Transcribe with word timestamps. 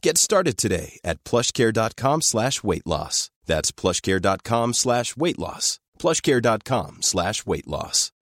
Get 0.00 0.16
started 0.16 0.56
today 0.56 1.00
at 1.04 1.22
plushcare.com 1.24 2.22
slash 2.22 2.62
weight 2.62 2.86
loss. 2.86 3.30
That's 3.46 3.72
plushcare.com 3.72 4.74
slash 4.74 5.16
weight 5.16 5.38
loss. 5.38 5.80
plushcare.com 5.98 6.98
slash 7.02 7.44
weight 7.46 7.66
loss. 7.66 8.12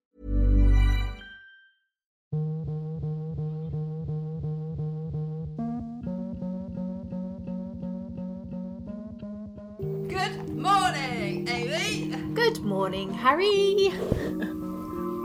Good 10.08 10.48
morning, 10.48 11.46
Amy. 11.48 12.16
Good 12.32 12.60
morning, 12.60 13.12
Harry. 13.12 13.88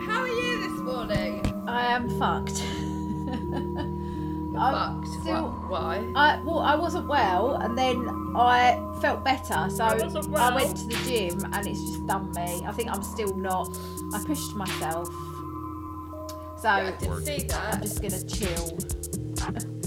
How 0.05 0.19
are 0.19 0.27
you 0.27 0.69
this 0.69 0.81
morning? 0.81 1.63
I 1.67 1.85
am 1.85 2.09
fucked. 2.19 2.61
I'm 4.57 5.03
Fucked. 5.03 5.25
Wha- 5.25 5.49
Why? 5.69 6.11
I 6.15 6.41
well, 6.43 6.59
I 6.59 6.75
wasn't 6.75 7.07
well, 7.07 7.55
and 7.55 7.77
then 7.77 8.07
I 8.35 8.77
felt 9.01 9.23
better, 9.23 9.69
so 9.69 9.83
I 9.83 9.95
wasn't 9.95 10.35
I 10.35 10.53
went 10.55 10.75
to 10.77 10.87
the 10.87 10.95
gym, 11.05 11.39
and 11.53 11.67
it's 11.67 11.79
just 11.81 12.05
done 12.07 12.31
me. 12.33 12.63
I 12.65 12.71
think 12.71 12.89
I'm 12.91 13.03
still 13.03 13.35
not. 13.35 13.69
I 14.13 14.23
pushed 14.25 14.55
myself, 14.55 15.07
so 16.59 16.63
Yeah, 16.67 16.75
I 16.75 16.91
did 16.91 17.25
see 17.25 17.41
I'm 17.43 17.47
that. 17.47 17.81
just 17.81 18.01
gonna 18.01 18.23
chill. 18.23 18.77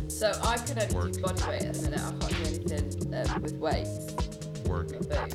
So 0.09 0.33
I 0.45 0.57
can 0.59 0.79
only 0.97 1.13
do 1.13 1.21
body 1.21 1.43
weight 1.49 1.63
at 1.63 1.75
the 1.75 1.83
minute. 1.83 2.01
I 2.01 2.29
can't 2.31 2.67
do 2.67 2.75
anything 2.75 3.15
um, 3.35 3.43
with 3.43 3.55
weights. 3.57 4.44
Work. 4.69 4.89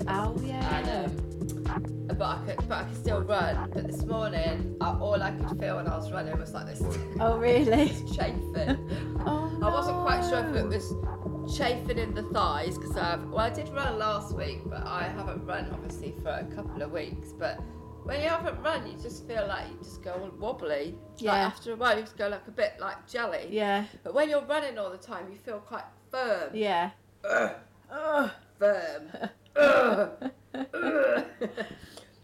Oh 0.07 0.35
yeah. 0.43 0.77
And 0.77 1.11
um, 1.11 2.03
but 2.17 2.21
I 2.25 2.41
could, 2.45 2.67
but 2.67 2.77
I 2.79 2.83
could 2.83 2.97
still 2.97 3.21
run. 3.21 3.69
But 3.73 3.87
this 3.87 4.03
morning, 4.03 4.75
I, 4.81 4.89
all 4.97 5.21
I 5.21 5.31
could 5.31 5.59
feel 5.59 5.75
when 5.77 5.87
I 5.87 5.95
was 5.95 6.11
running 6.11 6.37
was 6.39 6.51
like 6.53 6.65
this 6.65 6.81
oh 7.19 7.37
really? 7.49 7.89
chafing. 8.15 8.89
Oh, 9.25 9.51
I 9.61 9.69
wasn't 9.69 9.97
quite 9.99 10.21
sure 10.29 10.39
if 10.39 10.55
it 10.55 10.65
was 10.65 11.57
chafing 11.57 11.97
in 11.99 12.13
the 12.15 12.23
thighs 12.23 12.77
because 12.77 12.95
I've 12.95 13.21
well 13.29 13.39
I 13.39 13.49
did 13.49 13.67
run 13.69 13.99
last 13.99 14.33
week 14.33 14.59
but 14.65 14.81
I 14.87 15.03
haven't 15.03 15.45
run 15.45 15.67
obviously 15.73 16.15
for 16.23 16.29
a 16.29 16.45
couple 16.55 16.81
of 16.81 16.91
weeks 16.91 17.33
but 17.37 17.59
when 18.03 18.21
you 18.21 18.29
haven't 18.29 18.61
run 18.63 18.87
you 18.89 18.97
just 18.97 19.27
feel 19.27 19.45
like 19.47 19.67
you 19.69 19.77
just 19.83 20.01
go 20.01 20.11
all 20.13 20.31
wobbly 20.39 20.95
like 21.15 21.21
Yeah. 21.21 21.33
after 21.35 21.73
a 21.73 21.75
while 21.75 21.97
you 21.97 22.03
just 22.03 22.17
go 22.17 22.29
like 22.29 22.47
a 22.47 22.51
bit 22.51 22.75
like 22.79 23.05
jelly 23.09 23.47
Yeah. 23.49 23.83
but 24.05 24.13
when 24.13 24.29
you're 24.29 24.45
running 24.45 24.77
all 24.77 24.89
the 24.89 24.97
time 24.97 25.25
you 25.29 25.37
feel 25.37 25.59
quite 25.59 25.83
firm 26.09 26.51
Yeah. 26.53 26.91
Ugh, 27.29 28.31
firm 28.59 29.09
Ugh, 29.55 30.31
ugh. 30.53 31.33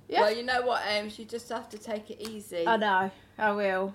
Yeah. 0.07 0.22
well 0.22 0.35
you 0.35 0.44
know 0.44 0.62
what 0.62 0.84
Ames 0.88 1.18
you 1.18 1.25
just 1.25 1.50
have 1.50 1.68
to 1.69 1.78
take 1.78 2.12
it 2.12 2.22
easy 2.22 2.68
I 2.68 2.78
know. 2.78 3.12
I 3.38 3.51
will. 3.51 3.94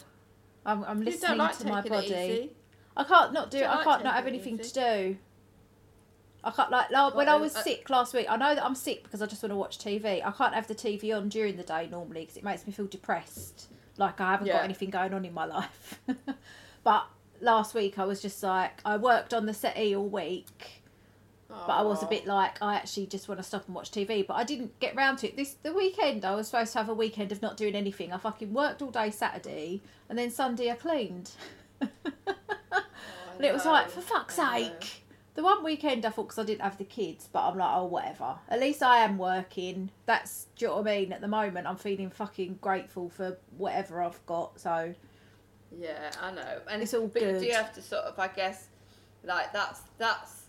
I'm, 0.66 0.84
I'm 0.84 1.02
listening 1.02 1.38
like 1.38 1.56
to 1.58 1.66
my 1.66 1.80
body. 1.82 2.50
I 2.96 3.04
can't 3.04 3.32
not 3.32 3.50
do 3.50 3.58
it. 3.58 3.64
I 3.64 3.76
like 3.76 3.84
can't 3.84 4.04
not 4.04 4.14
have 4.14 4.26
anything 4.26 4.58
to 4.58 4.72
do. 4.72 5.16
I 6.42 6.50
can't 6.50 6.70
like, 6.70 6.90
like 6.90 7.14
when 7.14 7.28
I 7.28 7.36
was 7.36 7.52
sick 7.52 7.88
last 7.90 8.12
week. 8.14 8.26
I 8.28 8.36
know 8.36 8.54
that 8.54 8.64
I'm 8.64 8.74
sick 8.74 9.02
because 9.04 9.22
I 9.22 9.26
just 9.26 9.42
want 9.42 9.52
to 9.52 9.56
watch 9.56 9.78
TV. 9.78 10.24
I 10.24 10.30
can't 10.32 10.54
have 10.54 10.66
the 10.66 10.74
TV 10.74 11.16
on 11.16 11.28
during 11.28 11.56
the 11.56 11.62
day 11.62 11.88
normally 11.90 12.22
because 12.22 12.36
it 12.36 12.44
makes 12.44 12.66
me 12.66 12.72
feel 12.72 12.86
depressed. 12.86 13.68
Like 13.96 14.20
I 14.20 14.32
haven't 14.32 14.46
Yeah. 14.48 14.54
got 14.54 14.64
anything 14.64 14.90
going 14.90 15.14
on 15.14 15.24
in 15.24 15.32
my 15.32 15.44
life. 15.44 16.00
but 16.84 17.06
last 17.40 17.74
week 17.74 17.98
I 17.98 18.04
was 18.04 18.20
just 18.20 18.42
like 18.42 18.80
I 18.84 18.96
worked 18.96 19.32
on 19.32 19.46
the 19.46 19.54
settee 19.54 19.94
all 19.94 20.08
week, 20.08 20.79
but 21.66 21.72
I 21.72 21.82
was 21.82 22.02
a 22.02 22.06
bit 22.06 22.26
like 22.26 22.60
I 22.62 22.76
actually 22.76 23.06
just 23.06 23.28
want 23.28 23.38
to 23.40 23.44
stop 23.44 23.66
and 23.66 23.74
watch 23.74 23.90
TV. 23.90 24.26
But 24.26 24.34
I 24.34 24.44
didn't 24.44 24.78
get 24.80 24.94
round 24.96 25.18
to 25.18 25.28
it. 25.28 25.36
This 25.36 25.54
the 25.62 25.72
weekend 25.72 26.24
I 26.24 26.34
was 26.34 26.46
supposed 26.48 26.72
to 26.72 26.78
have 26.78 26.88
a 26.88 26.94
weekend 26.94 27.32
of 27.32 27.42
not 27.42 27.56
doing 27.56 27.74
anything. 27.74 28.12
I 28.12 28.18
fucking 28.18 28.52
worked 28.52 28.82
all 28.82 28.90
day 28.90 29.10
Saturday 29.10 29.82
and 30.08 30.18
then 30.18 30.30
Sunday 30.30 30.70
I 30.70 30.74
cleaned. 30.74 31.30
Oh, 31.82 31.88
and 32.26 33.44
it 33.44 33.52
was 33.52 33.64
like, 33.64 33.88
for 33.88 34.00
fuck's 34.00 34.36
sake. 34.36 35.04
The 35.34 35.42
one 35.44 35.62
weekend 35.62 36.04
I 36.04 36.10
thought 36.10 36.24
because 36.28 36.38
I 36.40 36.44
didn't 36.44 36.62
have 36.62 36.76
the 36.76 36.84
kids, 36.84 37.28
but 37.32 37.46
I'm 37.46 37.56
like, 37.56 37.70
oh, 37.72 37.86
whatever. 37.86 38.34
At 38.48 38.60
least 38.60 38.82
I 38.82 38.98
am 38.98 39.16
working. 39.16 39.90
That's, 40.04 40.46
do 40.56 40.64
you 40.64 40.70
know 40.70 40.78
what 40.78 40.88
I 40.88 40.98
mean? 41.00 41.12
At 41.12 41.20
the 41.20 41.28
moment, 41.28 41.66
I'm 41.66 41.76
feeling 41.76 42.10
fucking 42.10 42.58
grateful 42.60 43.08
for 43.08 43.38
whatever 43.56 44.02
I've 44.02 44.24
got. 44.26 44.58
So, 44.60 44.92
Yeah, 45.78 46.10
I 46.20 46.32
know, 46.32 46.58
and 46.68 46.82
It's 46.82 46.92
all 46.94 47.02
you 47.02 47.08
good. 47.08 47.40
do 47.40 47.48
have 47.50 47.72
to 47.74 47.80
sort 47.82 48.02
of, 48.04 48.18
I 48.18 48.28
guess, 48.28 48.66
like 49.24 49.52
that's 49.52 49.80
that's 49.98 50.39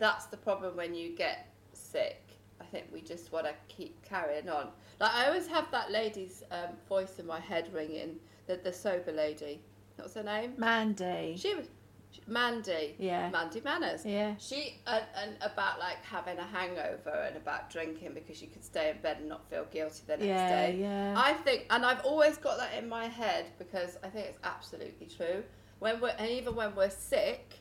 that's 0.00 0.26
the 0.26 0.36
problem 0.36 0.76
when 0.76 0.94
you 0.94 1.14
get 1.14 1.46
sick. 1.72 2.22
I 2.60 2.64
think 2.64 2.86
we 2.92 3.00
just 3.00 3.30
want 3.32 3.46
to 3.46 3.54
keep 3.68 4.02
carrying 4.02 4.48
on. 4.48 4.68
Like 4.98 5.14
I 5.14 5.26
always 5.28 5.46
have 5.46 5.70
that 5.70 5.90
lady's 5.92 6.42
um, 6.50 6.70
voice 6.88 7.18
in 7.20 7.26
my 7.26 7.38
head 7.40 7.72
ringing, 7.72 8.16
the 8.48 8.56
the 8.56 8.72
sober 8.72 9.12
lady. 9.12 9.60
What's 9.96 10.14
her 10.14 10.22
name? 10.24 10.54
Mandy. 10.58 11.36
She 11.38 11.54
was 11.54 11.66
she- 12.10 12.22
Mandy. 12.26 12.96
Yeah. 12.98 13.30
Mandy 13.30 13.60
Manners. 13.60 14.04
Yeah. 14.04 14.34
She 14.38 14.76
and, 14.86 15.04
and 15.16 15.36
about 15.42 15.78
like 15.78 16.02
having 16.02 16.38
a 16.38 16.44
hangover 16.44 17.24
and 17.26 17.36
about 17.36 17.70
drinking 17.70 18.12
because 18.14 18.42
you 18.42 18.48
could 18.48 18.64
stay 18.64 18.90
in 18.90 18.98
bed 19.02 19.18
and 19.20 19.28
not 19.28 19.48
feel 19.48 19.66
guilty 19.70 20.02
the 20.06 20.16
next 20.16 20.26
Yeah, 20.26 20.66
day. 20.66 20.78
yeah. 20.80 21.14
I 21.16 21.32
think, 21.34 21.66
and 21.70 21.84
I've 21.86 22.04
always 22.04 22.36
got 22.36 22.58
that 22.58 22.74
in 22.76 22.88
my 22.88 23.06
head 23.06 23.46
because 23.58 23.96
I 24.02 24.08
think 24.08 24.26
it's 24.26 24.38
absolutely 24.44 25.06
true. 25.06 25.44
When 25.78 26.00
we're 26.00 26.14
and 26.18 26.28
even 26.28 26.54
when 26.56 26.74
we're 26.74 26.90
sick, 26.90 27.54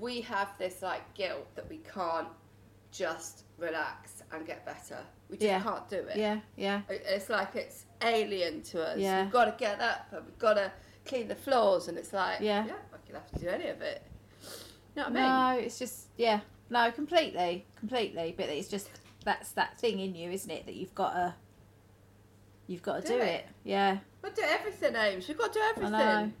we 0.00 0.20
have 0.22 0.48
this 0.58 0.82
like 0.82 1.12
guilt 1.14 1.46
that 1.54 1.68
we 1.68 1.78
can't 1.78 2.28
just 2.90 3.44
relax 3.58 4.22
and 4.32 4.46
get 4.46 4.64
better. 4.66 4.98
We 5.28 5.36
just 5.36 5.46
Yeah. 5.46 5.62
can't 5.62 5.88
do 5.88 5.96
it. 5.96 6.16
Yeah, 6.16 6.40
yeah. 6.56 6.82
It's 6.88 7.28
like 7.28 7.54
it's 7.56 7.84
alien 8.02 8.62
to 8.64 8.82
us. 8.82 8.98
Yeah. 8.98 9.22
We've 9.24 9.32
got 9.32 9.44
to 9.46 9.54
get 9.58 9.80
up 9.80 10.06
and 10.12 10.24
we've 10.26 10.38
got 10.38 10.54
to 10.54 10.72
clean 11.04 11.28
the 11.28 11.34
floors, 11.34 11.88
and 11.88 11.98
it's 11.98 12.12
like, 12.12 12.40
Yeah. 12.40 12.66
yeah, 12.66 12.76
I 12.92 12.96
can 13.06 13.14
have 13.16 13.30
to 13.32 13.38
do 13.38 13.48
any 13.48 13.68
of 13.68 13.80
it. 13.82 14.02
You 14.94 15.02
know 15.02 15.08
what 15.08 15.16
I 15.18 15.48
mean? 15.54 15.58
No, 15.60 15.66
it's 15.66 15.78
just, 15.78 16.08
yeah. 16.16 16.40
No, 16.70 16.90
completely. 16.92 17.66
Completely. 17.76 18.34
But 18.36 18.48
it's 18.50 18.68
just, 18.68 18.88
that's 19.24 19.52
that 19.52 19.78
thing 19.78 19.98
in 20.00 20.14
you, 20.14 20.30
isn't 20.30 20.50
it? 20.50 20.66
That 20.66 20.74
you've 20.74 20.94
got 20.94 21.12
to, 21.14 21.34
you've 22.66 22.82
got 22.82 23.02
to 23.02 23.08
Do 23.08 23.14
do, 23.14 23.20
it. 23.20 23.26
it. 23.26 23.46
Yeah. 23.64 23.98
We'll 24.22 24.32
do 24.32 24.42
everything, 24.44 24.94
Ames. 24.94 25.26
We've 25.28 25.38
got 25.38 25.52
to 25.54 25.58
do 25.58 25.64
everything. 25.76 26.34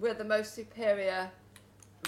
We're 0.00 0.14
the 0.14 0.24
most 0.24 0.54
superior 0.54 1.30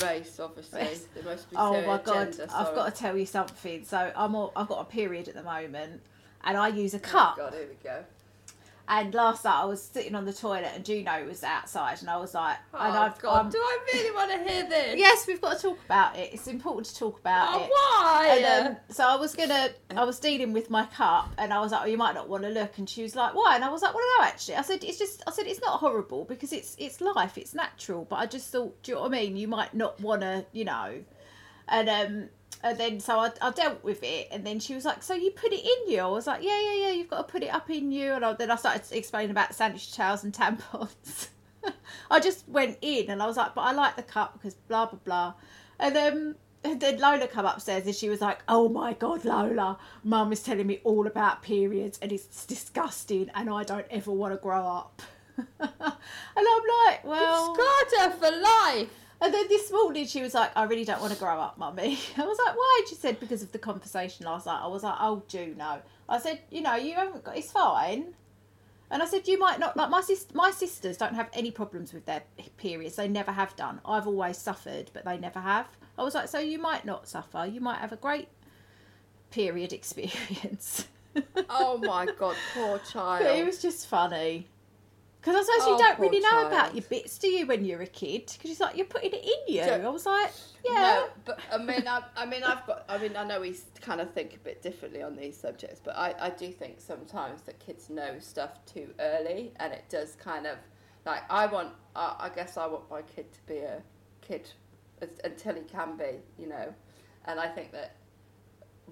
race, 0.02 0.38
obviously. 0.40 0.88
Most 1.24 1.46
Oh 1.56 1.80
my 1.86 1.98
god, 1.98 2.32
gender, 2.32 2.46
I've 2.54 2.74
got 2.74 2.92
to 2.94 2.98
tell 3.00 3.16
you 3.16 3.26
something. 3.26 3.84
So 3.84 4.12
I'm 4.16 4.34
all, 4.34 4.52
I've 4.56 4.68
got 4.68 4.80
a 4.80 4.84
period 4.84 5.28
at 5.28 5.34
the 5.34 5.42
moment, 5.42 6.00
and 6.44 6.56
I 6.56 6.68
use 6.68 6.94
a 6.94 6.98
Oh, 6.98 7.00
cup. 7.00 7.36
God, 7.36 7.54
here 7.54 7.68
we 7.68 7.74
go. 7.82 8.04
And 8.90 9.12
last 9.12 9.44
night 9.44 9.60
I 9.60 9.64
was 9.66 9.82
sitting 9.82 10.14
on 10.14 10.24
the 10.24 10.32
toilet, 10.32 10.70
and 10.74 10.82
Juno 10.82 11.26
was 11.26 11.44
outside, 11.44 12.00
and 12.00 12.08
I 12.08 12.16
was 12.16 12.32
like, 12.32 12.56
Oh, 12.72 12.78
and 12.78 12.96
I've 12.96 13.18
God, 13.18 13.50
do 13.52 13.58
I 13.58 13.78
really 13.92 14.14
want 14.14 14.30
to 14.32 14.50
hear 14.50 14.66
this? 14.66 14.96
yes, 14.98 15.26
we've 15.26 15.40
got 15.42 15.56
to 15.56 15.62
talk 15.62 15.78
about 15.84 16.16
it. 16.16 16.30
It's 16.32 16.46
important 16.46 16.86
to 16.86 16.96
talk 16.96 17.20
about 17.20 17.54
Oh, 17.54 17.64
it. 17.64 17.70
why? 17.70 18.38
And, 18.42 18.66
um, 18.68 18.76
so 18.88 19.04
I 19.06 19.16
was 19.16 19.34
gonna, 19.34 19.68
I 19.94 20.04
was 20.04 20.18
dealing 20.18 20.54
with 20.54 20.70
my 20.70 20.86
cup, 20.86 21.28
and 21.36 21.52
I 21.52 21.60
was 21.60 21.70
like, 21.72 21.82
"Oh, 21.82 21.86
you 21.86 21.98
might 21.98 22.14
not 22.14 22.30
want 22.30 22.44
to 22.44 22.48
look." 22.48 22.78
And 22.78 22.88
she 22.88 23.02
was 23.02 23.14
like, 23.14 23.34
"Why?" 23.34 23.56
And 23.56 23.64
I 23.64 23.68
was 23.68 23.82
like, 23.82 23.92
"Well, 23.94 24.04
no, 24.20 24.24
actually." 24.24 24.54
I 24.56 24.62
said, 24.62 24.82
"It's 24.82 24.98
just," 24.98 25.22
I 25.26 25.32
said, 25.32 25.46
"It's 25.46 25.60
not 25.60 25.80
horrible 25.80 26.24
because 26.24 26.54
it's 26.54 26.74
it's 26.78 27.02
life, 27.02 27.36
it's 27.36 27.54
natural." 27.54 28.06
But 28.06 28.16
I 28.16 28.26
just 28.26 28.50
thought, 28.50 28.82
do 28.82 28.92
you 28.92 28.94
know 28.96 29.02
what 29.02 29.08
I 29.12 29.20
mean? 29.20 29.36
You 29.36 29.48
might 29.48 29.74
not 29.74 30.00
want 30.00 30.22
to, 30.22 30.46
you 30.52 30.64
know. 30.64 31.04
And 31.68 31.88
um, 31.90 32.28
and 32.62 32.78
then 32.78 33.00
so 33.00 33.18
I, 33.18 33.30
I 33.40 33.50
dealt 33.50 33.82
with 33.84 34.02
it, 34.02 34.28
and 34.30 34.44
then 34.46 34.58
she 34.60 34.74
was 34.74 34.84
like, 34.84 35.02
"So 35.02 35.14
you 35.14 35.30
put 35.30 35.52
it 35.52 35.64
in 35.64 35.92
you?" 35.92 36.00
I 36.00 36.06
was 36.06 36.26
like, 36.26 36.42
"Yeah, 36.42 36.60
yeah, 36.60 36.86
yeah. 36.86 36.90
You've 36.90 37.08
got 37.08 37.26
to 37.26 37.32
put 37.32 37.42
it 37.42 37.54
up 37.54 37.70
in 37.70 37.92
you." 37.92 38.12
And 38.14 38.24
I, 38.24 38.32
then 38.32 38.50
I 38.50 38.56
started 38.56 38.82
explaining 38.92 39.30
about 39.30 39.54
sanitary 39.54 39.92
towels 39.92 40.24
and 40.24 40.32
tampons. 40.34 41.28
I 42.10 42.20
just 42.20 42.48
went 42.48 42.78
in, 42.80 43.10
and 43.10 43.22
I 43.22 43.26
was 43.26 43.36
like, 43.36 43.54
"But 43.54 43.62
I 43.62 43.72
like 43.72 43.96
the 43.96 44.02
cup 44.02 44.32
because 44.34 44.54
blah 44.54 44.86
blah 44.86 44.98
blah," 45.04 45.34
and 45.78 45.96
um 45.96 46.34
And 46.64 46.80
then 46.80 46.98
Lola 46.98 47.28
come 47.28 47.46
upstairs 47.46 47.86
and 47.86 47.94
she 47.94 48.08
was 48.08 48.20
like, 48.20 48.40
"Oh 48.48 48.68
my 48.68 48.92
god, 48.92 49.24
Lola, 49.24 49.78
Mum 50.02 50.32
is 50.32 50.42
telling 50.42 50.66
me 50.66 50.80
all 50.82 51.06
about 51.06 51.42
periods 51.42 51.98
and 52.02 52.10
it's 52.12 52.44
disgusting, 52.46 53.30
and 53.34 53.48
I 53.48 53.62
don't 53.62 53.86
ever 53.90 54.10
want 54.12 54.34
to 54.34 54.38
grow 54.38 54.66
up." 54.66 55.02
and 55.36 55.46
I'm 55.60 56.62
like, 56.86 57.04
"Well," 57.04 57.54
Scarred 57.54 58.10
her 58.10 58.16
for 58.16 58.30
life. 58.40 58.90
And 59.20 59.32
then 59.34 59.48
this 59.48 59.70
morning 59.72 60.06
she 60.06 60.22
was 60.22 60.34
like, 60.34 60.50
"I 60.56 60.64
really 60.64 60.84
don't 60.84 61.00
want 61.00 61.12
to 61.12 61.18
grow 61.18 61.38
up, 61.40 61.58
Mummy." 61.58 61.98
I 62.16 62.24
was 62.24 62.38
like, 62.44 62.56
"Why?" 62.56 62.84
She 62.88 62.94
said, 62.94 63.20
"Because 63.20 63.42
of 63.42 63.52
the 63.52 63.58
conversation 63.58 64.26
last 64.26 64.46
night." 64.46 64.60
I 64.62 64.66
was 64.68 64.82
like, 64.82 64.96
"Oh, 65.00 65.22
Juno." 65.28 65.82
I 66.08 66.18
said, 66.18 66.40
"You 66.50 66.62
know, 66.62 66.74
you 66.76 66.94
haven't 66.94 67.24
got. 67.24 67.36
It's 67.36 67.50
fine." 67.50 68.14
And 68.90 69.02
I 69.02 69.06
said, 69.06 69.28
you 69.28 69.38
might 69.38 69.58
not 69.58 69.76
like 69.76 69.90
my 69.90 70.00
sis- 70.00 70.32
my 70.32 70.50
sisters 70.50 70.96
don't 70.96 71.14
have 71.14 71.28
any 71.34 71.50
problems 71.50 71.92
with 71.92 72.06
their 72.06 72.22
periods. 72.56 72.96
They 72.96 73.06
never 73.06 73.30
have 73.32 73.54
done. 73.54 73.80
I've 73.84 74.06
always 74.06 74.38
suffered, 74.38 74.90
but 74.94 75.04
they 75.04 75.18
never 75.18 75.40
have. 75.40 75.66
I 75.98 76.04
was 76.04 76.14
like, 76.14 76.28
so 76.28 76.38
you 76.38 76.58
might 76.58 76.86
not 76.86 77.06
suffer. 77.06 77.44
You 77.44 77.60
might 77.60 77.80
have 77.80 77.92
a 77.92 77.96
great 77.96 78.28
period 79.30 79.72
experience. 79.72 80.86
Oh 81.50 81.78
my 81.78 82.06
god, 82.06 82.36
poor 82.54 82.78
child. 82.78 83.24
but 83.24 83.34
it 83.36 83.44
was 83.44 83.60
just 83.60 83.88
funny. 83.88 84.46
Because 85.20 85.34
I 85.36 85.42
suppose 85.42 85.66
Oh, 85.66 85.72
you 85.72 85.78
don't 85.78 85.98
really 85.98 86.20
know 86.20 86.46
about 86.46 86.74
your 86.74 86.84
bits, 86.84 87.18
do 87.18 87.26
you, 87.28 87.44
when 87.46 87.64
you're 87.64 87.82
a 87.82 87.86
kid? 87.86 88.26
Because 88.32 88.52
it's 88.52 88.60
like 88.60 88.76
you're 88.76 88.86
putting 88.86 89.12
it 89.12 89.24
in 89.24 89.54
you. 89.54 89.64
So- 89.64 89.82
I 89.84 89.88
was 89.88 90.06
like, 90.06 90.30
yeah. 90.64 90.72
No, 90.72 91.08
but 91.24 91.40
I 91.52 91.58
mean, 91.58 91.88
I, 91.88 92.02
I 92.16 92.24
mean, 92.26 92.44
I've 92.44 92.64
got. 92.66 92.84
I 92.88 92.98
mean, 92.98 93.16
I 93.16 93.24
know 93.24 93.40
we 93.40 93.56
kind 93.80 94.00
of 94.00 94.12
think 94.12 94.34
a 94.34 94.38
bit 94.38 94.62
differently 94.62 95.02
on 95.02 95.16
these 95.16 95.36
subjects, 95.36 95.80
but 95.84 95.96
I, 95.96 96.14
I 96.20 96.30
do 96.30 96.50
think 96.52 96.80
sometimes 96.80 97.42
that 97.42 97.58
kids 97.58 97.90
know 97.90 98.18
stuff 98.20 98.64
too 98.66 98.92
early, 99.00 99.52
and 99.56 99.72
it 99.72 99.84
does 99.88 100.14
kind 100.16 100.46
of 100.46 100.56
like 101.06 101.22
I 101.30 101.46
want. 101.46 101.72
I, 101.96 102.14
I 102.20 102.28
guess 102.28 102.56
I 102.56 102.66
want 102.66 102.88
my 102.90 103.02
kid 103.02 103.32
to 103.32 103.40
be 103.46 103.58
a 103.58 103.82
kid 104.20 104.50
until 105.24 105.54
he 105.54 105.62
can 105.62 105.96
be, 105.96 106.18
you 106.38 106.48
know, 106.48 106.74
and 107.26 107.38
I 107.40 107.46
think 107.48 107.72
that 107.72 107.94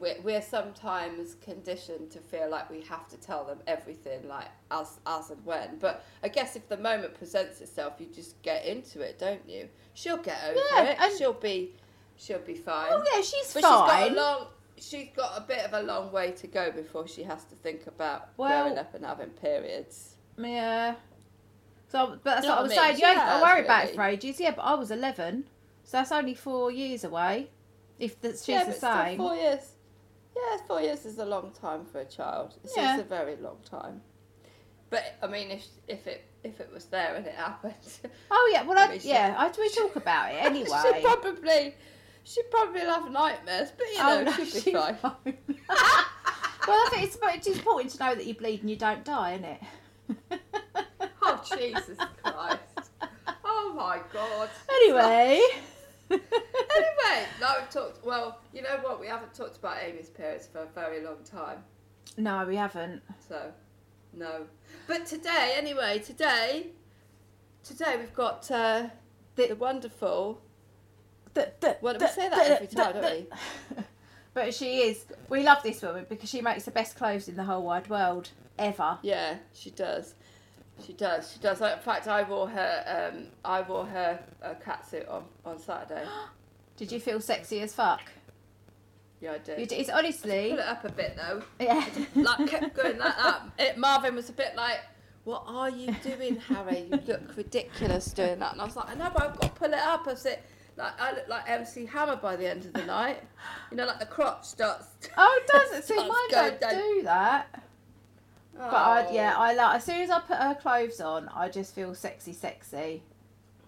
we're, 0.01 0.21
we're 0.23 0.43
sometimes 0.43 1.37
conditioned 1.43 2.11
to 2.11 2.19
feel 2.19 2.49
like 2.51 2.69
we 2.71 2.81
have 2.83 3.09
to 3.09 3.17
tell 3.17 3.45
them 3.45 3.59
everything 3.67 4.27
like 4.29 4.49
as 4.71 4.99
as 5.07 5.31
and 5.31 5.45
when 5.45 5.79
but 5.79 6.05
i 6.23 6.29
guess 6.29 6.57
if 6.57 6.69
the 6.69 6.77
moment 6.77 7.15
presents 7.15 7.61
itself 7.61 7.95
you 7.99 8.07
just 8.15 8.41
get 8.43 8.65
into 8.65 9.01
it 9.01 9.19
don't 9.19 9.41
you 9.49 9.69
she'll 9.95 10.17
get 10.17 10.39
over 10.49 10.59
Yeah, 10.73 10.83
it 10.85 10.97
and- 11.01 11.19
she'll 11.19 11.33
be 11.33 11.73
she'll 12.17 12.39
be 12.41 12.55
fine 12.55 12.89
Oh, 12.91 13.03
yeah, 13.15 13.21
she's 13.23 13.53
but 13.55 13.63
fine. 13.63 14.09
she's 14.09 14.09
got 14.09 14.11
a 14.11 14.15
long 14.15 14.47
she's 14.79 15.09
got 15.17 15.33
a 15.39 15.41
bit 15.43 15.61
of 15.65 15.73
a 15.73 15.83
long 15.83 16.13
way 16.13 16.33
to 16.33 16.47
go 16.47 16.71
before 16.71 17.07
she 17.09 17.23
has 17.23 17.45
to 17.45 17.55
think 17.57 17.87
about 17.87 18.29
Well- 18.37 18.65
growing 18.65 18.79
up 18.79 18.95
and 18.95 19.05
having 19.05 19.31
periods 19.31 20.17
Yeah. 20.39 20.97
So, 21.89 22.19
but 22.23 22.25
that's 22.25 22.43
know 22.45 22.51
what 22.51 22.59
I 22.59 22.63
was 22.63 22.71
mean? 22.71 22.79
saying. 22.81 22.95
You 22.97 23.01
got 23.03 23.37
to 23.39 23.43
worry 23.45 23.65
about 23.65 23.85
it 23.87 23.95
for 23.95 24.03
ages. 24.03 24.41
Yeah, 24.41 24.51
but 24.51 24.63
I 24.63 24.75
was 24.75 24.91
11. 24.91 25.45
So 25.85 25.99
that's 25.99 26.11
only 26.11 26.35
four 26.35 26.73
years 26.73 27.05
away. 27.05 27.49
If 28.01 28.21
the, 28.21 28.31
she's 28.31 28.49
yeah, 28.49 28.65
the 28.65 28.73
same. 28.73 29.17
four 29.19 29.37
years 29.37 29.61
yeah 30.47 30.57
four 30.67 30.81
years 30.81 31.05
is 31.05 31.19
a 31.19 31.25
long 31.25 31.51
time 31.53 31.85
for 31.85 32.01
a 32.01 32.05
child 32.05 32.55
it's 32.63 32.77
Yeah. 32.77 32.99
a 33.01 33.05
very 33.05 33.37
long 33.37 33.59
time 33.69 34.01
but 34.91 35.17
i 35.23 35.27
mean 35.27 35.51
if 35.51 35.67
if 35.89 36.07
it 36.07 36.25
if 36.47 36.61
it 36.61 36.71
was 36.73 36.87
there 36.87 37.15
and 37.15 37.27
it 37.27 37.35
happened 37.35 37.75
Oh, 38.31 38.51
yeah. 38.53 38.63
Well, 38.63 38.79
I 38.79 38.93
I, 38.93 39.01
yeah, 39.03 39.35
I, 39.37 39.53
we 39.59 39.69
talk 39.71 39.97
about 39.97 40.33
it 40.33 40.37
anyway. 40.45 40.69
She'd 40.83 41.03
probably, 41.03 41.75
she'd 42.25 42.51
probably 42.51 42.81
have 42.81 43.11
nightmares, 43.11 43.71
but 43.77 43.87
you 43.89 43.97
oh, 43.99 44.03
know, 44.03 44.21
Oh, 44.21 44.23
no, 44.39 44.45
she'd 44.45 44.55
be 44.55 44.61
she 44.61 44.73
fine. 44.73 44.97
well, 45.05 45.37
I 46.69 46.89
think 46.91 47.05
it's, 47.05 47.19
it's 47.23 47.47
important 47.49 47.93
to 47.93 47.99
know 48.05 48.15
that 48.15 48.27
you 48.27 48.35
bleed 48.35 48.61
and 48.61 48.71
you 48.71 48.77
don't 48.77 49.05
die, 49.05 49.33
isn't 49.35 49.45
it? 49.45 50.41
Oh 51.23 51.43
Jesus 51.57 51.99
Christ! 52.23 52.91
Oh 53.45 53.73
my 53.77 54.01
God! 54.13 54.49
Anyway. 54.71 55.41
Anyway, 56.11 57.27
now 57.41 57.55
we've 57.59 57.71
talked. 57.71 58.05
Well, 58.05 58.39
you 58.53 58.63
know 58.63 58.79
what? 58.83 59.01
We 59.01 59.07
haven't 59.07 59.35
talked 59.35 59.57
about 59.57 59.79
Amy's 59.83 60.11
periods 60.11 60.47
for 60.47 60.61
a 60.61 60.67
very 60.67 61.03
long 61.03 61.19
time, 61.25 61.65
no, 62.17 62.45
we 62.47 62.57
haven't. 62.57 63.03
so 63.29 63.53
no. 64.13 64.47
But 64.87 65.07
today, 65.07 65.55
anyway, 65.57 65.99
today, 65.99 66.69
today 67.65 67.97
we've 67.99 68.15
got 68.15 68.51
uh, 68.51 68.89
the, 69.37 69.55
wonderful. 69.55 70.41
Well, 71.83 71.97
we 72.01 72.07
say 72.07 72.29
that 72.31 72.51
every 72.51 72.67
time, 72.67 72.95
don't 72.95 73.05
we? 73.05 73.27
But 74.37 74.53
she 74.53 74.81
is. 74.81 75.07
We 75.31 75.43
love 75.43 75.63
this 75.63 75.81
woman 75.81 76.05
because 76.11 76.29
she 76.29 76.43
makes 76.43 76.65
the 76.65 76.71
best 76.71 76.95
clothes 76.95 77.27
in 77.27 77.37
the 77.37 77.45
whole 77.45 77.63
wide 77.63 77.89
world 77.89 78.29
ever. 78.59 78.99
Yeah, 79.01 79.37
she 79.55 79.71
does. 79.71 80.15
She 80.85 80.93
does. 80.93 81.33
She 81.33 81.39
does. 81.41 81.61
In 81.61 81.79
fact, 81.79 82.07
I 82.09 82.23
wore 82.23 82.49
her. 82.49 83.11
Um, 83.15 83.29
I 83.45 83.63
wore 83.63 83.87
her 83.87 84.19
uh, 84.43 84.55
catsuit 84.65 85.11
on 85.11 85.25
on 85.45 85.59
Saturday. 85.59 86.05
Did 86.77 86.93
you 86.93 87.01
feel 87.01 87.21
sexy 87.21 87.61
as 87.61 87.73
fuck? 87.75 88.01
Yeah, 89.21 89.33
I 89.33 89.39
did. 89.39 89.59
You 89.59 89.67
d- 89.67 89.77
It's 89.77 89.89
honestly. 89.89 90.51
Pull 90.51 90.61
honestly, 90.61 90.61
it 90.61 90.69
up 90.69 90.85
a 90.85 90.93
bit 90.93 91.17
though. 91.17 91.43
yeah. 91.59 91.87
Like 92.15 92.49
kept 92.51 92.77
going 92.77 92.99
like 92.99 93.17
that. 93.17 93.43
It, 93.59 93.79
Marvin 93.79 94.15
was 94.15 94.29
a 94.29 94.33
bit 94.35 94.55
like, 94.57 94.81
"What 95.25 95.45
are 95.47 95.71
you 95.71 95.93
doing, 96.03 96.37
Harry? 96.37 96.87
You 96.93 97.01
look 97.07 97.35
ridiculous 97.37 98.13
doing 98.13 98.39
that." 98.41 98.53
And 98.53 98.61
I 98.61 98.65
was 98.67 98.77
like, 98.77 98.91
"I 98.91 98.95
know, 98.95 99.11
but 99.13 99.23
I've 99.23 99.33
got 99.41 99.55
to 99.55 99.59
pull 99.59 99.73
it 99.73 99.79
up." 99.79 100.07
I 100.07 100.15
said, 100.15 100.41
"Like 100.77 101.01
I 101.01 101.13
look 101.13 101.29
like 101.29 101.49
MC 101.49 101.87
Hammer 101.87 102.17
by 102.17 102.37
the 102.37 102.47
end 102.47 102.67
of 102.67 102.75
the 102.75 102.85
night. 102.85 103.23
You 103.71 103.79
know, 103.79 103.87
like 103.87 103.99
the 104.01 104.05
crotch 104.07 104.45
starts." 104.45 104.85
Oh, 105.17 105.41
it 105.43 105.51
doesn't. 105.51 105.85
See, 105.85 105.95
starts 105.95 106.11
mine 106.11 106.31
going 106.31 106.51
don't 106.51 106.61
down. 106.61 106.79
do 106.83 107.03
that. 107.05 107.63
But 108.59 108.75
I, 108.75 109.07
oh. 109.09 109.13
yeah, 109.13 109.35
I 109.37 109.55
like. 109.55 109.77
As 109.77 109.85
soon 109.85 110.01
as 110.01 110.11
I 110.11 110.21
put 110.21 110.37
her 110.37 110.55
clothes 110.55 111.01
on, 111.01 111.29
I 111.35 111.49
just 111.49 111.75
feel 111.75 111.95
sexy, 111.95 112.33
sexy. 112.33 113.03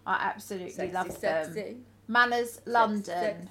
I 0.06 0.30
absolutely 0.32 0.70
sexy, 0.70 0.94
love 0.94 1.12
sexy. 1.12 1.60
them. 1.60 1.84
Manners 2.08 2.60
London. 2.64 3.50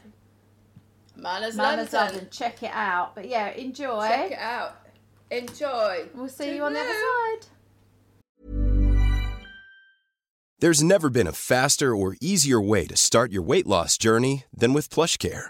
Manners, 1.15 1.55
Manners 1.55 1.93
London. 1.93 2.15
London. 2.15 2.27
Check 2.31 2.63
it 2.63 2.71
out. 2.73 3.15
But 3.15 3.27
yeah, 3.27 3.49
enjoy. 3.49 4.07
Check 4.07 4.31
it 4.31 4.39
out. 4.39 4.77
Enjoy. 5.29 6.07
We'll 6.15 6.29
see 6.29 6.55
you 6.55 6.63
on 6.63 6.73
the 6.73 6.79
other 6.79 6.93
side. 6.93 7.47
There's 10.59 10.81
never 10.81 11.11
been 11.11 11.27
a 11.27 11.33
faster 11.33 11.95
or 11.95 12.15
easier 12.19 12.59
way 12.59 12.87
to 12.87 12.95
start 12.95 13.31
your 13.31 13.43
weight 13.43 13.67
loss 13.67 13.95
journey 13.95 14.45
than 14.51 14.73
with 14.73 14.89
PlushCare. 14.89 15.49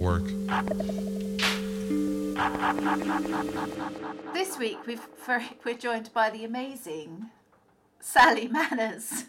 Work. 0.00 0.24
This 4.34 4.58
week 4.58 4.86
we've 4.86 5.00
for, 5.00 5.42
we're 5.64 5.78
joined 5.78 6.10
by 6.12 6.28
the 6.28 6.44
amazing 6.44 7.30
Sally 8.00 8.48
Manners 8.48 9.24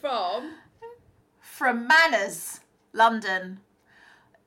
From 0.00 0.50
from 1.38 1.86
Manners, 1.86 2.60
London. 2.92 3.60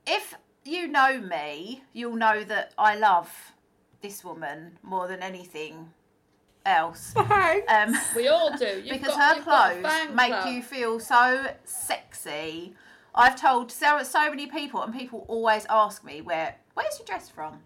If 0.06 0.34
you 0.66 0.88
know 0.90 1.20
me, 1.22 1.84
you'll 1.94 2.18
know 2.18 2.44
that 2.44 2.74
I 2.78 2.96
love 2.98 3.54
this 4.02 4.22
woman 4.24 4.80
more 4.84 5.08
than 5.08 5.22
anything 5.22 5.94
else. 6.66 7.14
Um, 7.68 7.96
we 8.16 8.28
all 8.28 8.56
do. 8.58 8.66
You've 8.84 8.90
because 9.00 9.16
got- 9.16 9.30
her 9.30 9.36
you've 9.36 9.82
clothes 9.82 10.14
make 10.14 10.32
club. 10.34 10.48
you 10.54 10.62
feel 10.62 11.00
so 11.00 11.48
sexy. 11.64 12.74
I've 13.16 13.40
told 13.40 13.72
so 13.72 14.04
so 14.04 14.30
many 14.30 14.48
people, 14.48 14.82
and 14.82 14.94
people 14.94 15.26
always 15.28 15.66
ask 15.70 16.04
me 16.04 16.22
where 16.22 16.56
where's 16.74 17.00
your 17.00 17.06
dress 17.06 17.30
from. 17.30 17.60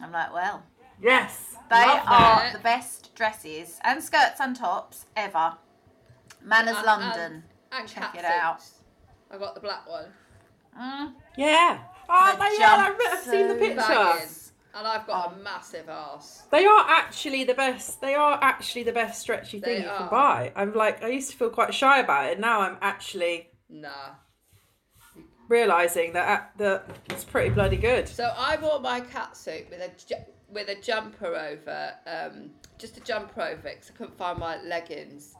I'm 0.00 0.12
like, 0.12 0.32
well, 0.32 0.62
Yes. 1.00 1.54
they 1.70 1.76
are 2.06 2.50
the 2.52 2.58
best 2.58 3.14
dresses 3.14 3.78
and 3.84 4.02
skirts 4.02 4.40
and 4.40 4.56
tops 4.56 5.06
ever. 5.16 5.56
Manners 6.42 6.76
And- 6.76 6.86
London. 6.86 7.32
And, 7.72 7.80
and 7.80 7.88
Check 7.88 8.14
it 8.14 8.24
out. 8.24 8.62
I 9.30 9.38
got 9.38 9.54
the 9.54 9.60
black 9.60 9.88
one. 9.88 10.06
Mm. 10.78 11.14
Yeah. 11.36 11.78
Oh, 12.08 12.32
The 12.32 12.38
they 12.38 12.64
are. 12.64 12.78
I've 12.78 12.96
I've 13.12 13.18
seen 13.24 13.48
the 13.48 13.54
jumpsuit. 13.54 13.76
picture. 13.76 14.28
And 14.74 14.86
I've 14.86 15.06
got 15.06 15.32
a 15.32 15.34
um, 15.34 15.42
massive 15.42 15.88
ass. 15.88 16.44
They 16.50 16.66
are 16.66 16.84
actually 16.88 17.44
the 17.44 17.54
best. 17.54 18.00
They 18.02 18.14
are 18.14 18.38
actually 18.42 18.82
the 18.84 18.92
best 18.92 19.20
stretchy 19.22 19.58
thing 19.58 19.78
They 19.78 19.82
you 19.84 19.88
are. 19.88 19.98
can 19.98 20.08
buy. 20.10 20.52
I'm 20.54 20.74
like, 20.74 21.02
I 21.02 21.08
used 21.08 21.30
to 21.30 21.36
feel 21.36 21.48
quite 21.50 21.72
shy 21.74 21.98
about 22.00 22.26
it. 22.30 22.38
Now 22.38 22.60
I'm 22.60 22.76
actually 22.82 23.48
Nah. 23.70 24.10
Realizing 25.48 26.12
that 26.14 26.40
uh, 26.40 26.44
that 26.58 26.86
it's 27.10 27.24
pretty 27.24 27.50
bloody 27.50 27.76
good. 27.76 28.08
So 28.08 28.32
I 28.36 28.56
wore 28.56 28.80
my 28.80 29.00
cat 29.00 29.36
suit 29.36 29.68
with 29.70 29.80
a 29.80 29.90
ju- 30.06 30.24
with 30.48 30.68
a 30.68 30.74
jumper 30.80 31.26
over, 31.34 31.92
um, 32.06 32.50
just 32.78 32.96
a 32.96 33.00
jumper 33.00 33.42
over 33.42 33.68
it 33.68 33.80
'cause 33.80 33.90
I 33.94 33.96
couldn't 33.98 34.16
find 34.16 34.38
my 34.38 34.56
leggings, 34.62 35.34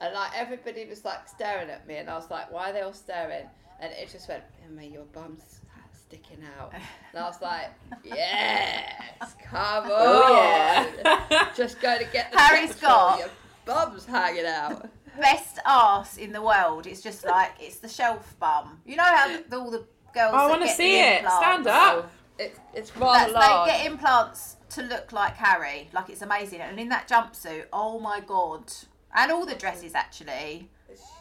and 0.00 0.14
like 0.14 0.30
everybody 0.36 0.84
was 0.86 1.04
like 1.04 1.28
staring 1.28 1.70
at 1.70 1.86
me, 1.86 1.96
and 1.96 2.08
I 2.10 2.14
was 2.14 2.30
like, 2.30 2.50
why 2.50 2.70
are 2.70 2.72
they 2.72 2.80
all 2.82 2.92
staring? 2.92 3.46
And 3.80 3.92
it 3.92 4.08
just 4.10 4.28
went, 4.28 4.42
Emma, 4.64 4.82
your 4.82 5.04
bum's 5.04 5.60
sticking 5.92 6.42
out, 6.58 6.72
and 6.72 7.22
I 7.22 7.26
was 7.26 7.40
like, 7.42 7.66
yes, 8.04 9.34
come 9.44 9.84
on, 9.84 9.90
Oh, 9.90 10.90
yeah. 11.30 11.48
just 11.54 11.80
go 11.80 11.98
to 11.98 12.04
get 12.06 12.32
the 12.32 12.38
Harry's 12.38 12.72
petrol, 12.74 12.90
got- 12.90 13.18
your 13.18 13.28
bum's 13.66 14.06
hanging 14.06 14.46
out. 14.46 14.88
Best 15.20 15.58
ass 15.64 16.16
in 16.16 16.32
the 16.32 16.42
world. 16.42 16.86
It's 16.86 17.00
just 17.02 17.24
like 17.24 17.52
it's 17.60 17.76
the 17.76 17.88
shelf 17.88 18.34
bum. 18.38 18.80
You 18.84 18.96
know 18.96 19.02
how 19.04 19.28
the, 19.48 19.58
all 19.58 19.70
the 19.70 19.84
girls. 20.14 20.34
I 20.34 20.48
want 20.48 20.62
to 20.62 20.68
see 20.68 21.00
it. 21.00 21.22
implants, 21.22 21.36
Stand 21.38 21.66
up. 21.66 22.04
Oh, 22.04 22.10
it's 22.38 22.58
it's 22.74 22.96
rather 22.96 23.32
That's, 23.32 23.46
large. 23.48 23.70
they 23.70 23.76
get 23.78 23.86
implants 23.90 24.56
to 24.70 24.82
look 24.82 25.12
like 25.12 25.34
Harry. 25.36 25.88
Like 25.92 26.10
it's 26.10 26.22
amazing. 26.22 26.60
And 26.60 26.78
in 26.78 26.88
that 26.90 27.08
jumpsuit, 27.08 27.64
oh 27.72 27.98
my 27.98 28.20
god. 28.20 28.72
And 29.14 29.32
all 29.32 29.46
the 29.46 29.54
dresses 29.54 29.94
actually. 29.94 30.70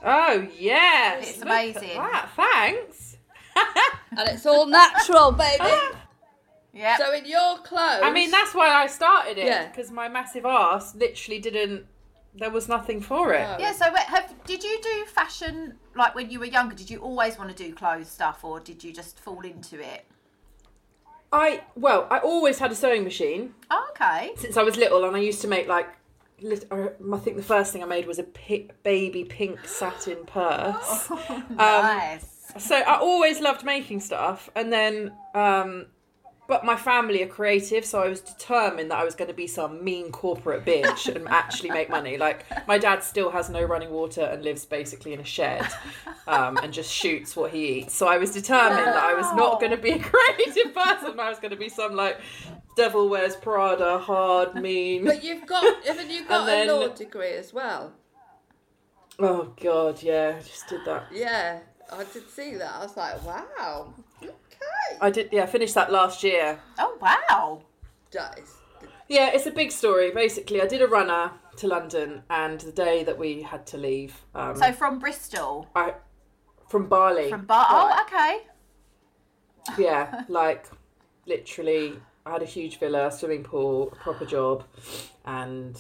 Oh 0.03 0.47
yes, 0.57 1.29
It's 1.29 1.39
Look 1.39 1.47
at 1.49 1.53
amazing. 1.75 1.97
that. 1.97 2.29
Thanks. 2.35 3.17
and 4.17 4.29
it's 4.29 4.45
all 4.45 4.65
natural, 4.67 5.31
baby. 5.31 5.63
Yeah. 6.73 6.97
so 6.97 7.13
in 7.13 7.25
your 7.25 7.57
clothes, 7.59 8.01
I 8.03 8.11
mean, 8.11 8.31
that's 8.31 8.53
why 8.53 8.67
I 8.69 8.87
started 8.87 9.37
it 9.37 9.45
Yeah. 9.45 9.67
because 9.69 9.91
my 9.91 10.09
massive 10.09 10.45
ass 10.45 10.93
literally 10.95 11.39
didn't. 11.39 11.85
There 12.37 12.49
was 12.49 12.67
nothing 12.67 12.99
for 13.01 13.33
it. 13.33 13.47
Oh. 13.47 13.57
yeah, 13.59 13.71
so 13.71 13.85
have 13.95 14.33
did 14.45 14.63
you 14.63 14.79
do 14.81 15.05
fashion 15.05 15.75
like 15.95 16.15
when 16.15 16.29
you 16.29 16.39
were 16.39 16.45
younger? 16.45 16.75
Did 16.75 16.89
you 16.89 16.99
always 16.99 17.37
want 17.37 17.49
to 17.49 17.55
do 17.55 17.73
clothes 17.73 18.09
stuff 18.09 18.43
or 18.43 18.59
did 18.59 18.83
you 18.83 18.91
just 18.93 19.19
fall 19.19 19.41
into 19.41 19.79
it? 19.79 20.05
I 21.31 21.61
well, 21.75 22.07
I 22.11 22.19
always 22.19 22.59
had 22.59 22.71
a 22.71 22.75
sewing 22.75 23.03
machine 23.03 23.53
Oh, 23.71 23.87
okay. 23.91 24.31
since 24.37 24.57
I 24.57 24.63
was 24.63 24.77
little, 24.77 25.05
and 25.05 25.15
I 25.15 25.19
used 25.19 25.41
to 25.41 25.47
make 25.47 25.67
like. 25.67 25.87
uh, 26.71 26.87
I 27.13 27.17
think 27.17 27.37
the 27.37 27.43
first 27.43 27.71
thing 27.73 27.81
I 27.83 27.85
made 27.85 28.05
was 28.07 28.19
a 28.19 28.23
pi- 28.23 28.67
baby 28.83 29.23
pink 29.25 29.65
satin 29.67 30.25
purse. 30.25 31.09
nice. 31.49 32.53
so 32.57 32.75
I 32.75 32.97
always 32.99 33.39
loved 33.41 33.63
making 33.65 33.99
stuff, 34.01 34.49
and 34.55 34.71
then, 34.71 35.13
um, 35.33 35.87
but 36.47 36.63
my 36.63 36.75
family 36.75 37.23
are 37.23 37.27
creative, 37.27 37.85
so 37.85 38.01
I 38.01 38.07
was 38.07 38.21
determined 38.21 38.91
that 38.91 38.99
I 38.99 39.03
was 39.03 39.15
going 39.15 39.29
to 39.29 39.33
be 39.33 39.47
some 39.47 39.83
mean 39.83 40.11
corporate 40.11 40.65
bitch 40.65 41.13
and 41.13 41.27
actually 41.27 41.71
make 41.71 41.89
money. 41.89 42.17
Like 42.17 42.45
my 42.67 42.77
dad 42.77 43.03
still 43.03 43.31
has 43.31 43.49
no 43.49 43.63
running 43.63 43.89
water 43.89 44.21
and 44.21 44.43
lives 44.43 44.65
basically 44.65 45.13
in 45.13 45.19
a 45.19 45.25
shed, 45.25 45.65
um, 46.27 46.57
and 46.57 46.71
just 46.71 46.91
shoots 46.91 47.35
what 47.35 47.51
he 47.51 47.79
eats. 47.79 47.95
So 47.95 48.07
I 48.07 48.17
was 48.17 48.31
determined 48.31 48.87
that 48.87 49.03
I 49.03 49.13
was 49.13 49.31
not 49.35 49.59
going 49.59 49.71
to 49.71 49.77
be 49.77 49.91
a 49.91 49.99
creative 49.99 50.73
person. 50.73 51.19
I 51.19 51.29
was 51.29 51.39
going 51.39 51.51
to 51.51 51.57
be 51.57 51.69
some 51.69 51.95
like 51.95 52.19
devil 52.75 53.09
wears 53.09 53.35
Prada, 53.35 53.97
hard, 53.97 54.55
mean. 54.55 55.05
But 55.05 55.23
you've 55.23 55.45
got, 55.45 55.85
haven't 55.85 56.09
you 56.09 56.25
got 56.25 56.47
And 56.49 56.69
a 56.69 56.75
law 56.75 56.87
degree 56.89 57.33
as 57.33 57.53
well? 57.53 57.93
Oh 59.17 59.53
god, 59.61 60.03
yeah, 60.03 60.35
I 60.37 60.41
just 60.41 60.67
did 60.67 60.81
that. 60.85 61.05
Yeah, 61.11 61.59
I 61.91 62.03
did 62.03 62.29
see 62.29 62.55
that. 62.55 62.75
I 62.75 62.79
was 62.79 62.97
like, 62.97 63.25
wow. 63.25 63.93
Okay. 64.55 64.97
I 65.01 65.09
did, 65.09 65.29
yeah, 65.31 65.45
finished 65.45 65.75
that 65.75 65.91
last 65.91 66.23
year. 66.23 66.59
Oh 66.79 66.97
wow. 67.01 67.61
That 68.11 68.39
is, 68.39 68.53
Yeah, 69.09 69.31
it's 69.33 69.45
a 69.45 69.51
big 69.51 69.71
story. 69.71 70.11
Basically, 70.11 70.61
I 70.61 70.67
did 70.67 70.81
a 70.81 70.87
runner 70.87 71.31
to 71.57 71.67
London, 71.67 72.23
and 72.29 72.59
the 72.61 72.71
day 72.71 73.03
that 73.03 73.17
we 73.17 73.41
had 73.41 73.65
to 73.67 73.77
leave, 73.77 74.15
um, 74.33 74.55
So 74.55 74.71
from 74.73 74.99
Bristol. 74.99 75.67
I 75.75 75.93
from 76.69 76.87
Bali. 76.87 77.29
From 77.29 77.45
Bar 77.45 77.65
Oh, 77.69 78.03
okay. 78.05 78.39
yeah, 79.77 80.23
like 80.29 80.67
literally, 81.25 81.99
I 82.25 82.31
had 82.31 82.41
a 82.41 82.45
huge 82.45 82.79
villa, 82.79 83.11
swimming 83.11 83.43
pool, 83.43 83.87
proper 84.01 84.25
job, 84.25 84.63
and 85.25 85.79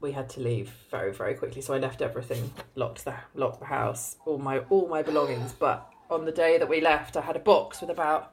we 0.00 0.12
had 0.12 0.28
to 0.30 0.40
leave 0.40 0.70
very, 0.90 1.12
very 1.12 1.34
quickly. 1.34 1.62
So 1.62 1.72
I 1.74 1.78
left 1.78 2.02
everything, 2.02 2.52
locked 2.74 3.04
the 3.04 3.14
locked 3.34 3.60
the 3.60 3.66
house, 3.66 4.16
all 4.26 4.38
my 4.38 4.58
all 4.70 4.88
my 4.88 5.02
belongings. 5.02 5.52
But 5.52 5.88
on 6.10 6.24
the 6.24 6.32
day 6.32 6.58
that 6.58 6.68
we 6.68 6.80
left, 6.80 7.16
I 7.16 7.22
had 7.22 7.36
a 7.36 7.40
box 7.40 7.80
with 7.80 7.90
about. 7.90 8.32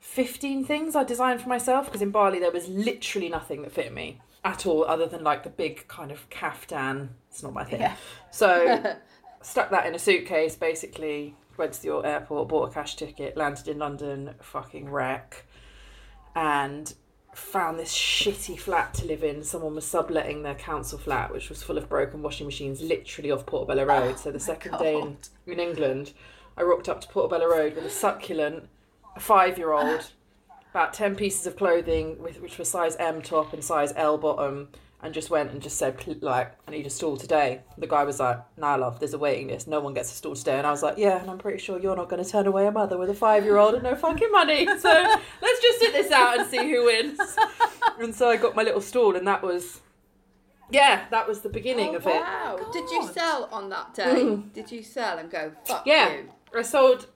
15 0.00 0.64
things 0.64 0.94
I 0.94 1.02
designed 1.02 1.40
for 1.40 1.48
myself 1.48 1.86
because 1.86 2.00
in 2.00 2.10
Bali 2.10 2.38
there 2.38 2.52
was 2.52 2.68
literally 2.68 3.28
nothing 3.28 3.62
that 3.62 3.72
fit 3.72 3.92
me 3.92 4.20
at 4.44 4.64
all 4.64 4.84
other 4.84 5.06
than 5.06 5.24
like 5.24 5.42
the 5.42 5.50
big 5.50 5.88
kind 5.88 6.12
of 6.12 6.30
caftan. 6.30 7.10
It's 7.30 7.42
not 7.42 7.52
my 7.52 7.64
thing. 7.64 7.80
Yeah. 7.80 7.96
So 8.30 8.96
stuck 9.42 9.70
that 9.70 9.86
in 9.86 9.94
a 9.94 9.98
suitcase 9.98 10.54
basically, 10.54 11.34
went 11.56 11.72
to 11.74 11.82
the 11.82 11.96
airport, 11.98 12.48
bought 12.48 12.70
a 12.70 12.72
cash 12.72 12.96
ticket, 12.96 13.36
landed 13.36 13.66
in 13.68 13.78
London, 13.78 14.34
fucking 14.40 14.88
wreck, 14.88 15.44
and 16.34 16.94
found 17.34 17.78
this 17.78 17.92
shitty 17.92 18.58
flat 18.58 18.94
to 18.94 19.06
live 19.06 19.22
in. 19.22 19.42
Someone 19.42 19.74
was 19.74 19.84
subletting 19.84 20.42
their 20.42 20.54
council 20.54 20.98
flat, 20.98 21.32
which 21.32 21.48
was 21.48 21.62
full 21.62 21.76
of 21.76 21.88
broken 21.88 22.22
washing 22.22 22.46
machines, 22.46 22.80
literally 22.80 23.30
off 23.30 23.44
Portobello 23.44 23.84
Road. 23.84 24.14
Oh 24.14 24.16
so 24.16 24.30
the 24.30 24.40
second 24.40 24.78
day 24.78 25.00
in, 25.00 25.16
in 25.46 25.60
England, 25.60 26.12
I 26.56 26.62
rocked 26.62 26.88
up 26.88 27.00
to 27.02 27.08
Portobello 27.08 27.46
Road 27.48 27.74
with 27.74 27.84
a 27.84 27.90
succulent, 27.90 28.68
five-year-old, 29.18 30.10
about 30.70 30.92
ten 30.94 31.14
pieces 31.14 31.46
of 31.46 31.56
clothing, 31.56 32.18
with, 32.22 32.40
which 32.40 32.58
were 32.58 32.64
size 32.64 32.96
M 32.96 33.22
top 33.22 33.52
and 33.52 33.62
size 33.62 33.92
L 33.96 34.16
bottom, 34.18 34.68
and 35.02 35.12
just 35.12 35.28
went 35.28 35.50
and 35.52 35.60
just 35.60 35.76
said, 35.76 36.02
like, 36.22 36.54
I 36.66 36.70
need 36.70 36.86
a 36.86 36.90
stall 36.90 37.16
today. 37.18 37.60
The 37.76 37.86
guy 37.86 38.04
was 38.04 38.18
like, 38.18 38.38
nah, 38.56 38.76
love, 38.76 38.98
there's 38.98 39.12
a 39.12 39.18
waiting 39.18 39.48
list. 39.48 39.68
No 39.68 39.80
one 39.80 39.92
gets 39.92 40.10
a 40.10 40.14
stall 40.14 40.34
today. 40.34 40.56
And 40.56 40.66
I 40.66 40.70
was 40.70 40.82
like, 40.82 40.96
yeah, 40.96 41.20
and 41.20 41.30
I'm 41.30 41.38
pretty 41.38 41.58
sure 41.58 41.78
you're 41.78 41.94
not 41.94 42.08
going 42.08 42.24
to 42.24 42.28
turn 42.28 42.46
away 42.46 42.66
a 42.66 42.72
mother 42.72 42.96
with 42.96 43.10
a 43.10 43.14
five-year-old 43.14 43.74
and 43.74 43.82
no 43.82 43.94
fucking 43.94 44.32
money. 44.32 44.66
So 44.78 45.18
let's 45.42 45.62
just 45.62 45.80
sit 45.80 45.92
this 45.92 46.10
out 46.10 46.38
and 46.38 46.48
see 46.48 46.70
who 46.70 46.86
wins. 46.86 47.18
And 48.00 48.14
so 48.14 48.28
I 48.28 48.36
got 48.36 48.54
my 48.56 48.62
little 48.62 48.80
stall, 48.80 49.16
and 49.16 49.26
that 49.26 49.42
was, 49.42 49.80
yeah, 50.70 51.04
that 51.10 51.28
was 51.28 51.40
the 51.40 51.48
beginning 51.48 51.90
oh, 51.90 51.96
of 51.96 52.06
it. 52.06 52.20
wow. 52.20 52.70
Did 52.72 52.90
you 52.90 53.06
sell 53.12 53.48
on 53.52 53.68
that 53.70 53.94
day? 53.94 54.04
Mm. 54.04 54.52
Did 54.52 54.70
you 54.72 54.82
sell 54.82 55.18
and 55.18 55.30
go, 55.30 55.52
fuck 55.64 55.86
Yeah, 55.86 56.12
you? 56.12 56.30
I 56.54 56.62
sold. 56.62 57.06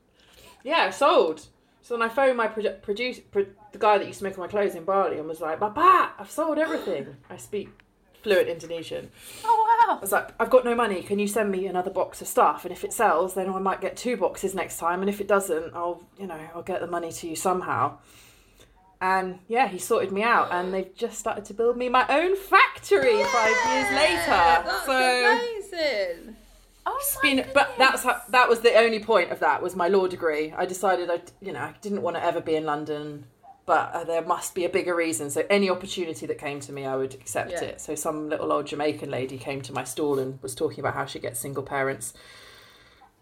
Yeah, 0.63 0.85
I 0.89 0.91
sold. 0.91 1.47
So 1.83 1.97
then 1.97 2.03
I 2.03 2.09
phoned 2.09 2.37
my 2.37 2.47
produ- 2.47 2.83
produce, 2.83 3.21
pro- 3.21 3.47
the 3.73 3.79
guy 3.79 3.99
that 3.99 4.07
used 4.07 4.19
to 4.19 4.25
make 4.25 4.37
my 4.39 4.47
clothes 4.47 4.75
in 4.75 4.85
Bali, 4.85 5.19
and 5.19 5.27
was 5.27 5.41
like, 5.41 5.59
"Papa, 5.61 6.13
I've 6.19 6.31
sold 6.31 6.59
everything. 6.59 7.17
I 7.29 7.37
speak 7.37 7.71
fluent 8.23 8.49
Indonesian." 8.49 9.11
Oh 9.45 9.87
wow! 9.89 9.97
I 9.97 10.01
was 10.01 10.13
like, 10.13 10.35
"I've 10.39 10.51
got 10.51 10.65
no 10.65 10.75
money. 10.75 11.03
Can 11.03 11.19
you 11.19 11.27
send 11.27 11.51
me 11.51 11.67
another 11.67 11.91
box 11.91 12.21
of 12.21 12.29
stuff? 12.29 12.65
And 12.65 12.73
if 12.73 12.85
it 12.85 12.93
sells, 12.93 13.35
then 13.35 13.49
I 13.49 13.59
might 13.59 13.81
get 13.81 13.97
two 13.97 14.17
boxes 14.17 14.55
next 14.55 14.79
time. 14.79 15.01
And 15.01 15.09
if 15.09 15.21
it 15.21 15.27
doesn't, 15.29 15.75
I'll, 15.75 16.03
you 16.19 16.27
know, 16.27 16.39
I'll 16.55 16.63
get 16.63 16.81
the 16.81 16.87
money 16.87 17.11
to 17.13 17.29
you 17.29 17.37
somehow." 17.37 17.99
And 19.03 19.39
yeah, 19.49 19.67
he 19.67 19.79
sorted 19.79 20.13
me 20.13 20.23
out, 20.23 20.53
and 20.53 20.75
they've 20.75 20.95
just 20.95 21.19
started 21.19 21.47
to 21.47 21.55
build 21.55 21.79
me 21.79 21.89
my 21.89 22.05
own 22.11 22.37
factory 22.37 23.25
five 23.25 23.57
years 23.73 23.91
later. 23.95 24.27
That's 24.27 24.85
so 24.85 25.33
amazing. 25.33 26.37
Oh 26.87 27.01
my 27.23 27.47
but 27.53 27.75
that's 27.79 28.03
how, 28.05 28.23
that 28.31 28.49
was 28.49 28.61
the 28.61 28.75
only 28.75 29.01
point 29.01 29.31
of 29.31 29.41
that 29.41 29.63
was 29.63 29.77
my 29.77 29.89
law 29.89 30.07
degree. 30.07 30.53
I 30.57 30.67
decided 30.67 31.11
I, 31.11 31.21
you 31.41 31.53
know, 31.53 31.61
I 31.61 31.75
didn't 31.83 32.03
want 32.03 32.17
to 32.17 32.25
ever 32.25 32.41
be 32.41 32.55
in 32.57 32.65
London, 32.65 33.27
but 33.67 33.93
uh, 33.95 34.05
there 34.05 34.23
must 34.23 34.55
be 34.55 34.65
a 34.65 34.69
bigger 34.69 34.95
reason. 34.95 35.31
So 35.31 35.45
any 35.51 35.69
opportunity 35.69 36.27
that 36.27 36.39
came 36.39 36.61
to 36.61 36.73
me, 36.73 36.87
I 36.87 36.97
would 36.97 37.15
accept 37.15 37.53
Yeah. 37.53 37.65
it. 37.65 37.81
So 37.81 37.95
some 37.95 38.29
little 38.29 38.53
old 38.53 38.67
Jamaican 38.67 39.11
lady 39.11 39.39
came 39.39 39.61
to 39.63 39.73
my 39.73 39.85
stall 39.85 40.19
and 40.19 40.43
was 40.43 40.55
talking 40.55 40.81
about 40.81 40.95
how 40.95 41.05
she 41.07 41.19
gets 41.19 41.39
single 41.41 41.63
parents 41.63 42.15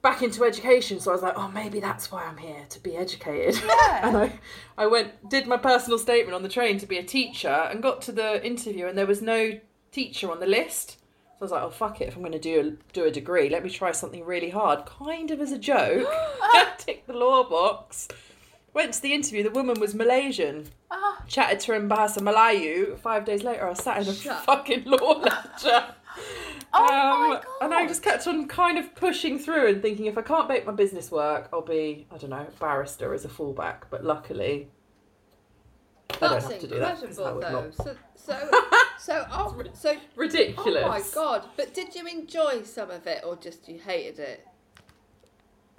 back 0.00 0.22
into 0.22 0.44
education. 0.44 1.00
So 1.00 1.10
I 1.10 1.14
was 1.14 1.22
like, 1.22 1.34
oh, 1.36 1.48
maybe 1.48 1.80
that's 1.80 2.12
why 2.12 2.24
I'm 2.24 2.36
here 2.36 2.64
to 2.68 2.80
be 2.80 2.96
educated. 2.96 3.60
Yeah. 3.66 4.08
and 4.08 4.16
I, 4.16 4.32
I 4.76 4.86
went, 4.86 5.28
did 5.28 5.46
my 5.46 5.56
personal 5.56 5.98
statement 5.98 6.34
on 6.34 6.42
the 6.42 6.48
train 6.48 6.78
to 6.78 6.86
be 6.86 6.98
a 6.98 7.02
teacher, 7.02 7.48
and 7.48 7.82
got 7.82 8.00
to 8.02 8.12
the 8.12 8.44
interview, 8.46 8.86
and 8.86 8.96
there 8.96 9.06
was 9.06 9.20
no 9.20 9.58
teacher 9.90 10.30
on 10.30 10.38
the 10.40 10.46
list. 10.46 10.98
So 11.38 11.42
I 11.42 11.45
was 11.45 11.52
like, 11.52 11.62
oh 11.62 11.71
fuck 11.71 12.00
it, 12.00 12.09
if 12.09 12.16
I'm 12.16 12.23
going 12.23 12.33
to 12.33 12.38
do 12.40 12.61
a, 12.61 12.92
do 12.92 13.04
a 13.04 13.12
degree, 13.12 13.49
let 13.49 13.62
me 13.62 13.71
try 13.71 13.92
something 13.92 14.25
really 14.25 14.50
hard, 14.50 14.87
kind 14.87 15.30
of 15.30 15.40
as 15.40 15.52
a 15.52 15.59
joke. 15.59 16.09
Tick 16.78 17.07
the 17.07 17.12
law 17.12 17.49
box. 17.49 18.09
Went 18.75 18.95
to 18.95 19.02
the 19.02 19.14
interview. 19.14 19.45
The 19.45 19.50
woman 19.50 19.78
was 19.78 19.95
Malaysian. 19.95 20.66
Ah. 20.90 21.23
Chatted 21.28 21.61
to 21.61 21.73
her 21.73 21.78
in 21.78 21.88
Bahasa 21.88 22.18
Melayu. 22.18 22.99
Five 22.99 23.25
days 23.25 23.45
later, 23.45 23.68
I 23.68 23.75
sat 23.75 24.02
in 24.02 24.09
a 24.09 24.12
fucking 24.12 24.85
law 24.85 25.21
lecture. 25.21 25.85
Oh 26.75 27.28
my 27.30 27.37
Um, 27.37 27.42
And 27.62 27.75
I 27.75 27.87
just 27.87 28.02
kept 28.02 28.26
on 28.26 28.47
kind 28.47 28.76
of 28.76 28.95
pushing 28.95 29.38
through 29.38 29.68
and 29.68 29.80
thinking 29.80 30.04
if 30.04 30.18
I 30.18 30.23
can't 30.23 30.49
make 30.49 30.66
my 30.66 30.73
business 30.73 31.11
work, 31.11 31.49
I'll 31.50 31.62
be, 31.62 32.07
I 32.11 32.18
don't 32.18 32.28
know, 32.28 32.47
barrister 32.61 33.14
as 33.14 33.25
a 33.25 33.28
fallback. 33.28 33.85
But 33.88 34.04
luckily, 34.04 34.68
I 36.10 36.16
don't 36.20 36.30
That's 36.32 36.46
have 36.46 36.58
to 36.60 36.66
do 36.66 36.78
that. 36.78 37.00
'cause 37.00 37.00
that 37.00 37.08
incredible, 37.34 37.34
would 37.36 37.44
though. 37.44 37.62
not- 37.62 37.74
So, 37.74 37.96
so, 38.16 38.50
so, 38.98 39.26
oh, 39.30 39.62
so, 39.74 39.96
Ridiculous. 40.16 40.84
oh 40.84 40.88
my 40.88 41.02
god! 41.14 41.44
But 41.56 41.74
did 41.74 41.94
you 41.94 42.06
enjoy 42.06 42.62
some 42.62 42.90
of 42.90 43.06
it, 43.06 43.22
or 43.24 43.36
just 43.36 43.68
you 43.68 43.78
hated 43.78 44.18
it? 44.18 44.46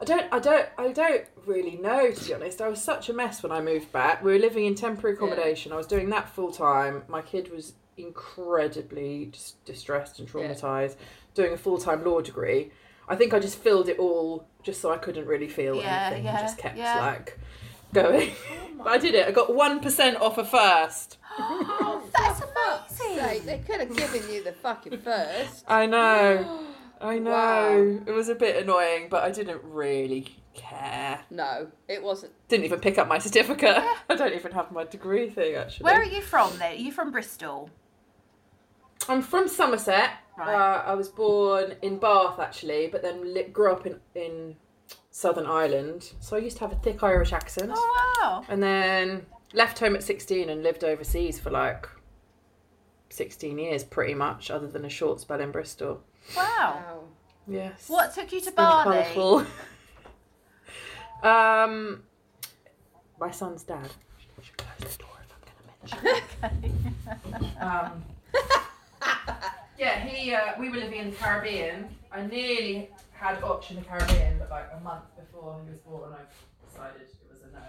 I 0.00 0.04
don't, 0.04 0.32
I 0.32 0.38
don't, 0.38 0.66
I 0.78 0.92
don't 0.92 1.24
really 1.46 1.76
know 1.76 2.10
to 2.10 2.24
be 2.24 2.32
honest. 2.34 2.60
I 2.62 2.68
was 2.68 2.82
such 2.82 3.08
a 3.10 3.12
mess 3.12 3.42
when 3.42 3.52
I 3.52 3.60
moved 3.60 3.92
back. 3.92 4.22
We 4.24 4.32
were 4.32 4.38
living 4.38 4.64
in 4.64 4.74
temporary 4.74 5.14
accommodation. 5.14 5.72
I 5.72 5.76
was 5.76 5.86
doing 5.86 6.08
that 6.10 6.28
full 6.30 6.50
time. 6.50 7.02
My 7.06 7.20
kid 7.20 7.52
was 7.52 7.74
incredibly 7.98 9.26
dis- 9.26 9.54
distressed 9.66 10.18
and 10.18 10.26
Yeah. 10.26 10.34
traumatized. 10.34 10.96
Doing 11.34 11.52
a 11.52 11.58
full 11.58 11.76
time 11.78 12.02
law 12.04 12.20
degree. 12.22 12.72
I 13.08 13.16
think 13.16 13.34
I 13.34 13.40
just 13.40 13.58
filled 13.58 13.88
it 13.90 13.98
all 13.98 14.46
just 14.62 14.80
so 14.80 14.90
I 14.90 14.96
couldn't 14.96 15.26
really 15.26 15.48
feel 15.48 15.76
Yeah, 15.76 16.06
anything. 16.06 16.28
I 16.28 16.32
yeah, 16.32 16.40
just 16.40 16.56
kept 16.58 16.76
yeah. 16.78 16.98
like 17.00 17.38
going. 17.92 18.30
but 18.78 18.86
I 18.88 18.98
did 18.98 19.14
it. 19.14 19.26
I 19.26 19.30
got 19.30 19.54
one 19.54 19.80
percent 19.80 20.16
off 20.18 20.38
a 20.38 20.44
first. 20.44 21.18
That's 21.38 22.42
Say, 22.96 23.18
amazing. 23.18 23.46
they 23.46 23.58
could 23.58 23.80
have 23.80 23.96
given 23.96 24.30
you 24.30 24.42
the 24.42 24.52
fucking 24.52 24.98
first. 24.98 25.64
I 25.68 25.86
know. 25.86 26.60
I 27.00 27.18
know. 27.18 27.30
Wow. 27.30 27.98
It 28.06 28.12
was 28.12 28.28
a 28.28 28.34
bit 28.34 28.62
annoying, 28.62 29.06
but 29.10 29.22
I 29.22 29.30
didn't 29.30 29.62
really 29.64 30.36
care. 30.54 31.20
No, 31.30 31.68
it 31.88 32.02
wasn't. 32.02 32.32
Didn't 32.48 32.66
even 32.66 32.80
pick 32.80 32.98
up 32.98 33.08
my 33.08 33.18
certificate. 33.18 33.82
I 34.08 34.14
don't 34.16 34.34
even 34.34 34.52
have 34.52 34.70
my 34.70 34.84
degree 34.84 35.30
thing 35.30 35.54
actually. 35.54 35.84
Where 35.84 36.00
are 36.00 36.04
you 36.04 36.20
from 36.20 36.58
then? 36.58 36.72
Are 36.72 36.74
you 36.76 36.92
from 36.92 37.10
Bristol? 37.10 37.70
I'm 39.08 39.22
from 39.22 39.48
Somerset. 39.48 40.10
Right. 40.36 40.54
Uh, 40.54 40.82
I 40.86 40.94
was 40.94 41.08
born 41.08 41.74
in 41.80 41.98
Bath 41.98 42.38
actually, 42.38 42.88
but 42.88 43.00
then 43.02 43.32
li- 43.32 43.44
grew 43.44 43.72
up 43.72 43.86
in 43.86 43.98
in 44.14 44.56
Southern 45.20 45.44
Ireland. 45.44 46.12
So 46.20 46.34
I 46.36 46.40
used 46.40 46.56
to 46.56 46.64
have 46.64 46.72
a 46.72 46.80
thick 46.80 47.02
Irish 47.02 47.34
accent, 47.34 47.70
Oh 47.74 48.16
wow. 48.22 48.42
and 48.48 48.62
then 48.62 49.26
left 49.52 49.78
home 49.78 49.94
at 49.94 50.02
16 50.02 50.48
and 50.48 50.62
lived 50.62 50.82
overseas 50.82 51.38
for 51.38 51.50
like 51.50 51.86
16 53.10 53.58
years, 53.58 53.84
pretty 53.84 54.14
much, 54.14 54.50
other 54.50 54.66
than 54.66 54.86
a 54.86 54.88
short 54.88 55.20
spell 55.20 55.40
in 55.40 55.50
Bristol. 55.50 56.02
Wow. 56.34 57.04
Yes. 57.46 57.84
What 57.88 58.14
took 58.14 58.32
you 58.32 58.40
to 58.40 58.50
colourful. 58.52 59.40
um, 61.22 62.02
my 63.20 63.30
son's 63.30 63.62
dad. 63.62 63.90
I 64.38 64.42
should 64.42 64.56
close 64.56 64.96
the 64.96 65.02
door 65.02 65.18
if 65.22 65.32
I'm 65.92 66.60
going 66.60 66.72
to 66.72 66.80
mention. 67.20 67.54
um, 67.60 68.04
yeah, 69.78 70.00
he. 70.06 70.32
Uh, 70.32 70.52
we 70.58 70.70
were 70.70 70.76
living 70.78 70.98
in 71.00 71.10
the 71.10 71.16
Caribbean. 71.16 71.88
I 72.10 72.24
nearly 72.26 72.88
had 73.20 73.42
Otch 73.42 73.70
in 73.70 73.76
the 73.76 73.82
Caribbean, 73.82 74.38
but 74.38 74.50
like 74.50 74.68
a 74.74 74.82
month 74.82 75.04
before 75.14 75.60
he 75.62 75.70
was 75.70 75.78
born, 75.80 76.10
I 76.12 76.22
decided 76.66 77.02
it 77.02 77.30
was 77.30 77.40
a 77.42 77.52
no. 77.52 77.60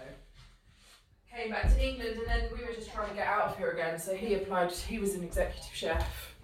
Came 1.30 1.50
back 1.50 1.70
to 1.72 1.86
England, 1.86 2.18
and 2.18 2.26
then 2.26 2.50
we 2.56 2.64
were 2.64 2.72
just 2.72 2.90
trying 2.90 3.10
to 3.10 3.14
get 3.14 3.26
out 3.26 3.48
of 3.48 3.58
here 3.58 3.70
again. 3.70 3.98
So 3.98 4.14
he 4.14 4.34
applied. 4.34 4.72
He 4.72 4.98
was 4.98 5.14
an 5.14 5.22
executive 5.22 5.74
chef. 5.74 6.34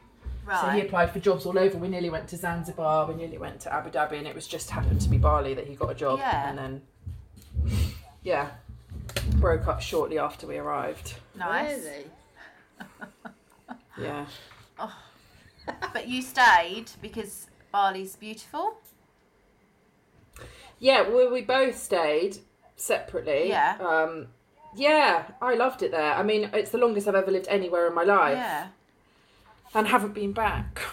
Right. 0.45 0.61
So 0.61 0.69
he 0.69 0.81
applied 0.83 1.11
for 1.11 1.21
jobs 1.21 1.47
all 1.47 1.59
over. 1.59 1.79
We 1.79 1.89
nearly 1.89 2.11
went 2.11 2.29
to 2.29 2.37
Zanzibar, 2.37 3.07
we 3.07 3.15
nearly 3.15 3.39
went 3.39 3.61
to 3.61 3.73
Abu 3.73 3.91
Dhabi, 3.91 4.19
and 4.19 4.27
it 4.27 4.35
was 4.35 4.47
just 4.47 4.71
happened 4.71 5.01
to 5.01 5.09
be 5.09 5.19
Bali 5.19 5.55
that 5.55 5.67
he 5.67 5.75
got 5.75 5.91
a 5.91 5.95
job. 5.95 6.19
Yeah. 6.19 6.49
And 6.49 6.59
then, 6.59 6.83
yeah, 8.23 8.51
broke 9.37 9.69
up 9.69 9.81
shortly 9.81 10.19
after 10.19 10.47
we 10.47 10.57
arrived. 10.59 11.15
Nice. 11.35 11.83
Really? 11.85 12.05
Yeah. 14.01 14.27
Oh. 14.81 14.97
But 15.93 16.07
you 16.07 16.23
stayed 16.23 16.93
because 17.03 17.49
Bali's 17.73 18.15
beautiful. 18.15 18.77
Yeah, 20.79 21.03
well, 21.09 21.31
we 21.33 21.43
both 21.43 21.77
stayed 21.79 22.39
separately. 22.77 23.49
Yeah. 23.49 23.77
Um, 23.81 24.29
yeah, 24.77 25.25
I 25.43 25.55
loved 25.55 25.83
it 25.83 25.91
there. 25.91 26.13
I 26.15 26.23
mean, 26.23 26.51
it's 26.53 26.71
the 26.71 26.79
longest 26.79 27.09
I've 27.09 27.15
ever 27.15 27.31
lived 27.31 27.49
anywhere 27.49 27.87
in 27.87 27.95
my 27.95 28.05
life. 28.05 28.37
Yeah. 28.37 28.69
and 29.75 29.87
haven't 29.89 30.15
been 30.15 30.33
back. 30.33 30.81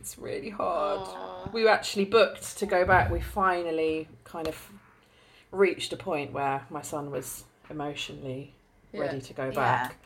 It's 0.00 0.16
really 0.20 0.50
hard. 0.50 1.00
Aw. 1.00 1.48
We 1.52 1.64
were 1.64 1.70
actually 1.70 2.04
booked 2.04 2.58
to 2.58 2.66
go 2.66 2.84
back. 2.84 3.10
We 3.10 3.20
finally 3.20 4.06
kind 4.22 4.46
of 4.46 4.70
reached 5.50 5.92
a 5.92 5.96
point 5.96 6.32
where 6.32 6.64
my 6.70 6.80
son 6.82 7.10
was 7.10 7.42
emotionally 7.68 8.52
Yeah. 8.92 9.00
ready 9.00 9.20
to 9.20 9.32
go 9.34 9.46
Yeah. 9.46 9.50
back. 9.50 9.96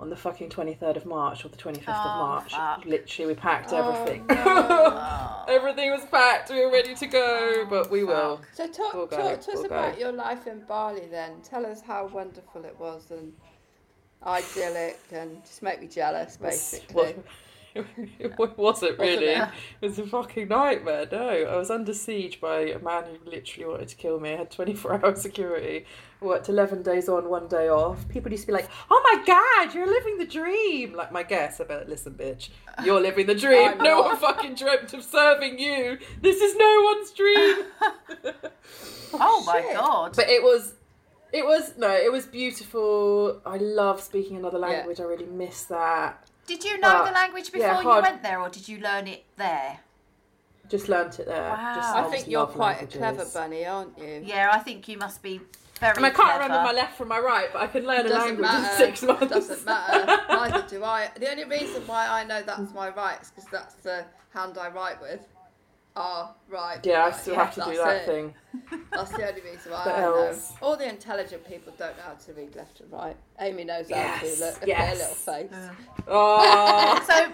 On 0.00 0.08
the 0.08 0.16
fucking 0.16 0.48
23rd 0.48 0.96
of 0.96 1.04
March 1.04 1.44
or 1.44 1.50
the 1.50 1.58
25th 1.58 1.84
Oh, 1.88 1.92
of 1.92 2.16
March, 2.16 2.52
fuck. 2.54 2.84
literally 2.86 3.34
we 3.34 3.34
packed 3.34 3.70
oh, 3.72 3.92
everything. 3.92 4.24
Oh. 4.30 5.44
everything 5.48 5.90
was 5.90 6.04
packed. 6.10 6.48
We 6.48 6.64
were 6.64 6.72
ready 6.72 6.94
to 6.94 7.06
go, 7.06 7.52
oh, 7.62 7.66
but 7.68 7.90
we 7.90 8.02
will. 8.02 8.40
So 8.54 8.66
talk, 8.66 8.94
We'll 8.94 9.06
talk 9.06 9.40
to 9.42 9.50
us 9.50 9.56
we'll 9.56 9.66
about 9.66 9.94
go. 9.94 10.00
your 10.00 10.12
life 10.12 10.46
in 10.46 10.60
Bali 10.66 11.06
then. 11.10 11.42
Tell 11.42 11.66
us 11.66 11.82
how 11.82 12.06
wonderful 12.06 12.64
it 12.64 12.74
was 12.80 13.10
and 13.10 13.32
idyllic 14.26 14.98
and 15.12 15.42
just 15.44 15.62
make 15.62 15.80
me 15.80 15.86
jealous 15.86 16.36
basically. 16.36 17.14
it 18.18 18.32
wasn't 18.56 18.98
really. 18.98 19.26
it? 19.26 19.48
It 19.80 19.86
was 19.86 19.98
a 19.98 20.06
fucking 20.06 20.48
nightmare. 20.48 21.06
No, 21.10 21.28
I 21.28 21.56
was 21.56 21.70
under 21.70 21.94
siege 21.94 22.40
by 22.40 22.60
a 22.62 22.78
man 22.78 23.04
who 23.04 23.30
literally 23.30 23.66
wanted 23.70 23.88
to 23.88 23.96
kill 23.96 24.18
me. 24.18 24.32
I 24.32 24.36
had 24.38 24.50
24 24.50 24.94
hour 25.04 25.14
security. 25.14 25.84
I 26.20 26.24
worked 26.24 26.48
11 26.48 26.82
days 26.82 27.08
on, 27.08 27.28
one 27.28 27.48
day 27.48 27.68
off. 27.68 28.08
People 28.08 28.30
used 28.32 28.42
to 28.42 28.46
be 28.48 28.52
like, 28.52 28.68
oh 28.90 29.00
my 29.14 29.24
god, 29.24 29.74
you're 29.74 29.86
living 29.86 30.18
the 30.18 30.26
dream. 30.26 30.94
Like 30.94 31.12
my 31.12 31.22
guess 31.22 31.60
about, 31.60 31.88
listen, 31.88 32.14
bitch, 32.14 32.50
you're 32.84 33.00
living 33.00 33.26
the 33.26 33.34
dream. 33.34 33.78
No 33.82 34.02
one 34.02 34.16
fucking 34.16 34.54
dreamt 34.56 34.92
of 34.92 35.02
serving 35.04 35.58
you. 35.58 35.98
This 36.20 36.40
is 36.40 36.56
no 36.56 36.80
one's 36.94 37.10
dream. 37.12 37.56
Oh, 39.12 39.18
oh 39.20 39.44
my 39.46 39.60
shit. 39.60 39.74
god. 39.74 40.12
But 40.16 40.28
it 40.28 40.42
was, 40.42 40.74
it 41.32 41.44
was, 41.44 41.74
no, 41.78 41.90
it 41.90 42.12
was 42.12 42.26
beautiful. 42.26 43.40
I 43.46 43.56
love 43.56 44.00
speaking 44.00 44.36
another 44.36 44.58
Yeah. 44.58 44.66
language. 44.66 45.00
I 45.00 45.04
really 45.04 45.26
miss 45.26 45.64
that. 45.64 46.26
Did 46.50 46.64
you 46.64 46.80
know 46.80 46.88
uh, 46.88 47.04
the 47.04 47.12
language 47.12 47.52
before 47.52 47.60
yeah, 47.60 47.80
you 47.80 48.02
went 48.02 48.24
there, 48.24 48.40
or 48.40 48.48
did 48.48 48.68
you 48.68 48.80
learn 48.80 49.06
it 49.06 49.24
there? 49.36 49.78
Just 50.68 50.88
learnt 50.88 51.20
it 51.20 51.26
there. 51.26 51.50
Wow. 51.50 51.74
Just, 51.76 51.94
I 51.94 52.00
just 52.00 52.12
think 52.12 52.28
you're 52.28 52.46
quite 52.46 52.78
languages. 52.78 52.96
a 52.96 52.98
clever 52.98 53.24
bunny, 53.32 53.66
aren't 53.66 53.96
you? 53.96 54.22
Yeah, 54.24 54.50
I 54.52 54.58
think 54.58 54.88
you 54.88 54.98
must 54.98 55.22
be 55.22 55.40
very. 55.78 55.96
I 55.96 56.06
I 56.08 56.10
can't 56.10 56.14
clever. 56.16 56.42
remember 56.42 56.64
my 56.64 56.72
left 56.72 56.98
from 56.98 57.06
my 57.06 57.20
right, 57.20 57.48
but 57.52 57.62
I 57.62 57.68
can 57.68 57.86
learn 57.86 58.04
a 58.04 58.08
language 58.08 58.40
matter. 58.40 58.84
in 58.84 58.88
six 58.88 59.02
months. 59.02 59.28
Doesn't 59.28 59.64
matter. 59.64 60.22
Neither 60.28 60.66
do 60.68 60.82
I. 60.82 61.08
The 61.16 61.30
only 61.30 61.44
reason 61.44 61.86
why 61.86 62.08
I 62.08 62.24
know 62.24 62.42
that's 62.42 62.74
my 62.74 62.88
right 62.88 63.20
is 63.22 63.30
because 63.30 63.48
that's 63.52 63.74
the 63.76 64.04
hand 64.34 64.58
I 64.58 64.70
write 64.70 65.00
with. 65.00 65.20
Ah, 66.02 66.32
right. 66.48 66.78
Yeah, 66.84 67.04
I 67.04 67.10
still 67.12 67.34
yeah, 67.34 67.44
have 67.44 67.54
to 67.54 67.60
do 67.70 67.76
that 67.76 67.96
it. 67.96 68.06
thing. 68.06 68.34
That's 68.92 69.10
the 69.12 69.28
only 69.28 69.40
reason 69.42 69.72
why 69.72 69.84
What 69.86 69.94
I 69.94 70.00
know. 70.00 70.34
All 70.62 70.76
the 70.76 70.88
intelligent 70.88 71.46
people 71.46 71.72
don't 71.78 71.96
know 71.96 72.02
how 72.04 72.14
to 72.14 72.32
read 72.32 72.56
left 72.56 72.80
and 72.80 72.90
right. 72.92 73.16
Amy 73.38 73.64
knows 73.64 73.90
how 73.90 73.96
Yes, 73.96 74.38
to. 74.38 74.44
Look 74.44 74.62
at 74.62 74.68
yes. 74.68 74.98
their 74.98 75.08
little 75.08 75.50
face. 75.50 75.70
Oh, 76.08 77.02
So 77.06 77.32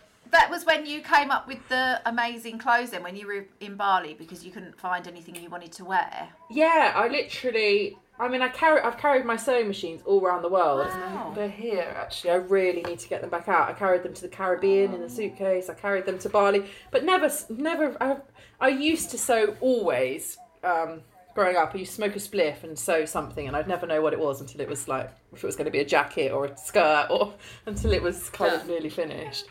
that 0.30 0.50
was 0.50 0.64
when 0.64 0.86
you 0.86 1.00
came 1.00 1.30
up 1.30 1.46
with 1.48 1.66
the 1.68 2.00
amazing 2.06 2.58
clothes 2.58 2.90
then 2.90 3.02
when 3.02 3.16
you 3.16 3.26
were 3.26 3.46
in 3.60 3.76
Bali 3.76 4.14
because 4.14 4.44
you 4.44 4.50
couldn't 4.50 4.78
find 4.78 5.06
anything 5.08 5.34
you 5.36 5.48
wanted 5.50 5.72
to 5.72 5.84
wear. 5.84 6.28
yeah. 6.50 6.92
I 6.94 7.08
literally. 7.08 7.96
I 8.18 8.28
mean, 8.28 8.40
I 8.40 8.48
carry. 8.48 8.80
I've 8.80 8.96
carried 8.96 9.24
my 9.24 9.36
sewing 9.36 9.68
machines 9.68 10.02
all 10.06 10.24
around 10.24 10.42
the 10.42 10.48
world. 10.48 10.86
Wow. 10.86 11.32
They're 11.34 11.48
here 11.48 11.94
actually. 11.96 12.30
I 12.30 12.36
really 12.36 12.82
need 12.82 12.98
to 13.00 13.08
get 13.08 13.20
them 13.20 13.30
back 13.30 13.48
out. 13.48 13.68
I 13.68 13.72
carried 13.72 14.02
them 14.02 14.14
to 14.14 14.22
the 14.22 14.28
Caribbean 14.28 14.94
in 14.94 15.02
a 15.02 15.08
suitcase. 15.08 15.68
I 15.68 15.74
carried 15.74 16.06
them 16.06 16.18
to 16.20 16.28
Bali, 16.28 16.64
but 16.90 17.04
never, 17.04 17.30
never. 17.50 17.96
I, 18.00 18.16
I 18.60 18.68
used 18.68 19.10
to 19.10 19.18
sew 19.18 19.56
always. 19.60 20.38
Um, 20.64 21.02
growing 21.34 21.56
up, 21.56 21.74
I 21.74 21.78
used 21.78 21.90
to 21.92 21.96
smoke 21.96 22.16
a 22.16 22.18
spliff 22.18 22.64
and 22.64 22.78
sew 22.78 23.04
something, 23.04 23.46
and 23.46 23.54
I'd 23.54 23.68
never 23.68 23.86
know 23.86 24.00
what 24.00 24.14
it 24.14 24.18
was 24.18 24.40
until 24.40 24.62
it 24.62 24.68
was 24.68 24.88
like 24.88 25.10
if 25.32 25.44
it 25.44 25.46
was 25.46 25.56
going 25.56 25.66
to 25.66 25.70
be 25.70 25.80
a 25.80 25.84
jacket 25.84 26.32
or 26.32 26.46
a 26.46 26.56
skirt, 26.56 27.08
or 27.10 27.34
until 27.66 27.92
it 27.92 28.02
was 28.02 28.30
kind 28.30 28.54
of 28.54 28.66
nearly 28.66 28.88
finished. 28.88 29.44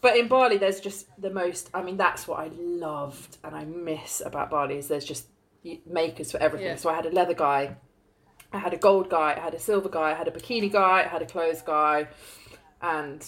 But 0.00 0.16
in 0.16 0.26
Bali, 0.26 0.58
there's 0.58 0.80
just 0.80 1.06
the 1.20 1.30
most. 1.30 1.70
I 1.74 1.82
mean, 1.82 1.96
that's 1.96 2.26
what 2.26 2.40
I 2.40 2.50
loved 2.56 3.38
and 3.44 3.54
I 3.54 3.64
miss 3.64 4.20
about 4.24 4.50
Bali 4.50 4.76
is 4.76 4.88
there's 4.88 5.04
just 5.04 5.26
makers 5.86 6.32
for 6.32 6.38
everything. 6.38 6.68
Yeah. 6.68 6.76
So 6.76 6.90
I 6.90 6.94
had 6.94 7.06
a 7.06 7.10
leather 7.10 7.34
guy, 7.34 7.76
I 8.52 8.58
had 8.58 8.74
a 8.74 8.76
gold 8.76 9.08
guy, 9.08 9.34
I 9.36 9.40
had 9.40 9.54
a 9.54 9.58
silver 9.60 9.88
guy, 9.88 10.10
I 10.10 10.14
had 10.14 10.28
a 10.28 10.30
bikini 10.30 10.70
guy, 10.70 11.00
I 11.04 11.08
had 11.08 11.22
a 11.22 11.26
clothes 11.26 11.62
guy, 11.62 12.08
and 12.80 13.24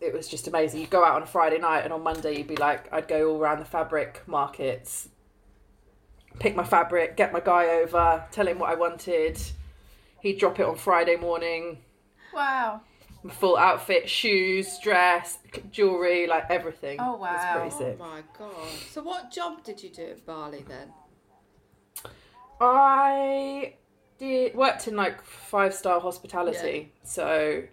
it 0.00 0.12
was 0.12 0.28
just 0.28 0.48
amazing. 0.48 0.80
You'd 0.80 0.90
go 0.90 1.04
out 1.04 1.16
on 1.16 1.22
a 1.22 1.26
Friday 1.26 1.58
night, 1.58 1.80
and 1.84 1.92
on 1.92 2.02
Monday 2.02 2.36
you'd 2.38 2.48
be 2.48 2.56
like, 2.56 2.92
I'd 2.92 3.08
go 3.08 3.30
all 3.30 3.40
around 3.40 3.60
the 3.60 3.64
fabric 3.64 4.22
markets, 4.26 5.08
pick 6.38 6.54
my 6.56 6.64
fabric, 6.64 7.16
get 7.16 7.32
my 7.32 7.40
guy 7.40 7.66
over, 7.80 8.24
tell 8.32 8.46
him 8.46 8.58
what 8.58 8.70
I 8.70 8.74
wanted. 8.74 9.40
He'd 10.20 10.38
drop 10.38 10.58
it 10.58 10.66
on 10.66 10.76
Friday 10.76 11.16
morning. 11.16 11.78
Wow. 12.32 12.80
Full 13.30 13.56
outfit, 13.56 14.08
shoes, 14.10 14.78
dress, 14.82 15.38
jewelry, 15.70 16.26
like 16.26 16.44
everything. 16.50 16.98
Oh, 17.00 17.14
It 17.14 17.20
was 17.20 17.40
wow. 17.42 17.54
pretty 17.54 17.70
sick. 17.76 17.96
Oh 17.98 18.04
my 18.04 18.22
god. 18.38 18.68
So 18.90 19.02
what 19.02 19.30
job 19.30 19.64
did 19.64 19.82
you 19.82 19.88
do 19.90 20.02
at 20.02 20.26
Bali 20.26 20.64
then? 20.68 20.92
I 22.60 23.74
did 24.18 24.54
worked 24.54 24.88
in 24.88 24.96
like 24.96 25.22
five 25.22 25.74
star 25.74 26.00
hospitality, 26.00 26.92
so 27.02 27.64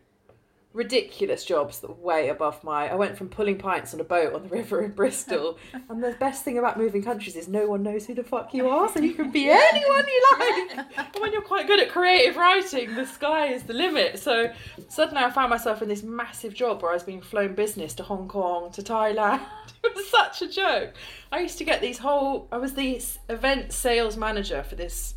ridiculous 0.73 1.43
jobs 1.43 1.79
that 1.79 1.89
were 1.89 1.95
way 1.95 2.29
above 2.29 2.63
my. 2.63 2.89
I 2.89 2.95
went 2.95 3.17
from 3.17 3.29
pulling 3.29 3.57
pints 3.57 3.93
on 3.93 3.99
a 3.99 4.03
boat 4.05 4.33
on 4.33 4.43
the 4.43 4.49
river 4.49 4.81
in 4.81 4.91
Bristol, 4.91 5.57
and 5.89 6.03
the 6.03 6.15
best 6.19 6.43
thing 6.43 6.57
about 6.57 6.77
moving 6.77 7.03
countries 7.03 7.35
is 7.35 7.47
no 7.47 7.67
one 7.67 7.83
knows 7.83 8.05
who 8.05 8.13
the 8.13 8.23
fuck 8.23 8.53
you 8.53 8.69
are, 8.69 8.89
so 8.89 8.99
you 8.99 9.13
can 9.13 9.31
be 9.31 9.49
anyone 9.49 10.05
you 10.07 10.25
like. 10.39 10.85
And 10.97 11.21
when 11.21 11.33
you're 11.33 11.41
quite 11.41 11.67
good 11.67 11.79
at 11.79 11.89
creative 11.89 12.37
writing, 12.37 12.95
the 12.95 13.05
sky 13.05 13.47
is 13.47 13.63
the 13.63 13.73
limit. 13.73 14.19
So 14.19 14.51
suddenly 14.87 15.23
I 15.23 15.29
found 15.29 15.49
myself 15.49 15.81
in 15.81 15.89
this 15.89 16.03
massive 16.03 16.53
job 16.53 16.81
where 16.81 16.91
I 16.91 16.93
was 16.95 17.03
being 17.03 17.21
flown 17.21 17.53
business 17.53 17.93
to 17.95 18.03
Hong 18.03 18.27
Kong, 18.27 18.71
to 18.71 18.81
Thailand. 18.81 19.41
It 19.83 19.95
was 19.95 20.07
such 20.09 20.41
a 20.43 20.47
joke. 20.47 20.93
I 21.31 21.39
used 21.39 21.57
to 21.57 21.63
get 21.63 21.81
these 21.81 21.97
whole. 21.97 22.47
I 22.51 22.57
was 22.57 22.73
the 22.73 23.01
event 23.29 23.73
sales 23.73 24.15
manager 24.15 24.63
for 24.63 24.75
this 24.75 25.15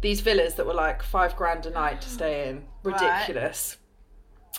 these 0.00 0.20
villas 0.20 0.54
that 0.54 0.66
were 0.66 0.74
like 0.74 1.02
five 1.02 1.36
grand 1.36 1.66
a 1.66 1.70
night 1.70 2.00
to 2.02 2.08
stay 2.18 2.48
in. 2.48 2.64
Right. 2.82 3.00
Ridiculous. 3.00 3.76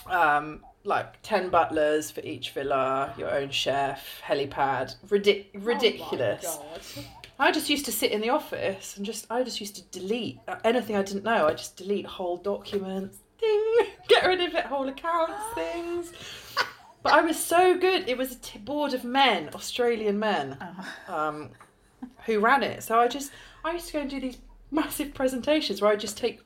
Um, 0.06 0.64
like 0.84 1.20
ten 1.22 1.50
butlers 1.50 2.10
for 2.10 2.20
each 2.22 2.50
villa, 2.50 3.14
your 3.18 3.30
own 3.30 3.50
chef, 3.50 4.20
helipad. 4.24 4.96
Ridic- 5.08 5.46
ridiculous. 5.54 6.44
Oh 6.46 6.64
my 6.72 7.02
god. 7.02 7.06
I 7.38 7.50
just 7.50 7.68
used 7.68 7.84
to 7.86 7.92
sit 7.92 8.12
in 8.12 8.20
the 8.20 8.30
office 8.30 8.96
and 8.96 9.04
just 9.04 9.26
I 9.30 9.42
just 9.42 9.60
used 9.60 9.76
to 9.76 9.82
delete 9.98 10.38
uh, 10.48 10.56
anything 10.64 10.96
I 10.96 11.02
didn't 11.02 11.24
know. 11.24 11.46
I 11.46 11.52
just 11.54 11.76
delete 11.76 12.06
whole 12.06 12.36
documents, 12.36 13.18
thing, 13.38 13.74
get 14.08 14.24
rid 14.26 14.40
of 14.40 14.54
it, 14.54 14.64
whole 14.66 14.88
accounts, 14.88 15.34
things. 15.54 16.12
But 17.02 17.12
I 17.14 17.20
was 17.22 17.38
so 17.38 17.76
good. 17.78 18.08
It 18.08 18.16
was 18.16 18.32
a 18.32 18.36
t- 18.36 18.58
board 18.58 18.94
of 18.94 19.04
men, 19.04 19.50
Australian 19.54 20.18
men, 20.18 20.56
um, 21.08 21.50
who 22.26 22.38
ran 22.38 22.62
it. 22.62 22.82
So 22.82 22.98
I 22.98 23.08
just 23.08 23.32
I 23.64 23.72
used 23.72 23.88
to 23.88 23.92
go 23.94 24.00
and 24.00 24.10
do 24.10 24.20
these 24.20 24.38
massive 24.70 25.12
presentations 25.14 25.82
where 25.82 25.90
I 25.90 25.96
just 25.96 26.16
take 26.16 26.40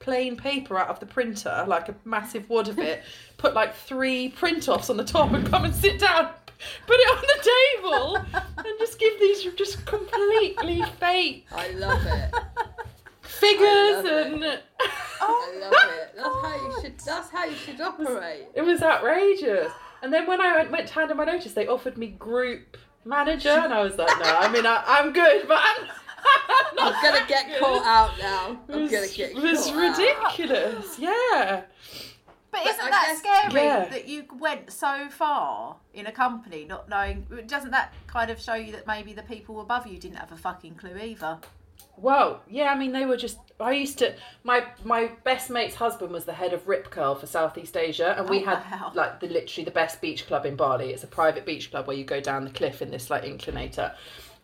plain 0.00 0.36
paper 0.36 0.78
out 0.78 0.88
of 0.88 0.98
the 0.98 1.06
printer, 1.06 1.64
like 1.68 1.88
a 1.88 1.94
massive 2.04 2.48
wad 2.48 2.68
of 2.68 2.78
it, 2.78 3.02
put 3.36 3.54
like 3.54 3.74
three 3.74 4.30
print 4.30 4.68
offs 4.68 4.90
on 4.90 4.96
the 4.96 5.04
top, 5.04 5.32
and 5.32 5.46
come 5.48 5.64
and 5.64 5.74
sit 5.74 5.98
down. 6.00 6.30
Put 6.86 6.96
it 6.98 7.16
on 7.16 7.22
the 7.22 7.50
table 7.78 8.16
and 8.58 8.78
just 8.78 8.98
give 8.98 9.18
these 9.18 9.42
just 9.54 9.86
completely 9.86 10.82
fake 11.00 11.46
I 11.52 11.70
love 11.70 12.04
it. 12.04 12.34
figures 13.22 13.64
I 13.64 14.02
love 14.02 14.42
it. 14.42 14.42
and 14.42 14.62
I 15.22 15.58
love 15.58 15.90
it. 15.90 16.14
That's 16.16 16.28
how 16.42 16.54
you 16.56 16.74
should. 16.82 16.98
That's 17.00 17.30
how 17.30 17.44
you 17.46 17.54
should 17.56 17.80
operate. 17.80 18.48
it 18.54 18.60
was 18.62 18.82
outrageous. 18.82 19.72
And 20.02 20.12
then 20.12 20.26
when 20.26 20.40
I 20.40 20.56
went, 20.56 20.70
went 20.70 20.88
to 20.88 20.94
hand 20.94 21.10
in 21.10 21.16
my 21.16 21.24
notice, 21.24 21.52
they 21.54 21.66
offered 21.66 21.98
me 21.98 22.08
group 22.08 22.76
manager, 23.04 23.50
and 23.50 23.72
I 23.72 23.82
was 23.82 23.96
like, 23.96 24.18
no, 24.18 24.24
I 24.24 24.50
mean, 24.50 24.64
I, 24.66 24.82
I'm 24.86 25.12
good, 25.12 25.46
but 25.48 25.58
I'm, 25.60 25.84
I'm 25.88 26.74
not 26.76 26.94
I'm 26.96 27.02
gonna 27.14 27.26
get 27.28 27.46
good. 27.48 27.60
caught 27.60 27.84
out 27.86 28.18
now. 28.18 28.60
It 28.68 28.74
I'm 28.74 28.82
was, 28.82 28.90
gonna 28.90 29.06
get 29.08 29.30
it 29.30 29.36
was 29.36 29.66
caught 29.66 29.74
out. 29.76 29.98
ridiculous. 30.38 30.98
Yeah. 30.98 31.62
But 32.52 32.64
But 32.64 32.66
isn't 32.66 32.84
I 32.84 32.90
that 32.90 33.20
guess- 33.22 33.48
scary 33.50 33.64
Yeah. 33.64 33.84
that 33.86 34.08
you 34.08 34.24
went 34.38 34.72
so 34.72 35.08
far 35.10 35.76
in 35.94 36.06
a 36.06 36.12
company 36.12 36.64
not 36.64 36.88
knowing? 36.88 37.26
Doesn't 37.46 37.70
that 37.70 37.92
kind 38.06 38.30
of 38.30 38.40
show 38.40 38.54
you 38.54 38.72
that 38.72 38.86
maybe 38.86 39.12
the 39.12 39.22
people 39.22 39.60
above 39.60 39.86
you 39.86 39.98
didn't 39.98 40.16
have 40.16 40.32
a 40.32 40.36
fucking 40.36 40.74
clue 40.74 40.96
either? 40.98 41.38
Well, 41.96 42.42
yeah, 42.48 42.72
I 42.72 42.78
mean, 42.78 42.92
they 42.92 43.06
were 43.06 43.16
just. 43.16 43.38
I 43.58 43.72
used 43.72 43.98
to. 43.98 44.14
My 44.42 44.64
my 44.84 45.10
best 45.24 45.50
mate's 45.50 45.74
husband 45.74 46.12
was 46.12 46.24
the 46.24 46.32
head 46.32 46.52
of 46.52 46.66
Rip 46.66 46.90
Curl 46.90 47.14
for 47.14 47.26
Southeast 47.26 47.76
Asia, 47.76 48.14
and 48.16 48.28
we 48.28 48.40
Oh, 48.42 48.46
had 48.46 48.58
wow. 48.70 48.92
like 48.94 49.20
the 49.20 49.28
literally 49.28 49.64
the 49.64 49.70
best 49.70 50.00
beach 50.00 50.26
club 50.26 50.46
in 50.46 50.56
Bali. 50.56 50.90
It's 50.90 51.04
a 51.04 51.08
private 51.08 51.44
beach 51.44 51.70
club 51.70 51.86
where 51.86 51.96
you 51.96 52.04
go 52.04 52.20
down 52.20 52.44
the 52.44 52.50
cliff 52.50 52.80
in 52.80 52.90
this 52.90 53.10
like 53.10 53.24
inclinator. 53.24 53.94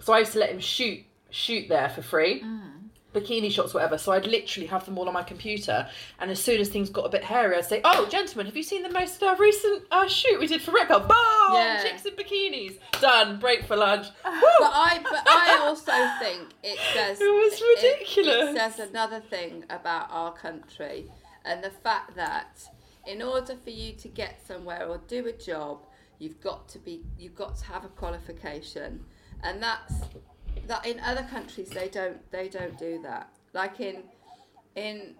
So 0.01 0.12
I 0.12 0.18
used 0.20 0.33
to 0.33 0.38
let 0.38 0.51
him 0.51 0.61
shoot 0.61 1.01
shoot 1.31 1.68
there 1.68 1.88
for 1.88 2.03
free. 2.03 2.42
Mm. 2.42 2.86
Bikini 3.16 3.50
shots, 3.50 3.72
whatever. 3.74 3.96
So 3.98 4.12
I'd 4.12 4.26
literally 4.26 4.66
have 4.68 4.85
them 4.85 4.98
all 4.98 5.09
on 5.09 5.14
my 5.14 5.22
computer, 5.22 5.88
and 6.20 6.31
as 6.31 6.42
soon 6.42 6.61
as 6.61 6.68
things 6.68 6.90
got 6.90 7.07
a 7.07 7.09
bit 7.09 7.24
hairy, 7.24 7.57
I'd 7.57 7.64
say, 7.64 7.81
"Oh, 7.85 8.07
gentlemen, 8.09 8.46
have 8.46 8.57
you 8.57 8.62
seen 8.62 8.83
the 8.83 8.90
most 8.90 9.22
uh, 9.22 9.35
recent 9.38 9.85
uh, 9.90 10.07
shoot 10.09 10.38
we 10.38 10.46
did 10.46 10.61
for 10.62 10.72
Curl? 10.72 11.00
Boom! 11.00 11.09
Yeah. 11.55 11.83
Chicks 11.83 12.05
in 12.05 12.14
bikinis. 12.14 12.79
Done. 13.00 13.38
Break 13.38 13.64
for 13.64 13.76
lunch. 13.76 14.07
But 14.22 14.33
I, 14.33 15.00
but 15.02 15.22
I 15.26 15.59
also 15.62 15.92
think 16.24 16.48
it 16.62 16.79
says 16.94 17.18
It 17.20 17.24
was 17.24 17.61
It, 17.61 17.98
ridiculous. 17.98 18.50
it 18.50 18.57
says 18.76 18.88
another 18.90 19.20
thing 19.20 19.64
about 19.70 20.09
our 20.11 20.33
country, 20.33 21.07
and 21.44 21.62
the 21.64 21.70
fact 21.70 22.14
that 22.16 22.61
in 23.07 23.22
order 23.22 23.55
for 23.62 23.70
you 23.70 23.92
to 23.92 24.09
get 24.09 24.44
somewhere 24.46 24.85
or 24.87 25.00
do 25.07 25.26
a 25.29 25.33
job, 25.33 25.79
you've 26.18 26.40
got 26.40 26.68
to 26.70 26.79
be, 26.79 27.02
you've 27.18 27.37
got 27.37 27.57
to 27.59 27.64
have 27.66 27.85
a 27.85 27.88
qualification, 27.88 29.05
and 29.42 29.62
that's 29.62 29.94
that 30.66 30.86
in 30.86 31.00
other 31.00 31.22
countries 31.24 31.70
they 31.70 31.88
don't, 31.88 32.18
they 32.30 32.48
don't 32.48 32.78
do 32.78 33.00
that. 33.02 33.30
Like 33.52 33.80
in, 33.80 34.02
in, 34.74 35.14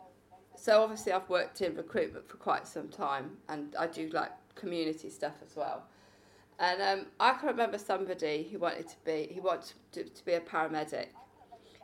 so 0.57 0.83
obviously 0.83 1.13
I've 1.13 1.29
worked 1.29 1.61
in 1.61 1.77
recruitment 1.77 2.29
for 2.29 2.37
quite 2.37 2.67
some 2.67 2.89
time, 2.89 3.37
and 3.49 3.75
I 3.79 3.87
do 3.87 4.09
like 4.11 4.33
community 4.55 5.11
stuff 5.11 5.35
as 5.45 5.57
well. 5.57 5.85
And 6.59 6.81
um, 6.81 7.07
I 7.21 7.35
can 7.35 7.49
remember 7.49 7.79
somebody 7.79 8.49
who 8.51 8.59
wanted 8.59 8.89
to 8.89 8.97
be 9.05 9.29
he 9.31 9.41
wanted 9.41 9.75
to, 9.93 10.05
to 10.05 10.25
be 10.25 10.33
a 10.33 10.41
paramedic. 10.41 11.09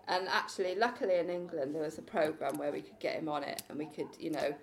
And 0.08 0.26
actually, 0.28 0.74
luckily 0.74 1.18
in 1.18 1.30
England, 1.30 1.74
there 1.74 1.82
was 1.82 1.98
a 1.98 2.02
program 2.02 2.58
where 2.58 2.72
we 2.72 2.80
could 2.80 2.98
get 2.98 3.14
him 3.14 3.28
on 3.28 3.44
it, 3.44 3.62
and 3.68 3.78
we 3.78 3.86
could, 3.86 4.08
you 4.18 4.30
know, 4.30 4.54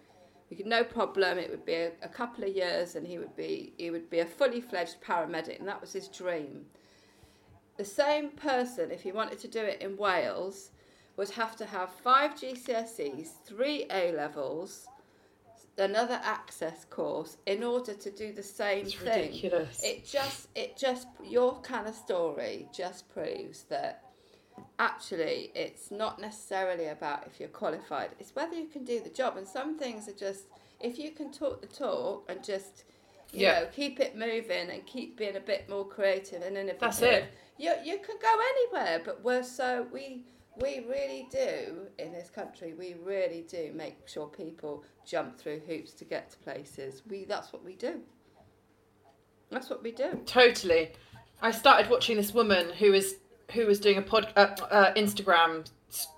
we 0.49 0.58
could 0.58 0.65
no 0.65 0.84
problem. 0.84 1.38
It 1.38 1.49
would 1.49 1.65
be 1.65 1.75
a, 1.75 1.91
a 2.02 2.10
couple 2.10 2.43
of 2.43 2.56
years, 2.56 2.95
and 2.95 3.06
he 3.06 3.19
would 3.19 3.36
be 3.36 3.73
he 3.78 3.91
would 3.91 4.10
be 4.10 4.19
a 4.19 4.25
fully 4.25 4.62
fledged 4.62 4.97
paramedic, 5.02 5.60
and 5.60 5.67
that 5.67 5.80
was 5.80 5.93
his 5.93 6.08
dream. 6.08 6.65
The 7.80 7.86
same 7.86 8.32
person, 8.32 8.92
if 8.92 9.04
he 9.04 9.13
wanted 9.13 9.39
to 9.39 9.48
do 9.48 9.62
it 9.62 9.82
in 9.82 9.96
Wales, 9.96 10.72
would 11.15 11.30
have 11.30 11.56
to 11.56 11.65
have 11.65 11.89
five 11.89 12.32
GCSEs, 12.36 13.30
three 13.46 13.86
A 13.89 14.12
levels, 14.12 14.86
another 15.78 16.20
access 16.22 16.84
course 16.84 17.38
in 17.46 17.63
order 17.63 17.94
to 17.94 18.12
do 18.12 18.34
the 18.34 18.44
same 18.44 18.88
It's 18.88 18.96
thing. 18.96 19.28
ridiculous. 19.28 19.82
It 19.82 20.06
just, 20.06 20.50
it 20.56 20.76
just, 20.76 21.08
your 21.24 21.62
kind 21.62 21.88
of 21.88 21.96
story 21.96 22.68
just 22.76 23.08
proves 23.08 23.63
that 23.70 24.04
actually 24.78 25.54
it's 25.56 25.89
not 25.89 26.20
necessarily 26.20 26.88
about 26.88 27.28
if 27.28 27.39
you're 27.39 27.48
qualified, 27.48 28.10
it's 28.20 28.36
whether 28.36 28.56
you 28.56 28.68
can 28.68 28.84
do 28.84 29.00
the 29.00 29.10
job. 29.10 29.38
And 29.38 29.48
some 29.48 29.80
things 29.80 30.10
are 30.10 30.20
just, 30.28 30.48
if 30.82 31.00
you 31.00 31.12
can 31.12 31.32
talk 31.32 31.62
the 31.62 31.68
talk 31.68 32.26
and 32.30 32.44
just, 32.44 32.84
you 33.32 33.42
Yeah. 33.42 33.60
know, 33.62 33.68
keep 33.74 34.00
it 34.00 34.15
moving 34.18 34.70
and 34.70 34.86
keep 34.86 35.18
being 35.18 35.36
a 35.36 35.42
bit 35.42 35.70
more 35.70 35.88
creative 35.88 36.42
and 36.42 36.58
innovative. 36.58 36.80
That's 36.80 37.02
it. 37.02 37.26
You, 37.58 37.74
you 37.84 38.00
can 38.00 38.15
go 38.22 38.38
anywhere, 38.56 39.02
but 39.04 39.24
we're 39.24 39.44
so, 39.44 39.86
we, 39.92 40.24
we 40.62 40.86
really 40.88 41.28
do 41.32 41.88
in 41.98 42.12
this 42.13 42.30
country, 42.30 42.74
we 42.74 42.96
really 43.04 43.46
do 43.50 43.72
make 43.76 44.08
sure 44.08 44.28
people 44.28 44.84
jump 45.06 45.38
through 45.38 45.60
hoops 45.68 45.92
to 45.94 46.06
get 46.06 46.30
to 46.32 46.38
places. 46.39 47.02
We, 47.08 47.26
that's 47.26 47.52
what 47.52 47.63
we 47.63 47.76
do. 47.76 48.00
That's 49.52 49.70
what 49.70 49.84
we 49.84 49.92
do. 49.92 50.20
Totally. 50.26 50.92
I 51.42 51.52
started 51.52 51.89
watching 51.89 52.18
this 52.18 52.34
woman 52.34 52.70
who 52.78 52.92
was 52.92 53.15
who 53.54 53.65
was 53.65 53.80
doing 53.80 53.98
a 53.98 54.02
pod 54.02 54.32
uh, 54.36 54.56
uh, 54.70 54.94
Instagram 54.94 55.68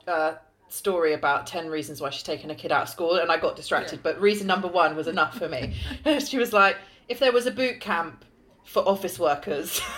uh, 0.07 0.33
story 0.67 1.13
about 1.13 1.47
ten 1.47 1.69
reasons 1.69 2.01
why 2.01 2.09
she's 2.09 2.23
taken 2.23 2.49
a 2.51 2.55
kid 2.55 2.71
out 2.71 2.83
of 2.83 2.89
school, 2.89 3.15
and 3.15 3.31
I 3.31 3.37
got 3.37 3.55
distracted. 3.55 3.97
Yeah. 3.97 4.01
But 4.03 4.19
reason 4.21 4.47
number 4.47 4.67
one 4.67 4.95
was 4.95 5.07
enough 5.07 5.37
for 5.37 5.47
me. 5.47 5.75
she 6.19 6.37
was 6.37 6.51
like, 6.51 6.75
if 7.11 7.19
there 7.19 7.31
was 7.31 7.45
a 7.45 7.51
boot 7.51 7.79
camp 7.79 8.25
for 8.63 8.87
office 8.87 9.19
workers. 9.19 9.81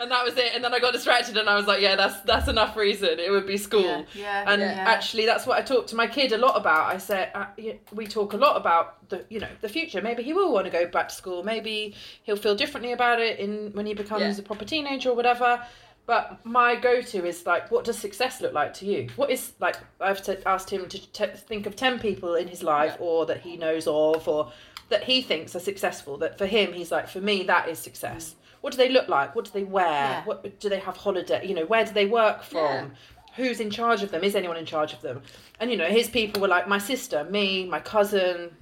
and 0.00 0.10
that 0.10 0.24
was 0.24 0.36
it. 0.36 0.52
And 0.54 0.62
then 0.62 0.72
I 0.74 0.78
got 0.80 0.92
distracted, 0.92 1.36
and 1.36 1.48
I 1.48 1.56
was 1.56 1.66
like, 1.66 1.80
"Yeah, 1.80 1.96
that's 1.96 2.20
that's 2.22 2.48
enough 2.48 2.76
reason. 2.76 3.18
It 3.18 3.30
would 3.30 3.46
be 3.46 3.56
school." 3.56 3.82
Yeah, 3.82 4.04
yeah, 4.14 4.44
and 4.52 4.60
yeah. 4.60 4.84
actually, 4.86 5.26
that's 5.26 5.46
what 5.46 5.58
I 5.58 5.62
talk 5.62 5.86
to 5.88 5.96
my 5.96 6.06
kid 6.06 6.32
a 6.32 6.38
lot 6.38 6.56
about. 6.56 6.94
I 6.94 6.98
said, 6.98 7.30
uh, 7.34 7.46
we 7.92 8.06
talk 8.06 8.32
a 8.32 8.36
lot 8.36 8.56
about 8.56 9.08
the, 9.08 9.24
you 9.28 9.40
know, 9.40 9.48
the 9.60 9.68
future. 9.68 10.00
Maybe 10.02 10.22
he 10.22 10.32
will 10.32 10.52
want 10.52 10.66
to 10.66 10.70
go 10.70 10.86
back 10.86 11.08
to 11.08 11.14
school. 11.14 11.42
Maybe 11.42 11.94
he'll 12.22 12.36
feel 12.36 12.54
differently 12.54 12.92
about 12.92 13.20
it 13.20 13.38
in 13.38 13.72
when 13.72 13.86
he 13.86 13.94
becomes 13.94 14.22
Yeah. 14.22 14.42
a 14.42 14.46
proper 14.46 14.64
teenager 14.64 15.10
or 15.10 15.16
whatever. 15.16 15.64
But 16.06 16.38
my 16.46 16.76
go-to 16.76 17.26
is 17.26 17.44
like, 17.46 17.72
what 17.72 17.84
does 17.84 17.98
success 17.98 18.40
look 18.40 18.52
like 18.52 18.72
to 18.74 18.86
you? 18.86 19.08
What 19.16 19.28
is 19.28 19.54
like? 19.58 19.76
I've 20.00 20.22
t- 20.22 20.36
asked 20.46 20.70
him 20.70 20.88
to 20.88 21.12
t- 21.12 21.26
think 21.48 21.66
of 21.66 21.74
ten 21.74 21.98
people 21.98 22.36
in 22.36 22.46
his 22.46 22.62
life, 22.62 22.96
or 23.00 23.26
that 23.26 23.40
he 23.40 23.56
knows 23.56 23.88
of, 23.88 24.28
or 24.28 24.52
that 24.88 25.04
he 25.04 25.22
thinks 25.22 25.54
are 25.56 25.60
successful. 25.60 26.16
That 26.18 26.38
for 26.38 26.46
him, 26.46 26.72
he's 26.72 26.90
like, 26.92 27.08
for 27.08 27.20
me, 27.20 27.42
that 27.44 27.68
is 27.68 27.78
success. 27.78 28.36
What 28.60 28.72
do 28.72 28.76
they 28.78 28.88
look 28.88 29.08
like? 29.08 29.34
What 29.34 29.44
do 29.44 29.50
they 29.52 29.64
wear? 29.64 29.84
Yeah. 29.86 30.24
What 30.24 30.58
do 30.60 30.68
they 30.68 30.78
have 30.80 30.96
holiday? 30.96 31.46
You 31.46 31.54
know, 31.54 31.66
where 31.66 31.84
do 31.84 31.92
they 31.92 32.06
work 32.06 32.42
from? 32.42 32.62
Yeah. 32.62 32.88
Who's 33.36 33.60
in 33.60 33.70
charge 33.70 34.02
of 34.02 34.10
them? 34.10 34.24
Is 34.24 34.34
anyone 34.34 34.56
in 34.56 34.64
charge 34.66 34.92
of 34.94 35.02
them? 35.02 35.22
And 35.60 35.70
you 35.70 35.76
know, 35.76 35.86
his 35.86 36.08
people 36.08 36.40
were 36.40 36.48
like 36.48 36.66
my 36.68 36.78
sister, 36.78 37.24
me, 37.24 37.66
my 37.66 37.80
cousin. 37.80 38.56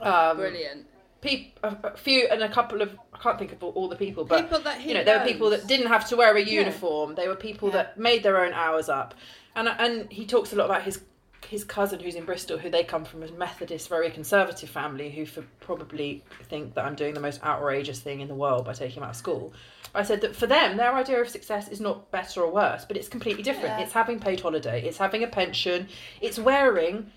Um, 0.00 0.38
Brilliant. 0.38 0.86
peop, 1.20 1.60
a, 1.62 1.94
few 1.96 2.26
and 2.28 2.42
a 2.42 2.48
couple 2.48 2.80
of 2.80 2.96
I 3.12 3.18
can't 3.18 3.38
think 3.38 3.52
of 3.52 3.62
all, 3.62 3.72
all 3.72 3.88
the 3.88 3.96
people, 3.96 4.24
but 4.24 4.40
People 4.42 4.60
that 4.60 4.80
he 4.80 4.88
you 4.88 4.94
know 4.94 5.04
there 5.04 5.18
were 5.18 5.26
people 5.26 5.50
that 5.50 5.66
didn't 5.66 5.88
have 5.88 6.08
to 6.08 6.16
wear 6.16 6.34
a 6.36 6.40
uniform. 6.42 7.14
They 7.14 7.28
were 7.28 7.36
people 7.36 7.68
Yeah. 7.68 7.74
that 7.74 7.98
made 7.98 8.22
their 8.22 8.42
own 8.42 8.54
hours 8.54 8.88
up, 8.88 9.14
and 9.54 9.68
and 9.68 10.10
he 10.10 10.24
talks 10.24 10.54
a 10.54 10.56
lot 10.56 10.64
about 10.64 10.82
his 10.82 11.02
his 11.48 11.64
cousin 11.64 12.00
who's 12.00 12.14
in 12.14 12.24
Bristol, 12.24 12.58
who 12.58 12.70
they 12.70 12.84
come 12.84 13.04
from 13.04 13.22
a 13.22 13.30
Methodist, 13.32 13.88
very 13.88 14.10
conservative 14.10 14.68
family, 14.70 15.10
who 15.10 15.26
for 15.26 15.42
probably 15.60 16.22
think 16.48 16.74
that 16.74 16.84
I'm 16.84 16.94
doing 16.94 17.14
the 17.14 17.20
most 17.20 17.42
outrageous 17.42 18.00
thing 18.00 18.20
in 18.20 18.28
the 18.28 18.34
world 18.34 18.64
by 18.64 18.72
taking 18.72 18.98
him 18.98 19.02
out 19.04 19.10
of 19.10 19.16
school. 19.16 19.52
I 19.94 20.02
said 20.04 20.20
that 20.20 20.36
for 20.36 20.46
them, 20.46 20.76
their 20.76 20.94
idea 20.94 21.20
of 21.20 21.28
success 21.28 21.68
is 21.68 21.80
not 21.80 22.10
better 22.10 22.42
or 22.42 22.52
worse, 22.52 22.84
but 22.84 22.96
it's 22.96 23.08
completely 23.08 23.42
different. 23.42 23.70
Yeah. 23.78 23.80
It's 23.80 23.92
having 23.92 24.20
paid 24.20 24.40
holiday, 24.40 24.82
it's 24.86 24.98
having 24.98 25.24
a 25.24 25.26
pension, 25.26 25.88
it's 26.20 26.38
wearing 26.38 27.10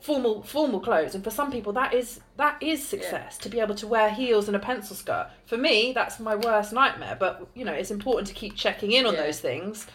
formal 0.00 0.42
formal 0.42 0.78
clothes 0.78 1.14
and 1.14 1.24
for 1.24 1.30
some 1.30 1.50
people 1.50 1.72
that 1.72 1.94
is 1.94 2.20
that 2.36 2.62
is 2.62 2.86
success 2.86 3.38
to 3.38 3.48
be 3.48 3.60
able 3.60 3.74
to 3.74 3.86
wear 3.86 4.10
heels 4.10 4.46
and 4.46 4.54
a 4.54 4.58
pencil 4.60 4.94
skirt 4.94 5.30
for 5.46 5.56
me 5.56 5.90
that's 5.94 6.20
my 6.20 6.34
worst 6.36 6.70
nightmare 6.70 7.16
but 7.18 7.48
you 7.54 7.64
know 7.64 7.72
it's 7.72 7.90
important 7.90 8.28
to 8.28 8.34
keep 8.34 8.54
checking 8.54 8.92
in 8.92 9.06
on 9.06 9.14
Yeah. 9.14 9.22
those 9.22 9.40
things 9.40 9.86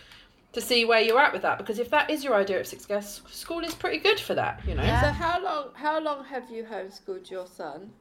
to 0.54 0.62
see 0.62 0.84
where 0.86 1.00
you're 1.00 1.20
at 1.20 1.32
with 1.34 1.42
that 1.44 1.58
because 1.58 1.80
if 1.80 1.90
that 1.90 2.10
is 2.10 2.24
your 2.24 2.36
idea 2.36 2.60
of 2.60 2.68
success 2.68 3.22
school 3.30 3.64
is 3.64 3.74
pretty 3.74 3.98
good 3.98 4.20
for 4.20 4.34
that 4.34 4.60
you 4.68 4.76
know 4.76 4.84
Yeah. 4.84 5.02
So 5.02 5.08
how 5.10 5.44
long 5.44 5.70
how 5.74 6.00
long 6.00 6.26
have 6.26 6.50
you 6.50 6.64
homeschooled 6.64 7.30
your 7.30 7.48
son? 7.48 7.92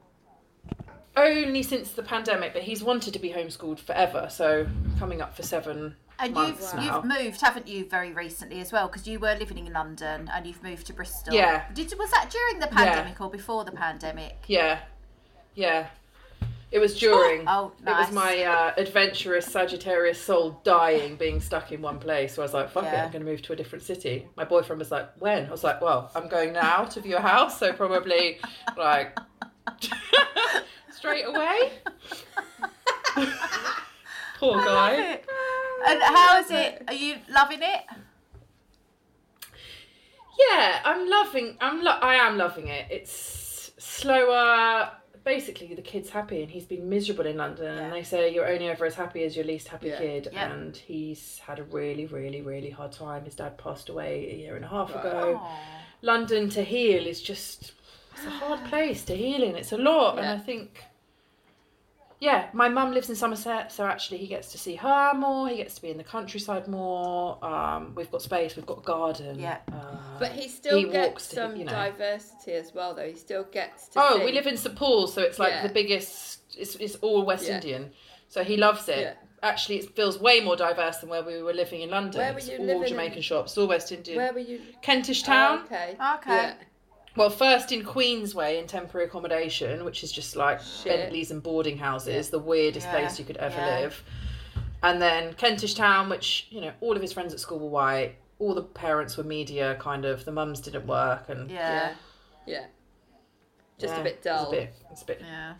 only 1.16 1.62
since 1.62 1.92
the 1.92 2.02
pandemic 2.02 2.52
but 2.52 2.62
he's 2.62 2.82
wanted 2.82 3.12
to 3.12 3.18
be 3.18 3.30
homeschooled 3.30 3.78
forever 3.78 4.28
so 4.30 4.66
coming 4.98 5.20
up 5.20 5.34
for 5.36 5.42
seven 5.42 5.96
And 6.20 6.28
you've 6.36 6.60
months 6.60 6.74
now 6.74 6.96
you've 6.96 7.04
moved, 7.04 7.40
haven't 7.40 7.66
you, 7.66 7.84
very 7.88 8.12
recently 8.12 8.60
as 8.60 8.72
well? 8.72 8.86
Because 8.88 9.08
you 9.08 9.18
were 9.18 9.34
living 9.36 9.58
in 9.66 9.72
London 9.72 10.30
and 10.32 10.46
you've 10.46 10.62
moved 10.62 10.86
to 10.88 10.92
Bristol. 10.92 11.32
Yeah. 11.34 11.64
Did 11.72 11.94
was 11.98 12.10
that 12.10 12.30
during 12.30 12.60
the 12.60 12.66
pandemic 12.66 13.20
or 13.20 13.30
before 13.30 13.64
the 13.64 13.72
pandemic? 13.72 14.36
Yeah, 14.46 14.80
yeah. 15.54 15.86
It 16.72 16.78
was 16.78 16.98
during. 16.98 17.44
Oh, 17.48 17.72
It 17.78 17.84
nice. 17.84 18.06
was 18.06 18.14
my 18.14 18.42
uh, 18.44 18.72
adventurous 18.76 19.46
Sagittarius 19.46 20.20
soul 20.20 20.60
dying, 20.62 21.16
being 21.16 21.40
stuck 21.40 21.72
in 21.72 21.82
one 21.82 21.98
place. 21.98 22.34
So 22.34 22.42
I 22.42 22.44
was 22.44 22.54
like, 22.54 22.70
"Fuck 22.70 22.84
it, 22.84 22.94
I'm 22.94 23.10
going 23.10 23.24
to 23.24 23.30
move 23.30 23.42
to 23.42 23.52
a 23.52 23.56
different 23.56 23.84
city." 23.84 24.28
My 24.36 24.44
boyfriend 24.44 24.78
was 24.78 24.90
like, 24.90 25.10
"When?" 25.18 25.46
I 25.46 25.50
was 25.50 25.64
like, 25.64 25.80
"Well, 25.80 26.10
I'm 26.14 26.28
going 26.28 26.52
now 26.52 26.84
to 26.84 27.00
view 27.00 27.16
a 27.16 27.20
house, 27.20 27.58
so 27.58 27.72
probably 27.72 28.38
like 28.76 29.18
straight 30.92 31.24
away." 31.26 31.72
Poor 34.38 34.56
guy. 34.64 35.20
And 35.86 36.02
how 36.02 36.38
is 36.38 36.50
it? 36.50 36.82
Are 36.88 36.94
you 36.94 37.16
loving 37.30 37.60
it? 37.62 37.80
Yeah, 40.38 40.80
I'm 40.84 41.08
loving. 41.08 41.56
I'm. 41.60 41.82
Lo- 41.82 41.98
I 42.00 42.14
am 42.14 42.38
loving 42.38 42.68
it. 42.68 42.86
It's 42.90 43.72
slower. 43.78 44.90
Basically, 45.24 45.74
the 45.74 45.82
kid's 45.82 46.10
happy, 46.10 46.42
and 46.42 46.50
he's 46.50 46.64
been 46.64 46.88
miserable 46.88 47.26
in 47.26 47.36
London. 47.36 47.78
And 47.78 47.92
they 47.92 48.02
say 48.02 48.32
you're 48.32 48.48
only 48.48 48.68
ever 48.68 48.86
as 48.86 48.94
happy 48.94 49.22
as 49.24 49.36
your 49.36 49.44
least 49.44 49.68
happy 49.68 49.88
Yeah. 49.88 49.98
kid. 49.98 50.28
Yeah. 50.32 50.50
And 50.52 50.76
he's 50.76 51.38
had 51.40 51.58
a 51.58 51.64
really, 51.64 52.06
really, 52.06 52.40
really 52.42 52.70
hard 52.70 52.92
time. 52.92 53.24
His 53.24 53.34
dad 53.34 53.58
passed 53.58 53.88
away 53.88 54.30
a 54.30 54.36
year 54.36 54.56
and 54.56 54.64
a 54.64 54.68
half 54.68 54.90
ago. 54.90 55.40
London 56.02 56.48
to 56.50 56.62
heal 56.62 57.06
is 57.06 57.20
just. 57.20 57.72
It's 58.14 58.26
a 58.26 58.30
hard 58.30 58.64
place 58.64 59.04
to 59.06 59.16
heal 59.16 59.42
in. 59.42 59.56
It's 59.56 59.72
a 59.72 59.78
lot, 59.78 60.18
and 60.18 60.26
I 60.26 60.38
think. 60.38 60.84
Yeah, 62.20 62.48
my 62.52 62.68
mum 62.68 62.92
lives 62.92 63.08
in 63.08 63.16
Somerset, 63.16 63.72
so 63.72 63.86
actually 63.86 64.18
he 64.18 64.26
gets 64.26 64.52
to 64.52 64.58
see 64.58 64.74
her 64.74 65.14
more. 65.14 65.48
He 65.48 65.56
gets 65.56 65.74
to 65.76 65.82
be 65.82 65.88
in 65.90 65.96
the 65.96 66.04
countryside 66.04 66.68
more. 66.68 67.42
Um, 67.42 67.94
we've 67.94 68.10
got 68.10 68.20
space. 68.20 68.56
We've 68.56 68.66
got 68.66 68.78
a 68.78 68.82
garden. 68.82 69.38
Yeah. 69.38 69.56
Uh, 69.72 69.96
But 70.18 70.32
he 70.32 70.48
still 70.48 70.76
he 70.76 70.84
gets 70.84 71.08
walks 71.08 71.28
to- 71.28 71.34
some 71.36 71.56
you 71.56 71.64
know. 71.64 71.72
diversity 71.72 72.52
as 72.52 72.74
well, 72.74 72.94
though. 72.94 73.06
He 73.08 73.14
still 73.16 73.44
gets 73.44 73.88
to. 73.88 74.00
Oh, 74.02 74.18
see. 74.18 74.24
we 74.26 74.32
live 74.32 74.46
in 74.46 74.58
St 74.58 74.76
Paul's, 74.76 75.14
so 75.14 75.22
it's 75.22 75.38
like 75.38 75.52
Yeah. 75.54 75.66
the 75.66 75.72
biggest. 75.72 76.40
It's, 76.58 76.74
it's 76.76 76.96
all 76.96 77.24
West 77.24 77.46
Yeah. 77.48 77.54
Indian, 77.54 77.90
so 78.28 78.44
he 78.44 78.58
loves 78.58 78.86
it. 78.90 78.98
Yeah. 78.98 79.12
Actually, 79.42 79.76
it 79.78 79.96
feels 79.96 80.18
way 80.20 80.40
more 80.42 80.56
diverse 80.56 80.98
than 80.98 81.08
where 81.08 81.22
we 81.22 81.42
were 81.42 81.54
living 81.54 81.80
in 81.80 81.88
London. 81.88 82.20
Where 82.20 82.32
were 82.34 82.38
It's 82.38 82.48
you 82.48 82.58
all 82.58 82.66
living 82.66 82.88
Jamaican 82.88 83.16
in- 83.16 83.22
shops, 83.22 83.56
all 83.56 83.66
West 83.66 83.90
Indian. 83.92 84.18
Where 84.18 84.34
were 84.34 84.40
you? 84.40 84.60
Kentish 84.82 85.22
Oh, 85.22 85.26
Town. 85.26 85.58
okay. 85.64 85.96
Okay. 86.16 86.52
Yeah. 87.14 87.18
Well, 87.20 87.30
first 87.30 87.72
in 87.72 87.84
Queensway 87.84 88.58
in 88.60 88.66
temporary 88.66 89.06
accommodation, 89.06 89.84
which 89.84 90.02
is 90.04 90.12
just 90.12 90.36
like 90.36 90.60
Shit. 90.60 90.84
Bentleys 90.96 91.30
and 91.30 91.42
boarding 91.42 91.78
houses, 91.78 92.30
the 92.30 92.38
weirdest 92.38 92.86
Yeah. 92.86 92.92
place 92.98 93.18
you 93.18 93.24
could 93.24 93.36
ever 93.38 93.56
Yeah. 93.56 93.80
live. 93.80 94.02
And 94.82 95.00
then 95.02 95.34
Kentish 95.34 95.74
Town, 95.74 96.08
which 96.08 96.46
you 96.50 96.60
know, 96.60 96.72
all 96.80 96.96
of 96.96 97.02
his 97.02 97.12
friends 97.12 97.32
at 97.34 97.40
school 97.40 97.58
were 97.58 97.68
white. 97.68 98.16
All 98.38 98.54
the 98.54 98.62
parents 98.62 99.16
were 99.16 99.24
media, 99.24 99.76
kind 99.78 100.04
of. 100.06 100.24
The 100.24 100.32
mums 100.32 100.60
didn't 100.60 100.86
work, 100.86 101.28
and 101.28 101.50
Yeah. 101.50 101.72
Yeah. 101.74 101.94
Yeah. 102.46 102.66
Just 103.78 103.94
yeah, 103.94 104.00
a 104.00 104.04
bit 104.04 104.14
It's 104.14 104.24
dull. 104.24 104.48
a 104.48 104.50
bit, 104.50 104.74
it's 104.90 105.02
a 105.02 105.04
bit, 105.04 105.20
Yeah. 105.22 105.54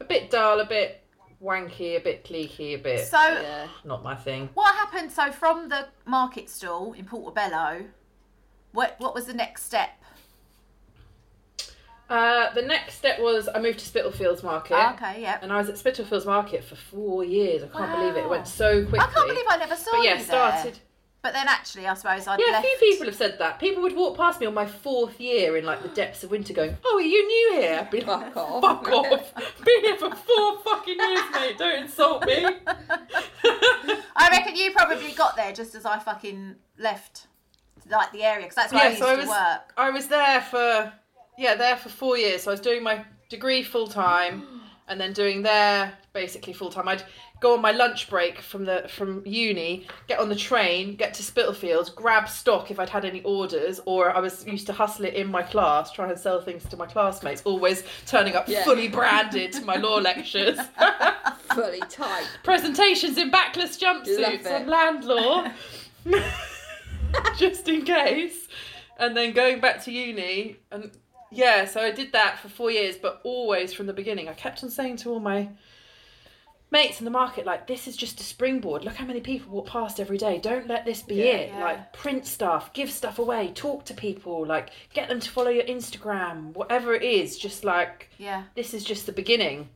a 0.00 0.04
bit 0.04 0.30
dull, 0.30 0.60
a 0.60 0.64
bit 0.64 1.00
wanky, 1.42 1.96
a 1.96 2.00
bit 2.00 2.24
cliquey, 2.24 2.74
a 2.74 2.78
bit 2.78 3.06
So 3.06 3.18
Yeah. 3.20 3.68
not 3.84 4.02
my 4.02 4.14
thing. 4.16 4.48
what 4.54 4.74
happened? 4.74 5.12
So 5.12 5.30
from 5.32 5.68
the 5.68 5.88
market 6.04 6.48
stall 6.48 6.92
in 6.92 7.04
Portobello, 7.04 7.84
what 8.72 8.96
what 8.98 9.14
was 9.14 9.26
the 9.26 9.34
next 9.34 9.64
step? 9.64 9.90
Uh, 12.12 12.52
the 12.52 12.60
next 12.60 12.96
step 12.96 13.18
was 13.20 13.48
I 13.54 13.58
moved 13.58 13.78
to 13.78 13.86
Spitalfields 13.86 14.42
Market. 14.42 14.74
Ah, 14.74 14.92
okay, 14.94 15.22
yeah. 15.22 15.38
And 15.40 15.50
I 15.50 15.56
was 15.56 15.70
at 15.70 15.78
Spitalfields 15.78 16.26
Market 16.26 16.62
for 16.62 16.74
four 16.76 17.24
years. 17.24 17.62
I 17.62 17.68
can't 17.68 17.90
believe 17.90 18.16
it. 18.16 18.24
It 18.24 18.28
went 18.28 18.46
so 18.46 18.82
quickly. 18.82 18.98
I 18.98 19.06
can't 19.06 19.28
believe 19.28 19.46
I 19.48 19.56
never 19.56 19.74
saw 19.74 19.92
But 19.92 20.04
yeah, 20.04 20.18
you 20.18 20.24
started. 20.24 20.74
there. 20.74 20.80
But 21.22 21.32
then 21.32 21.48
actually, 21.48 21.86
I 21.86 21.94
suppose 21.94 22.26
I'd 22.26 22.38
Yeah, 22.38 22.58
a 22.58 22.60
few 22.60 22.76
people 22.80 23.06
have 23.06 23.14
said 23.14 23.38
that. 23.38 23.58
People 23.58 23.82
would 23.84 23.96
walk 23.96 24.18
past 24.18 24.40
me 24.40 24.46
on 24.46 24.52
my 24.52 24.66
fourth 24.66 25.18
year 25.22 25.56
in 25.56 25.64
like 25.64 25.80
the 25.82 25.88
depths 26.00 26.22
of 26.22 26.30
winter, 26.30 26.52
going, 26.52 26.76
"Oh, 26.84 26.98
are 26.98 27.00
you 27.00 27.26
new 27.26 27.60
here?" 27.62 27.78
I'd 27.80 27.90
be 27.90 28.02
like, 28.02 28.34
Fuck 28.34 28.36
off. 28.36 28.60
Fuck 28.60 28.92
off! 28.92 29.34
Been 29.64 29.80
here 29.80 29.96
for 29.96 30.14
four 30.14 30.58
fucking 30.58 30.98
years, 30.98 31.24
mate. 31.32 31.56
Don't 31.56 31.82
insult 31.84 32.26
me. 32.26 32.44
I 34.16 34.28
reckon 34.30 34.54
you 34.54 34.72
probably 34.72 35.12
got 35.12 35.34
there 35.34 35.52
just 35.54 35.74
as 35.74 35.86
I 35.86 35.98
fucking 35.98 36.56
left, 36.76 37.28
like 37.88 38.12
the 38.12 38.22
area, 38.22 38.42
because 38.42 38.56
that's 38.56 38.72
where 38.74 38.82
I 38.82 38.88
used 38.88 38.98
so 38.98 39.06
I 39.06 39.14
to 39.14 39.20
was 39.20 39.28
work. 39.28 39.72
I 39.78 39.90
was 39.90 40.08
there 40.08 40.42
for 40.42 40.92
yeah 41.38 41.54
there 41.54 41.76
for 41.76 41.88
four 41.88 42.16
years. 42.16 42.42
So 42.42 42.50
I 42.50 42.54
was 42.54 42.60
doing 42.60 42.82
my 42.82 43.04
degree 43.28 43.62
full 43.62 43.86
time, 43.88 44.42
and 44.88 45.00
then 45.00 45.12
doing 45.12 45.42
there 45.42 45.92
basically 46.12 46.52
full 46.52 46.70
time. 46.70 46.88
I'd 46.88 47.04
go 47.40 47.54
on 47.54 47.60
my 47.62 47.72
lunch 47.72 48.08
break 48.08 48.40
from 48.40 48.64
the 48.64 48.86
from 48.88 49.22
uni, 49.26 49.86
get 50.06 50.20
on 50.20 50.28
the 50.28 50.36
train, 50.36 50.94
get 50.94 51.12
to 51.14 51.22
Spitalfields, 51.24 51.90
grab 51.90 52.28
stock 52.28 52.70
if 52.70 52.78
I'd 52.78 52.88
had 52.90 53.04
any 53.04 53.20
orders, 53.22 53.80
or 53.84 54.14
I 54.16 54.20
was 54.20 54.46
used 54.46 54.66
to 54.68 54.72
hustle 54.72 55.06
it 55.06 55.14
in 55.14 55.28
my 55.28 55.42
class, 55.42 55.90
try 55.90 56.08
and 56.08 56.18
sell 56.18 56.40
things 56.40 56.64
to 56.66 56.76
my 56.76 56.86
classmates. 56.86 57.42
Always 57.44 57.82
turning 58.06 58.36
up 58.36 58.46
Yeah. 58.46 58.62
fully 58.64 58.86
branded 58.88 59.52
to 59.54 59.64
my 59.64 59.76
law 59.76 59.96
lectures. 60.10 60.58
Fully 61.54 61.80
tight. 61.90 62.26
presentations 62.44 63.18
in 63.18 63.30
backless 63.30 63.76
jumpsuits 63.76 64.46
on 64.50 64.66
land 64.68 65.04
law, 65.04 65.46
just 67.38 67.68
in 67.68 67.84
case. 67.84 68.48
And 68.98 69.16
then 69.16 69.32
going 69.32 69.60
back 69.60 69.82
to 69.84 69.92
uni, 69.92 70.56
and 70.70 70.90
yeah, 71.32 71.64
so 71.64 71.80
I 71.80 71.90
did 71.90 72.12
that 72.12 72.38
for 72.38 72.48
four 72.48 72.70
years, 72.70 72.96
but 72.96 73.20
always 73.24 73.72
from 73.72 73.86
the 73.86 73.92
beginning. 73.92 74.28
I 74.28 74.34
kept 74.34 74.62
on 74.62 74.70
saying 74.70 74.98
to 74.98 75.10
all 75.10 75.20
my 75.20 75.48
mates 76.70 77.00
in 77.00 77.04
the 77.04 77.10
market, 77.10 77.44
like, 77.44 77.66
this 77.66 77.86
is 77.86 77.96
just 77.96 78.20
a 78.20 78.22
springboard. 78.24 78.84
Look 78.84 78.94
how 78.94 79.04
many 79.04 79.20
people 79.20 79.52
walk 79.52 79.66
past 79.66 80.00
every 80.00 80.16
day. 80.16 80.38
Don't 80.38 80.66
let 80.68 80.84
this 80.84 81.02
be 81.02 81.20
it. 81.20 81.50
Yeah. 81.50 81.62
Like, 81.62 81.92
print 81.92 82.26
stuff, 82.26 82.72
give 82.72 82.90
stuff 82.90 83.18
away, 83.18 83.52
talk 83.54 83.84
to 83.86 83.94
people, 83.94 84.46
like, 84.46 84.70
get 84.94 85.08
them 85.08 85.20
to 85.20 85.30
follow 85.30 85.50
your 85.50 85.64
Instagram, 85.64 86.54
whatever 86.54 86.94
it 86.94 87.02
is. 87.02 87.36
Just 87.38 87.62
like, 87.64 88.08
Yeah. 88.18 88.44
this 88.54 88.72
is 88.72 88.84
just 88.84 89.04
the 89.06 89.12
beginning. 89.12 89.68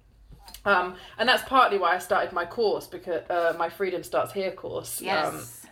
Um, 0.64 0.96
and 1.18 1.28
that's 1.28 1.42
partly 1.44 1.78
why 1.78 1.94
I 1.94 1.98
started 1.98 2.32
my 2.32 2.44
course 2.44 2.86
because 2.86 3.28
uh, 3.30 3.54
my 3.58 3.68
Freedom 3.68 4.02
Starts 4.02 4.32
Here 4.32 4.50
course. 4.50 5.00
Yes. 5.00 5.26
Um, 5.64 5.65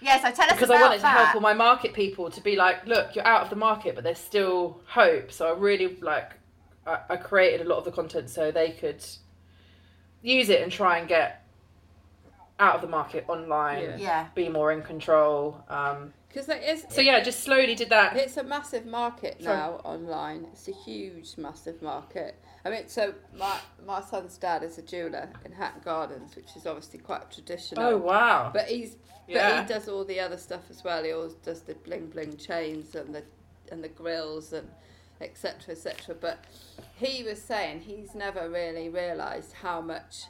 yeah. 0.00 0.16
So 0.22 0.30
tell 0.30 0.46
us 0.46 0.52
because 0.52 0.70
about 0.70 0.78
I 0.78 0.82
wanted 0.82 1.00
that. 1.02 1.12
to 1.18 1.24
help 1.24 1.34
all 1.36 1.40
my 1.40 1.54
market 1.54 1.92
people 1.94 2.30
to 2.30 2.40
be 2.40 2.56
like, 2.56 2.86
look, 2.86 3.14
you're 3.14 3.26
out 3.26 3.42
of 3.42 3.50
the 3.50 3.56
market, 3.56 3.94
but 3.94 4.04
there's 4.04 4.18
still 4.18 4.80
hope. 4.86 5.30
So 5.32 5.48
I 5.48 5.58
really 5.58 5.96
like, 6.00 6.32
I, 6.86 6.98
I 7.10 7.16
created 7.16 7.66
a 7.66 7.68
lot 7.68 7.78
of 7.78 7.84
the 7.84 7.92
content 7.92 8.30
so 8.30 8.50
they 8.50 8.70
could 8.72 9.04
use 10.22 10.48
it 10.48 10.62
and 10.62 10.70
try 10.70 10.98
and 10.98 11.08
get 11.08 11.46
out 12.58 12.74
of 12.74 12.80
the 12.82 12.88
market 12.88 13.24
online, 13.28 13.82
Yeah. 13.82 13.96
Yeah. 13.98 14.26
be 14.34 14.48
more 14.48 14.70
in 14.72 14.82
control. 14.82 15.64
Um, 15.68 16.12
Because 16.28 16.46
there 16.46 16.58
is. 16.60 16.84
so 16.90 17.00
yeah, 17.00 17.20
just 17.22 17.40
slowly 17.40 17.74
did 17.74 17.88
that. 17.88 18.16
It's 18.16 18.36
a 18.36 18.42
massive 18.44 18.84
market 18.84 19.42
Sorry. 19.42 19.56
now 19.56 19.80
online. 19.84 20.46
It's 20.52 20.68
a 20.68 20.72
huge, 20.72 21.38
massive 21.38 21.80
market. 21.80 22.34
I 22.64 22.70
mean, 22.70 22.88
so 22.88 23.14
my 23.38 23.58
my 23.86 24.00
son's 24.00 24.36
dad 24.36 24.62
is 24.62 24.76
a 24.78 24.82
jeweler 24.82 25.28
in 25.44 25.52
Hatton 25.52 25.80
Gardens, 25.84 26.36
which 26.36 26.56
is 26.56 26.66
obviously 26.66 26.98
quite 26.98 27.30
traditional. 27.30 27.84
Oh 27.84 27.96
wow! 27.96 28.50
But 28.52 28.66
he's 28.66 28.96
Yeah. 29.26 29.48
but 29.62 29.68
he 29.68 29.74
does 29.74 29.88
all 29.88 30.04
the 30.04 30.20
other 30.20 30.36
stuff 30.36 30.62
as 30.70 30.84
well. 30.84 31.02
He 31.04 31.12
always 31.12 31.34
does 31.34 31.62
the 31.62 31.74
bling 31.74 32.08
bling 32.08 32.36
chains 32.36 32.94
and 32.94 33.14
the 33.14 33.22
and 33.72 33.82
the 33.82 33.88
grills 33.88 34.52
and 34.52 34.68
etc 35.20 35.72
etc. 35.74 36.14
But 36.20 36.44
he 36.96 37.22
was 37.22 37.40
saying 37.40 37.80
he's 37.80 38.14
never 38.14 38.48
really 38.50 38.88
realised 38.88 39.52
how 39.54 39.80
much 39.80 40.24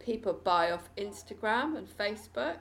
people 0.00 0.32
buy 0.32 0.70
off 0.72 0.88
Instagram 0.96 1.76
and 1.76 1.86
Facebook. 1.88 2.56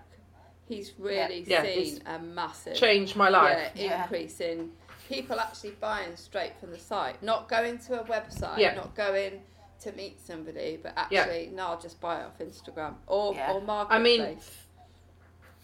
He's 0.67 0.93
really 0.97 1.43
Yeah, 1.47 1.61
seen 1.61 1.97
it's 1.97 1.99
a 2.07 2.17
massive 2.19 2.75
Changed 2.75 3.15
my 3.15 3.29
life. 3.29 3.71
yeah, 3.75 3.83
Yeah. 3.83 4.01
increase 4.03 4.39
in 4.41 4.71
people 5.07 5.39
actually 5.39 5.71
buying 5.71 6.15
straight 6.15 6.53
from 6.59 6.71
the 6.71 6.79
site, 6.79 7.21
not 7.23 7.47
going 7.47 7.77
to 7.79 8.01
a 8.01 8.03
website, 8.05 8.57
Yeah. 8.57 8.75
not 8.75 8.95
going 8.95 9.41
to 9.81 9.91
meet 9.93 10.19
somebody, 10.25 10.79
but 10.81 10.93
Yeah. 11.11 11.21
actually, 11.21 11.51
no, 11.53 11.67
I'll 11.67 11.79
just 11.79 11.99
buy 12.01 12.19
it 12.21 12.25
off 12.25 12.39
Instagram 12.39 12.95
or 13.07 13.33
Yeah. 13.33 13.51
or 13.53 13.87
I 13.89 13.99
mean, 13.99 14.39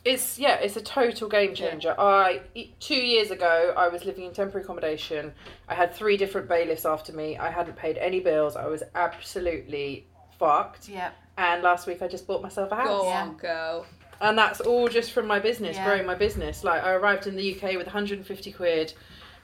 it's 0.03 0.39
yeah, 0.39 0.55
it's 0.55 0.75
a 0.75 0.81
total 0.81 1.29
game 1.29 1.53
changer. 1.53 1.93
I 1.99 2.41
e- 2.55 2.71
two 2.79 2.95
years 2.95 3.29
ago, 3.31 3.73
I 3.77 3.87
was 3.87 4.03
living 4.03 4.25
in 4.25 4.33
temporary 4.33 4.63
accommodation. 4.63 5.33
I 5.67 5.75
had 5.75 5.93
three 5.93 6.17
different 6.17 6.47
bailiffs 6.49 6.85
after 6.85 7.13
me. 7.13 7.37
I 7.37 7.51
hadn't 7.51 7.75
paid 7.75 7.97
any 7.97 8.19
bills. 8.19 8.55
I 8.55 8.65
was 8.65 8.81
absolutely 8.95 10.07
fucked. 10.39 10.89
Yeah. 10.89 11.11
And 11.37 11.61
last 11.63 11.85
week, 11.87 12.01
I 12.01 12.07
just 12.07 12.25
bought 12.27 12.41
myself 12.41 12.71
a 12.71 12.75
house. 12.75 12.87
go 12.87 13.03
Yeah. 13.07 13.21
on, 13.23 13.37
girl. 13.37 13.85
and 14.23 14.37
that's 14.37 14.61
all 14.61 14.87
just 14.87 15.11
from 15.13 15.25
my 15.25 15.39
business 15.39 15.75
Yeah. 15.75 15.83
growing 15.85 16.05
my 16.05 16.13
business 16.13 16.63
like 16.63 16.83
i 16.83 16.91
arrived 16.91 17.25
in 17.25 17.35
the 17.35 17.55
uk 17.55 17.63
with 17.75 17.87
150 17.87 18.51
quid 18.51 18.93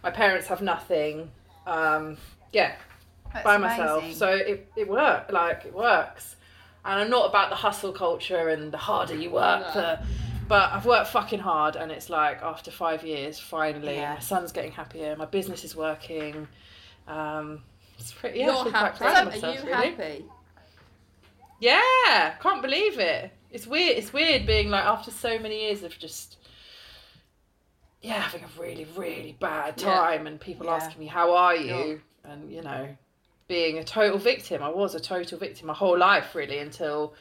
my 0.04 0.12
parents 0.12 0.48
have 0.48 0.62
nothing 0.62 1.30
um 1.66 2.18
yeah 2.54 2.74
That's 3.34 3.44
by 3.44 3.58
myself 3.58 4.04
amazing. 4.04 4.18
so 4.20 4.30
it, 4.30 4.72
it 4.76 4.88
worked 4.88 5.32
like 5.34 5.66
it 5.66 5.74
works 5.74 6.36
and 6.86 7.00
i'm 7.02 7.10
not 7.10 7.30
about 7.30 7.50
the 7.50 7.56
hustle 7.56 7.92
culture 7.92 8.50
and 8.50 8.72
the 8.72 8.78
harder 8.78 9.16
you 9.16 9.30
work 9.32 9.74
the 9.74 10.00
but 10.48 10.72
i've 10.72 10.86
worked 10.86 11.10
fucking 11.10 11.40
hard 11.40 11.76
and 11.76 11.92
it's 11.92 12.10
like 12.10 12.42
after 12.42 12.72
five 12.72 13.04
years 13.04 13.40
finally 13.40 13.96
Yeah. 13.96 14.14
my 14.14 14.20
son's 14.20 14.52
getting 14.52 14.72
happier 14.72 15.16
my 15.18 15.26
business 15.26 15.64
is 15.64 15.76
working 15.76 16.48
um 17.08 17.62
it's 18.00 18.12
pretty 18.14 18.40
yeah, 18.40 18.46
You're 18.64 18.72
happy. 18.72 19.06
of 19.06 19.44
Are 19.44 19.52
you 19.54 19.60
really. 19.64 19.72
happy? 19.74 20.26
Yeah, 21.60 22.36
can't 22.40 22.62
believe 22.62 23.00
it. 23.00 23.32
It's 23.52 23.66
weird. 23.66 23.98
It's 23.98 24.14
weird 24.14 24.46
being 24.46 24.70
like 24.70 24.84
after 24.86 25.10
so 25.10 25.40
many 25.40 25.62
years 25.68 25.82
of 25.84 25.98
just 25.98 26.38
yeah 28.02 28.14
having 28.22 28.44
a 28.44 28.62
really 28.62 28.86
really 28.96 29.36
bad 29.40 29.80
Yeah. 29.82 29.94
time 29.94 30.28
and 30.28 30.40
people 30.40 30.66
Yeah. 30.68 30.76
asking 30.76 31.00
me 31.00 31.08
how 31.08 31.36
are 31.36 31.56
you 31.56 32.02
and 32.24 32.52
you 32.52 32.62
know 32.62 32.96
being 33.48 33.78
a 33.78 33.84
total 33.84 34.18
victim. 34.18 34.62
I 34.62 34.68
was 34.70 34.94
a 34.94 35.00
total 35.00 35.40
victim 35.40 35.68
my 35.68 35.74
whole 35.74 35.98
life 35.98 36.36
really 36.36 36.58
until 36.60 37.14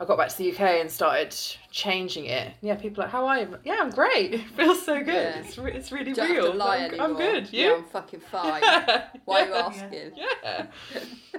I 0.00 0.04
got 0.04 0.16
back 0.16 0.28
to 0.28 0.36
the 0.38 0.52
UK 0.52 0.60
and 0.80 0.88
started 0.88 1.34
changing 1.72 2.26
it. 2.26 2.54
Yeah, 2.60 2.76
people 2.76 3.02
are 3.02 3.06
like 3.06 3.10
how 3.12 3.26
are 3.26 3.40
you? 3.40 3.58
Yeah, 3.64 3.78
I'm 3.80 3.90
great. 3.90 4.34
It 4.34 4.50
feels 4.56 4.84
so 4.84 4.98
good. 5.00 5.08
Yeah. 5.14 5.40
It's 5.40 5.58
re- 5.58 5.72
it's 5.72 5.90
really 5.90 6.12
Don't 6.12 6.30
real. 6.30 6.44
have 6.44 6.52
to 6.52 6.58
lie 6.58 6.76
I'm, 6.76 6.84
anymore. 6.90 7.06
I'm 7.06 7.16
good. 7.16 7.48
Yeah, 7.52 7.74
I'm 7.78 7.84
fucking 7.86 8.20
fine. 8.20 8.62
Why 9.24 9.42
are 9.42 9.46
you 9.48 9.54
asking? 9.54 10.12
Yeah. 10.16 10.66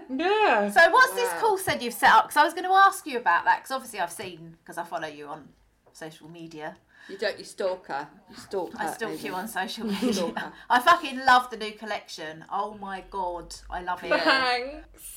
Yeah. 0.10 0.70
So 0.72 0.90
what's 0.92 1.14
this 1.14 1.32
Wow. 1.34 1.40
course 1.40 1.64
then 1.64 1.82
you've 1.82 1.94
set 1.94 2.12
up? 2.12 2.26
Because 2.26 2.38
I 2.38 2.44
was 2.44 2.54
going 2.54 2.66
to 2.66 2.72
ask 2.74 3.06
you 3.06 3.18
about 3.20 3.46
that 3.46 3.58
because 3.60 3.72
obviously 3.72 4.00
I've 4.00 4.12
seen 4.12 4.58
because 4.60 4.78
I 4.78 4.84
follow 4.84 5.08
you 5.08 5.28
on 5.28 5.48
social 5.94 6.28
media. 6.30 6.78
You 7.10 7.18
don't. 7.18 7.38
You 7.40 7.46
stalk 7.46 7.88
her. 7.88 8.08
You 8.30 8.36
stalk 8.36 8.74
her. 8.74 8.88
I 8.88 8.94
stalk 8.94 9.12
Amy. 9.12 9.20
you 9.22 9.34
on 9.34 9.48
social 9.48 9.86
media. 10.02 10.54
I 10.70 10.80
fucking 10.80 11.26
love 11.26 11.50
the 11.50 11.58
new 11.58 11.72
collection. 11.74 12.46
Oh 12.52 12.76
my 12.80 13.04
god, 13.10 13.56
I 13.70 13.82
love 13.82 14.04
it. 14.04 14.10
Thanks. 14.22 15.16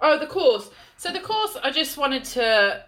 Oh, 0.00 0.18
the 0.18 0.26
course. 0.28 0.70
So 0.96 1.12
the 1.12 1.20
course, 1.20 1.56
I 1.62 1.70
just 1.70 1.96
wanted 1.96 2.24
to. 2.24 2.84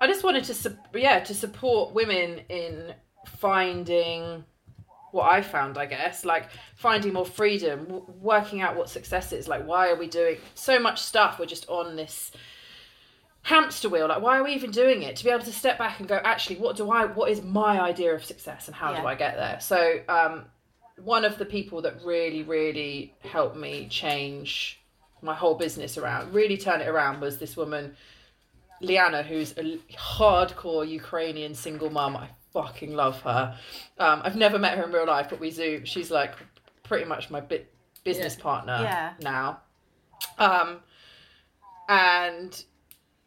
I 0.00 0.06
just 0.06 0.24
wanted 0.24 0.44
to, 0.44 0.54
sup- 0.54 0.88
yeah, 0.94 1.20
to 1.20 1.32
support 1.34 1.94
women 1.94 2.40
in 2.48 2.92
finding 3.38 4.44
what 5.12 5.30
I 5.30 5.42
found, 5.42 5.78
I 5.78 5.86
guess, 5.86 6.24
like 6.24 6.48
finding 6.74 7.12
more 7.12 7.24
freedom, 7.26 7.84
w- 7.84 8.04
working 8.20 8.60
out 8.62 8.76
what 8.76 8.88
success 8.90 9.32
is. 9.32 9.46
Like, 9.46 9.64
why 9.64 9.90
are 9.90 9.96
we 9.96 10.08
doing 10.08 10.38
so 10.54 10.80
much 10.80 11.00
stuff? 11.00 11.38
We're 11.38 11.46
just 11.46 11.68
on 11.68 11.94
this 11.96 12.32
hamster 13.42 13.88
wheel. 13.88 14.08
Like, 14.08 14.22
why 14.22 14.38
are 14.38 14.44
we 14.44 14.52
even 14.54 14.70
doing 14.70 15.02
it? 15.02 15.16
To 15.16 15.24
be 15.24 15.30
able 15.30 15.44
to 15.44 15.52
step 15.52 15.78
back 15.78 16.00
and 16.00 16.08
go, 16.08 16.20
actually, 16.24 16.56
what 16.56 16.76
do 16.76 16.90
I? 16.90 17.06
What 17.06 17.30
is 17.30 17.42
my 17.42 17.80
idea 17.80 18.14
of 18.14 18.24
success, 18.24 18.68
and 18.68 18.74
how 18.76 18.92
do 18.94 19.06
I 19.06 19.14
get 19.14 19.36
there? 19.36 19.58
So, 19.60 20.00
um, 20.08 20.44
one 21.02 21.24
of 21.24 21.38
the 21.38 21.44
people 21.44 21.82
that 21.82 22.02
really, 22.04 22.42
really 22.42 23.14
helped 23.20 23.56
me 23.56 23.88
change 23.88 24.80
my 25.22 25.34
whole 25.34 25.54
business 25.54 25.96
around, 25.98 26.32
really 26.34 26.56
turn 26.56 26.80
it 26.80 26.88
around, 26.88 27.20
was 27.20 27.38
this 27.38 27.56
woman, 27.56 27.96
Liana, 28.80 29.22
who's 29.22 29.52
a 29.58 29.78
hardcore 29.96 30.88
Ukrainian 30.88 31.54
single 31.54 31.90
mum. 31.90 32.16
I 32.16 32.28
fucking 32.52 32.94
love 32.94 33.20
her. 33.22 33.56
Um, 33.98 34.20
I've 34.24 34.36
never 34.36 34.58
met 34.58 34.76
her 34.76 34.84
in 34.84 34.92
real 34.92 35.06
life, 35.06 35.28
but 35.30 35.40
we 35.40 35.50
Zoom. 35.50 35.84
She's 35.84 36.10
like 36.10 36.34
pretty 36.82 37.04
much 37.04 37.30
my 37.30 37.40
bi- 37.40 37.62
business 38.04 38.36
Yeah. 38.36 38.42
partner 38.42 38.78
Yeah. 38.82 39.12
now. 39.20 39.60
Um, 40.38 40.80
and 41.88 42.64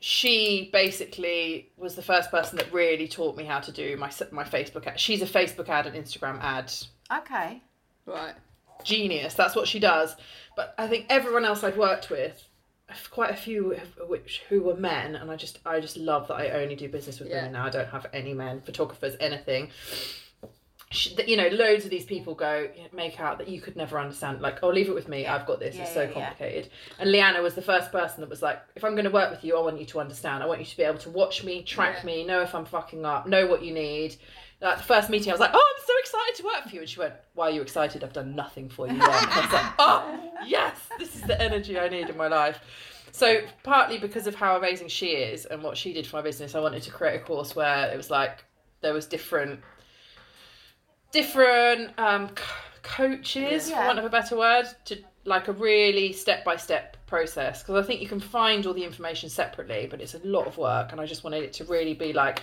she 0.08 0.70
basically 0.72 1.72
was 1.78 1.96
the 1.96 2.02
first 2.04 2.30
person 2.30 2.58
that 2.60 2.72
really 2.72 3.08
taught 3.08 3.36
me 3.36 3.44
how 3.44 3.60
to 3.60 3.72
do 3.72 3.98
my 3.98 4.12
my 4.32 4.44
Facebook 4.44 4.86
ad. 4.86 5.00
She's 5.00 5.24
a 5.24 5.26
Facebook 5.26 5.68
ad 5.68 5.88
and 5.88 5.96
Instagram 5.96 6.39
ad 6.44 6.72
Okay. 7.12 7.60
Right. 8.06 8.36
genius. 8.84 9.34
That's 9.34 9.56
what 9.56 9.68
she 9.68 9.80
does. 9.80 10.15
But 10.56 10.76
I 10.78 10.86
think 10.86 11.08
everyone 11.10 11.44
else 11.44 11.63
I've 11.63 11.76
worked 11.78 12.12
with, 12.12 12.48
quite 13.10 13.32
a 13.32 13.36
few 13.36 13.74
of 13.74 14.08
which 14.08 14.44
who 14.48 14.62
were 14.62 14.76
men, 14.76 15.15
and 15.15 15.32
I 15.32 15.38
just 15.38 15.58
I 15.65 15.80
just 15.80 15.98
love 15.98 16.28
that 16.28 16.36
I 16.36 16.50
only 16.52 16.76
do 16.76 16.88
business 16.88 17.20
with 17.20 17.30
Yeah. 17.30 17.38
women 17.38 17.54
now. 17.54 17.65
I 17.65 17.72
don't 17.72 17.89
have 17.89 18.06
any 18.13 18.36
men 18.36 18.62
photographers, 18.62 19.15
anything. 19.20 19.72
She, 20.91 21.15
you 21.28 21.36
know, 21.36 21.48
loads 21.48 21.84
of 21.84 21.89
these 21.89 22.06
people 22.06 22.36
go 22.36 22.69
make 22.93 23.19
out 23.19 23.39
that 23.39 23.48
you 23.48 23.60
could 23.60 23.76
never 23.76 24.00
understand. 24.00 24.41
Like, 24.41 24.60
oh, 24.63 24.69
leave 24.69 24.88
it 24.88 24.93
with 24.95 25.08
me. 25.10 25.26
I've 25.26 25.45
got 25.48 25.60
this. 25.60 25.76
Yeah, 25.76 25.82
it's 25.82 25.93
so 25.93 26.02
yeah, 26.04 26.08
yeah. 26.08 26.13
complicated. 26.13 26.69
And 27.00 27.12
Leanna 27.12 27.41
was 27.41 27.56
the 27.56 27.62
first 27.62 27.91
person 27.91 28.21
that 28.21 28.30
was 28.30 28.41
like, 28.41 28.62
if 28.76 28.84
I'm 28.84 28.91
going 28.93 29.06
to 29.06 29.10
work 29.12 29.32
with 29.32 29.43
you, 29.43 29.58
I 29.58 29.62
want 29.62 29.80
you 29.80 29.86
to 29.88 30.00
understand. 30.00 30.43
I 30.43 30.45
want 30.45 30.60
you 30.60 30.65
to 30.65 30.78
be 30.78 30.84
able 30.84 31.00
to 31.00 31.10
watch 31.10 31.43
me, 31.43 31.63
track 31.63 31.98
Yeah. 32.00 32.06
me, 32.06 32.24
know 32.24 32.41
if 32.41 32.54
I'm 32.54 32.65
fucking 32.65 33.04
up, 33.04 33.28
know 33.28 33.48
what 33.48 33.63
you 33.63 33.74
need. 33.74 34.15
Like 34.62 34.78
the 34.78 34.84
first 34.84 35.10
meeting, 35.10 35.30
I 35.32 35.34
was 35.34 35.41
like, 35.41 35.52
"Oh, 35.54 35.74
I'm 35.78 35.86
so 35.86 35.93
excited 36.00 36.36
to 36.38 36.43
work 36.45 36.63
for 36.69 36.76
you," 36.76 36.80
and 36.80 36.89
she 36.89 36.98
went, 37.00 37.13
"Why 37.34 37.48
are 37.50 37.52
you 37.52 37.62
excited? 37.62 38.04
I've 38.06 38.13
done 38.13 38.36
nothing 38.36 38.69
for 38.69 38.88
you." 38.88 38.95
yet." 38.95 39.04
I 39.10 39.41
was 39.41 39.52
like, 39.54 39.74
"Oh, 39.80 40.32
yes, 40.45 40.78
this 40.98 41.13
is 41.15 41.21
the 41.24 41.39
energy 41.41 41.78
I 41.78 41.89
need 41.89 42.10
in 42.10 42.15
my 42.15 42.28
life." 42.30 42.60
So 43.12 43.41
partly 43.63 43.98
because 43.98 44.28
of 44.28 44.36
how 44.36 44.56
amazing 44.56 44.88
she 44.88 45.08
is 45.08 45.45
and 45.45 45.62
what 45.62 45.78
she 45.78 45.91
did 45.93 46.08
for 46.08 46.15
my 46.17 46.21
business, 46.21 46.56
I 46.56 46.62
wanted 46.62 46.84
to 46.84 46.91
create 46.91 47.15
a 47.15 47.24
course 47.24 47.54
where 47.56 47.91
it 47.91 47.98
was 47.98 48.10
like 48.10 48.45
there 48.82 48.93
was 48.93 49.06
different, 49.06 49.60
different 51.15 51.97
um, 51.97 52.30
c- 52.30 52.43
coaches, 52.84 53.69
Yeah. 53.69 53.82
for 53.82 53.88
want 53.88 53.99
of 53.99 54.06
a 54.06 54.10
better 54.10 54.36
word, 54.38 54.65
to 54.86 54.97
like 55.23 55.47
a 55.47 55.54
really 55.54 56.13
step 56.13 56.43
by 56.43 56.56
step 56.56 56.97
process. 57.08 57.63
Because 57.63 57.84
I 57.84 57.88
think 57.88 58.01
you 58.01 58.08
can 58.08 58.19
find 58.19 58.65
all 58.65 58.73
the 58.73 58.84
information 58.84 59.30
separately, 59.30 59.88
but 59.89 60.01
it's 60.01 60.13
a 60.13 60.19
lot 60.19 60.45
of 60.45 60.58
work, 60.58 60.91
and 60.91 60.99
I 61.01 61.06
just 61.06 61.23
wanted 61.23 61.43
it 61.43 61.54
to 61.54 61.63
really 61.65 61.93
be 61.93 62.13
like, 62.13 62.41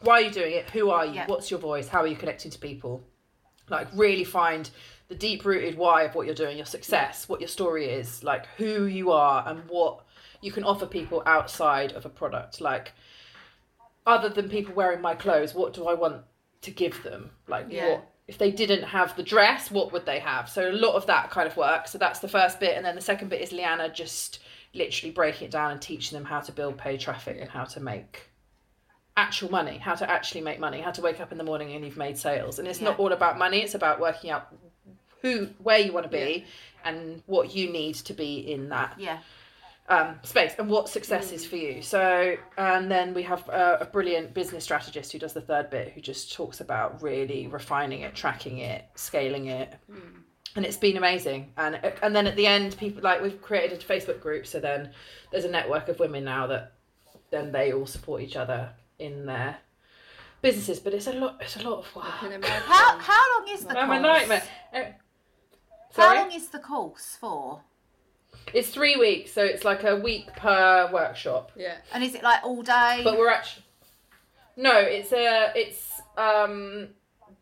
why 0.00 0.14
are 0.14 0.20
you 0.22 0.30
doing 0.30 0.54
it? 0.54 0.68
Who 0.70 0.90
are 0.90 1.06
you? 1.06 1.14
Yeah. 1.14 1.26
What's 1.26 1.50
your 1.50 1.60
voice? 1.60 1.86
How 1.88 2.00
are 2.00 2.06
you 2.06 2.16
connecting 2.16 2.50
to 2.50 2.58
people? 2.58 3.02
Like 3.70 3.88
really 3.94 4.24
find 4.24 4.68
the 5.08 5.14
deep 5.14 5.44
rooted 5.44 5.76
why 5.78 6.02
of 6.04 6.14
what 6.14 6.26
you're 6.26 6.34
doing, 6.34 6.56
your 6.56 6.66
success, 6.66 7.28
what 7.28 7.40
your 7.40 7.48
story 7.48 7.86
is, 7.86 8.22
like 8.24 8.46
who 8.58 8.84
you 8.84 9.12
are 9.12 9.44
and 9.46 9.60
what 9.68 10.04
you 10.42 10.50
can 10.52 10.64
offer 10.64 10.86
people 10.86 11.22
outside 11.24 11.92
of 11.92 12.04
a 12.04 12.08
product. 12.10 12.60
Like 12.60 12.92
other 14.06 14.28
than 14.28 14.48
people 14.50 14.74
wearing 14.74 15.00
my 15.00 15.14
clothes, 15.14 15.54
what 15.54 15.72
do 15.72 15.86
I 15.88 15.94
want 15.94 16.22
to 16.62 16.70
give 16.70 17.02
them? 17.02 17.30
Like 17.48 17.66
Yeah. 17.70 17.88
what 17.90 18.10
if 18.26 18.38
they 18.38 18.50
didn't 18.50 18.84
have 18.84 19.16
the 19.16 19.22
dress, 19.22 19.70
what 19.70 19.92
would 19.92 20.06
they 20.06 20.18
have? 20.18 20.48
So 20.48 20.70
a 20.70 20.72
lot 20.72 20.94
of 20.94 21.06
that 21.06 21.30
kind 21.30 21.46
of 21.46 21.56
work. 21.56 21.88
So 21.88 21.98
that's 21.98 22.20
the 22.20 22.28
first 22.28 22.60
bit, 22.60 22.76
and 22.76 22.84
then 22.84 22.94
the 22.94 23.00
second 23.00 23.28
bit 23.28 23.42
is 23.42 23.52
Liana 23.52 23.88
just 23.88 24.40
literally 24.72 25.12
breaking 25.12 25.46
it 25.48 25.50
down 25.50 25.70
and 25.70 25.80
teaching 25.80 26.16
them 26.16 26.24
how 26.24 26.40
to 26.40 26.52
build 26.52 26.76
paid 26.78 27.00
traffic 27.00 27.38
and 27.40 27.50
how 27.50 27.64
to 27.64 27.80
make 27.80 28.30
actual 29.16 29.50
money, 29.50 29.78
how 29.78 29.94
to 29.94 30.10
actually 30.10 30.40
make 30.40 30.58
money, 30.58 30.80
how 30.80 30.90
to 30.90 31.00
wake 31.00 31.20
up 31.20 31.30
in 31.30 31.38
the 31.38 31.44
morning 31.44 31.72
and 31.72 31.84
you've 31.84 31.96
made 31.96 32.18
sales. 32.18 32.58
And 32.58 32.66
it's 32.66 32.80
not 32.80 32.98
all 32.98 33.12
about 33.12 33.38
money, 33.38 33.60
it's 33.60 33.74
about 33.74 34.00
working 34.00 34.30
out 34.30 34.52
who 35.22 35.48
where 35.62 35.78
you 35.78 35.92
want 35.92 36.04
to 36.04 36.10
be 36.10 36.44
and 36.84 37.22
what 37.26 37.54
you 37.54 37.70
need 37.70 37.94
to 37.94 38.12
be 38.12 38.38
in 38.38 38.68
that 38.70 38.94
Yeah. 38.98 39.18
Um, 39.88 40.18
space 40.22 40.54
and 40.58 40.68
what 40.68 40.88
success 40.88 41.30
is 41.32 41.44
for 41.44 41.56
you. 41.56 41.82
So, 41.82 42.36
and 42.56 42.90
then 42.90 43.12
we 43.12 43.22
have 43.24 43.46
a, 43.48 43.78
a 43.82 43.84
brilliant 43.84 44.32
business 44.32 44.64
strategist 44.64 45.12
who 45.12 45.18
does 45.18 45.34
the 45.34 45.42
third 45.42 45.68
bit, 45.70 45.92
who 45.92 46.00
just 46.00 46.32
talks 46.32 46.60
about 46.60 47.02
really 47.02 47.46
refining 47.48 48.00
it, 48.00 48.14
tracking 48.14 48.58
it, 48.58 48.86
scaling 48.94 49.46
it. 49.48 49.74
And 50.56 50.64
it's 50.64 50.76
been 50.76 50.96
amazing, 50.96 51.52
and 51.56 51.80
and 52.00 52.14
then 52.14 52.28
at 52.28 52.36
the 52.36 52.46
end, 52.46 52.76
people 52.78 53.02
like 53.02 53.20
we've 53.20 53.42
created 53.42 53.82
a 53.82 53.84
Facebook 53.84 54.20
group. 54.20 54.46
So 54.46 54.60
then 54.60 54.90
there's 55.32 55.44
a 55.44 55.50
network 55.50 55.88
of 55.88 55.98
women 55.98 56.22
now 56.24 56.46
that 56.46 56.74
then 57.30 57.50
they 57.50 57.72
all 57.72 57.86
support 57.86 58.22
each 58.22 58.36
other 58.36 58.70
in 59.00 59.26
their 59.26 59.56
businesses. 60.42 60.78
But 60.78 60.94
it's 60.94 61.08
a 61.08 61.12
lot. 61.14 61.38
It's 61.40 61.56
a 61.56 61.68
lot 61.68 61.80
of 61.80 61.96
work. 61.96 62.04
How 62.44 62.98
how 62.98 63.40
long 63.40 63.48
is 63.52 63.64
the 63.64 63.76
I'm 63.76 63.88
course? 63.88 63.98
a 63.98 64.02
nightmare. 64.02 64.42
Uh, 64.72 64.82
How 65.96 66.14
long 66.14 66.32
is 66.32 66.46
the 66.48 66.60
course 66.60 67.16
for? 67.20 67.60
It's 68.52 68.68
three 68.68 68.96
weeks, 68.96 69.32
so 69.32 69.44
it's 69.44 69.64
like 69.64 69.84
a 69.84 69.96
week 69.96 70.32
per 70.36 70.90
workshop. 70.92 71.52
Yeah. 71.56 71.74
And 71.92 72.02
is 72.04 72.14
it 72.14 72.22
like 72.22 72.42
all 72.44 72.62
day? 72.62 73.00
But 73.04 73.18
we're 73.18 73.30
actually 73.30 73.64
no, 74.56 74.78
it's 74.78 75.12
a 75.12 75.52
it's 75.56 76.00
um 76.16 76.88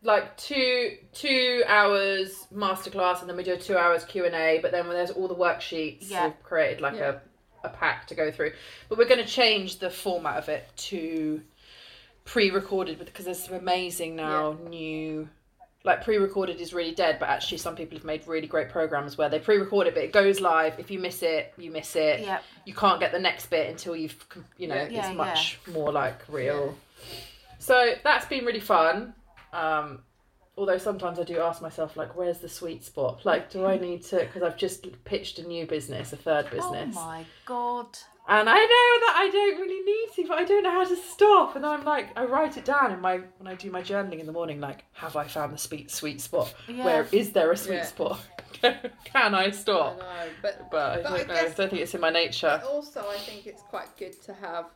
like 0.01 0.35
two 0.37 0.97
two 1.13 1.63
hours 1.67 2.47
masterclass, 2.53 3.21
and 3.21 3.29
then 3.29 3.37
we 3.37 3.43
do 3.43 3.53
a 3.53 3.57
two 3.57 3.77
hours 3.77 4.03
Q 4.05 4.25
and 4.25 4.35
A. 4.35 4.59
But 4.61 4.71
then 4.71 4.87
when 4.87 4.95
there's 4.97 5.11
all 5.11 5.27
the 5.27 5.35
worksheets, 5.35 6.09
Yeah. 6.09 6.25
we've 6.27 6.43
created 6.43 6.81
like 6.81 6.95
Yeah. 6.95 7.19
a 7.63 7.67
a 7.67 7.69
pack 7.69 8.07
to 8.07 8.15
go 8.15 8.29
through. 8.29 8.51
But 8.89 8.97
we're 8.97 9.07
going 9.07 9.21
to 9.23 9.25
change 9.25 9.79
the 9.79 9.89
format 9.89 10.37
of 10.37 10.49
it 10.49 10.65
to 10.75 11.41
pre-recorded 12.25 12.99
because 12.99 13.23
there's 13.23 13.41
some 13.41 13.55
amazing 13.55 14.17
now 14.17 14.57
new 14.67 15.29
like 15.85 16.03
pre-recorded 16.03 16.61
is 16.61 16.73
really 16.73 16.93
dead, 16.93 17.17
but 17.19 17.27
actually 17.29 17.57
some 17.57 17.75
people 17.75 17.97
have 17.97 18.05
made 18.05 18.25
really 18.27 18.47
great 18.47 18.69
programs 18.69 19.17
where 19.17 19.27
they 19.27 19.39
pre-record 19.39 19.87
it, 19.87 19.93
but 19.93 20.03
it 20.03 20.13
goes 20.13 20.39
live. 20.39 20.79
If 20.79 20.89
you 20.89 20.97
miss 20.99 21.21
it, 21.23 21.53
you 21.57 21.71
miss 21.71 21.95
it. 21.95 22.21
yeah. 22.21 22.39
You 22.65 22.73
can't 22.73 22.99
get 23.01 23.11
the 23.11 23.19
next 23.19 23.47
bit 23.47 23.69
until 23.69 23.95
you've, 23.95 24.15
you 24.57 24.67
know, 24.67 24.87
Yeah, 24.89 25.07
it's 25.09 25.17
much 25.17 25.59
more 25.73 25.91
like 25.91 26.21
real. 26.29 26.77
So 27.59 27.95
that's 28.03 28.25
been 28.25 28.45
really 28.45 28.61
fun. 28.61 29.13
Um, 29.51 29.99
although 30.57 30.77
sometimes 30.77 31.19
I 31.19 31.23
do 31.23 31.39
ask 31.39 31.61
myself, 31.61 31.97
like, 31.97 32.15
where's 32.15 32.39
the 32.39 32.49
sweet 32.49 32.83
spot? 32.85 33.25
Like, 33.25 33.49
do 33.51 33.65
I 33.65 33.77
need 33.77 34.03
to? 34.05 34.17
Because 34.19 34.41
I've 34.43 34.57
just 34.57 34.87
pitched 35.03 35.39
a 35.39 35.43
new 35.47 35.65
business, 35.65 36.13
a 36.13 36.17
third 36.17 36.49
business. 36.49 36.95
Oh 36.97 37.05
my 37.05 37.25
god. 37.45 37.97
And 38.25 38.49
I 38.49 38.55
know 38.55 38.65
that 39.05 39.13
I 39.17 39.29
don't 39.31 39.59
really 39.59 39.83
need 39.83 40.07
to, 40.15 40.27
but 40.29 40.37
I 40.37 40.45
don't 40.45 40.63
know 40.63 40.71
how 40.71 40.85
to 40.85 40.95
stop. 40.95 41.55
And 41.57 41.65
I'm 41.65 41.83
like, 41.83 42.07
I 42.17 42.23
write 42.23 42.55
it 42.55 42.63
down 42.63 42.91
in 42.93 43.01
my 43.01 43.17
when 43.37 43.47
I 43.47 43.55
do 43.55 43.69
my 43.69 43.81
journaling 43.81 44.19
in 44.21 44.25
the 44.25 44.31
morning. 44.31 44.61
Like, 44.61 44.85
have 44.93 45.15
I 45.17 45.25
found 45.27 45.53
the 45.53 45.57
sweet 45.57 45.91
sweet 45.91 46.21
spot? 46.21 46.53
Yeah. 46.69 46.85
Where 46.85 47.07
is 47.11 47.31
there 47.33 47.51
a 47.51 47.57
sweet 47.57 47.75
Yeah. 47.75 47.85
spot? 47.85 48.19
Can 48.61 49.35
I 49.35 49.45
I 49.47 49.49
stop? 49.51 49.97
know, 49.99 50.05
but 50.41 50.71
But 50.71 50.79
I 50.79 50.95
But 51.01 51.03
don't 51.03 51.13
I 51.31 51.33
know. 51.33 51.39
I 51.39 51.43
don't 51.49 51.69
think 51.69 51.81
it's 51.81 51.93
in 51.95 52.01
my 52.01 52.11
nature. 52.11 52.61
Also, 52.65 53.01
I 53.09 53.17
think 53.17 53.45
it's 53.45 53.61
quite 53.63 53.95
good 53.97 54.21
to 54.23 54.33
have 54.35 54.67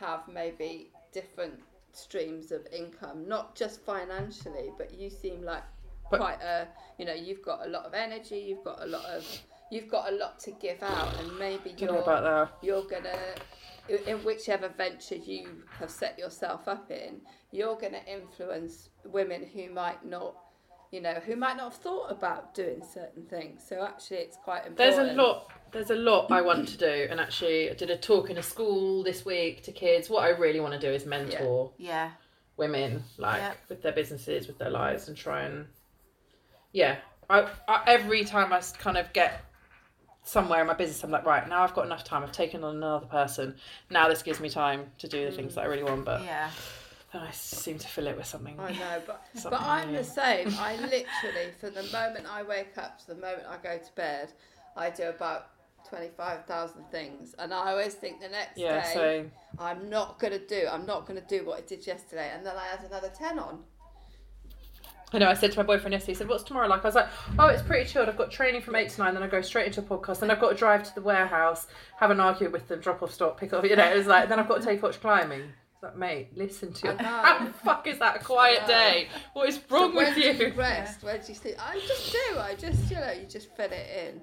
have 0.00 0.26
maybe 0.28 0.90
different 1.12 1.60
streams 1.92 2.52
of 2.52 2.66
income, 2.72 3.28
not 3.28 3.54
just 3.56 3.80
financially, 3.84 4.70
but 4.78 4.94
you 4.94 5.10
seem 5.10 5.42
like 5.42 5.64
But- 6.10 6.20
quite 6.20 6.40
a 6.40 6.68
you 6.96 7.04
know 7.04 7.12
you've 7.12 7.42
got 7.42 7.66
a 7.66 7.68
lot 7.68 7.84
of 7.84 7.92
energy, 7.92 8.38
you've 8.38 8.64
got 8.64 8.80
a 8.82 8.86
lot 8.86 9.04
of 9.04 9.26
you've 9.70 9.88
got 9.88 10.12
a 10.12 10.16
lot 10.16 10.38
to 10.40 10.50
give 10.52 10.82
out, 10.82 11.14
and 11.20 11.38
maybe 11.38 11.70
Don't 11.70 11.80
you're 11.80 11.92
know 11.92 12.02
about 12.02 12.22
that. 12.24 12.64
you're 12.66 12.84
gonna 12.84 13.16
in 14.06 14.18
whichever 14.18 14.68
venture 14.68 15.14
you 15.16 15.62
have 15.78 15.90
set 15.90 16.18
yourself 16.18 16.68
up 16.68 16.90
in, 16.90 17.20
you're 17.52 17.76
gonna 17.76 18.02
influence 18.06 18.90
women 19.04 19.46
who 19.54 19.70
might 19.70 20.04
not. 20.04 20.34
You 20.90 21.02
know, 21.02 21.16
who 21.26 21.36
might 21.36 21.58
not 21.58 21.72
have 21.72 21.82
thought 21.82 22.10
about 22.10 22.54
doing 22.54 22.82
certain 22.82 23.26
things. 23.26 23.62
So 23.68 23.82
actually, 23.84 24.20
it's 24.20 24.38
quite 24.38 24.64
important. 24.64 24.78
There's 24.78 24.96
a 24.96 25.12
lot. 25.12 25.50
There's 25.70 25.90
a 25.90 25.94
lot 25.94 26.32
I 26.32 26.40
want 26.40 26.66
to 26.68 26.78
do, 26.78 27.06
and 27.10 27.20
actually, 27.20 27.70
I 27.70 27.74
did 27.74 27.90
a 27.90 27.96
talk 27.98 28.30
in 28.30 28.38
a 28.38 28.42
school 28.42 29.02
this 29.02 29.22
week 29.26 29.62
to 29.64 29.72
kids. 29.72 30.08
What 30.08 30.24
I 30.24 30.30
really 30.30 30.60
want 30.60 30.72
to 30.72 30.78
do 30.80 30.90
is 30.90 31.04
mentor 31.04 31.72
Yeah. 31.76 32.12
women, 32.56 33.04
like 33.18 33.36
Yeah. 33.42 33.52
with 33.68 33.82
their 33.82 33.92
businesses, 33.92 34.46
with 34.46 34.56
their 34.56 34.70
lives, 34.70 35.08
and 35.08 35.14
try 35.16 35.42
and 35.42 35.66
yeah. 36.72 36.96
I, 37.28 37.50
I 37.68 37.82
every 37.86 38.24
time 38.24 38.50
I 38.54 38.60
kind 38.78 38.96
of 38.96 39.12
get 39.12 39.42
somewhere 40.28 40.60
in 40.60 40.66
my 40.66 40.74
business, 40.74 41.02
I'm 41.02 41.10
like, 41.10 41.24
right 41.24 41.48
now 41.48 41.62
I've 41.62 41.74
got 41.74 41.86
enough 41.86 42.04
time. 42.04 42.22
I've 42.22 42.32
taken 42.32 42.62
on 42.62 42.76
another 42.76 43.06
person. 43.06 43.56
Now 43.90 44.08
this 44.08 44.22
gives 44.22 44.40
me 44.40 44.50
time 44.50 44.86
to 44.98 45.08
do 45.08 45.24
the 45.24 45.32
things 45.32 45.54
that 45.54 45.62
I 45.62 45.64
really 45.66 45.82
want, 45.82 46.04
but 46.04 46.20
Yeah. 46.22 46.50
then 47.12 47.22
I 47.22 47.30
seem 47.30 47.78
to 47.78 47.88
fill 47.88 48.06
it 48.06 48.16
with 48.16 48.26
something. 48.26 48.54
I 48.58 48.72
know, 48.72 49.02
but 49.06 49.22
but 49.44 49.60
I'm 49.62 49.92
new. 49.92 49.98
the 49.98 50.04
same. 50.04 50.48
I 50.58 50.76
literally, 50.76 51.52
from 51.58 51.74
the 51.74 51.82
moment 51.84 52.26
I 52.30 52.42
wake 52.42 52.76
up 52.76 52.98
to 53.00 53.06
the 53.06 53.14
moment 53.14 53.44
I 53.48 53.56
go 53.56 53.78
to 53.78 53.92
bed, 53.94 54.32
I 54.76 54.90
do 54.90 55.04
about 55.04 55.50
twenty 55.88 56.08
five 56.16 56.44
thousand 56.44 56.84
things, 56.90 57.34
and 57.38 57.54
I 57.54 57.70
always 57.70 57.94
think 57.94 58.20
the 58.20 58.28
next 58.28 58.58
Yeah, 58.58 58.82
day 58.82 58.92
so 58.92 59.24
I'm 59.58 59.88
not 59.88 60.18
gonna 60.18 60.38
do. 60.38 60.66
I'm 60.70 60.84
not 60.84 61.06
gonna 61.06 61.22
do 61.22 61.44
what 61.46 61.58
I 61.58 61.62
did 61.62 61.86
yesterday, 61.86 62.30
and 62.34 62.44
then 62.44 62.54
I 62.56 62.66
add 62.74 62.84
another 62.84 63.10
ten 63.16 63.38
on. 63.38 63.60
I 65.12 65.18
know 65.18 65.28
I 65.28 65.34
said 65.34 65.52
to 65.52 65.58
my 65.58 65.62
boyfriend 65.62 65.92
yesterday, 65.92 66.12
he 66.12 66.16
said, 66.16 66.28
What's 66.28 66.42
tomorrow 66.42 66.68
like? 66.68 66.84
I 66.84 66.88
was 66.88 66.94
like, 66.94 67.08
Oh, 67.38 67.46
it's 67.46 67.62
pretty 67.62 67.88
chilled. 67.88 68.08
I've 68.08 68.18
got 68.18 68.30
training 68.30 68.60
from 68.60 68.76
eight 68.76 68.90
to 68.90 69.00
nine, 69.00 69.14
then 69.14 69.22
I 69.22 69.26
go 69.26 69.40
straight 69.40 69.66
into 69.66 69.80
a 69.80 69.84
podcast, 69.84 70.20
then 70.20 70.30
I've 70.30 70.40
got 70.40 70.50
to 70.50 70.54
drive 70.54 70.82
to 70.84 70.94
the 70.94 71.00
warehouse, 71.00 71.66
have 71.98 72.10
an 72.10 72.20
argument 72.20 72.52
with 72.52 72.68
them, 72.68 72.80
drop 72.80 73.02
off 73.02 73.12
stock, 73.12 73.38
pick 73.38 73.52
up 73.52 73.64
you 73.68 73.76
know, 73.76 73.90
it 73.90 73.96
was 73.96 74.06
like 74.06 74.28
then 74.28 74.38
I've 74.38 74.48
got 74.48 74.60
to 74.60 74.66
take 74.66 74.82
watch 74.82 75.00
climbing. 75.00 75.42
It's 75.74 75.82
like, 75.82 75.96
mate, 75.96 76.30
listen 76.36 76.72
to 76.72 76.90
it. 76.90 77.00
How 77.00 77.44
the 77.44 77.52
fuck 77.52 77.86
is 77.86 78.00
that 78.00 78.16
a 78.16 78.24
quiet 78.24 78.66
day? 78.66 79.08
What 79.32 79.48
is 79.48 79.60
wrong 79.70 79.92
so 79.92 79.96
with 79.96 80.16
you? 80.16 80.32
you 80.32 80.52
rest? 80.54 81.04
where 81.04 81.16
do 81.18 81.24
you 81.28 81.34
sleep? 81.34 81.54
I 81.58 81.78
just 81.78 82.12
do. 82.12 82.38
I 82.38 82.54
just 82.56 82.90
you 82.90 82.96
know 82.96 83.12
you 83.12 83.26
just 83.26 83.54
fit 83.56 83.72
it 83.72 84.14
in. 84.14 84.20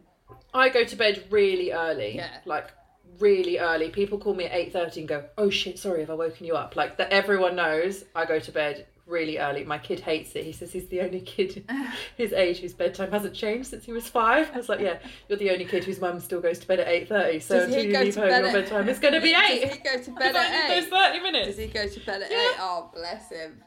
I 0.53 0.69
go 0.69 0.83
to 0.83 0.95
bed 0.95 1.23
really 1.29 1.71
early. 1.71 2.17
Yeah. 2.17 2.29
Like 2.45 2.71
really 3.19 3.57
early. 3.57 3.89
People 3.89 4.17
call 4.17 4.35
me 4.35 4.45
at 4.45 4.53
eight 4.53 4.73
thirty 4.73 4.99
and 4.99 5.07
go, 5.07 5.23
"Oh 5.37 5.49
shit, 5.49 5.79
sorry, 5.79 6.01
have 6.01 6.09
I 6.09 6.15
woken 6.15 6.45
you 6.45 6.55
up?" 6.55 6.75
Like 6.75 6.97
that. 6.97 7.11
Everyone 7.11 7.55
knows 7.55 8.03
I 8.13 8.25
go 8.25 8.37
to 8.37 8.51
bed 8.51 8.85
really 9.07 9.37
early. 9.37 9.63
My 9.63 9.77
kid 9.77 9.99
hates 9.99 10.35
it. 10.35 10.43
He 10.45 10.51
says 10.51 10.71
he's 10.71 10.87
the 10.87 11.01
only 11.01 11.21
kid 11.21 11.63
his 12.17 12.33
age 12.33 12.59
whose 12.59 12.73
bedtime 12.73 13.11
hasn't 13.11 13.33
changed 13.33 13.69
since 13.69 13.85
he 13.85 13.91
was 13.91 14.07
five. 14.07 14.49
I 14.53 14.57
was 14.57 14.69
like, 14.69 14.79
"Yeah, 14.79 14.97
you're 15.29 15.37
the 15.37 15.51
only 15.51 15.65
kid 15.65 15.83
whose 15.83 15.99
mum 16.01 16.19
still 16.19 16.41
goes 16.41 16.59
to 16.59 16.67
bed 16.67 16.79
at 16.79 16.87
eight 16.87 17.07
thirty. 17.09 17.39
So 17.39 17.59
Does 17.59 17.67
he 17.69 17.73
until 17.75 17.85
you 17.85 17.91
go 17.93 17.99
leave 18.01 18.13
to 18.15 18.19
home, 18.21 18.29
bed 18.29 18.37
your 18.39 18.47
at- 18.47 18.53
bedtime 18.53 18.89
is 18.89 18.99
going 19.05 19.13
to 19.13 19.21
be 19.21 19.29
eight. 19.33 19.61
Does 19.61 19.71
eight. 19.71 19.71
he 19.73 19.77
go 19.83 20.03
to 20.03 20.11
bed 20.11 20.15
Because 20.15 20.35
at 20.35 20.71
eight? 20.71 20.79
those 20.81 20.89
thirty 20.89 21.19
minutes. 21.19 21.47
Does 21.47 21.57
he 21.57 21.67
go 21.67 21.87
to 21.87 21.99
bed 22.05 22.21
at 22.23 22.31
Yeah. 22.31 22.37
eight? 22.37 22.55
Oh, 22.59 22.89
bless 22.93 23.29
him. 23.31 23.61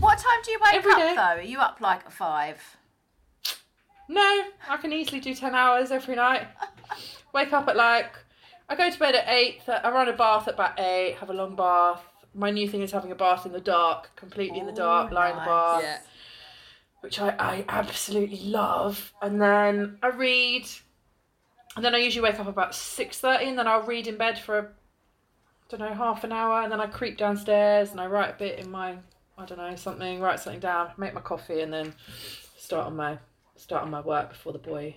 What 0.00 0.18
time 0.18 0.38
do 0.44 0.50
you 0.52 0.58
wake 0.64 0.74
Every 0.74 0.92
up 0.92 0.98
day. 0.98 1.14
though? 1.14 1.22
Are 1.22 1.42
you 1.42 1.58
up 1.58 1.80
like 1.80 2.06
at 2.06 2.12
five? 2.12 2.60
No, 4.08 4.42
I 4.68 4.76
can 4.78 4.92
easily 4.92 5.20
do 5.20 5.34
10 5.34 5.54
hours 5.54 5.92
every 5.92 6.16
night. 6.16 6.48
Wake 7.32 7.52
up 7.52 7.68
at 7.68 7.76
like, 7.76 8.10
I 8.68 8.74
go 8.74 8.90
to 8.90 8.98
bed 8.98 9.14
at 9.14 9.28
eight. 9.28 9.60
I 9.68 9.88
run 9.92 10.08
a 10.08 10.12
bath 10.12 10.48
at 10.48 10.54
about 10.54 10.80
8, 10.80 11.14
have 11.20 11.30
a 11.30 11.32
long 11.32 11.54
bath. 11.54 12.02
My 12.34 12.50
new 12.50 12.68
thing 12.68 12.82
is 12.82 12.92
having 12.92 13.10
a 13.12 13.16
bath 13.16 13.44
in 13.46 13.52
the 13.52 13.60
dark, 13.60 14.14
completely 14.16 14.60
in 14.60 14.66
the 14.66 14.72
dark, 14.72 15.10
lying 15.10 15.34
lie 15.36 15.40
in 15.40 15.44
the 15.44 15.50
bath, 15.50 15.82
Yeah. 15.82 15.98
which 17.00 17.20
I, 17.20 17.34
I 17.38 17.64
absolutely 17.68 18.38
love. 18.40 19.12
And 19.20 19.40
then 19.42 19.98
I 20.02 20.08
read, 20.08 20.66
and 21.76 21.84
then 21.84 21.94
I 21.94 21.98
usually 21.98 22.22
wake 22.28 22.38
up 22.38 22.46
about 22.46 22.72
6.30 22.72 23.48
and 23.48 23.58
then 23.58 23.66
I'll 23.66 23.82
read 23.82 24.06
in 24.06 24.16
bed 24.16 24.38
for, 24.38 24.58
I 24.58 24.66
don't 25.76 25.80
know, 25.80 25.94
half 25.94 26.22
an 26.24 26.32
hour. 26.32 26.62
And 26.62 26.70
then 26.70 26.80
I 26.80 26.86
creep 26.86 27.18
downstairs 27.18 27.90
and 27.90 28.00
I 28.00 28.06
write 28.06 28.30
a 28.34 28.38
bit 28.38 28.58
in 28.60 28.70
my, 28.70 28.96
I 29.36 29.44
don't 29.44 29.58
know, 29.58 29.74
something, 29.76 30.20
write 30.20 30.38
something 30.40 30.60
down, 30.60 30.90
make 30.96 31.14
my 31.14 31.20
coffee 31.20 31.60
and 31.62 31.72
then 31.72 31.94
start 32.56 32.86
on 32.86 32.94
my, 32.96 33.18
start 33.56 33.82
on 33.82 33.90
my 33.90 34.00
work 34.00 34.28
before 34.30 34.52
the 34.52 34.58
boy 34.58 34.96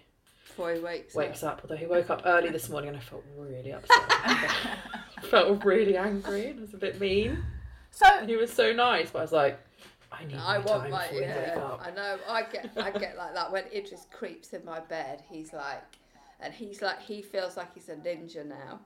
Before 0.56 0.72
he 0.74 0.80
wakes, 0.80 1.16
wakes 1.16 1.41
up. 1.41 1.54
up. 1.54 1.62
Although 1.64 1.78
he 1.78 1.88
woke 1.88 2.10
up 2.12 2.22
early 2.26 2.49
this 2.49 2.70
morning 2.70 2.89
and 2.89 2.97
I 2.97 3.01
felt 3.01 3.24
really 3.36 3.74
upset. 3.74 3.89
I 4.08 5.22
felt 5.24 5.66
really 5.66 5.97
angry 5.97 6.47
and 6.47 6.62
was 6.62 6.74
a 6.76 6.78
bit 6.78 6.99
mean. 6.99 7.43
So 7.89 8.06
And 8.20 8.30
he 8.30 8.36
was 8.36 8.54
so 8.54 8.72
nice, 8.72 9.10
but 9.10 9.20
I 9.20 9.22
was 9.24 9.32
like, 9.32 9.60
I 10.12 10.26
need 10.26 10.36
I 10.38 10.60
my 10.60 10.66
want 10.66 10.84
time 10.84 10.91
my 10.91 11.08
before 11.08 11.22
you 11.22 11.28
wake 11.28 11.58
up. 11.58 11.82
I 11.84 11.89
know. 11.91 12.18
I 12.30 12.43
get 12.43 12.70
I 12.78 12.91
get 12.91 13.18
like 13.18 13.34
that 13.34 13.51
when 13.51 13.64
Idris 13.74 14.06
creeps 14.12 14.54
in 14.54 14.64
my 14.64 14.80
bed. 14.80 15.24
He's 15.28 15.54
like, 15.54 15.82
and 16.39 16.54
he's 16.54 16.84
like 16.84 17.01
he 17.01 17.24
feels 17.24 17.58
like 17.58 17.74
he's 17.74 17.89
a 17.89 17.95
ninja 17.95 18.45
now. 18.45 18.80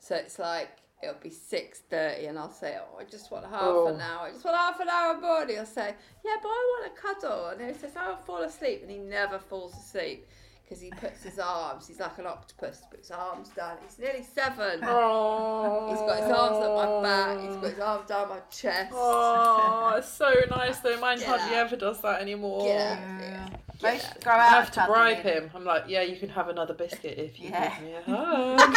So 0.00 0.16
it's 0.16 0.40
like 0.40 0.70
it'll 1.00 1.14
be 1.22 1.30
six 1.30 1.78
thirty, 1.88 2.26
and 2.26 2.36
I'll 2.36 2.50
say, 2.50 2.76
"Oh, 2.80 2.98
I 2.98 3.04
just 3.04 3.30
want 3.30 3.44
half 3.44 3.60
Oh. 3.62 3.86
an 3.86 4.00
hour. 4.00 4.26
I 4.26 4.30
just 4.32 4.44
want 4.44 4.56
half 4.56 4.80
an 4.80 4.88
hour 4.88 5.20
more." 5.20 5.42
And 5.42 5.50
he'll 5.50 5.64
say, 5.64 5.94
"Yeah, 6.24 6.36
but 6.42 6.48
I 6.48 6.80
want 6.80 6.92
a 6.92 7.00
cuddle." 7.00 7.46
And 7.48 7.60
he 7.60 7.72
says, 7.78 7.92
"I'll 7.96 8.16
fall 8.16 8.42
asleep," 8.42 8.80
and 8.82 8.90
he 8.90 8.98
never 8.98 9.38
falls 9.38 9.74
asleep 9.76 10.26
because 10.64 10.80
he 10.80 10.90
puts 10.90 11.22
his 11.22 11.38
arms. 11.38 11.86
He's 11.86 12.00
like 12.00 12.18
an 12.18 12.26
octopus. 12.26 12.82
Puts 12.90 13.08
his 13.08 13.10
arms 13.10 13.50
down. 13.50 13.76
He's 13.86 13.98
nearly 13.98 14.22
seven. 14.22 14.80
Oh, 14.82 15.88
He's 15.90 15.98
got 16.00 16.22
his 16.22 16.32
arms 16.32 16.56
up 16.64 16.74
my 16.74 17.02
back. 17.02 17.38
He's 17.40 17.56
got 17.56 17.70
his 17.70 17.78
arms 17.80 18.08
down 18.08 18.28
my 18.30 18.38
chest. 18.50 18.92
Oh, 18.94 19.94
it's 19.98 20.08
so 20.12 20.32
nice 20.50 20.78
though. 20.78 20.98
Mine 21.00 21.18
Get 21.18 21.26
hardly 21.28 21.56
out. 21.56 21.66
ever 21.66 21.76
does 21.76 22.00
that 22.00 22.20
anymore. 22.22 22.64
Get 22.66 22.80
out 22.80 22.98
of 22.98 23.20
here. 23.20 23.46
they 23.82 23.96
Get 23.98 24.26
out. 24.26 24.40
I 24.40 24.46
have 24.46 24.70
to 24.72 24.84
bribe 24.86 25.16
cuddling. 25.22 25.34
him. 25.42 25.50
I'm 25.54 25.64
like, 25.64 25.84
yeah, 25.88 26.02
you 26.02 26.16
can 26.16 26.30
have 26.30 26.48
another 26.48 26.74
biscuit 26.74 27.18
if 27.18 27.38
you 27.38 27.50
Yeah. 27.50 27.78
give 27.78 27.84
me 27.86 27.94
a 27.94 28.02
hug. 28.16 28.76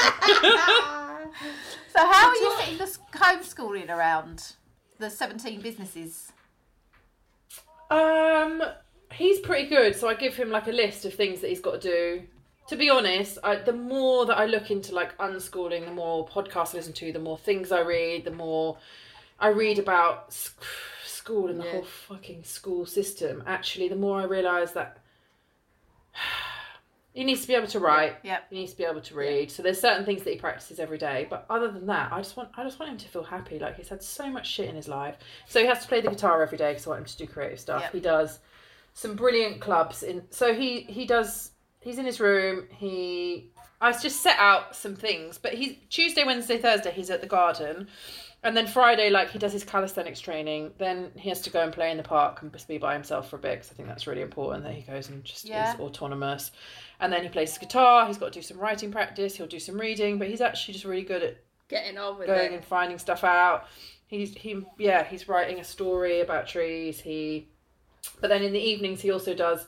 So 1.94 2.00
how 2.06 2.30
are 2.30 2.36
you 2.36 2.56
fitting 2.58 2.78
the 2.78 2.98
homeschooling 3.18 3.90
around 3.90 4.54
the 5.00 5.10
seventeen 5.10 5.62
businesses? 5.62 6.32
Um, 7.90 8.62
he's 9.14 9.40
pretty 9.40 9.68
good. 9.70 9.96
So 9.96 10.08
I 10.08 10.14
give 10.14 10.36
him 10.36 10.50
like 10.50 10.68
a 10.68 10.72
list 10.72 11.06
of 11.06 11.14
things 11.14 11.42
that 11.42 11.50
he's 11.50 11.62
got 11.62 11.82
to 11.82 11.90
do. 11.90 12.24
To 12.70 12.76
be 12.76 12.90
honest, 12.90 13.38
I, 13.44 13.56
the 13.56 13.72
more 13.74 14.26
that 14.26 14.38
I 14.38 14.46
look 14.46 14.72
into 14.72 14.94
like 14.94 15.18
unschooling, 15.20 15.86
the 15.86 15.94
more 15.94 16.28
podcasts 16.28 16.74
I 16.74 16.78
listen 16.78 16.94
to, 16.94 17.14
the 17.14 17.20
more 17.20 17.38
things 17.38 17.72
I 17.72 17.80
read, 17.80 18.26
the 18.26 18.32
more 18.32 18.78
I 19.40 19.48
read 19.50 19.80
about 19.80 20.34
sc- 20.34 20.62
school 21.06 21.50
and 21.50 21.60
the 21.60 21.64
Yeah. 21.66 21.72
whole 21.72 21.84
fucking 21.84 22.44
school 22.44 22.86
system. 22.86 23.42
Actually, 23.48 23.88
the 23.88 23.96
more 23.96 24.20
I 24.20 24.26
realise 24.26 24.72
that 24.72 24.98
he 27.14 27.24
needs 27.24 27.42
to 27.42 27.48
be 27.48 27.56
able 27.56 27.68
to 27.68 27.80
write. 27.80 28.18
Yep. 28.24 28.48
He 28.50 28.56
needs 28.58 28.72
to 28.74 28.78
be 28.78 28.84
able 28.84 29.02
to 29.02 29.16
read. 29.16 29.50
So 29.50 29.64
there's 29.64 29.80
certain 29.80 30.06
things 30.06 30.24
that 30.24 30.32
he 30.34 30.38
practices 30.38 30.80
every 30.80 30.98
day. 30.98 31.26
But 31.30 31.46
other 31.50 31.72
than 31.72 31.88
that, 31.88 32.12
I 32.12 32.18
just 32.18 32.36
want 32.38 32.50
I 32.58 32.64
just 32.64 32.80
want 32.80 32.92
him 32.92 32.98
to 32.98 33.08
feel 33.08 33.24
happy. 33.24 33.60
Like 33.60 33.78
he's 33.78 33.90
had 33.90 34.04
so 34.04 34.30
much 34.30 34.48
shit 34.50 34.70
in 34.70 34.76
his 34.76 34.88
life. 34.88 35.16
So 35.48 35.60
he 35.62 35.66
has 35.68 35.82
to 35.84 35.88
play 35.88 36.02
the 36.02 36.10
guitar 36.10 36.42
every 36.44 36.58
day 36.58 36.72
because 36.72 36.86
I 36.86 36.90
want 36.92 37.00
him 37.02 37.06
to 37.08 37.18
do 37.18 37.28
creative 37.28 37.60
stuff. 37.60 37.82
Yep. 37.84 37.94
He 37.94 38.00
does 38.02 38.40
some 38.98 39.16
brilliant 39.16 39.62
clubs 39.62 40.02
in. 40.02 40.24
So 40.32 40.54
he 40.56 40.82
he 40.82 41.06
does. 41.06 41.52
He's 41.82 42.00
in 42.00 42.06
his 42.06 42.20
room. 42.20 42.68
He 42.76 43.52
I 43.80 43.92
just 43.92 44.24
set 44.24 44.40
out 44.40 44.76
some 44.76 44.96
things. 44.96 45.38
But 45.38 45.54
he's 45.54 45.76
Tuesday, 45.90 46.24
Wednesday, 46.24 46.58
Thursday. 46.58 46.92
He's 46.92 47.12
at 47.12 47.22
the 47.22 47.28
garden. 47.28 47.88
And 48.44 48.58
then 48.58 48.66
Friday, 48.66 49.12
like 49.12 49.30
he 49.30 49.38
does 49.38 49.54
his 49.54 49.64
calisthenics 49.64 50.20
training. 50.20 50.72
Then 50.80 51.12
he 51.16 51.30
has 51.30 51.42
to 51.42 51.52
go 51.52 51.62
and 51.62 51.72
play 51.72 51.92
in 51.92 51.98
the 51.98 52.04
park 52.04 52.42
and 52.42 52.52
just 52.52 52.68
be 52.68 52.80
by 52.80 52.94
himself 52.94 53.30
for 53.30 53.36
a 53.36 53.40
bit. 53.40 53.52
Because 53.58 53.72
I 53.72 53.76
think 53.76 53.88
that's 53.88 54.08
really 54.08 54.22
important 54.24 54.64
that 54.64 54.74
he 54.74 54.82
goes 54.82 55.10
and 55.10 55.24
just 55.24 55.46
Yeah. 55.46 55.74
is 55.76 55.80
autonomous. 55.80 56.50
And 57.00 57.14
then 57.14 57.22
he 57.22 57.30
plays 57.30 57.50
his 57.52 57.60
guitar. 57.60 58.08
He's 58.08 58.18
got 58.18 58.34
to 58.34 58.40
do 58.40 58.42
some 58.42 58.58
writing 58.58 58.92
practice. 58.92 59.36
He'll 59.36 59.46
do 59.46 59.60
some 59.60 59.80
reading. 59.80 60.18
But 60.18 60.28
he's 60.30 60.42
actually 60.42 60.74
just 60.74 60.86
really 60.86 61.04
good 61.04 61.22
at 61.22 61.38
Getting 61.68 61.98
on 62.00 62.18
with 62.18 62.28
going 62.28 62.54
it. 62.54 62.56
and 62.56 62.66
finding 62.66 62.98
stuff 62.98 63.24
out. 63.24 63.68
He's 64.08 64.34
he 64.34 64.64
yeah 64.80 65.04
he's 65.04 65.28
writing 65.28 65.60
a 65.60 65.64
story 65.64 66.22
about 66.22 66.48
trees. 66.48 67.00
He 67.00 67.50
But 68.22 68.30
then 68.30 68.44
in 68.44 68.54
the 68.54 68.60
evenings, 68.60 69.02
he 69.02 69.12
also 69.12 69.34
does 69.34 69.66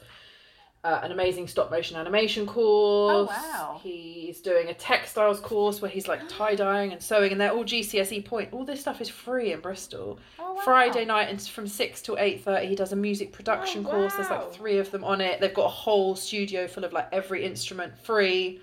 uh, 0.83 1.01
an 1.03 1.11
amazing 1.11 1.47
stop 1.47 1.69
motion 1.71 1.97
animation 1.97 2.45
course. 2.45 3.29
Oh, 3.31 3.51
wow. 3.51 3.79
He's 3.83 4.39
doing 4.39 4.69
a 4.69 4.73
textiles 4.73 5.39
course 5.39 5.81
where 5.81 5.91
he's 5.91 6.07
like 6.07 6.21
tie 6.29 6.55
dyeing 6.55 6.91
and 6.93 7.01
sewing, 7.03 7.31
and 7.31 7.39
they're 7.41 7.51
all 7.51 7.65
GCSE 7.65 8.23
point. 8.25 8.49
All 8.53 8.63
this 8.65 8.79
stuff 8.81 9.01
is 9.01 9.09
free 9.09 9.51
in 9.51 9.59
Bristol. 9.59 10.19
Oh, 10.39 10.53
wow. 10.53 10.61
Friday 10.63 11.05
night 11.05 11.29
and 11.29 11.41
from 11.41 11.67
six 11.67 12.01
till 12.01 12.17
eight 12.19 12.43
thirty, 12.43 12.67
he 12.67 12.75
does 12.75 12.91
a 12.93 12.95
music 12.95 13.31
production 13.33 13.85
Oh, 13.85 13.89
course. 13.89 14.15
There's 14.15 14.29
like 14.29 14.51
three 14.53 14.77
of 14.77 14.89
them 14.91 15.03
on 15.03 15.19
it. 15.21 15.41
They've 15.41 15.53
got 15.53 15.65
a 15.65 15.69
whole 15.69 16.15
studio 16.15 16.67
full 16.67 16.85
of 16.85 16.93
like 16.93 17.09
every 17.11 17.45
instrument 17.45 17.97
free. 17.99 18.61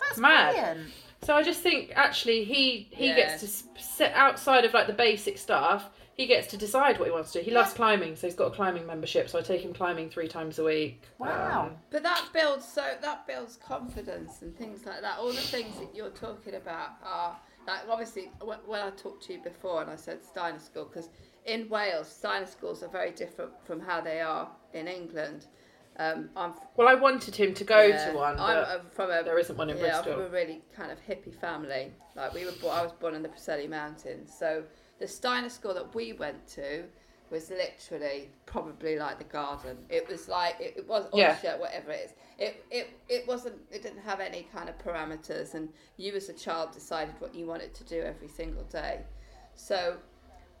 That's 0.00 0.18
mad. 0.18 0.54
brilliant. 0.54 0.90
So 1.22 1.34
I 1.36 1.42
just 1.42 1.60
think 1.60 1.92
actually 1.96 2.44
he 2.44 2.88
he 2.92 3.08
Yeah. 3.08 3.16
gets 3.16 3.40
to 3.40 3.46
s- 3.46 3.64
sit 3.78 4.12
outside 4.14 4.64
of 4.64 4.72
like 4.72 4.86
the 4.86 4.92
basic 4.94 5.36
stuff. 5.36 5.90
He 6.20 6.26
gets 6.26 6.48
to 6.48 6.58
decide 6.58 6.98
what 6.98 7.06
he 7.06 7.10
wants 7.10 7.32
to 7.32 7.38
do. 7.38 7.44
He 7.46 7.50
loves 7.50 7.72
climbing, 7.72 8.14
so 8.14 8.26
he's 8.26 8.36
got 8.36 8.48
a 8.48 8.50
climbing 8.50 8.86
membership. 8.86 9.30
So 9.30 9.38
I 9.38 9.40
take 9.40 9.62
him 9.62 9.72
climbing 9.72 10.10
three 10.10 10.28
times 10.28 10.58
a 10.58 10.64
week. 10.64 11.02
Wow. 11.18 11.68
Um, 11.68 11.76
But 11.90 12.02
that 12.02 12.26
builds 12.34 12.68
so 12.68 12.84
that 13.00 13.26
builds 13.26 13.56
confidence 13.56 14.42
and 14.42 14.54
things 14.54 14.84
like 14.84 15.00
that. 15.00 15.18
All 15.18 15.32
the 15.32 15.40
things 15.40 15.78
that 15.78 15.96
you're 15.96 16.10
talking 16.10 16.56
about 16.56 16.90
are 17.02 17.38
like 17.66 17.80
obviously 17.88 18.30
when, 18.42 18.58
when 18.66 18.82
I 18.82 18.90
talked 18.90 19.24
to 19.28 19.32
you 19.32 19.42
before 19.42 19.80
and 19.80 19.90
I 19.90 19.96
said 19.96 20.22
Steiner 20.22 20.58
School 20.58 20.84
because 20.84 21.08
in 21.46 21.70
Wales 21.70 22.08
Steiner 22.08 22.44
schools 22.44 22.82
are 22.82 22.90
very 22.90 23.12
different 23.12 23.52
from 23.64 23.80
how 23.80 24.02
they 24.02 24.20
are 24.20 24.46
in 24.74 24.88
England. 24.88 25.46
Um, 25.96 26.28
I'm 26.36 26.52
well, 26.76 26.88
I 26.88 26.96
wanted 26.96 27.34
him 27.34 27.54
to 27.54 27.64
go 27.64 27.80
yeah, 27.80 28.10
to 28.10 28.16
one, 28.18 28.38
I'm 28.38 28.80
from 28.90 29.10
a 29.10 29.22
there 29.22 29.38
isn't 29.38 29.56
one 29.56 29.70
in 29.70 29.78
yeah, 29.78 29.98
I'm 29.98 30.04
Bristol. 30.04 30.12
from 30.12 30.22
a 30.24 30.28
really 30.28 30.60
kind 30.76 30.92
of 30.92 30.98
hippie 31.00 31.34
family. 31.34 31.92
Like 32.14 32.34
we 32.34 32.44
were, 32.44 32.52
born, 32.60 32.76
I 32.76 32.82
was 32.82 32.92
born 32.92 33.14
in 33.14 33.22
the 33.22 33.30
Preseli 33.30 33.70
Mountains, 33.70 34.30
so 34.38 34.64
the 35.00 35.08
Steiner 35.08 35.48
school 35.48 35.74
that 35.74 35.94
we 35.94 36.12
went 36.12 36.46
to 36.48 36.84
was 37.30 37.50
literally 37.50 38.28
probably 38.46 38.98
like 38.98 39.18
the 39.18 39.24
garden. 39.24 39.78
It 39.88 40.08
was 40.08 40.28
like 40.28 40.56
it, 40.60 40.74
it 40.78 40.88
was 40.88 41.06
Yeah. 41.12 41.36
shit, 41.38 41.58
whatever 41.58 41.90
it 41.92 42.02
is. 42.06 42.14
It 42.38 42.64
it 42.70 42.90
it 43.08 43.26
wasn't. 43.26 43.56
It 43.70 43.82
didn't 43.82 44.02
have 44.02 44.20
any 44.20 44.46
kind 44.52 44.68
of 44.68 44.78
parameters, 44.78 45.54
and 45.54 45.68
you 45.96 46.12
as 46.14 46.28
a 46.28 46.32
child 46.32 46.72
decided 46.72 47.14
what 47.20 47.34
you 47.34 47.46
wanted 47.46 47.74
to 47.74 47.84
do 47.84 48.00
every 48.02 48.28
single 48.28 48.64
day. 48.64 49.00
So, 49.54 49.96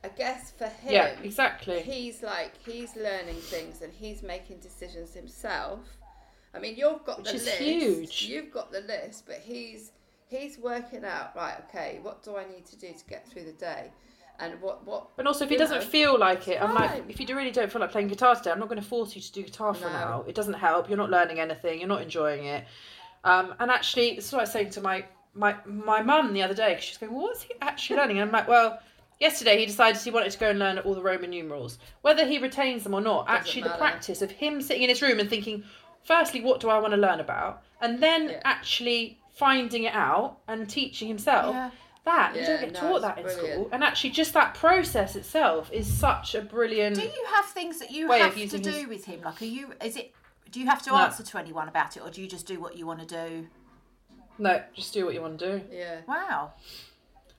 I 0.04 0.08
guess 0.08 0.52
for 0.52 0.66
him, 0.66 0.92
yeah, 0.92 1.06
exactly. 1.22 1.82
he's 1.82 2.22
like 2.22 2.52
he's 2.64 2.94
learning 2.96 3.36
things 3.36 3.82
and 3.82 3.92
he's 3.92 4.22
making 4.22 4.58
decisions 4.60 5.12
himself. 5.14 5.80
I 6.54 6.58
mean, 6.58 6.76
you've 6.76 7.04
got 7.04 7.18
Which 7.18 7.30
the 7.30 7.34
is 7.36 7.44
list. 7.46 7.58
huge. 7.58 8.22
You've 8.22 8.50
got 8.52 8.72
the 8.72 8.80
list, 8.82 9.24
but 9.26 9.38
he's 9.38 9.92
he's 10.28 10.58
working 10.58 11.04
out 11.04 11.34
right. 11.34 11.56
Okay, 11.68 11.98
what 12.02 12.22
do 12.22 12.36
I 12.36 12.44
need 12.48 12.66
to 12.66 12.76
do 12.78 12.92
to 12.92 13.04
get 13.06 13.26
through 13.28 13.44
the 13.44 13.52
day, 13.52 13.90
and 14.40 14.60
what 14.60 14.84
what. 14.86 15.16
But 15.16 15.26
also, 15.26 15.44
if 15.44 15.50
he 15.50 15.56
doesn't 15.56 15.78
know, 15.80 15.84
feel 15.84 16.18
like 16.18 16.48
it, 16.48 16.60
I'm 16.62 16.74
like, 16.74 17.04
if 17.08 17.20
you 17.20 17.36
really 17.36 17.50
don't 17.50 17.70
feel 17.70 17.80
like 17.80 17.92
playing 17.92 18.08
guitar 18.08 18.34
today, 18.34 18.50
I'm 18.50 18.58
not 18.58 18.68
going 18.68 18.80
to 18.80 18.86
force 18.86 19.14
you 19.14 19.22
to 19.22 19.32
do 19.32 19.42
guitar 19.42 19.74
for 19.74 19.86
No. 19.86 19.92
now. 19.92 20.24
It 20.26 20.34
doesn't 20.34 20.54
help. 20.54 20.88
You're 20.88 20.98
not 20.98 21.10
learning 21.10 21.40
anything. 21.40 21.78
You're 21.78 21.88
not 21.88 22.02
enjoying 22.02 22.44
it. 22.44 22.64
Um, 23.24 23.54
and 23.60 23.70
actually, 23.70 24.14
this 24.16 24.26
is 24.26 24.32
what 24.32 24.38
I 24.40 24.42
was 24.44 24.52
saying 24.52 24.70
to 24.70 24.80
my 24.80 25.04
my 25.34 25.56
my 25.66 26.02
mum 26.02 26.32
the 26.32 26.42
other 26.42 26.54
day 26.54 26.70
because 26.70 26.84
she's 26.84 26.98
going, 26.98 27.12
well, 27.12 27.22
"What's 27.24 27.42
he 27.42 27.54
actually 27.60 27.96
learning?" 27.96 28.18
And 28.18 28.28
I'm 28.28 28.32
like, 28.32 28.48
"Well, 28.48 28.80
yesterday 29.20 29.58
he 29.58 29.66
decided 29.66 30.00
he 30.00 30.10
wanted 30.10 30.32
to 30.32 30.38
go 30.38 30.50
and 30.50 30.58
learn 30.58 30.78
all 30.78 30.94
the 30.94 31.02
Roman 31.02 31.30
numerals. 31.30 31.78
Whether 32.02 32.26
he 32.26 32.38
retains 32.38 32.82
them 32.82 32.94
or 32.94 33.00
not, 33.00 33.26
actually, 33.28 33.62
the 33.62 33.70
practice 33.70 34.22
of 34.22 34.30
him 34.30 34.60
sitting 34.62 34.82
in 34.82 34.88
his 34.88 35.02
room 35.02 35.20
and 35.20 35.28
thinking, 35.28 35.64
firstly, 36.02 36.40
what 36.40 36.60
do 36.60 36.68
I 36.70 36.78
want 36.78 36.94
to 36.94 37.00
learn 37.00 37.20
about, 37.20 37.62
and 37.80 38.02
then 38.02 38.30
Yeah. 38.30 38.40
actually 38.44 39.18
finding 39.34 39.84
it 39.84 39.94
out 39.94 40.38
and 40.48 40.68
teaching 40.68 41.06
himself." 41.08 41.54
Yeah. 41.54 41.70
That 42.16 42.34
you 42.36 42.46
don't 42.46 42.60
get 42.60 42.72
no, 42.72 42.80
taught 42.80 43.02
that 43.02 43.18
in 43.18 43.24
brilliant. 43.24 43.52
school, 43.54 43.68
and 43.72 43.84
actually, 43.84 44.10
just 44.10 44.32
that 44.34 44.54
process 44.54 45.16
itself 45.16 45.70
is 45.72 45.86
such 45.86 46.34
a 46.34 46.42
brilliant. 46.42 46.96
Do 46.96 47.02
you 47.02 47.24
have 47.34 47.46
things 47.46 47.78
that 47.78 47.90
you 47.90 48.10
have 48.10 48.34
to 48.34 48.58
do 48.58 48.70
his- 48.70 48.86
with 48.86 49.04
him? 49.04 49.22
Like, 49.22 49.40
are 49.42 49.44
you? 49.46 49.72
Is 49.84 49.96
it? 49.96 50.12
Do 50.50 50.58
you 50.60 50.66
have 50.66 50.82
to 50.82 50.90
No. 50.90 50.96
answer 50.96 51.22
to 51.22 51.38
anyone 51.38 51.68
about 51.68 51.96
it, 51.96 52.00
or 52.02 52.10
do 52.10 52.20
you 52.20 52.26
just 52.26 52.46
do 52.46 52.58
what 52.60 52.76
you 52.76 52.86
want 52.86 53.00
to 53.00 53.06
do? 53.06 53.46
No, 54.38 54.62
just 54.74 54.92
do 54.92 55.04
what 55.04 55.14
you 55.14 55.20
want 55.22 55.38
to 55.38 55.58
do. 55.58 55.64
Yeah. 55.70 56.00
Wow. 56.08 56.52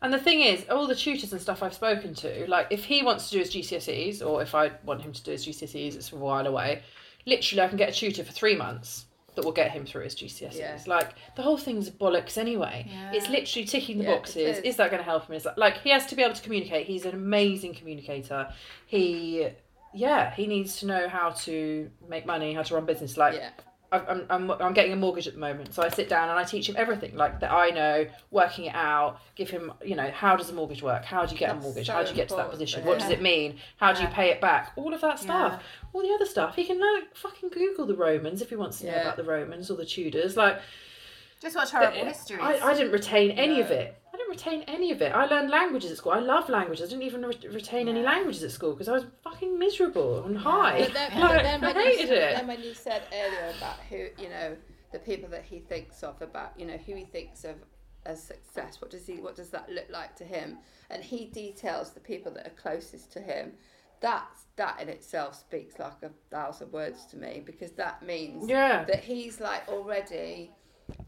And 0.04 0.14
the 0.14 0.20
thing 0.20 0.42
is, 0.42 0.68
all 0.70 0.88
the 0.88 0.96
tutors 0.96 1.32
and 1.32 1.42
stuff 1.42 1.62
I've 1.62 1.74
spoken 1.74 2.14
to, 2.16 2.46
like 2.48 2.68
if 2.70 2.86
he 2.86 3.04
wants 3.04 3.26
to 3.30 3.34
do 3.36 3.40
his 3.40 3.52
GCSEs, 3.54 4.22
or 4.26 4.42
if 4.42 4.56
I 4.56 4.72
want 4.84 5.02
him 5.02 5.12
to 5.14 5.24
do 5.24 5.32
his 5.32 5.46
GCSEs, 5.46 5.96
it's 5.96 6.12
a 6.12 6.16
while 6.16 6.48
away. 6.48 6.82
Literally, 7.26 7.62
I 7.62 7.68
can 7.68 7.78
get 7.78 7.90
a 7.90 7.92
tutor 7.92 8.24
for 8.24 8.32
three 8.32 8.56
months 8.56 9.06
that 9.36 9.46
will 9.46 9.52
get 9.52 9.72
him 9.72 9.86
through 9.86 10.04
his 10.04 10.16
GCSEs. 10.16 10.56
Yeah. 10.58 10.78
Like 10.88 11.14
the 11.36 11.42
whole 11.42 11.58
thing's 11.58 11.90
bollocks 11.90 12.38
anyway. 12.38 12.86
Yeah. 12.90 13.12
It's 13.14 13.30
literally 13.30 13.66
ticking 13.66 13.98
the 14.00 14.04
Yeah, 14.06 14.16
boxes. 14.16 14.58
is. 14.58 14.64
Is. 14.64 14.76
that 14.78 14.92
going 14.92 15.00
to 15.02 15.06
help 15.10 15.28
him? 15.28 15.36
Is 15.36 15.44
that 15.44 15.58
like 15.58 15.78
he 15.78 15.90
has 15.90 16.06
to 16.08 16.16
be 16.16 16.22
able 16.24 16.36
to 16.36 16.42
communicate? 16.42 16.88
He's 16.88 17.06
an 17.06 17.14
amazing 17.14 17.74
communicator. 17.76 18.50
He, 18.86 19.48
yeah, 19.94 20.34
he 20.36 20.48
needs 20.48 20.80
to 20.80 20.86
know 20.86 21.08
how 21.08 21.30
to 21.30 21.90
make 22.10 22.26
money, 22.26 22.54
how 22.54 22.64
to 22.64 22.76
run 22.76 22.86
business. 22.86 23.18
Like 23.18 23.36
I'm, 23.92 24.26
I'm, 24.30 24.52
I'm 24.52 24.74
getting 24.74 24.94
a 24.94 24.96
mortgage 24.96 25.28
at 25.28 25.34
the 25.34 25.40
moment, 25.40 25.74
so 25.74 25.84
I 25.84 25.90
sit 25.90 26.08
down 26.08 26.30
and 26.30 26.40
I 26.40 26.46
teach 26.46 26.70
him 26.70 26.76
everything 26.78 27.14
like 27.16 27.42
that 27.42 27.52
I 27.52 27.72
know, 27.72 28.08
working 28.30 28.66
it 28.66 28.76
out, 28.76 29.20
give 29.36 29.50
him, 29.50 29.74
you 29.84 29.98
know, 29.98 30.10
how 30.12 30.38
does 30.38 30.50
a 30.50 30.54
mortgage 30.54 30.82
work? 30.82 31.04
How 31.04 31.26
do 31.26 31.34
you 31.34 31.38
get 31.38 31.50
a 31.50 31.56
mortgage? 31.56 31.88
so 31.88 31.94
how 31.94 32.04
do 32.04 32.10
you 32.10 32.16
get 32.16 32.30
to 32.30 32.38
that 32.38 32.50
position? 32.50 32.82
yeah. 32.82 32.88
What 32.88 33.00
does 33.00 33.10
it 33.10 33.22
mean? 33.22 33.58
How 33.78 33.92
do 33.92 34.02
you 34.02 34.08
pay 34.08 34.30
it 34.30 34.40
back? 34.40 34.72
All 34.78 34.94
of 34.94 35.02
that 35.02 35.20
stuff. 35.20 35.54
Yeah. 35.54 35.90
All 35.92 36.02
the 36.02 36.14
other 36.14 36.26
stuff. 36.26 36.56
He 36.56 36.64
can 36.64 36.80
like 36.80 37.16
fucking 37.18 37.50
Google 37.50 37.86
the 37.86 37.96
Romans 37.96 38.42
if 38.42 38.50
he 38.50 38.56
wants 38.56 38.80
to 38.80 38.86
know 38.86 39.02
about 39.02 39.18
the 39.18 39.26
Romans 39.26 39.70
or 39.70 39.76
the 39.76 39.86
Tudors. 39.86 40.38
Like, 40.38 40.62
Just 41.42 41.58
watch 41.58 41.72
horrible 41.72 41.98
eh, 41.98 42.06
histories. 42.06 42.42
I, 42.42 42.60
I 42.60 42.74
didn't 42.74 42.94
retain 42.94 43.32
any 43.32 43.60
of 43.60 43.72
it. 43.72 44.01
I 44.14 44.18
didn't 44.18 44.30
retain 44.32 44.64
any 44.68 44.92
of 44.92 45.02
it. 45.02 45.14
I 45.14 45.26
learned 45.26 45.50
languages 45.50 45.92
at 45.92 45.98
school. 45.98 46.12
I 46.12 46.20
love 46.20 46.50
languages. 46.50 46.86
I 46.88 46.90
didn't 46.90 47.04
even 47.04 47.22
re- 47.26 47.48
retain 47.50 47.88
any 47.88 48.02
languages 48.04 48.44
at 48.44 48.52
school 48.52 48.74
because 48.74 48.90
I 48.90 48.94
was 48.94 49.06
fucking 49.24 49.58
miserable 49.58 50.26
and 50.26 50.38
high. 50.38 50.80
But 50.80 50.94
then, 50.94 51.12
Like, 51.22 51.32
but 51.38 51.44
then 51.44 51.64
I 51.64 51.68
when 51.74 51.76
you 51.78 51.98
hated 51.98 52.10
it. 52.12 52.36
then 52.36 52.48
when 52.48 52.62
you 52.62 52.74
said 52.74 53.04
earlier 53.14 53.54
about 53.58 53.78
who 53.90 54.08
you 54.22 54.30
know 54.30 54.58
the 54.92 55.00
people 55.00 55.30
that 55.30 55.44
he 55.44 55.60
thinks 55.60 56.04
of 56.04 56.22
about 56.22 56.52
you 56.60 56.66
know 56.66 56.78
who 56.86 56.96
he 56.96 57.06
thinks 57.06 57.46
of 57.46 57.56
as 58.06 58.22
success 58.22 58.82
what 58.82 58.90
does 58.92 59.06
he 59.08 59.22
what 59.22 59.36
does 59.36 59.50
that 59.52 59.70
look 59.70 59.86
like 59.92 60.16
to 60.16 60.24
him 60.26 60.58
and 60.90 61.04
he 61.04 61.28
details 61.28 61.92
the 61.92 62.00
people 62.00 62.32
that 62.34 62.46
are 62.48 62.56
closest 62.62 63.14
to 63.14 63.20
him 63.22 63.54
that's 64.02 64.46
that 64.56 64.82
in 64.82 64.90
itself 64.90 65.36
speaks 65.40 65.78
like 65.80 65.94
a 66.04 66.10
thousand 66.32 66.72
words 66.74 67.06
to 67.06 67.16
me 67.16 67.42
because 67.46 67.72
that 67.74 68.02
means 68.04 68.50
Yeah. 68.50 68.84
that 68.86 69.04
he's 69.04 69.40
like 69.40 69.68
already 69.70 70.52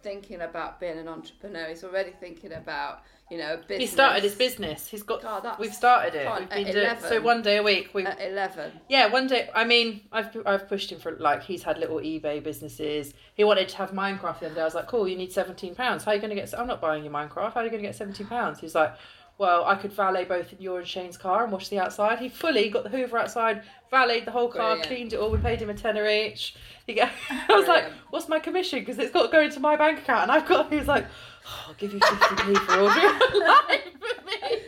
thinking 0.03 0.41
about 0.41 0.79
being 0.79 0.97
an 0.97 1.07
entrepreneur 1.07 1.69
he's 1.69 1.83
already 1.83 2.11
thinking 2.19 2.53
about 2.53 3.03
you 3.31 3.37
know 3.37 3.53
a 3.53 3.57
business 3.57 3.79
He 3.79 3.87
started 3.87 4.23
his 4.23 4.35
business. 4.35 4.87
He's 4.87 5.01
got. 5.01 5.21
God, 5.21 5.57
we've 5.59 5.73
started 5.73 6.13
it. 6.13 6.29
We've 6.39 6.49
been 6.49 6.63
doing 6.65 6.85
11. 6.85 7.09
so 7.09 7.21
one 7.21 7.41
day 7.41 7.57
a 7.57 7.63
week. 7.63 7.89
We 7.93 8.05
at 8.05 8.21
11 8.21 8.71
yeah, 8.89 9.07
one 9.07 9.27
day. 9.27 9.49
I 9.55 9.63
mean, 9.63 10.01
I've 10.11 10.35
I've 10.45 10.67
pushed 10.67 10.91
him 10.91 10.99
for 10.99 11.13
like 11.17 11.41
he's 11.41 11.63
had 11.63 11.77
little 11.77 11.97
eBay 11.97 12.43
businesses. 12.43 13.13
He 13.33 13.43
wanted 13.43 13.69
to 13.69 13.77
have 13.77 13.91
Minecraft 13.91 14.39
the 14.39 14.45
other 14.47 14.55
day. 14.55 14.61
I 14.61 14.65
was 14.65 14.75
like, 14.75 14.87
cool, 14.87 15.07
you 15.07 15.15
need 15.15 15.31
seventeen 15.31 15.73
pounds. 15.73 16.03
How 16.03 16.11
are 16.11 16.15
you 16.15 16.21
going 16.21 16.29
to 16.29 16.35
get? 16.35 16.53
I'm 16.57 16.67
not 16.67 16.81
buying 16.81 17.03
you 17.03 17.09
Minecraft. 17.09 17.53
How 17.53 17.61
are 17.61 17.63
you 17.63 17.71
going 17.71 17.81
to 17.81 17.87
get 17.87 17.95
seventeen 17.95 18.27
pounds? 18.27 18.59
He's 18.59 18.75
like. 18.75 18.93
Well, 19.39 19.65
I 19.65 19.75
could 19.75 19.91
valet 19.91 20.25
both 20.25 20.53
in 20.53 20.61
your 20.61 20.79
and 20.79 20.87
Shane's 20.87 21.17
car 21.17 21.43
and 21.43 21.51
wash 21.51 21.69
the 21.69 21.79
outside. 21.79 22.19
He 22.19 22.29
fully 22.29 22.69
got 22.69 22.83
the 22.83 22.89
Hoover 22.89 23.17
outside, 23.17 23.63
valeted 23.89 24.25
the 24.25 24.31
whole 24.31 24.47
car, 24.47 24.75
Brilliant. 24.75 24.87
cleaned 24.87 25.13
it 25.13 25.19
all. 25.19 25.31
We 25.31 25.39
paid 25.39 25.59
him 25.61 25.69
a 25.69 25.73
tenner 25.73 26.07
each. 26.07 26.55
He 26.85 26.95
go, 26.95 27.07
I 27.29 27.45
was 27.55 27.65
like, 27.65 27.85
"What's 28.09 28.27
my 28.27 28.39
commission?" 28.39 28.79
Because 28.79 28.99
it's 28.99 29.11
got 29.13 29.27
to 29.27 29.31
go 29.31 29.39
into 29.41 29.61
my 29.61 29.77
bank 29.77 29.99
account, 29.99 30.23
and 30.23 30.31
I've 30.33 30.45
got. 30.45 30.69
He 30.69 30.75
was 30.75 30.87
like, 30.87 31.05
oh, 31.45 31.65
"I'll 31.69 31.73
give 31.75 31.93
you 31.93 31.99
fifty 32.01 32.35
p 32.43 32.55
for 32.55 32.73
ordering 32.73 33.05
online 33.07 33.79
for 34.01 34.25
me." 34.25 34.59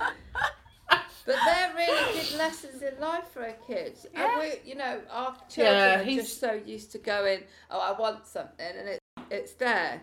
But 1.26 1.36
they're 1.44 1.74
really 1.76 2.14
good 2.14 2.38
lessons 2.38 2.82
in 2.82 2.98
life 3.02 3.28
for 3.34 3.44
our 3.44 3.56
kids. 3.68 4.06
Yeah. 4.14 4.30
And 4.32 4.40
we, 4.40 4.70
you 4.70 4.76
know, 4.78 5.02
our 5.12 5.36
children 5.50 5.76
Yeah, 5.76 6.00
are 6.02 6.06
just 6.06 6.40
so 6.40 6.54
used 6.54 6.92
to 6.94 7.00
going, 7.00 7.42
oh, 7.72 7.80
I 7.80 8.00
want 8.00 8.28
something, 8.28 8.66
and 8.80 8.88
it, 8.88 9.00
it's 9.32 9.54
there. 9.56 10.02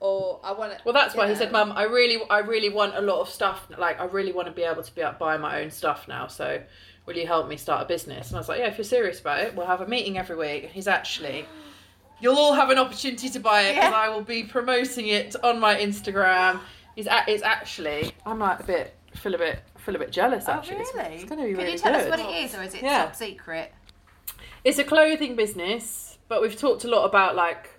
Or 0.00 0.38
I 0.44 0.52
want 0.52 0.72
it. 0.72 0.80
Well, 0.84 0.94
that's 0.94 1.14
why 1.16 1.28
he 1.28 1.34
said, 1.34 1.50
"Mum, 1.50 1.72
I 1.74 1.82
really, 1.84 2.22
I 2.30 2.38
really 2.38 2.68
want 2.68 2.94
a 2.96 3.00
lot 3.00 3.20
of 3.20 3.28
stuff. 3.28 3.66
Like, 3.76 4.00
I 4.00 4.04
really 4.04 4.32
want 4.32 4.46
to 4.46 4.52
be 4.52 4.62
able 4.62 4.82
to 4.82 4.94
be 4.94 5.02
up 5.02 5.18
buy 5.18 5.36
my 5.36 5.60
own 5.60 5.70
stuff 5.72 6.06
now. 6.06 6.28
So, 6.28 6.62
will 7.04 7.16
you 7.16 7.26
help 7.26 7.48
me 7.48 7.56
start 7.56 7.82
a 7.82 7.84
business?" 7.86 8.28
And 8.28 8.36
I 8.36 8.38
was 8.40 8.48
like, 8.48 8.60
"Yeah, 8.60 8.66
if 8.68 8.78
you're 8.78 8.84
serious 8.84 9.20
about 9.20 9.40
it, 9.40 9.56
we'll 9.56 9.66
have 9.66 9.80
a 9.80 9.88
meeting 9.88 10.16
every 10.16 10.36
week." 10.36 10.62
And 10.64 10.72
he's 10.72 10.86
actually, 10.86 11.46
you'll 12.20 12.36
all 12.38 12.52
have 12.54 12.70
an 12.70 12.78
opportunity 12.78 13.28
to 13.28 13.40
buy 13.40 13.62
it 13.62 13.74
because 13.74 13.90
Yeah. 13.90 13.96
I 13.96 14.08
will 14.08 14.22
be 14.22 14.44
promoting 14.44 15.08
it 15.08 15.34
on 15.42 15.58
my 15.58 15.74
Instagram. 15.76 16.60
He's, 16.94 17.06
a- 17.08 17.24
it's 17.26 17.42
actually, 17.42 18.12
I'm 18.24 18.38
like 18.38 18.60
a 18.60 18.64
bit, 18.64 18.94
feel 19.16 19.34
a 19.34 19.38
bit, 19.38 19.60
feel 19.78 19.96
a 19.96 19.98
bit 19.98 20.12
jealous. 20.12 20.44
Oh, 20.46 20.52
Actually, 20.52 20.76
It's- 20.76 20.94
really? 20.94 21.14
It's, 21.16 21.24
going 21.24 21.40
to 21.40 21.44
be 21.46 21.50
Can 21.54 21.58
really 21.58 21.72
you 21.72 21.78
tell 21.78 21.92
good. 21.92 22.02
us 22.12 22.18
what 22.18 22.20
it 22.20 22.44
is, 22.44 22.54
or 22.54 22.62
is 22.62 22.74
it 22.74 22.82
Yeah. 22.82 23.04
top 23.06 23.16
secret? 23.16 23.72
It's 24.64 24.78
a 24.78 24.84
clothing 24.84 25.34
business, 25.34 26.18
but 26.28 26.40
we've 26.42 26.56
talked 26.56 26.84
a 26.84 26.88
lot 26.88 27.04
about 27.04 27.34
like, 27.36 27.70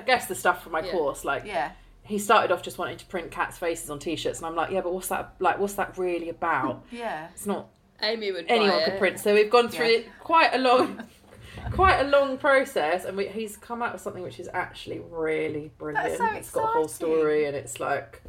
I 0.00 0.02
guess 0.06 0.26
the 0.26 0.34
stuff 0.34 0.62
from 0.62 0.72
my 0.72 0.80
Yeah. 0.80 0.92
course, 0.92 1.24
like 1.24 1.44
Yeah. 1.44 1.72
he 2.02 2.18
started 2.18 2.50
off 2.50 2.62
just 2.62 2.78
wanting 2.78 2.96
to 2.96 3.06
print 3.06 3.30
cats' 3.30 3.58
faces 3.58 3.90
on 3.90 3.98
t-shirts, 3.98 4.38
and 4.38 4.46
I'm 4.46 4.56
like, 4.56 4.70
yeah, 4.70 4.80
but 4.80 4.92
what's 4.94 5.08
that 5.08 5.34
like? 5.38 5.58
What's 5.58 5.74
that 5.74 5.96
really 5.98 6.28
about? 6.30 6.84
Yeah. 6.90 7.28
It's 7.34 7.46
not 7.46 7.68
Amy 8.02 8.32
would 8.32 8.46
anyone 8.48 8.70
buy 8.78 8.84
could 8.84 8.94
it. 8.94 8.98
print. 8.98 9.20
So 9.20 9.34
we've 9.34 9.50
gone 9.50 9.68
through 9.68 9.86
Yeah. 9.86 9.98
it 9.98 10.06
quite 10.20 10.54
a 10.54 10.58
long, 10.58 11.02
quite 11.72 12.00
a 12.00 12.04
long 12.08 12.38
process, 12.38 13.04
and 13.04 13.16
we, 13.16 13.28
he's 13.28 13.56
come 13.58 13.82
out 13.82 13.92
with 13.92 14.00
something 14.02 14.22
which 14.22 14.40
is 14.40 14.48
actually 14.54 15.00
really 15.10 15.70
brilliant. 15.78 16.16
so 16.16 16.24
it's 16.32 16.50
got 16.50 16.64
a 16.64 16.66
whole 16.68 16.88
story, 16.88 17.44
and 17.44 17.54
it's 17.54 17.78
like, 17.78 18.22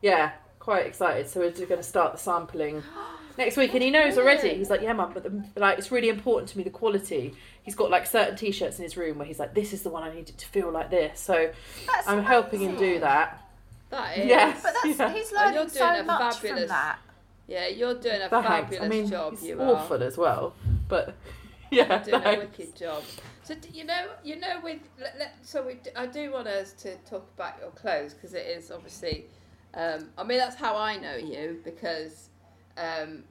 yeah, 0.00 0.32
quite 0.58 0.86
excited. 0.86 1.28
So 1.28 1.40
we're 1.40 1.50
going 1.50 1.68
to 1.76 1.82
start 1.82 2.12
the 2.12 2.18
sampling. 2.18 2.82
next 3.38 3.56
week, 3.56 3.72
and 3.72 3.82
he 3.82 3.90
knows 3.90 4.18
already. 4.18 4.54
He's 4.54 4.68
like, 4.68 4.82
yeah, 4.82 4.92
mum, 4.92 5.12
but 5.14 5.22
the, 5.22 5.44
like 5.58 5.78
it's 5.78 5.90
really 5.90 6.08
important 6.10 6.48
to 6.50 6.58
me 6.58 6.64
the 6.64 6.70
quality. 6.70 7.34
He's 7.62 7.74
got 7.74 7.90
like 7.90 8.06
certain 8.06 8.36
t-shirts 8.36 8.78
in 8.78 8.84
his 8.84 8.96
room 8.96 9.18
where 9.18 9.26
he's 9.26 9.38
like, 9.38 9.54
this 9.54 9.72
is 9.72 9.82
the 9.82 9.90
one 9.90 10.02
I 10.02 10.12
needed 10.14 10.38
to 10.38 10.46
feel 10.46 10.70
like 10.70 10.90
this. 10.90 11.20
So 11.20 11.50
That's 11.86 12.08
I'm 12.08 12.22
helping 12.22 12.60
him 12.60 12.76
do 12.76 13.00
that. 13.00 13.44
That 13.90 14.18
is. 14.18 14.26
Yes. 14.26 14.62
But 14.62 14.72
that's 14.82 14.98
Yeah. 14.98 15.12
he's 15.12 15.30
And 15.32 15.32
you're 15.32 15.40
learning 15.44 15.54
doing 15.56 15.68
so 15.70 15.84
a 16.00 16.02
much 16.04 16.34
fabulous- 16.36 16.60
from 16.60 16.68
that. 16.68 16.98
Yeah, 17.46 17.66
you're 17.66 17.94
doing 17.94 18.22
a 18.22 18.28
Thanks. 18.28 18.48
fabulous 18.48 18.84
I 18.84 18.88
mean, 18.88 19.10
job. 19.10 19.32
he's 19.32 19.42
You 19.48 19.60
awful 19.60 20.02
are. 20.02 20.06
as 20.06 20.16
well, 20.16 20.54
but 20.88 21.14
yeah, 21.72 22.02
You're 22.06 22.20
doing 22.20 22.34
a 22.36 22.38
wicked 22.38 22.76
job. 22.76 23.02
So 23.42 23.56
d- 23.56 23.68
you 23.72 23.84
know, 23.84 24.06
you 24.22 24.36
know, 24.38 24.60
with 24.62 24.78
let, 25.00 25.18
let, 25.18 25.34
so 25.42 25.66
we, 25.66 25.74
d- 25.74 25.90
I 25.96 26.06
do 26.06 26.30
want 26.30 26.46
us 26.46 26.72
to 26.74 26.94
talk 26.98 27.28
about 27.36 27.54
your 27.60 27.70
clothes 27.70 28.14
because 28.14 28.34
it 28.34 28.46
is 28.46 28.70
obviously. 28.70 29.26
Um, 29.74 30.10
I 30.16 30.22
mean, 30.22 30.38
that's 30.38 30.54
how 30.56 30.76
I 30.76 30.96
know 30.96 31.16
you 31.16 31.60
because 31.64 32.28
um, 32.76 33.24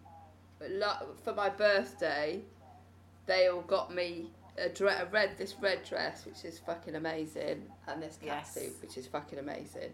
for 1.24 1.34
my 1.34 1.50
birthday, 1.50 2.42
they 3.30 3.48
all 3.48 3.62
got 3.62 3.94
me 3.94 4.32
a, 4.58 4.68
dre- 4.70 4.92
a 5.00 5.06
red 5.06 5.38
this 5.38 5.56
red 5.62 5.84
dress 5.88 6.26
which 6.26 6.44
is 6.44 6.60
fucking 6.60 6.96
amazing 6.96 7.64
and 7.88 8.02
this 8.04 8.18
Yes. 8.22 8.58
catsuit 8.58 8.82
which 8.82 8.98
is 8.98 9.08
fucking 9.08 9.40
amazing, 9.40 9.92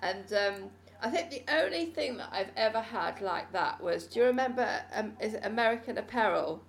and 0.00 0.32
um, 0.32 0.70
I 1.02 1.10
think 1.10 1.30
the 1.30 1.42
only 1.62 1.86
thing 1.86 2.16
that 2.18 2.28
I've 2.30 2.50
ever 2.56 2.80
had 2.80 3.20
like 3.20 3.50
that 3.52 3.82
was 3.82 4.06
do 4.06 4.20
you 4.20 4.26
remember 4.26 4.68
um, 4.94 5.14
is 5.20 5.34
it 5.34 5.40
American 5.44 5.98
Apparel? 5.98 6.62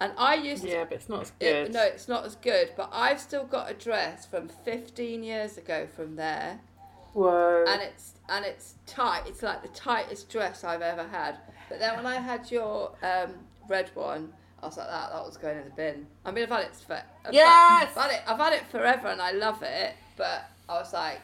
And 0.00 0.12
I 0.18 0.34
used 0.34 0.64
to 0.64 0.68
Yeah, 0.70 0.84
but 0.84 0.94
it's 0.94 1.08
not 1.08 1.22
as 1.22 1.32
it- 1.38 1.64
good. 1.66 1.72
no, 1.72 1.82
it's 1.84 2.08
not 2.08 2.24
as 2.24 2.34
good, 2.34 2.70
but 2.76 2.88
I've 2.92 3.20
still 3.20 3.44
got 3.44 3.70
a 3.70 3.74
dress 3.74 4.26
from 4.26 4.48
15 4.48 5.22
years 5.22 5.56
ago 5.56 5.86
from 5.86 6.16
there, 6.16 6.58
Whoa. 7.12 7.64
and 7.68 7.80
it's 7.80 8.14
and 8.28 8.44
it's 8.44 8.74
tight. 8.86 9.22
It's 9.28 9.42
like 9.42 9.62
the 9.62 9.68
tightest 9.68 10.28
dress 10.28 10.64
I've 10.64 10.82
ever 10.82 11.06
had. 11.06 11.38
But 11.68 11.78
then 11.78 11.94
when 11.96 12.06
I 12.06 12.16
had 12.16 12.50
your 12.50 12.90
um, 13.04 13.34
red 13.68 13.90
one, 13.94 14.32
I 14.64 14.66
was 14.66 14.76
like, 14.78 14.88
that 14.88 15.12
that 15.12 15.24
was 15.24 15.36
going 15.36 15.58
in 15.58 15.64
the 15.64 15.70
bin. 15.70 16.06
I 16.24 16.30
mean, 16.30 16.44
I've 16.44 16.50
had 16.50 16.62
it 16.62 16.74
for 16.86 16.94
I've 16.94 17.02
had- 17.26 17.34
Yes! 17.34 17.90
I've 17.96 18.02
had 18.02 18.10
it. 18.12 18.22
I've 18.26 18.38
had 18.38 18.52
it 18.54 18.66
forever, 18.66 19.08
and 19.08 19.20
I 19.20 19.32
love 19.32 19.62
it. 19.62 19.94
But 20.16 20.48
I 20.68 20.74
was 20.74 20.92
like, 20.92 21.20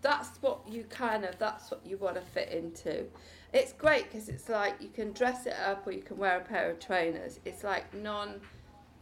that's 0.00 0.30
what 0.42 0.60
you 0.68 0.84
kind 0.84 1.24
of 1.24 1.38
that's 1.38 1.70
what 1.70 1.80
you 1.86 1.96
want 1.96 2.16
to 2.16 2.22
fit 2.22 2.48
into. 2.50 3.04
It's 3.52 3.72
great 3.72 4.10
because 4.10 4.28
it's 4.28 4.48
like 4.48 4.74
you 4.80 4.88
can 4.88 5.12
dress 5.12 5.46
it 5.46 5.54
up 5.66 5.86
or 5.86 5.92
you 5.92 6.02
can 6.02 6.16
wear 6.16 6.38
a 6.38 6.40
pair 6.40 6.70
of 6.70 6.80
trainers. 6.80 7.38
It's 7.44 7.62
like 7.62 7.92
non. 7.94 8.40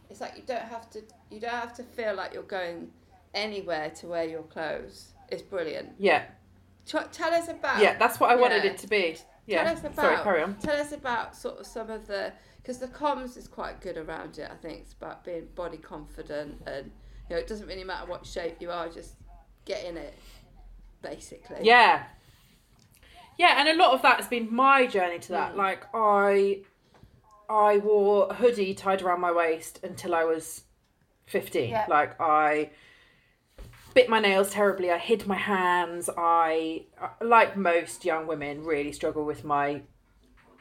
It's 0.09 0.21
like 0.21 0.35
you 0.37 0.43
don't 0.45 0.61
have 0.61 0.89
to. 0.91 1.01
You 1.29 1.39
don't 1.39 1.51
have 1.51 1.73
to 1.75 1.83
feel 1.83 2.13
like 2.15 2.33
you're 2.33 2.43
going 2.43 2.91
anywhere 3.33 3.89
to 3.91 4.07
wear 4.07 4.25
your 4.25 4.43
clothes. 4.43 5.13
It's 5.29 5.41
brilliant. 5.41 5.93
yeah, 5.97 6.25
tell 6.85 7.33
us 7.33 7.47
about. 7.47 7.81
yeah, 7.81 7.97
that's 7.97 8.19
what 8.19 8.29
I 8.29 8.35
wanted 8.35 8.65
it 8.65 8.77
to 8.79 8.87
be. 8.87 9.17
Yeah. 9.51 9.63
Tell 9.63 9.73
us 9.73 9.79
about. 9.81 9.95
Sorry, 9.95 10.17
carry 10.23 10.43
on. 10.43 10.55
Tell 10.55 10.79
us 10.79 10.91
about 10.91 11.35
sort 11.35 11.59
of 11.59 11.67
some 11.67 11.89
of 11.89 12.07
the 12.07 12.33
because 12.61 12.77
the 12.77 12.87
comms 12.87 13.37
is 13.37 13.47
quite 13.47 13.81
good 13.81 13.97
around 13.97 14.37
it. 14.37 14.49
I 14.51 14.55
think 14.55 14.79
it's 14.79 14.93
about 14.93 15.23
being 15.23 15.47
body 15.55 15.77
confident 15.77 16.61
and 16.65 16.91
you 17.29 17.35
know 17.35 17.37
it 17.37 17.47
doesn't 17.47 17.67
really 17.67 17.83
matter 17.83 18.09
what 18.09 18.25
shape 18.25 18.57
you 18.59 18.71
are, 18.71 18.87
just 18.89 19.15
get 19.65 19.85
in 19.85 19.97
it, 19.97 20.13
basically. 21.01 21.57
Yeah. 21.61 22.03
Yeah, 23.37 23.55
and 23.57 23.69
a 23.69 23.75
lot 23.75 23.93
of 23.93 24.01
that 24.03 24.17
has 24.17 24.27
been 24.27 24.53
my 24.53 24.85
journey 24.85 25.19
to 25.19 25.31
that. 25.31 25.53
Mm. 25.53 25.57
Like 25.57 25.85
I 25.93 26.61
I 27.49 27.77
wore 27.77 28.27
a 28.29 28.33
hoodie 28.33 28.73
tied 28.73 29.01
around 29.01 29.21
my 29.21 29.31
waist 29.31 29.79
until 29.83 30.13
I 30.13 30.23
was 30.23 30.63
15. 31.25 31.69
Yeah. 31.69 31.85
Like 31.89 32.19
I 32.21 32.71
bit 33.93 34.09
my 34.09 34.19
nails 34.19 34.51
terribly. 34.51 34.91
I 34.91 34.97
hid 34.97 35.27
my 35.27 35.35
hands. 35.35 36.09
I 36.17 36.83
like 37.21 37.57
most 37.57 38.05
young 38.05 38.27
women 38.27 38.63
really 38.63 38.91
struggle 38.91 39.25
with 39.25 39.43
my 39.43 39.81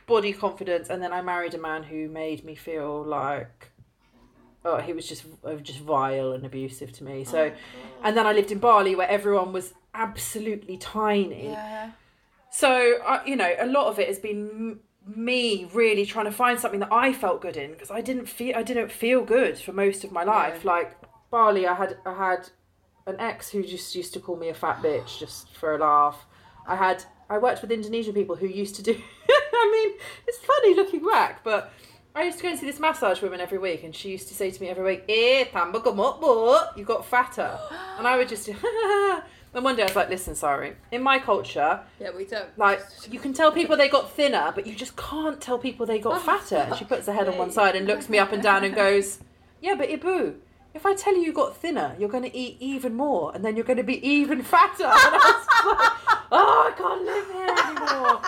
body 0.07 0.33
confidence 0.33 0.89
and 0.89 1.01
then 1.03 1.13
I 1.13 1.23
married 1.23 1.55
a 1.55 1.59
man 1.59 1.85
who 1.85 2.09
made 2.09 2.45
me 2.45 2.57
feel 2.57 3.05
like 3.05 3.71
oh 4.65 4.79
he 4.79 4.93
was 4.93 5.07
just 5.07 5.25
uh, 5.45 5.55
just 5.55 5.79
vile 5.79 6.33
and 6.33 6.45
abusive 6.45 6.93
to 6.95 7.05
me. 7.05 7.25
So 7.25 7.53
and 8.03 8.17
then 8.17 8.27
I 8.27 8.33
lived 8.33 8.51
in 8.51 8.59
Bali 8.59 8.95
where 8.97 9.09
everyone 9.09 9.53
was 9.53 9.73
absolutely 9.95 10.77
tiny. 10.77 11.51
Yeah. 11.51 11.91
So, 12.51 12.99
I 13.07 13.25
you 13.25 13.37
know, 13.37 13.55
a 13.59 13.67
lot 13.67 13.87
of 13.87 13.99
it 13.99 14.09
has 14.09 14.19
been 14.19 14.49
m- 14.51 14.81
me 15.07 15.69
really 15.73 16.05
trying 16.05 16.27
to 16.27 16.33
find 16.33 16.59
something 16.59 16.81
that 16.81 16.93
I 16.93 17.13
felt 17.13 17.41
good 17.41 17.57
in 17.57 17.71
because 17.71 17.91
I 17.91 18.01
didn't 18.01 18.27
feel 18.27 18.57
I 18.57 18.63
didn't 18.63 18.91
feel 18.91 19.25
good 19.25 19.59
for 19.59 19.73
most 19.73 20.05
of 20.05 20.13
my 20.13 20.25
life. 20.25 20.65
Like 20.65 20.97
Bali, 21.31 21.67
I 21.67 21.75
had 21.75 21.99
I 22.05 22.15
had 22.15 22.51
an 23.07 23.17
ex 23.19 23.51
who 23.51 23.63
just 23.63 23.95
used 23.95 24.13
to 24.15 24.21
call 24.21 24.37
me 24.37 24.49
a 24.49 24.55
fat 24.55 24.83
bitch 24.83 25.19
just 25.19 25.55
for 25.57 25.75
a 25.75 25.79
laugh. 25.79 26.27
I 26.67 26.77
had 26.77 27.05
I 27.29 27.39
worked 27.39 27.63
with 27.63 27.71
Indonesian 27.71 28.15
people 28.15 28.37
who 28.37 28.47
used 28.47 28.75
to 28.77 28.83
do. 28.83 28.93
I 29.53 29.71
mean, 29.73 29.99
it's 30.27 30.39
funny 30.39 30.75
looking 30.75 31.05
back, 31.05 31.45
but 31.45 31.73
I 32.15 32.25
used 32.25 32.39
to 32.39 32.43
go 32.43 32.49
and 32.51 32.59
see 32.59 32.67
this 32.67 32.81
massage 32.81 33.23
woman 33.23 33.41
every 33.41 33.59
week, 33.59 33.85
and 33.85 33.95
she 33.95 34.11
used 34.11 34.27
to 34.29 34.35
say 34.35 34.51
to 34.51 34.61
me 34.61 34.69
every 34.69 34.83
week, 34.85 35.05
"Eh, 35.09 35.45
tambah 35.53 35.83
gemuk, 35.85 36.21
bu. 36.21 36.59
You 36.79 36.85
got 36.85 37.05
fatter," 37.05 37.59
and 37.99 38.07
I 38.07 38.17
would 38.17 38.29
just. 38.29 38.49
and 39.55 39.65
one 39.65 39.77
day 39.77 39.83
I 39.83 39.87
was 39.87 39.95
like, 39.95 40.09
"Listen, 40.09 40.35
sorry. 40.35 40.75
In 40.91 41.03
my 41.03 41.21
culture, 41.21 41.81
Yeah, 42.01 42.11
we 42.17 42.25
don't. 42.25 42.57
like 42.59 42.81
you 43.11 43.21
can 43.21 43.33
tell 43.33 43.53
people 43.53 43.77
they 43.77 43.89
got 43.89 44.11
thinner, 44.11 44.51
but 44.55 44.67
you 44.67 44.75
just 44.75 44.97
can't 44.97 45.41
tell 45.41 45.59
people 45.59 45.87
they 45.87 46.01
got 46.01 46.21
fatter. 46.23 46.57
And 46.57 46.77
she 46.77 46.85
puts 46.85 47.07
her 47.07 47.13
head 47.13 47.29
on 47.29 47.39
one 47.39 47.53
side 47.53 47.77
and 47.77 47.87
looks 47.87 48.09
me 48.09 48.19
up 48.19 48.33
and 48.33 48.43
down 48.43 48.65
and 48.65 48.75
goes, 48.75 49.21
"Yeah, 49.63 49.77
but 49.77 49.89
Ibu, 49.89 50.35
if 50.75 50.87
I 50.87 50.95
tell 50.95 51.15
you 51.15 51.23
you 51.23 51.33
got 51.33 51.57
thinner, 51.57 51.95
you're 51.99 52.09
going 52.09 52.23
to 52.25 52.37
eat 52.37 52.57
even 52.61 52.95
more, 52.95 53.33
and 53.35 53.45
then 53.45 53.57
you're 53.57 53.65
going 53.65 53.77
to 53.79 53.83
be 53.85 54.05
even 54.07 54.43
fatter." 54.43 54.85
And 54.91 55.15
I 55.15 55.17
was 55.17 55.47
like, 55.77 56.27
"Oh, 56.33 56.69
I 56.69 56.79
can't 56.79 57.05
live 57.05 57.27
here 57.33 57.49
anymore." 57.67 58.21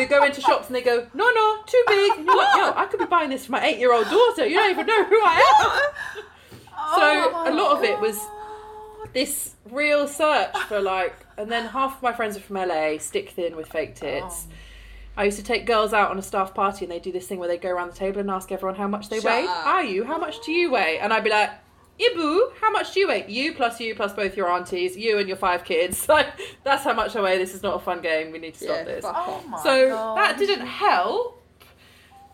We 0.00 0.04
go 0.06 0.24
into 0.24 0.40
shops 0.40 0.66
and 0.66 0.76
they 0.76 0.82
go, 0.82 1.06
"No, 1.14 1.30
no, 1.30 1.62
too 1.66 1.82
big." 1.86 2.18
And 2.18 2.26
you're 2.26 2.36
like, 2.36 2.56
"Yo, 2.56 2.72
I 2.74 2.86
could 2.86 3.00
be 3.00 3.06
buying 3.06 3.30
this 3.30 3.46
for 3.46 3.52
my 3.52 3.64
eight-year-old 3.64 4.06
daughter. 4.10 4.46
You 4.46 4.56
don't 4.56 4.70
even 4.70 4.86
know 4.86 5.04
who 5.04 5.16
I 5.22 5.92
am." 6.16 6.24
So 6.94 7.02
oh 7.02 7.44
a 7.48 7.52
lot 7.52 7.76
of 7.76 7.82
it 7.82 7.98
was 8.00 8.16
this 9.12 9.54
real 9.70 10.06
search 10.06 10.56
for 10.68 10.80
like, 10.80 11.14
and 11.36 11.50
then 11.50 11.66
half 11.66 11.96
of 11.96 12.02
my 12.02 12.12
friends 12.12 12.36
are 12.36 12.40
from 12.40 12.56
LA, 12.56 12.98
stick 12.98 13.30
thin 13.30 13.56
with 13.56 13.66
fake 13.66 13.96
tits. 13.96 14.46
Oh. 14.48 14.52
I 15.16 15.24
used 15.24 15.38
to 15.38 15.42
take 15.42 15.66
girls 15.66 15.92
out 15.92 16.10
on 16.10 16.18
a 16.18 16.22
staff 16.22 16.54
party 16.54 16.84
and 16.84 16.92
they 16.92 16.98
do 17.00 17.10
this 17.10 17.26
thing 17.26 17.38
where 17.38 17.48
they 17.48 17.56
go 17.56 17.70
around 17.70 17.90
the 17.90 17.96
table 17.96 18.20
and 18.20 18.30
ask 18.30 18.52
everyone 18.52 18.76
how 18.76 18.86
much 18.86 19.08
they 19.08 19.16
Shut 19.20 19.24
weigh. 19.32 19.46
up. 19.48 19.66
Are 19.66 19.82
you? 19.82 20.04
How 20.04 20.18
much 20.18 20.44
do 20.44 20.52
you 20.52 20.70
weigh? 20.70 20.98
And 21.00 21.12
I'd 21.12 21.24
be 21.24 21.30
like, 21.30 21.50
Ibu, 21.98 22.52
how 22.60 22.70
much 22.70 22.92
do 22.92 23.00
you 23.00 23.08
weigh? 23.08 23.24
You 23.28 23.54
plus 23.54 23.80
you 23.80 23.94
plus 23.94 24.12
both 24.12 24.36
your 24.36 24.50
aunties, 24.50 24.96
you 24.96 25.18
and 25.18 25.26
your 25.28 25.36
five 25.38 25.64
kids. 25.64 26.06
Like 26.16 26.28
that's 26.62 26.84
how 26.84 26.92
much 26.92 27.16
I 27.16 27.20
weigh. 27.22 27.38
This 27.38 27.54
is 27.54 27.62
not 27.62 27.76
a 27.76 27.78
fun 27.78 28.00
game. 28.02 28.32
We 28.32 28.38
need 28.38 28.54
to 28.54 28.64
stop 28.64 28.76
Yeah, 28.78 28.84
this. 28.84 29.04
Oh 29.06 29.42
my 29.48 29.62
So 29.62 29.88
God. 29.88 30.16
that 30.18 30.38
didn't 30.38 30.66
help. 30.66 31.42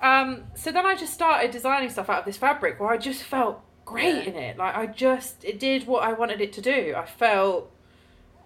Um, 0.01 0.45
so 0.57 0.73
then 0.73 0.85
I 0.85 0.97
just 0.97 1.15
started 1.15 1.53
designing 1.53 1.89
stuff 1.91 2.11
out 2.11 2.19
of 2.21 2.25
this 2.25 2.37
fabric 2.37 2.81
where 2.81 2.91
I 2.91 2.97
just 2.97 3.23
felt 3.23 3.61
great 3.85 4.27
in 4.27 4.35
it. 4.35 4.57
Like 4.59 4.75
I 4.75 4.87
just 4.87 5.45
it 5.45 5.61
did 5.61 5.87
what 5.87 6.03
I 6.03 6.13
wanted 6.13 6.41
it 6.41 6.53
to 6.55 6.61
do. 6.61 6.95
I 6.97 7.07
felt 7.07 7.71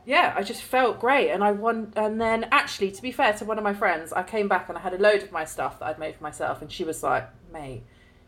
yeah, 0.05 0.35
I 0.37 0.43
just 0.43 0.63
felt 0.63 1.01
great 1.01 1.31
and 1.31 1.43
I 1.43 1.53
won 1.53 1.93
and 1.97 2.21
then 2.21 2.47
actually 2.53 2.91
to 2.93 3.01
be 3.03 3.11
fair 3.11 3.33
to 3.33 3.45
one 3.47 3.57
of 3.59 3.65
my 3.65 3.73
friends, 3.75 4.13
I 4.13 4.23
came 4.23 4.49
back 4.49 4.69
and 4.69 4.77
I 4.77 4.83
had 4.83 4.93
a 4.93 4.99
load 4.99 5.23
of 5.23 5.33
my 5.33 5.45
stuff 5.45 5.79
that 5.81 5.87
I'd 5.87 5.99
made 5.99 6.15
for 6.17 6.23
myself 6.23 6.61
and 6.61 6.71
she 6.71 6.85
was 6.85 7.03
like, 7.03 7.27
"Mate, 7.53 7.83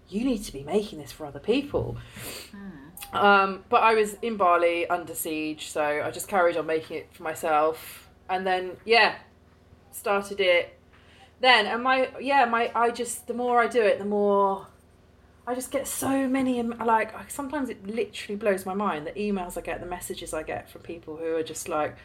you 0.08 0.24
need 0.24 0.44
to 0.44 0.52
be 0.52 0.62
making 0.62 0.98
this 0.98 1.12
for 1.12 1.26
other 1.26 1.40
people." 1.40 1.96
Um, 3.12 3.64
but 3.68 3.82
I 3.82 3.94
was 3.94 4.14
in 4.20 4.36
Bali 4.36 4.86
under 4.88 5.14
siege, 5.14 5.70
so 5.70 5.82
I 5.82 6.10
just 6.10 6.28
carried 6.28 6.56
on 6.56 6.66
making 6.66 6.98
it 6.98 7.08
for 7.12 7.22
myself. 7.22 8.08
And 8.28 8.46
then 8.46 8.76
yeah, 8.84 9.16
started 9.92 10.40
it 10.40 10.78
then. 11.40 11.66
And 11.66 11.82
my 11.82 12.10
yeah 12.20 12.44
my 12.44 12.70
i 12.74 12.90
just 12.90 13.26
the 13.26 13.34
more 13.34 13.60
i 13.60 13.66
do 13.66 13.82
it 13.82 13.98
the 13.98 14.04
more 14.04 14.66
i 15.46 15.54
just 15.54 15.70
get 15.70 15.86
so 15.86 16.28
many 16.28 16.62
like 16.62 17.30
sometimes 17.30 17.68
it 17.68 17.86
literally 17.86 18.36
blows 18.36 18.66
my 18.66 18.74
mind 18.74 19.06
the 19.06 19.12
emails 19.12 19.56
i 19.56 19.60
get 19.60 19.80
the 19.80 19.86
messages 19.86 20.34
i 20.34 20.42
get 20.42 20.68
from 20.70 20.82
people 20.82 21.16
who 21.16 21.36
are 21.36 21.42
just 21.42 21.68
like 21.68 21.96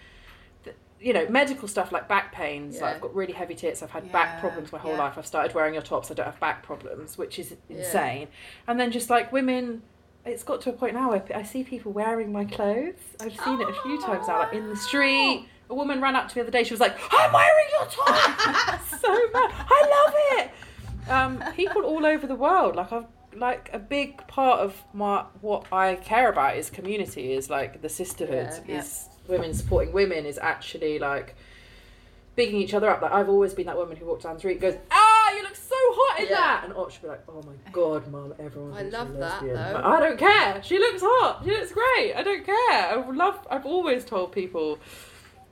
you 1.04 1.14
know 1.14 1.28
medical 1.28 1.68
stuff 1.68 1.92
like 1.92 2.08
back 2.08 2.32
pains 2.32 2.80
like 2.80 2.96
i've 2.96 3.02
got 3.02 3.14
really 3.14 3.34
heavy 3.34 3.54
tits 3.54 3.84
i've 3.84 3.92
had 3.92 4.10
back 4.12 4.40
problems 4.40 4.72
my 4.72 4.80
whole 4.80 4.94
yeah. 4.94 5.00
life 5.00 5.18
i've 5.18 5.28
started 5.28 5.54
wearing 5.54 5.74
your 5.74 5.84
tops 5.84 6.10
i 6.10 6.14
don't 6.14 6.26
have 6.26 6.40
back 6.40 6.64
problems 6.64 7.18
which 7.18 7.38
is 7.38 7.56
insane 7.70 8.28
and 8.68 8.80
then 8.80 8.92
just 8.92 9.10
like 9.10 9.32
women 9.32 9.82
it's 10.26 10.44
got 10.44 10.62
to 10.62 10.70
a 10.70 10.74
point 10.74 10.94
now 10.94 11.10
where 11.10 11.24
I 11.36 11.44
see 11.44 11.64
people 11.64 11.92
wearing 11.92 12.32
my 12.32 12.46
clothes. 12.46 12.96
I've 13.20 13.38
seen 13.40 13.62
it 13.62 13.68
a 13.68 13.74
few 13.82 14.02
times 14.02 14.28
now, 14.28 14.40
like 14.40 14.54
in 14.54 14.70
the 14.70 14.76
street. 14.76 15.48
A 15.70 15.76
woman 15.76 16.02
ran 16.02 16.16
up 16.16 16.30
to 16.30 16.38
me 16.38 16.42
the 16.42 16.48
other 16.48 16.52
day. 16.52 16.64
She 16.64 16.74
was 16.74 16.80
like, 16.80 16.96
"I'm 17.12 17.34
wearing 17.34 17.68
your 17.72 17.86
top." 17.88 18.82
so 19.02 19.14
mad. 19.34 19.52
I 19.54 20.06
love 20.06 20.14
it. 20.40 21.10
Um, 21.10 21.54
people 21.56 21.84
all 21.84 22.06
over 22.06 22.28
the 22.28 22.36
world, 22.36 22.76
like 22.76 22.92
I've 22.92 23.06
like 23.36 23.70
a 23.74 23.80
big 23.80 24.26
part 24.28 24.60
of 24.60 24.82
my 24.94 25.26
what 25.42 25.66
I 25.74 25.96
care 25.96 26.30
about 26.30 26.58
is 26.58 26.70
community. 26.70 27.34
Is 27.34 27.50
like 27.50 27.82
the 27.82 27.90
sisterhood. 27.90 28.52
Yeah. 28.68 28.80
Is 28.80 29.10
women 29.28 29.54
supporting 29.54 29.94
women. 29.94 30.26
Is 30.26 30.38
actually 30.38 31.00
like 31.00 31.36
bigging 32.36 32.60
each 32.60 32.74
other 32.74 32.90
up. 32.90 33.02
Like 33.02 33.12
I've 33.12 33.30
always 33.30 33.54
been 33.54 33.68
that 33.68 33.78
woman 33.78 33.96
who 33.98 34.06
walks 34.06 34.24
down 34.24 34.34
the 34.34 34.40
street 34.40 34.54
and 34.54 34.62
goes, 34.62 34.76
"Ah, 34.92 35.36
you 35.36 35.44
look 35.44 35.56
so 35.56 35.76
hot 35.76 36.20
in 36.20 36.26
Yeah. 36.30 36.36
that," 36.36 36.62
and 36.66 36.74
Ott 36.74 36.92
should 36.92 37.02
be 37.04 37.08
like, 37.10 37.24
"Oh 37.30 37.42
my 37.46 37.54
god, 37.72 38.08
mum, 38.12 38.34
everyone." 38.40 38.74
I 38.74 38.84
love 38.84 39.14
that, 39.18 39.42
though. 39.42 39.48
Like, 39.54 39.76
I 39.86 40.00
don't 40.00 40.18
care. 40.18 40.62
She 40.64 40.80
looks 40.80 41.02
hot. 41.04 41.42
She 41.44 41.52
looks 41.52 41.72
great. 41.72 42.14
I 42.16 42.24
don't 42.24 42.46
care. 42.46 42.56
I 42.60 42.96
love. 43.12 43.48
I've 43.50 43.66
always 43.66 44.04
told 44.06 44.32
people 44.32 44.80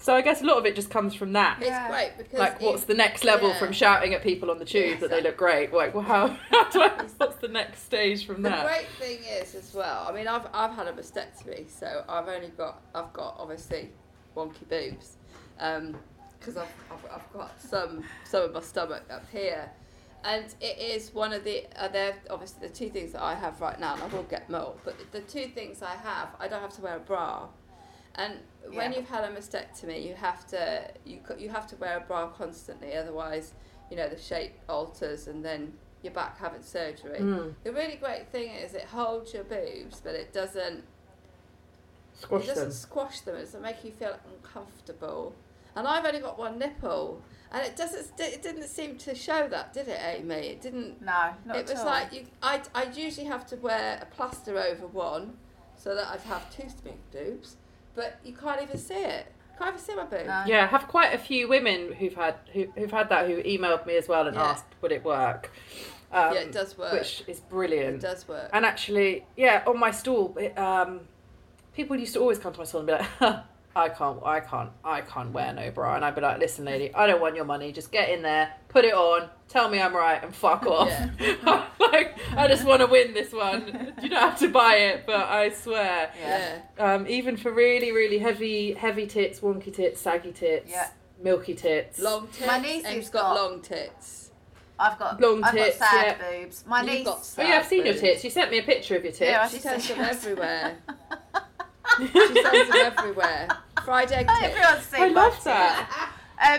So 0.01 0.15
I 0.15 0.21
guess 0.21 0.41
a 0.41 0.45
lot 0.45 0.57
of 0.57 0.65
it 0.65 0.75
just 0.75 0.89
comes 0.89 1.13
from 1.13 1.33
that. 1.33 1.59
It's 1.61 1.89
great 1.89 2.13
because 2.17 2.39
Like, 2.39 2.59
what's 2.61 2.85
the 2.85 2.95
next 2.95 3.23
level 3.23 3.49
yeah. 3.49 3.59
from 3.59 3.71
shouting 3.71 4.15
at 4.15 4.23
people 4.23 4.49
on 4.49 4.57
the 4.57 4.65
tube 4.65 4.99
that 4.99 5.11
they 5.11 5.21
look 5.21 5.37
great? 5.37 5.71
Like, 5.71 5.93
well, 5.93 6.03
how, 6.03 6.27
how 6.49 6.69
do 6.69 6.81
I, 6.81 6.89
what's 7.17 7.37
the 7.37 7.47
next 7.47 7.83
stage 7.83 8.25
from 8.25 8.41
The 8.41 8.49
that? 8.49 8.63
The 8.63 8.67
great 8.67 8.87
thing 8.99 9.23
is 9.23 9.53
as 9.53 9.73
well. 9.75 10.07
I 10.09 10.11
mean, 10.11 10.27
I've 10.27 10.47
I've 10.53 10.71
had 10.73 10.87
a 10.87 10.93
mastectomy, 10.93 11.69
so 11.69 12.03
I've 12.09 12.27
only 12.27 12.49
got 12.49 12.81
I've 12.95 13.13
got 13.13 13.35
obviously 13.37 13.91
wonky 14.35 14.67
boobs, 14.67 15.17
because 15.57 16.57
I've, 16.57 16.73
I've 16.91 17.11
I've 17.13 17.33
got 17.33 17.61
some 17.61 18.03
some 18.23 18.43
of 18.43 18.53
my 18.53 18.61
stomach 18.61 19.03
up 19.11 19.25
here, 19.31 19.69
and 20.23 20.45
it 20.61 20.79
is 20.79 21.13
one 21.13 21.31
of 21.31 21.43
the 21.43 21.65
uh, 21.75 21.87
they're 21.89 22.15
obviously 22.31 22.67
the 22.67 22.73
two 22.73 22.89
things 22.89 23.11
that 23.11 23.21
I 23.21 23.35
have 23.35 23.61
right 23.61 23.79
now, 23.79 23.93
and 23.93 24.01
I 24.03 24.07
will 24.07 24.23
get 24.23 24.49
more. 24.49 24.73
But 24.83 24.95
the 25.11 25.21
two 25.21 25.45
things 25.49 25.83
I 25.83 25.95
have, 25.95 26.29
I 26.39 26.47
don't 26.47 26.61
have 26.61 26.73
to 26.77 26.81
wear 26.81 26.95
a 26.95 26.99
bra, 26.99 27.49
and 28.15 28.39
when 28.67 28.91
Yeah. 28.91 28.99
you've 28.99 29.09
had 29.09 29.23
a 29.23 29.29
mastectomy, 29.29 30.03
you 30.03 30.13
have 30.15 30.45
to 30.47 30.91
you 31.05 31.19
you 31.37 31.49
have 31.49 31.67
to 31.67 31.75
wear 31.77 31.97
a 31.97 32.01
bra 32.01 32.27
constantly, 32.29 32.95
otherwise, 32.95 33.53
you 33.89 33.97
know, 33.97 34.07
the 34.07 34.17
shape 34.19 34.53
alters, 34.69 35.27
and 35.27 35.43
then 35.43 35.77
you're 36.01 36.13
back 36.13 36.37
having 36.39 36.61
surgery. 36.63 37.19
Mm. 37.19 37.55
The 37.63 37.71
really 37.73 37.95
great 37.95 38.27
thing 38.29 38.51
is 38.55 38.73
it 38.73 38.85
holds 38.85 39.33
your 39.33 39.43
boobs, 39.43 39.99
but 40.01 40.15
it 40.15 40.33
doesn't 40.33 40.83
Squash 42.13 42.43
it 42.43 42.47
doesn't 42.47 42.63
them. 42.65 42.71
squash 42.73 43.21
them. 43.21 43.35
It 43.35 43.41
doesn't 43.41 43.61
make 43.61 43.83
you 43.83 43.91
feel 43.91 44.17
uncomfortable. 44.31 45.33
And 45.75 45.87
I've 45.87 46.05
only 46.05 46.19
got 46.19 46.37
one 46.37 46.59
nipple, 46.59 47.21
and 47.51 47.65
it 47.65 47.75
doesn't. 47.75 48.19
It 48.19 48.41
didn't 48.43 48.67
seem 48.67 48.97
to 48.99 49.15
show 49.15 49.47
that, 49.47 49.73
did 49.73 49.87
it, 49.87 49.99
Amy? 50.03 50.35
It 50.49 50.61
didn't. 50.61 51.01
No, 51.01 51.31
not 51.45 51.55
it 51.55 51.69
was 51.69 51.79
all. 51.79 51.85
like 51.85 52.11
you. 52.13 52.25
I 52.43 52.61
I 52.75 52.83
usually 52.93 53.25
have 53.27 53.47
to 53.47 53.55
wear 53.55 53.97
a 54.01 54.05
plaster 54.05 54.57
over 54.59 54.85
one, 54.85 55.37
so 55.77 55.95
that 55.95 56.09
I'd 56.09 56.19
have 56.21 56.53
two 56.55 56.67
big 56.83 56.97
boobs, 57.11 57.55
but 57.95 58.19
you 58.23 58.33
can't 58.33 58.61
even 58.61 58.77
see 58.77 58.93
it. 58.95 59.27
Can't 59.57 59.69
even 59.75 59.79
see 59.79 59.95
my 59.95 60.05
boob. 60.05 60.25
No. 60.25 60.43
Yeah, 60.47 60.63
I 60.63 60.67
have 60.67 60.87
quite 60.87 61.13
a 61.13 61.17
few 61.17 61.47
women 61.47 61.91
who've 61.93 62.15
had 62.15 62.35
who, 62.53 62.65
who've 62.75 62.91
had 62.91 63.09
that 63.09 63.27
who 63.27 63.41
emailed 63.43 63.85
me 63.85 63.95
as 63.97 64.07
well 64.07 64.27
and 64.27 64.35
Yeah. 64.35 64.43
asked 64.51 64.65
would 64.81 64.91
it 64.91 65.03
work. 65.03 65.51
Um, 66.11 66.33
Yeah, 66.33 66.39
it 66.41 66.51
does 66.51 66.77
work. 66.77 66.93
which 66.93 67.23
is 67.27 67.39
brilliant. 67.39 67.95
It 67.97 68.01
does 68.01 68.27
work. 68.27 68.49
And 68.53 68.65
actually, 68.65 69.25
yeah, 69.37 69.63
on 69.67 69.77
my 69.79 69.91
stall, 69.91 70.35
it, 70.37 70.57
um, 70.57 71.01
people 71.75 71.95
used 71.95 72.13
to 72.15 72.19
always 72.19 72.37
come 72.39 72.51
to 72.53 72.59
my 72.59 72.65
stall 72.65 72.79
and 72.81 72.87
be 72.87 72.93
like, 72.93 73.05
"I 73.75 73.89
can't, 73.89 74.19
I 74.25 74.39
can't, 74.39 74.69
I 74.83 75.01
can't 75.01 75.31
wear 75.31 75.53
no 75.53 75.71
bra," 75.71 75.95
and 75.95 76.05
I'd 76.05 76.15
be 76.15 76.21
like, 76.21 76.39
"Listen, 76.39 76.65
lady, 76.65 76.93
I 76.93 77.07
don't 77.07 77.21
want 77.21 77.35
your 77.35 77.45
money. 77.45 77.71
Just 77.71 77.91
get 77.91 78.09
in 78.09 78.21
there, 78.21 78.51
put 78.69 78.85
it 78.85 78.93
on, 78.93 79.29
tell 79.47 79.69
me 79.69 79.79
I'm 79.81 79.95
right, 79.95 80.23
and 80.23 80.33
fuck 80.33 80.65
off." 80.65 80.89
like, 81.79 82.17
I 82.35 82.47
just 82.47 82.65
want 82.65 82.81
to 82.81 82.87
win 82.87 83.13
this 83.13 83.31
one. 83.33 83.93
You 84.01 84.09
don't 84.09 84.19
have 84.19 84.39
to 84.39 84.49
buy 84.49 84.75
it, 84.75 85.05
but 85.05 85.25
I 85.27 85.49
swear, 85.49 86.11
yeah. 86.19 86.61
um, 86.79 87.07
even 87.07 87.37
for 87.37 87.51
really, 87.51 87.91
really 87.91 88.19
heavy, 88.19 88.73
heavy 88.73 89.07
tits, 89.07 89.39
wonky 89.39 89.73
tits, 89.73 90.01
saggy 90.01 90.31
tits, 90.31 90.69
Yeah. 90.71 90.89
milky 91.21 91.53
tits, 91.53 91.99
Long 91.99 92.27
tits. 92.27 92.47
My 92.47 92.59
niece 92.59 92.83
and 92.85 92.95
has 92.95 93.09
got, 93.09 93.35
got- 93.35 93.35
long 93.51 93.61
tits. 93.61 94.17
I've 94.79 94.97
got 94.97 95.21
Long 95.21 95.43
I've 95.43 95.53
tits, 95.53 95.77
got 95.77 95.89
sad 95.91 96.17
yeah. 96.19 96.41
boobs. 96.43 96.63
My 96.65 96.81
You've 96.81 96.91
niece. 96.91 97.05
got 97.05 97.35
Oh 97.37 97.43
yeah, 97.47 97.57
I've 97.59 97.67
seen 97.67 97.85
your 97.85 97.93
tits. 97.93 98.23
You 98.23 98.31
sent 98.31 98.49
me 98.49 98.57
a 98.57 98.63
picture 98.63 98.95
of 98.95 99.03
your 99.03 99.11
tits. 99.11 99.29
Yeah, 99.29 99.43
I 99.43 99.47
She 99.47 99.59
just 99.59 99.63
sends 99.63 99.87
them 99.89 99.99
everywhere. 100.01 100.77
she 101.99 102.07
sends 102.41 102.69
them 102.69 102.77
everywhere. 102.77 103.47
Fried 103.85 104.11
egg 104.11 104.27
tips. 104.27 104.41
Everyone's 104.43 104.85
seen 104.85 105.01
I 105.03 105.09
my 105.09 105.21
love 105.21 105.43
that. 105.43 106.11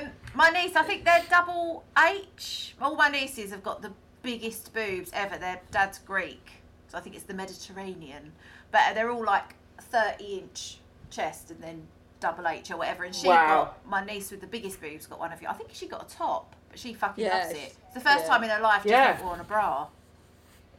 Um, 0.03 0.11
my 0.35 0.49
niece, 0.51 0.77
I 0.77 0.83
think 0.83 1.05
they're 1.05 1.25
double 1.29 1.85
H. 1.99 2.75
All 2.81 2.95
my 2.97 3.09
nieces 3.09 3.51
have 3.51 3.63
got 3.63 3.83
the 3.83 3.93
biggest 4.23 4.73
boobs 4.73 5.11
ever. 5.13 5.37
Their 5.39 5.61
dad's 5.71 5.99
Greek, 5.99 6.51
so 6.89 6.99
I 6.99 7.01
think 7.01 7.15
it's 7.17 7.25
the 7.25 7.35
Mediterranean. 7.35 8.33
But 8.71 8.95
they're 8.95 9.11
all 9.11 9.25
like 9.25 9.55
30 9.81 10.25
inch 10.25 10.79
chest 11.11 11.51
and 11.51 11.61
then 11.63 11.83
double 12.21 12.47
H 12.49 12.71
or 12.71 12.77
whatever. 12.79 13.05
And 13.05 13.15
she 13.15 13.29
Wow. 13.29 13.47
got, 13.65 13.87
my 13.89 14.05
niece 14.05 14.31
with 14.31 14.41
the 14.41 14.47
biggest 14.47 14.81
boobs 14.81 15.07
got 15.07 15.19
one 15.19 15.33
of 15.33 15.43
you. 15.43 15.49
I 15.49 15.53
think 15.55 15.71
she 15.73 15.87
got 15.89 16.11
a 16.11 16.17
top, 16.17 16.55
but 16.71 16.79
she 16.79 16.95
fucking 16.95 17.25
Yeah, 17.25 17.39
loves 17.39 17.51
it. 17.51 17.75
It's 17.87 17.95
the 17.95 18.01
first 18.01 18.25
yeah. 18.25 18.29
time 18.29 18.45
in 18.45 18.51
her 18.51 18.61
life 18.61 18.83
she's 18.83 18.93
Yeah. 18.93 19.21
worn 19.23 19.41
a 19.41 19.45
bra. 19.45 19.89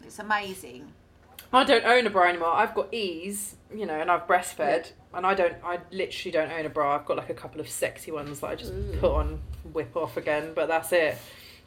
It's 0.04 0.20
amazing. 0.20 0.92
I 1.54 1.64
don't 1.64 1.86
own 1.86 2.08
a 2.08 2.10
bra 2.10 2.24
anymore. 2.30 2.54
I've 2.54 2.74
got 2.74 2.94
ease, 2.94 3.56
you 3.74 3.86
know, 3.86 3.94
and 4.00 4.10
I've 4.10 4.26
breastfed, 4.28 4.92
and 5.14 5.26
I 5.26 5.34
don't. 5.34 5.56
I 5.64 5.80
literally 5.92 6.32
don't 6.32 6.52
own 6.52 6.66
a 6.66 6.70
bra. 6.70 6.96
I've 6.96 7.06
got 7.06 7.18
like 7.18 7.30
a 7.30 7.34
couple 7.36 7.62
of 7.62 7.70
sexy 7.70 8.12
ones 8.12 8.40
that 8.40 8.48
I 8.48 8.56
just 8.56 8.74
put 9.00 9.12
on, 9.12 9.40
whip 9.72 9.96
off 9.96 10.18
again, 10.18 10.54
but 10.56 10.68
that's 10.68 10.92
it. 10.92 11.18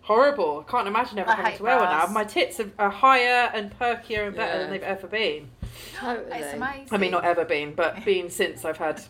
Horrible. 0.02 0.64
I 0.66 0.70
can't 0.70 0.86
imagine 0.86 1.18
ever 1.18 1.30
I 1.30 1.34
having 1.36 1.56
to 1.56 1.62
wear 1.64 1.76
one 1.78 1.84
now. 1.90 2.06
My 2.06 2.24
tits 2.24 2.60
are, 2.60 2.70
are 2.78 2.90
higher 2.90 3.50
and 3.54 3.76
perkier 3.78 4.26
and 4.28 4.36
better 4.36 4.52
Yeah. 4.54 4.58
than 4.58 4.70
they've 4.70 4.82
ever 4.82 5.06
been. 5.08 5.50
Totally. 5.96 6.30
It's 6.38 6.54
amazing. 6.54 6.88
I 6.92 6.96
mean, 6.98 7.10
not 7.10 7.24
ever 7.24 7.44
been, 7.44 7.74
but 7.74 8.04
been 8.04 8.30
since 8.30 8.64
I've 8.64 8.76
had. 8.76 9.02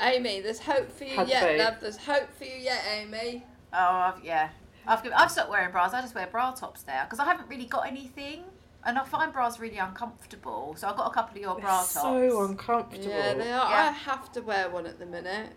Amy, 0.00 0.40
there's 0.40 0.60
hope 0.60 0.90
for 0.90 1.04
you 1.04 1.16
Had 1.16 1.28
yet, 1.28 1.42
faith. 1.42 1.58
love. 1.58 1.74
There's 1.80 1.96
hope 1.96 2.28
for 2.36 2.44
you 2.44 2.56
yet, 2.56 2.82
Amy. 2.92 3.44
Oh, 3.72 3.76
I've, 3.78 4.24
yeah. 4.24 4.50
I've, 4.86 5.00
I've 5.16 5.30
stopped 5.30 5.50
wearing 5.50 5.70
bras. 5.72 5.92
I 5.94 6.00
just 6.00 6.14
wear 6.14 6.26
bra 6.28 6.52
tops 6.52 6.84
now 6.86 7.04
because 7.04 7.18
I 7.20 7.24
haven't 7.24 7.48
really 7.48 7.66
got 7.66 7.86
anything. 7.86 8.44
And 8.86 8.98
I 8.98 9.04
find 9.04 9.32
bras 9.32 9.58
really 9.58 9.78
uncomfortable. 9.78 10.74
So 10.76 10.88
I've 10.88 10.96
got 10.96 11.10
a 11.10 11.14
couple 11.14 11.36
of 11.36 11.42
your 11.42 11.58
bra 11.58 11.78
tops. 11.78 11.92
So 11.92 12.44
uncomfortable. 12.44 13.08
Yeah, 13.08 13.34
they 13.34 13.50
are. 13.50 13.70
Yeah. 13.70 13.88
I 13.88 13.90
have 13.90 14.30
to 14.32 14.42
wear 14.42 14.68
one 14.68 14.86
at 14.86 14.98
the 14.98 15.06
minute 15.06 15.50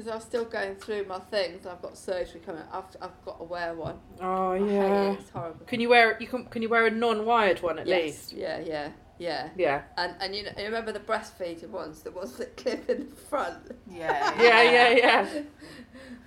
because 0.00 0.06
I'm 0.06 0.20
still 0.20 0.44
going 0.44 0.76
through 0.76 1.06
my 1.06 1.18
things. 1.18 1.66
I've 1.66 1.82
got 1.82 1.98
surgery 1.98 2.40
coming. 2.44 2.62
I've, 2.72 2.84
I've 3.02 3.24
got 3.24 3.38
to 3.38 3.44
wear 3.44 3.74
one. 3.74 3.98
Oh 4.20 4.52
I 4.52 4.58
hate 4.58 4.72
yeah. 4.72 5.10
it. 5.10 5.18
It's 5.20 5.30
horrible. 5.30 5.66
Can 5.66 5.80
you 5.80 5.88
wear 5.88 6.16
you 6.20 6.26
can 6.26 6.44
can 6.46 6.62
you 6.62 6.68
wear 6.68 6.86
a 6.86 6.90
non-wired 6.90 7.62
one 7.62 7.78
at 7.78 7.86
yes. 7.86 8.02
least? 8.02 8.32
Yeah, 8.32 8.60
yeah, 8.60 8.90
yeah. 9.18 9.48
Yeah. 9.56 9.82
And 9.96 10.14
and 10.20 10.34
you 10.34 10.44
know, 10.44 10.52
you 10.56 10.64
remember 10.64 10.92
the 10.92 11.00
breastfeeding 11.00 11.70
ones, 11.70 12.02
the 12.02 12.12
ones 12.12 12.32
that 12.36 12.56
clip 12.56 12.88
in 12.88 13.10
the 13.10 13.16
front. 13.16 13.76
Yeah. 13.90 14.34
Yeah, 14.40 14.62
yeah, 14.62 14.90
yeah. 14.90 15.42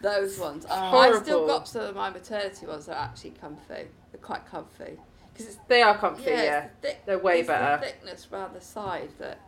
Those 0.02 0.38
ones. 0.38 0.66
Oh, 0.70 0.98
I've 0.98 1.24
still 1.24 1.48
got 1.48 1.68
some 1.68 1.84
of 1.84 1.96
my 1.96 2.10
maternity 2.10 2.66
ones 2.66 2.88
that 2.88 2.98
are 2.98 3.06
actually 3.06 3.32
comfy. 3.32 3.88
They're 4.12 4.22
quite 4.22 4.46
comfy 4.46 4.98
because 5.34 5.58
They 5.68 5.82
are 5.82 5.98
comfy. 5.98 6.30
yeah, 6.32 6.44
Yeah. 6.44 6.68
the 6.82 6.88
thick, 6.88 7.06
They're 7.06 7.18
way 7.20 7.40
it's 7.40 7.48
better. 7.48 7.78
The 7.82 7.88
thickness 7.88 8.28
around 8.32 8.54
the 8.56 8.62
side 8.62 9.10
that 9.20 9.40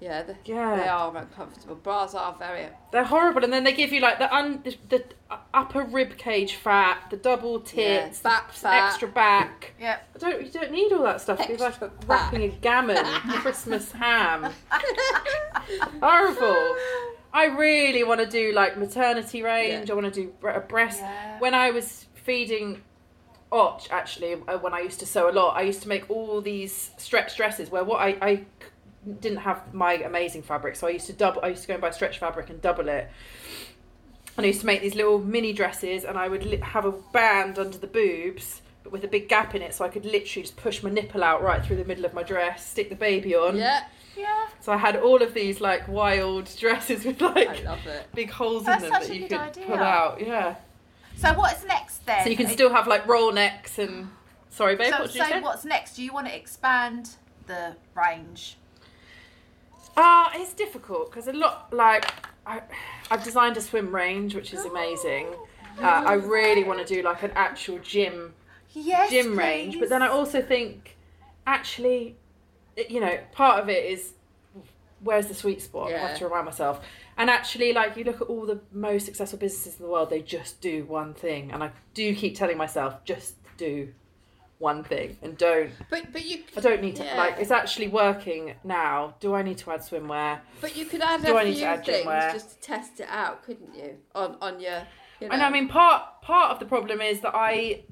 yeah, 0.00 0.22
the, 0.24 0.34
Yeah. 0.44 0.74
they 0.74 0.88
are 0.88 1.16
uncomfortable. 1.16 1.76
Bras 1.76 2.12
are 2.14 2.34
very 2.34 2.66
They're 2.90 3.04
horrible, 3.04 3.44
and 3.44 3.52
then 3.52 3.62
they 3.62 3.72
give 3.72 3.92
you 3.92 4.00
like 4.00 4.18
the 4.18 4.34
un 4.34 4.60
the, 4.64 4.76
the 4.88 5.04
upper 5.54 5.84
rib 5.84 6.16
cage 6.18 6.56
fat, 6.56 7.04
the 7.10 7.16
double 7.16 7.60
tits, 7.60 8.20
Yeah, 8.20 8.30
back 8.30 8.52
fat. 8.52 8.88
extra 8.88 9.06
back. 9.08 9.74
Yeah. 9.80 9.98
I 10.14 10.18
don't 10.18 10.42
you 10.44 10.50
don't 10.50 10.72
need 10.72 10.92
all 10.92 11.04
that 11.04 11.20
stuff. 11.20 11.38
It's 11.48 11.60
like 11.60 11.68
Extra 11.70 11.92
wrapping 12.08 12.42
a 12.42 12.48
gammon, 12.48 12.96
Christmas 13.42 13.92
ham. 13.92 14.52
horrible. 16.00 16.76
I 17.34 17.46
really 17.46 18.04
want 18.04 18.20
to 18.20 18.26
do 18.26 18.52
like 18.52 18.76
maternity 18.76 19.42
range. 19.42 19.88
Yeah. 19.88 19.94
I 19.94 19.96
want 19.96 20.12
to 20.12 20.20
do 20.22 20.32
a 20.46 20.60
breast. 20.60 21.02
When 21.38 21.54
I 21.54 21.70
was 21.70 22.06
feeding 22.14 22.82
Actually, 23.90 24.34
uh, 24.48 24.58
when 24.58 24.72
I 24.72 24.80
used 24.80 24.98
to 25.00 25.06
sew 25.06 25.28
a 25.28 25.32
lot, 25.32 25.56
I 25.56 25.62
used 25.62 25.82
to 25.82 25.88
make 25.88 26.08
all 26.10 26.40
these 26.40 26.90
stretch 26.96 27.36
dresses 27.36 27.70
where 27.70 27.84
what 27.84 28.00
I, 28.00 28.16
I 28.22 28.44
didn't 29.20 29.38
have 29.38 29.74
my 29.74 29.94
amazing 29.94 30.42
fabric, 30.42 30.76
so 30.76 30.86
I 30.86 30.90
used 30.90 31.06
to 31.06 31.12
double. 31.12 31.40
I 31.44 31.48
used 31.48 31.62
to 31.62 31.68
go 31.68 31.74
and 31.74 31.80
buy 31.80 31.90
stretch 31.90 32.18
fabric 32.18 32.48
and 32.50 32.60
double 32.62 32.88
it. 32.88 33.08
And 34.36 34.44
I 34.44 34.48
used 34.48 34.60
to 34.60 34.66
make 34.66 34.80
these 34.80 34.94
little 34.94 35.18
mini 35.18 35.52
dresses, 35.52 36.04
and 36.04 36.16
I 36.16 36.28
would 36.28 36.44
li- 36.46 36.56
have 36.62 36.84
a 36.86 36.92
band 36.92 37.58
under 37.58 37.76
the 37.76 37.86
boobs, 37.86 38.62
but 38.82 38.90
with 38.92 39.04
a 39.04 39.08
big 39.08 39.28
gap 39.28 39.54
in 39.54 39.60
it, 39.60 39.74
so 39.74 39.84
I 39.84 39.88
could 39.88 40.04
literally 40.06 40.42
just 40.42 40.56
push 40.56 40.82
my 40.82 40.88
nipple 40.88 41.22
out 41.22 41.42
right 41.42 41.62
through 41.64 41.76
the 41.76 41.84
middle 41.84 42.06
of 42.06 42.14
my 42.14 42.22
dress, 42.22 42.66
stick 42.66 42.88
the 42.88 42.96
baby 42.96 43.34
on. 43.34 43.56
yeah. 43.56 43.84
Yeah. 44.14 44.46
So 44.60 44.72
I 44.72 44.76
had 44.76 44.96
all 44.96 45.22
of 45.22 45.32
these 45.32 45.60
like 45.62 45.88
wild 45.88 46.44
dresses 46.58 47.04
with 47.04 47.22
I 47.22 47.26
like 47.32 47.64
love 47.64 47.86
it. 47.86 48.06
big 48.14 48.30
holes 48.30 48.64
That's 48.66 48.84
in 48.84 48.90
them 48.90 49.00
that 49.00 49.14
you 49.14 49.26
could 49.26 49.38
idea. 49.38 49.64
pull 49.66 49.76
out. 49.78 50.20
Yeah. 50.20 50.54
So 51.16 51.32
what's 51.34 51.64
next 51.64 52.04
then? 52.06 52.24
So 52.24 52.30
you 52.30 52.36
can 52.36 52.48
still 52.48 52.70
have 52.72 52.86
like 52.86 53.06
roll 53.06 53.32
necks 53.32 53.78
and. 53.78 54.10
Sorry, 54.50 54.76
babe. 54.76 54.92
So, 54.92 55.00
what 55.00 55.06
did 55.06 55.14
you 55.14 55.24
so 55.24 55.30
say? 55.30 55.40
what's 55.40 55.64
next? 55.64 55.96
Do 55.96 56.02
you 56.02 56.12
want 56.12 56.26
to 56.26 56.36
expand 56.36 57.08
the 57.46 57.74
range? 57.94 58.58
Ah, 59.96 60.30
it's 60.34 60.52
difficult 60.52 61.10
because 61.10 61.26
a 61.26 61.32
lot 61.32 61.72
like 61.72 62.12
I, 62.46 62.60
I've 63.10 63.24
designed 63.24 63.56
a 63.56 63.62
swim 63.62 63.94
range, 63.94 64.34
which 64.34 64.52
is 64.52 64.64
amazing. 64.64 65.28
Uh, 65.80 66.02
I 66.04 66.14
really 66.14 66.64
want 66.64 66.86
to 66.86 66.94
do 66.94 67.02
like 67.02 67.22
an 67.22 67.32
actual 67.34 67.78
gym 67.78 68.34
Yes. 68.74 69.10
gym 69.10 69.38
range, 69.38 69.78
but 69.78 69.88
then 69.88 70.02
I 70.02 70.08
also 70.08 70.40
think 70.40 70.96
actually, 71.46 72.16
you 72.88 73.00
know, 73.00 73.18
part 73.32 73.62
of 73.62 73.68
it 73.68 73.84
is 73.84 74.14
where's 75.00 75.26
the 75.26 75.34
sweet 75.34 75.60
spot? 75.60 75.92
I 75.92 75.98
have 75.98 76.18
to 76.18 76.24
remind 76.24 76.46
myself. 76.46 76.84
And 77.16 77.28
actually, 77.30 77.72
like 77.72 77.96
you 77.96 78.04
look 78.04 78.20
at 78.22 78.28
all 78.28 78.46
the 78.46 78.60
most 78.72 79.06
successful 79.06 79.38
businesses 79.38 79.78
in 79.78 79.84
the 79.84 79.90
world, 79.90 80.10
they 80.10 80.22
just 80.22 80.60
do 80.60 80.84
one 80.84 81.12
thing, 81.14 81.52
and 81.52 81.62
I 81.62 81.70
do 81.94 82.14
keep 82.14 82.36
telling 82.36 82.56
myself 82.56 83.04
just 83.04 83.34
do 83.58 83.92
one 84.58 84.84
thing 84.84 85.16
and 85.22 85.36
don't 85.36 85.70
But 85.90 86.12
but 86.12 86.24
you 86.24 86.44
I 86.56 86.60
don't 86.60 86.80
need 86.82 86.94
to 86.96 87.04
Yeah. 87.04 87.16
like 87.16 87.34
it's 87.40 87.50
actually 87.50 87.88
working 87.88 88.54
now. 88.62 89.14
Do 89.18 89.34
I 89.34 89.42
need 89.42 89.58
to 89.58 89.72
add 89.72 89.80
swimwear? 89.80 90.38
but 90.60 90.76
you 90.76 90.84
could 90.84 91.00
add 91.00 91.24
Do 91.24 91.36
a 91.36 91.40
I 91.40 91.44
need 91.44 91.54
to 91.54 91.58
few 91.58 91.66
add 91.66 91.84
things 91.84 92.06
gymwear? 92.06 92.32
just 92.32 92.50
to 92.52 92.60
test 92.60 93.00
it 93.00 93.08
out, 93.10 93.42
couldn't 93.42 93.74
you? 93.74 93.96
On 94.14 94.36
on 94.40 94.60
your 94.60 94.86
you 95.20 95.26
know. 95.28 95.32
And 95.34 95.42
I 95.42 95.50
mean 95.50 95.66
part 95.68 96.22
part 96.22 96.52
of 96.52 96.60
the 96.60 96.64
problem 96.66 97.00
is 97.00 97.20
that 97.20 97.32
I 97.34 97.82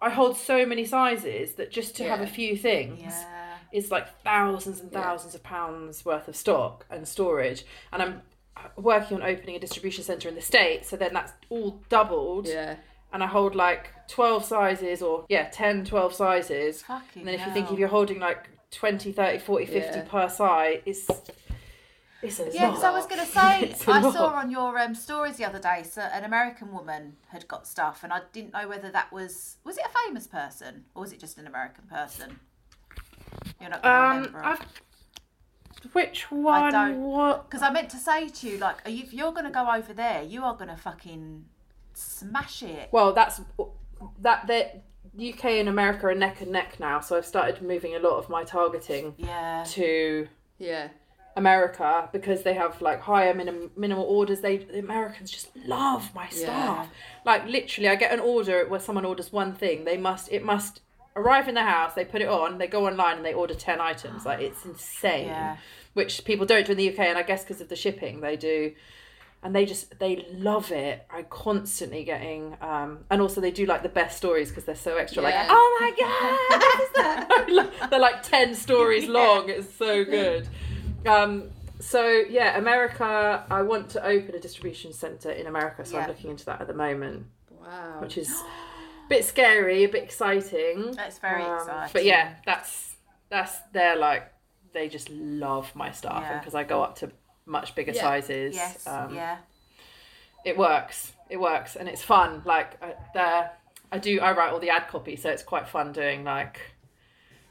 I 0.00 0.10
hold 0.10 0.36
so 0.36 0.64
many 0.66 0.84
sizes 0.84 1.54
that 1.54 1.72
just 1.72 1.96
to 1.96 2.04
have 2.04 2.20
a 2.20 2.26
few 2.28 2.56
things 2.56 3.00
Yeah. 3.02 3.41
Is 3.72 3.90
like 3.90 4.06
thousands 4.22 4.80
and 4.80 4.92
Yeah. 4.92 5.02
thousands 5.02 5.34
of 5.34 5.42
pounds 5.42 6.04
worth 6.04 6.28
of 6.28 6.36
stock 6.36 6.86
and 6.90 7.06
storage. 7.08 7.64
And 7.92 8.02
I'm 8.02 8.22
working 8.76 9.16
on 9.16 9.22
opening 9.22 9.56
a 9.56 9.58
distribution 9.58 10.04
center 10.04 10.28
in 10.28 10.34
the 10.34 10.42
states. 10.42 10.88
So 10.88 10.96
then 10.96 11.12
that's 11.14 11.32
all 11.48 11.80
doubled. 11.88 12.46
Yeah. 12.46 12.76
And 13.12 13.22
I 13.22 13.26
hold 13.26 13.54
like 13.54 13.90
12 14.08 14.44
sizes 14.44 15.02
or 15.02 15.24
yeah, 15.28 15.48
10, 15.50 15.84
12 15.84 16.14
sizes. 16.14 16.82
Fucking 16.82 17.20
and 17.22 17.28
then 17.28 17.34
if 17.34 17.46
you 17.46 17.52
think 17.52 17.70
if 17.72 17.78
you're 17.78 17.88
holding 17.88 18.18
like 18.20 18.48
20, 18.70 19.12
30, 19.12 19.38
40, 19.38 19.66
50 19.66 19.98
Yeah. 19.98 20.04
per 20.08 20.28
size, 20.28 20.80
it's 20.86 21.06
it's 22.22 22.38
a 22.38 22.50
Yeah, 22.52 22.68
because 22.68 22.84
I 22.84 22.92
was 22.92 23.06
going 23.06 23.20
to 23.20 23.26
say, 23.26 23.74
I 23.92 24.00
lot. 24.00 24.14
saw 24.14 24.26
on 24.28 24.50
your 24.50 24.78
um, 24.78 24.94
stories 24.94 25.36
the 25.38 25.44
other 25.44 25.58
day, 25.58 25.82
so 25.82 26.02
an 26.02 26.24
American 26.24 26.72
woman 26.72 27.16
had 27.28 27.48
got 27.48 27.66
stuff, 27.66 28.04
and 28.04 28.12
I 28.12 28.20
didn't 28.32 28.52
know 28.52 28.68
whether 28.68 28.90
that 28.92 29.12
was 29.12 29.56
was 29.64 29.76
it 29.76 29.84
a 29.84 29.98
famous 30.06 30.26
person 30.28 30.84
or 30.94 31.02
was 31.02 31.12
it 31.12 31.18
just 31.18 31.36
an 31.38 31.46
American 31.48 31.84
person? 31.90 32.38
You're 33.60 33.70
not 33.70 33.82
going 33.82 33.94
to 33.94 34.00
Um, 34.00 34.16
remember. 34.18 34.44
I've, 34.44 34.66
which 35.92 36.30
one? 36.30 36.72
don't- 36.72 37.02
What? 37.02 37.48
Because 37.50 37.62
I 37.62 37.70
meant 37.70 37.90
to 37.90 37.96
say 37.96 38.28
to 38.28 38.48
you, 38.48 38.58
like, 38.58 38.86
are 38.86 38.90
you, 38.90 39.02
if 39.02 39.12
you're 39.12 39.32
going 39.32 39.44
to 39.44 39.50
go 39.50 39.70
over 39.70 39.92
there, 39.92 40.22
you 40.22 40.44
are 40.44 40.54
going 40.54 40.68
to 40.68 40.76
fucking 40.76 41.44
smash 41.94 42.62
it. 42.62 42.88
Well, 42.92 43.12
that's 43.12 43.40
that. 44.20 44.46
The 44.46 44.80
UK 45.34 45.44
and 45.60 45.68
America 45.68 46.06
are 46.06 46.14
neck 46.14 46.40
and 46.40 46.50
neck 46.52 46.80
now, 46.80 47.00
so 47.00 47.16
I've 47.18 47.26
started 47.26 47.60
moving 47.60 47.94
a 47.94 47.98
lot 47.98 48.16
of 48.16 48.30
my 48.30 48.44
targeting 48.44 49.14
Yeah. 49.18 49.62
to 49.68 50.26
Yeah. 50.58 50.88
America 51.36 52.08
because 52.12 52.42
they 52.44 52.54
have 52.54 52.80
like 52.80 53.00
higher 53.00 53.34
minimum 53.34 53.72
minimal 53.76 54.04
orders. 54.04 54.40
They 54.40 54.56
the 54.58 54.78
Americans 54.78 55.30
just 55.30 55.54
love 55.66 56.14
my 56.14 56.28
stuff. 56.30 56.88
Like 57.26 57.44
literally, 57.46 57.88
I 57.90 57.94
get 57.96 58.12
an 58.12 58.20
order 58.20 58.66
where 58.68 58.80
someone 58.80 59.04
orders 59.04 59.32
one 59.32 59.52
thing. 59.54 59.84
They 59.84 59.98
must 59.98 60.32
it 60.32 60.42
must 60.44 60.80
arrive 61.16 61.48
in 61.48 61.54
the 61.54 61.62
house. 61.62 61.94
They 61.94 62.04
put 62.04 62.20
it 62.22 62.28
on. 62.28 62.58
They 62.58 62.66
go 62.66 62.86
online 62.86 63.16
and 63.16 63.24
they 63.24 63.34
order 63.34 63.54
ten 63.54 63.80
items. 63.80 64.24
Like 64.26 64.40
it's 64.40 64.64
insane. 64.64 65.26
Yeah. 65.26 65.56
Which 65.94 66.24
people 66.24 66.46
don't 66.46 66.64
do 66.66 66.72
in 66.72 66.78
the 66.78 66.90
UK, 66.90 67.00
and 67.00 67.18
I 67.18 67.22
guess 67.22 67.42
because 67.44 67.60
of 67.60 67.68
the 67.68 67.76
shipping, 67.76 68.20
they 68.20 68.36
do. 68.36 68.72
And 69.44 69.54
they 69.56 69.66
just 69.66 69.98
they 69.98 70.24
love 70.32 70.70
it. 70.70 71.04
I'm 71.10 71.24
constantly 71.28 72.04
getting, 72.04 72.56
um, 72.60 73.00
and 73.10 73.20
also 73.20 73.40
they 73.40 73.50
do 73.50 73.66
like 73.66 73.82
the 73.82 73.88
best 73.88 74.16
stories 74.16 74.50
because 74.50 74.64
they're 74.64 74.76
so 74.76 74.96
extra. 74.96 75.20
Like, 75.20 75.34
oh 75.36 75.78
my 75.80 75.90
god, 75.98 76.92
that. 76.94 77.72
they're 77.90 77.98
like 77.98 78.22
ten 78.22 78.54
stories 78.54 79.08
long. 79.08 79.48
It's 79.48 79.74
so 79.74 80.04
good. 80.04 80.48
Um, 81.06 81.50
so 81.80 82.06
yeah, 82.30 82.56
America. 82.56 83.44
I 83.50 83.62
want 83.62 83.88
to 83.90 84.06
open 84.06 84.34
a 84.36 84.38
distribution 84.38 84.92
center 84.92 85.30
in 85.32 85.48
America, 85.48 85.84
so 85.84 85.96
Yeah. 85.96 86.04
I'm 86.04 86.08
looking 86.10 86.30
into 86.30 86.44
that 86.46 86.60
at 86.60 86.68
the 86.68 86.74
moment, 86.74 87.26
Wow. 87.60 87.98
which 88.00 88.16
is 88.16 88.32
bit 89.16 89.24
scary, 89.24 89.84
a 89.84 89.88
bit 89.88 90.02
exciting. 90.04 90.92
That's 90.92 91.18
very 91.18 91.42
Um, 91.42 91.56
exciting. 91.58 91.90
But 91.92 92.04
yeah, 92.04 92.34
that's 92.46 92.96
that's 93.28 93.58
they're 93.72 93.96
like 93.96 94.32
they 94.72 94.88
just 94.88 95.08
love 95.10 95.74
my 95.74 95.90
stuff, 95.92 96.22
Yeah. 96.22 96.38
because 96.38 96.54
I 96.54 96.64
go 96.64 96.82
up 96.82 96.96
to 97.00 97.10
much 97.46 97.74
bigger 97.74 97.92
Yeah. 97.92 98.00
sizes. 98.02 98.54
Yes. 98.54 98.86
um, 98.86 99.14
yeah. 99.14 99.36
it 100.44 100.56
works. 100.58 101.12
It 101.30 101.38
works, 101.40 101.76
and 101.76 101.88
it's 101.88 102.02
fun. 102.02 102.42
Like 102.44 102.82
I, 102.82 102.94
there, 103.14 103.50
I 103.92 103.98
do. 103.98 104.20
I 104.20 104.32
write 104.32 104.50
all 104.52 104.58
the 104.60 104.70
ad 104.70 104.88
copy, 104.88 105.14
so 105.16 105.30
it's 105.30 105.42
quite 105.42 105.68
fun 105.68 105.92
doing 105.92 106.24
like 106.24 106.58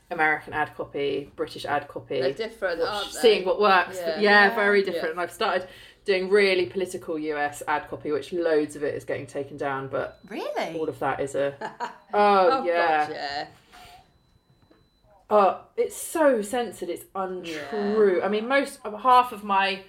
American 0.09 0.53
ad 0.53 0.75
copy, 0.75 1.31
British 1.35 1.65
ad 1.65 1.87
copy. 1.87 2.19
They're 2.21 2.33
different, 2.33 2.79
what- 2.79 2.89
aren't 2.89 3.13
they? 3.13 3.19
Seeing 3.19 3.45
what 3.45 3.59
works. 3.61 3.97
Yeah. 3.97 4.07
Yeah, 4.19 4.47
Yeah. 4.47 4.55
very 4.55 4.81
different. 4.83 5.05
Yeah. 5.05 5.11
And 5.11 5.21
I've 5.21 5.31
started 5.31 5.67
doing 6.05 6.29
really 6.29 6.65
political 6.65 7.17
US 7.19 7.61
ad 7.67 7.87
copy, 7.89 8.11
which 8.11 8.33
loads 8.33 8.75
of 8.75 8.83
it 8.83 8.95
is 8.95 9.05
getting 9.05 9.27
taken 9.27 9.57
down, 9.57 9.87
but 9.87 10.19
Really? 10.29 10.77
all 10.77 10.89
of 10.89 10.97
that 10.99 11.19
is 11.19 11.35
a. 11.35 11.53
Oh, 12.13 12.49
Oh, 12.61 12.63
yeah. 12.65 13.05
God, 13.07 13.13
yeah. 13.15 13.47
Oh, 15.29 15.61
it's 15.77 15.95
so 15.95 16.41
censored. 16.41 16.89
It's 16.89 17.05
untrue. 17.15 18.21
I 18.21 18.27
mean, 18.27 18.47
most 18.49 18.79
half 18.83 19.31
of 19.31 19.43
my 19.45 19.83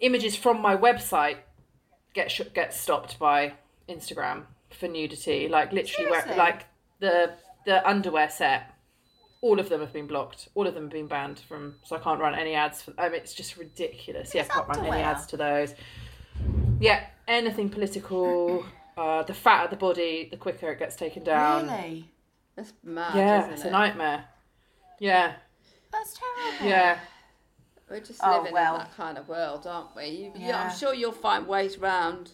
images 0.00 0.36
from 0.36 0.60
my 0.60 0.76
website 0.76 1.38
get 2.12 2.30
sh- 2.30 2.42
get 2.54 2.74
stopped 2.74 3.18
by 3.18 3.54
Instagram 3.88 4.42
for 4.70 4.88
nudity. 4.88 5.48
Like 5.48 5.72
literally, 5.72 6.10
where, 6.10 6.34
like 6.36 6.66
the 7.00 7.32
the 7.64 7.86
underwear 7.88 8.28
set. 8.28 8.74
All 9.46 9.60
of 9.60 9.68
them 9.68 9.80
have 9.80 9.92
been 9.92 10.06
blocked. 10.08 10.48
All 10.54 10.66
of 10.66 10.74
them 10.74 10.84
have 10.84 10.92
been 10.92 11.06
banned 11.06 11.38
from. 11.38 11.76
So 11.84 11.94
I 11.96 12.00
can't 12.00 12.20
run 12.20 12.34
any 12.34 12.54
ads. 12.54 12.82
For, 12.82 12.92
I 12.98 13.08
mean, 13.08 13.20
it's 13.20 13.32
just 13.34 13.56
ridiculous. 13.56 14.34
Yeah, 14.34 14.42
I 14.42 14.44
can't 14.46 14.68
run 14.68 14.84
any 14.86 15.02
ads 15.02 15.26
to 15.26 15.36
those. 15.36 15.74
Yeah, 16.80 17.04
anything 17.28 17.68
political. 17.70 18.64
Uh, 18.96 19.22
the 19.22 19.34
fatter 19.34 19.68
the 19.70 19.76
body, 19.76 20.26
the 20.30 20.36
quicker 20.36 20.70
it 20.72 20.78
gets 20.78 20.96
taken 20.96 21.22
down. 21.22 21.68
Really? 21.68 22.10
That's 22.56 22.72
mad, 22.82 23.14
Yeah, 23.14 23.50
it's 23.50 23.62
it? 23.64 23.68
a 23.68 23.70
nightmare. 23.70 24.24
Yeah, 24.98 25.34
That's 25.92 26.18
terrible. 26.18 26.66
yeah. 26.70 26.98
We're 27.90 28.00
just 28.00 28.20
Oh, 28.24 28.38
living 28.38 28.52
well. 28.54 28.74
in 28.76 28.78
that 28.80 28.96
kind 28.96 29.18
of 29.18 29.28
world, 29.28 29.66
aren't 29.66 29.94
we? 29.94 30.06
You, 30.06 30.32
yeah. 30.34 30.48
Yeah. 30.48 30.62
I'm 30.64 30.76
sure 30.76 30.94
you'll 30.94 31.12
find 31.12 31.46
ways 31.46 31.78
round. 31.78 32.30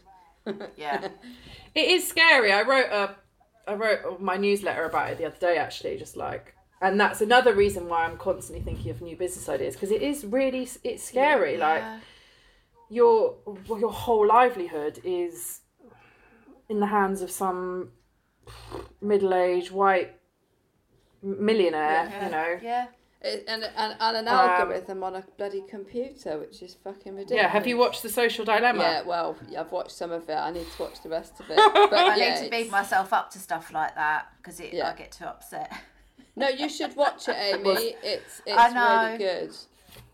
Yeah. 0.76 1.08
It 1.74 1.88
is 1.88 2.06
scary. 2.06 2.52
I 2.52 2.62
wrote 2.62 2.90
a, 2.92 3.16
I 3.66 3.74
wrote 3.74 4.20
my 4.20 4.36
newsletter 4.36 4.84
about 4.84 5.10
it 5.10 5.18
the 5.18 5.24
other 5.24 5.36
day. 5.40 5.56
Actually, 5.56 5.96
just 5.98 6.16
like, 6.16 6.54
and 6.83 7.01
that's 7.01 7.20
another 7.20 7.55
reason 7.55 7.89
why 7.89 8.05
I'm 8.05 8.16
constantly 8.18 8.62
thinking 8.64 8.91
of 8.91 9.01
new 9.01 9.16
business 9.16 9.49
ideas 9.49 9.74
because 9.74 9.91
it 9.91 10.03
is 10.03 10.24
really 10.26 10.68
it's 10.85 11.05
scary. 11.05 11.57
Like 11.57 11.83
your 12.91 13.37
your 13.66 13.93
whole 13.93 14.26
livelihood 14.26 15.01
is 15.05 15.61
in 16.68 16.80
the 16.80 16.87
hands 16.87 17.22
of 17.22 17.30
some 17.30 17.93
middle-aged 19.01 19.70
white 19.70 20.16
millionaire. 21.22 22.09
Yeah. 22.11 22.24
You 22.24 22.30
know. 22.30 22.59
Yeah. 22.62 22.87
It, 23.24 23.45
and, 23.47 23.62
and, 23.62 23.97
and 24.01 24.16
an 24.16 24.26
Um, 24.26 24.35
algorithm 24.35 25.05
on 25.05 25.14
a 25.14 25.24
bloody 25.39 25.62
computer, 25.68 26.39
which 26.41 26.61
is 26.61 26.74
fucking 26.74 27.14
ridiculous. 27.14 27.43
Yeah. 27.43 27.49
Have 27.49 27.68
you 27.68 27.76
watched 27.76 28.03
The 28.03 28.09
Social 28.09 28.45
Dilemma? 28.45 28.83
Yeah, 28.83 29.03
well, 29.03 29.37
I've 29.57 29.70
watched 29.70 29.93
some 29.93 30.11
of 30.11 30.28
it. 30.28 30.35
I 30.35 30.51
need 30.51 30.66
to 30.76 30.83
watch 30.83 31.01
the 31.05 31.09
rest 31.09 31.39
of 31.39 31.49
it. 31.49 31.57
But 31.72 31.93
I 31.95 32.16
yeah, 32.16 32.35
need 32.35 32.45
to 32.45 32.51
beat 32.51 32.70
myself 32.70 33.12
up 33.12 33.30
to 33.30 33.39
stuff 33.39 33.72
like 33.72 33.95
that 33.95 34.26
because 34.39 34.61
Yeah. 34.61 34.91
I 34.91 34.95
get 34.97 35.12
too 35.12 35.24
upset. 35.26 35.72
No, 36.37 36.49
you 36.49 36.68
should 36.68 36.97
watch 36.97 37.28
it, 37.28 37.37
Amy. 37.39 37.95
It's 38.03 38.43
it's 38.47 38.59
I 38.59 38.70
know. 38.70 39.07
really 39.07 39.18
good. 39.18 39.57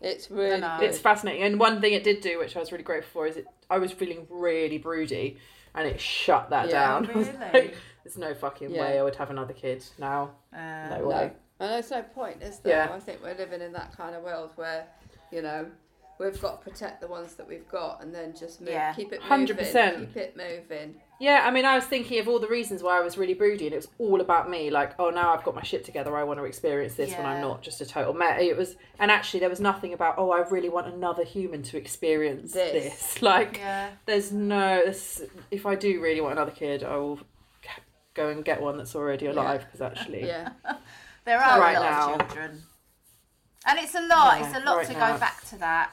It's 0.01 0.29
really 0.31 0.59
good. 0.59 0.81
It's 0.81 0.99
fascinating. 0.99 1.43
And 1.43 1.59
one 1.59 1.79
thing 1.81 1.93
it 1.93 2.03
did 2.03 2.21
do, 2.21 2.39
which 2.39 2.55
I 2.55 2.59
was 2.59 2.71
really 2.71 2.83
grateful 2.83 3.21
for, 3.21 3.27
is 3.27 3.37
it. 3.37 3.45
I 3.69 3.77
was 3.77 3.91
feeling 3.91 4.25
really 4.29 4.77
broody, 4.77 5.37
and 5.75 5.87
it 5.87 5.99
shut 6.01 6.49
that 6.49 6.67
Yeah. 6.67 6.99
down. 6.99 7.05
Really? 7.13 7.31
like, 7.53 7.75
There's 8.03 8.17
no 8.17 8.33
fucking 8.33 8.71
Yeah. 8.71 8.81
way 8.81 8.99
I 8.99 9.03
would 9.03 9.15
have 9.15 9.29
another 9.29 9.53
kid 9.53 9.83
now. 9.99 10.31
Uh, 10.53 10.97
No 10.97 11.07
way. 11.07 11.31
No, 11.59 11.65
and 11.65 11.71
there's 11.73 11.91
no 11.91 12.01
point, 12.01 12.41
is 12.41 12.59
there? 12.59 12.85
Yeah. 12.87 12.93
I 12.95 12.99
think 12.99 13.21
we're 13.21 13.35
living 13.35 13.61
in 13.61 13.71
that 13.73 13.95
kind 13.95 14.15
of 14.15 14.23
world 14.23 14.51
where, 14.55 14.87
you 15.31 15.41
know, 15.41 15.67
we've 16.17 16.41
got 16.41 16.61
to 16.63 16.69
protect 16.69 17.01
the 17.01 17.07
ones 17.07 17.35
that 17.35 17.47
we've 17.47 17.67
got, 17.69 18.01
and 18.01 18.13
then 18.15 18.33
just 18.35 18.61
move, 18.61 18.69
Yeah. 18.71 18.93
keep 18.93 19.13
it 19.13 19.21
moving, 19.21 19.29
100%. 19.29 19.99
keep 19.99 20.17
it 20.17 20.35
moving. 20.37 20.99
Yeah, 21.21 21.41
I 21.45 21.51
mean, 21.51 21.65
I 21.65 21.75
was 21.75 21.83
thinking 21.83 22.17
of 22.19 22.29
all 22.29 22.39
the 22.39 22.47
reasons 22.47 22.81
why 22.81 22.97
I 22.97 23.01
was 23.01 23.17
really 23.17 23.33
broody, 23.33 23.65
and 23.65 23.73
it 23.73 23.77
was 23.77 23.89
all 23.97 24.21
about 24.21 24.49
me. 24.49 24.69
Like, 24.69 24.93
oh, 24.99 25.09
now 25.09 25.33
I've 25.33 25.43
got 25.43 25.53
my 25.53 25.63
shit 25.63 25.83
together. 25.83 26.15
I 26.15 26.23
want 26.23 26.39
to 26.39 26.45
experience 26.45 26.93
this 26.95 27.11
when 27.11 27.25
I'm 27.25 27.41
not 27.41 27.61
just 27.61 27.81
a 27.81 27.85
total 27.85 28.13
mess. 28.13 28.39
It 28.41 28.55
was, 28.55 28.77
and 28.99 29.11
actually, 29.11 29.41
there 29.41 29.49
was 29.49 29.59
nothing 29.59 29.91
about. 29.93 30.15
Oh, 30.17 30.31
I 30.31 30.47
really 30.47 30.69
want 30.69 30.87
another 30.87 31.25
human 31.25 31.61
to 31.63 31.77
experience 31.77 32.53
This. 32.53 32.71
this. 32.83 33.21
Like, 33.21 33.57
Yeah. 33.57 33.89
there's 34.05 34.31
no. 34.31 34.81
This, 34.85 35.21
if 35.51 35.65
I 35.65 35.75
do 35.75 35.99
really 36.01 36.21
want 36.21 36.33
another 36.33 36.51
kid, 36.51 36.83
I 36.83 36.95
will 36.95 37.19
go 38.13 38.29
and 38.29 38.43
get 38.45 38.61
one 38.61 38.77
that's 38.77 38.95
already 38.95 39.25
alive. 39.25 39.65
Because 39.65 39.81
actually, 39.81 40.25
Yeah. 40.25 40.49
There 41.25 41.37
are 41.37 41.59
Right 41.59 41.75
a 41.75 41.79
lot 41.81 41.91
now. 41.91 42.13
of 42.13 42.19
children. 42.27 42.63
And 43.67 43.77
it's 43.79 43.93
a 43.93 44.01
lot, 44.07 44.39
Yeah, 44.39 44.47
it's 44.47 44.57
a 44.57 44.61
lot 44.65 44.77
right 44.77 44.87
to 44.87 44.93
now. 44.93 45.13
go 45.13 45.19
back 45.19 45.43
to 45.49 45.57
that. 45.57 45.91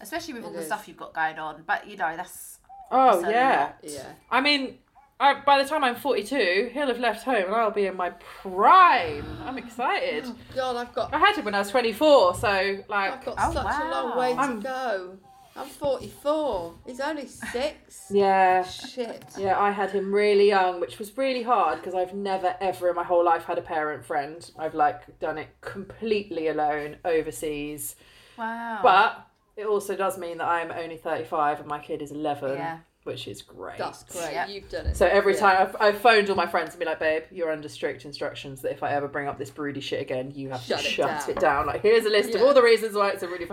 Especially 0.00 0.34
with 0.34 0.44
all 0.44 0.50
It 0.50 0.54
the 0.56 0.60
is. 0.60 0.66
stuff 0.66 0.86
you've 0.86 0.98
got 0.98 1.14
going 1.14 1.38
on. 1.38 1.64
But 1.66 1.88
you 1.88 1.96
know, 1.96 2.14
that's 2.16 2.57
oh 2.90 3.20
yeah. 3.28 3.60
lot. 3.60 3.76
Yeah. 3.82 4.06
I 4.30 4.40
mean, 4.40 4.78
I, 5.20 5.34
by 5.40 5.62
the 5.62 5.68
time 5.68 5.82
I'm 5.82 5.96
42, 5.96 6.70
he'll 6.72 6.86
have 6.86 7.00
left 7.00 7.24
home 7.24 7.44
and 7.46 7.54
I'll 7.54 7.70
be 7.72 7.86
in 7.86 7.96
my 7.96 8.10
prime. 8.10 9.24
I'm 9.44 9.58
excited. 9.58 10.24
Oh, 10.26 10.36
God, 10.54 10.76
I've 10.76 10.94
got 10.94 11.12
I 11.12 11.18
had 11.18 11.36
him 11.36 11.44
when 11.44 11.54
I 11.54 11.58
was 11.58 11.70
24, 11.70 12.34
so 12.36 12.78
like, 12.88 13.12
I've 13.12 13.24
got 13.24 13.34
Oh, 13.38 13.52
such 13.52 13.66
a 13.66 13.90
long 13.90 14.16
way 14.18 14.32
to 14.34 14.38
I'm- 14.40 14.60
go. 14.60 15.18
I'm 15.56 15.66
44. 15.66 16.74
He's 16.86 17.00
only 17.00 17.26
six. 17.26 18.06
yeah. 18.12 18.62
Shit. 18.62 19.24
Yeah, 19.36 19.58
I 19.58 19.72
had 19.72 19.90
him 19.90 20.14
really 20.14 20.46
young, 20.46 20.78
which 20.78 21.00
was 21.00 21.16
really 21.18 21.42
hard 21.42 21.80
because 21.80 21.94
I've 21.96 22.14
never 22.14 22.54
ever 22.60 22.90
in 22.90 22.94
my 22.94 23.02
whole 23.02 23.24
life 23.24 23.42
had 23.42 23.58
a 23.58 23.62
parent 23.62 24.04
friend. 24.04 24.48
I've 24.56 24.74
like 24.76 25.18
done 25.18 25.36
it 25.36 25.48
completely 25.60 26.46
alone 26.46 26.98
overseas. 27.04 27.96
wow. 28.36 28.78
But 28.84 29.26
it 29.58 29.66
also 29.66 29.94
does 29.96 30.16
mean 30.16 30.38
that 30.38 30.46
I'm 30.48 30.70
only 30.70 30.96
35 30.96 31.58
and 31.60 31.68
my 31.68 31.78
kid 31.80 32.00
is 32.00 32.10
11, 32.12 32.52
Yeah. 32.56 32.78
which 33.02 33.26
is 33.28 33.42
great. 33.42 33.76
That's 33.78 34.04
great. 34.04 34.32
Yep. 34.32 34.48
You've 34.48 34.68
done 34.70 34.86
it. 34.86 34.96
So 34.96 35.06
every 35.06 35.34
Yeah. 35.34 35.40
time 35.40 35.56
I've, 35.62 35.76
I've 35.80 35.98
phoned 36.00 36.30
all 36.30 36.36
my 36.36 36.46
friends 36.46 36.70
and 36.70 36.78
be 36.78 36.86
like, 36.86 37.00
babe, 37.00 37.24
you're 37.30 37.50
under 37.50 37.68
strict 37.68 38.04
instructions 38.04 38.62
that 38.62 38.72
if 38.72 38.82
I 38.82 38.92
ever 38.92 39.08
bring 39.08 39.26
up 39.28 39.36
this 39.38 39.50
broody 39.50 39.80
shit 39.80 40.00
again, 40.00 40.30
you 40.34 40.50
have 40.50 40.60
Shut 40.62 40.78
to 40.80 40.86
it 40.86 40.88
shut 40.90 41.06
down." 41.08 41.30
it 41.30 41.40
down. 41.40 41.66
Like, 41.66 41.82
here's 41.82 42.04
a 42.06 42.10
list 42.10 42.34
of 42.34 42.42
all 42.42 42.54
the 42.54 42.62
reasons 42.62 42.94
why 42.94 43.10
it's 43.10 43.22
a 43.24 43.28
really 43.28 43.48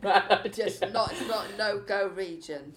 bad 0.00 0.30
idea. 0.46 0.50
Just 0.70 0.80
not, 0.92 1.10
it's 1.12 1.26
not 1.28 1.44
no 1.58 1.78
go 1.80 2.08
region. 2.14 2.74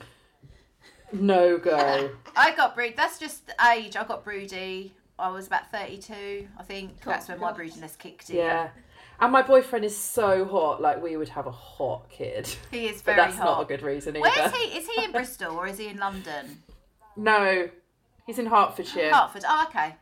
no 1.12 1.58
go. 1.58 2.10
I 2.36 2.56
got 2.56 2.76
broody. 2.76 2.94
That's 2.96 3.20
just 3.20 3.46
the 3.48 3.54
age. 3.74 3.96
I 3.96 4.04
got 4.06 4.24
broody. 4.24 4.94
I 5.20 5.30
was 5.30 5.46
about 5.48 5.72
thirty-two, 5.72 6.48
I 6.58 6.64
think. 6.64 7.02
That's 7.04 7.28
when 7.28 7.40
my 7.40 7.52
broodiness 7.52 7.96
kicked 7.98 8.30
in. 8.32 8.38
Yeah. 8.38 8.70
And 9.22 9.32
my 9.32 9.43
boyfriend 9.43 9.86
is 9.86 9.95
so 9.95 10.45
hot. 10.45 10.82
Like 10.82 11.01
we 11.01 11.15
would 11.15 11.30
have 11.30 11.45
a 11.47 11.51
hot 11.51 12.09
kid. 12.09 12.49
He 12.72 12.88
is 12.88 12.97
But 13.01 13.15
very 13.15 13.17
that's 13.17 13.38
hot. 13.38 13.45
not 13.45 13.61
a 13.61 13.65
good 13.65 13.84
reason 13.84 14.15
either. 14.17 14.22
Where 14.22 14.45
is 14.47 14.55
he? 14.55 14.78
Is 14.78 14.88
he 14.89 15.03
in 15.03 15.11
Bristol 15.11 15.55
or 15.55 15.67
is 15.67 15.78
he 15.78 15.88
in 15.88 15.97
London? 15.97 16.63
No, 17.15 17.69
he's 18.26 18.39
in 18.39 18.47
Hertfordshire. 18.47 19.13
Hertford. 19.13 19.43
Oh, 19.47 19.65
okay. 19.69 19.95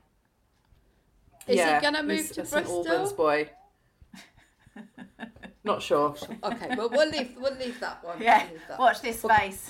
Is 1.47 1.57
yeah, 1.57 1.79
he 1.79 1.83
gonna 1.83 2.03
move 2.03 2.31
to 2.31 2.41
a 2.41 2.45
St 2.45 2.65
Bristol? 2.65 2.87
Albans 2.87 3.13
boy. 3.13 3.49
Not 5.65 5.81
sure. 5.81 6.15
Okay, 6.43 6.75
well 6.77 6.89
we'll 6.89 7.09
leave 7.09 7.35
we'll 7.37 7.55
leave 7.55 7.79
that 7.81 8.01
one. 8.03 8.21
Yeah. 8.21 8.43
We'll 8.43 8.51
leave 8.53 8.61
that. 8.69 8.79
Watch 8.79 9.01
this 9.01 9.21
space. 9.21 9.69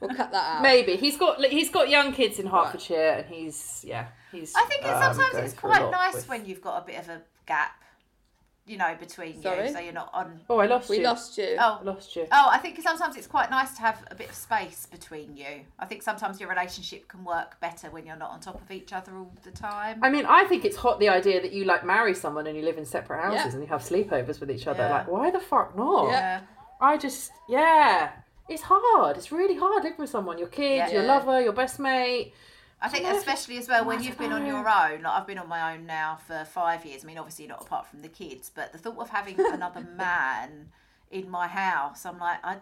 We'll 0.00 0.14
cut 0.14 0.32
that 0.32 0.56
out. 0.56 0.62
Maybe 0.62 0.96
he's 0.96 1.16
got 1.16 1.42
he's 1.44 1.70
got 1.70 1.88
young 1.88 2.12
kids 2.12 2.40
in 2.40 2.46
Hertfordshire, 2.48 3.24
and 3.24 3.26
he's 3.32 3.84
yeah 3.86 4.08
he's. 4.32 4.52
I 4.56 4.64
think 4.64 4.84
um, 4.84 5.14
sometimes 5.14 5.36
it's 5.36 5.54
quite 5.54 5.88
nice 5.90 6.14
with- 6.14 6.28
when 6.28 6.44
you've 6.44 6.60
got 6.60 6.82
a 6.82 6.86
bit 6.86 6.98
of 6.98 7.08
a 7.08 7.22
gap, 7.46 7.70
you 8.68 8.76
know, 8.76 8.94
between 9.00 9.40
Sorry? 9.42 9.66
you, 9.68 9.72
so 9.72 9.78
you're 9.80 9.92
not 9.92 10.10
on. 10.12 10.40
Oh, 10.50 10.58
I 10.58 10.66
lost 10.66 10.88
We 10.90 10.98
you. 10.98 11.04
lost 11.04 11.38
you. 11.38 11.56
Oh, 11.58 11.78
I 11.80 11.82
lost 11.84 12.14
you. 12.14 12.26
Oh, 12.30 12.48
I 12.50 12.58
think 12.58 12.80
sometimes 12.82 13.16
it's 13.16 13.26
quite 13.26 13.50
nice 13.50 13.74
to 13.76 13.80
have 13.80 14.04
a 14.10 14.14
bit 14.14 14.28
of 14.28 14.34
space 14.34 14.86
between 14.86 15.36
you. 15.36 15.62
I 15.78 15.86
think 15.86 16.02
sometimes 16.02 16.38
your 16.40 16.48
relationship 16.48 17.08
can 17.08 17.24
work 17.24 17.58
better 17.60 17.90
when 17.90 18.04
you're 18.06 18.16
not 18.16 18.30
on 18.30 18.40
top 18.40 18.60
of 18.60 18.70
each 18.70 18.92
other 18.92 19.16
all 19.16 19.32
the 19.42 19.50
time. 19.50 19.98
I 20.02 20.10
mean, 20.10 20.26
I 20.26 20.44
think 20.44 20.64
it's 20.64 20.76
hot 20.76 21.00
the 21.00 21.08
idea 21.08 21.40
that 21.40 21.52
you 21.52 21.64
like 21.64 21.84
marry 21.84 22.14
someone 22.14 22.46
and 22.46 22.56
you 22.56 22.62
live 22.64 22.78
in 22.78 22.84
separate 22.84 23.22
houses 23.22 23.46
Yeah. 23.46 23.52
and 23.52 23.60
you 23.62 23.68
have 23.68 23.80
sleepovers 23.80 24.40
with 24.40 24.50
each 24.50 24.66
other. 24.66 24.82
Yeah. 24.82 24.90
Like, 24.90 25.08
why 25.08 25.30
the 25.30 25.40
fuck 25.40 25.76
not? 25.76 26.10
Yeah. 26.10 26.40
I 26.80 26.96
just, 26.96 27.32
yeah, 27.48 28.10
it's 28.48 28.62
hard. 28.62 29.16
It's 29.16 29.32
really 29.32 29.56
hard 29.56 29.82
living 29.82 29.98
with 29.98 30.10
someone. 30.10 30.38
Your 30.38 30.48
kids, 30.48 30.92
Yeah. 30.92 30.98
your 31.00 31.02
lover, 31.04 31.40
your 31.40 31.52
best 31.52 31.78
mate. 31.80 32.34
I 32.80 32.88
think 32.88 33.04
I 33.06 33.14
especially 33.16 33.58
as 33.58 33.68
well 33.68 33.84
when 33.84 34.02
you've 34.02 34.18
been 34.18 34.32
on 34.32 34.46
your 34.46 34.58
own. 34.68 35.02
Like 35.02 35.06
I've 35.06 35.26
been 35.26 35.38
on 35.38 35.48
my 35.48 35.74
own 35.74 35.86
now 35.86 36.18
for 36.26 36.44
five 36.44 36.84
years. 36.86 37.02
I 37.04 37.06
mean, 37.08 37.18
obviously 37.18 37.46
not 37.46 37.62
apart 37.62 37.86
from 37.86 38.02
the 38.02 38.08
kids, 38.08 38.50
but 38.54 38.72
the 38.72 38.78
thought 38.78 38.98
of 38.98 39.10
having 39.10 39.36
another 39.40 39.80
man 39.96 40.68
in 41.10 41.28
my 41.28 41.48
house, 41.48 42.06
I'm 42.06 42.18
like, 42.18 42.38
I 42.44 42.58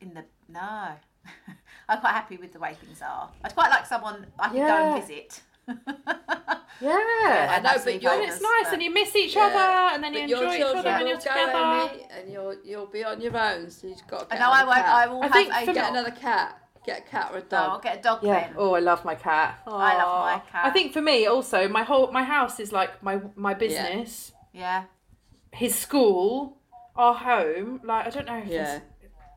in 0.00 0.14
the 0.14 0.24
no. 0.48 0.88
I'm 1.88 2.00
quite 2.00 2.12
happy 2.12 2.36
with 2.38 2.52
the 2.52 2.58
way 2.58 2.74
things 2.80 3.02
are. 3.02 3.28
I'd 3.44 3.54
quite 3.54 3.70
like 3.70 3.84
someone 3.86 4.26
I 4.38 4.48
can 4.48 4.56
go 4.56 4.94
and 4.96 5.02
visit. 5.04 5.42
Yeah. 6.80 7.56
I 7.56 7.60
know, 7.60 7.82
but 7.84 8.00
you're- 8.02 8.14
And 8.14 8.22
it's 8.24 8.40
nice, 8.40 8.64
but- 8.64 8.74
and 8.74 8.82
you 8.82 8.92
miss 8.94 9.14
each 9.16 9.34
Yeah. 9.34 9.46
other, 9.46 9.94
and 9.94 10.04
then 10.04 10.14
you 10.14 10.20
But 10.20 10.30
enjoy 10.30 10.40
your 10.42 10.54
each 10.54 10.62
other 10.62 10.72
children 10.74 10.94
when 10.94 11.02
will 11.02 11.08
you're 11.08 11.16
go, 11.16 11.22
together. 11.22 11.94
Amy, 11.94 12.06
and 12.12 12.32
you'll 12.32 12.56
you'll 12.64 12.86
be 12.86 13.04
on 13.04 13.20
your 13.20 13.36
own. 13.36 13.70
So 13.70 13.88
you've 13.88 14.06
got 14.06 14.20
to 14.30 14.36
get 14.36 14.38
no, 14.40 14.50
I 14.52 14.64
won't. 14.64 14.76
cat. 14.76 14.86
I 14.88 15.06
will 15.08 15.20
I 15.22 15.26
have 15.26 15.32
think 15.32 15.52
a. 15.68 15.72
Get 15.74 15.90
another 15.90 16.10
cat. 16.12 16.56
Get 16.88 17.00
a 17.06 17.10
cat 17.10 17.28
or 17.32 17.38
a 17.38 17.40
No, 17.40 17.48
dog. 17.56 17.70
I'll 17.70 17.80
get 17.80 17.98
a 17.98 18.02
dog 18.02 18.18
Yeah. 18.22 18.40
then. 18.40 18.54
Oh, 18.56 18.72
I 18.74 18.80
love 18.90 19.04
my 19.04 19.14
cat. 19.14 19.58
Oh, 19.66 19.76
I 19.76 19.92
love 20.02 20.24
my 20.24 20.50
cat. 20.50 20.64
I 20.64 20.70
think 20.70 20.92
for 20.92 21.02
me 21.02 21.26
also, 21.26 21.68
my 21.68 21.82
whole 21.90 22.10
my 22.12 22.24
house 22.24 22.58
is 22.64 22.70
like 22.72 23.02
my 23.02 23.20
my 23.36 23.52
business, 23.54 24.32
Yeah. 24.52 24.84
his 25.52 25.74
school, 25.74 26.56
our 26.96 27.14
home. 27.14 27.80
Like 27.84 28.06
I 28.06 28.10
don't 28.10 28.26
know 28.26 28.38
if 28.38 28.46
yeah. 28.48 28.64
there's 28.64 28.82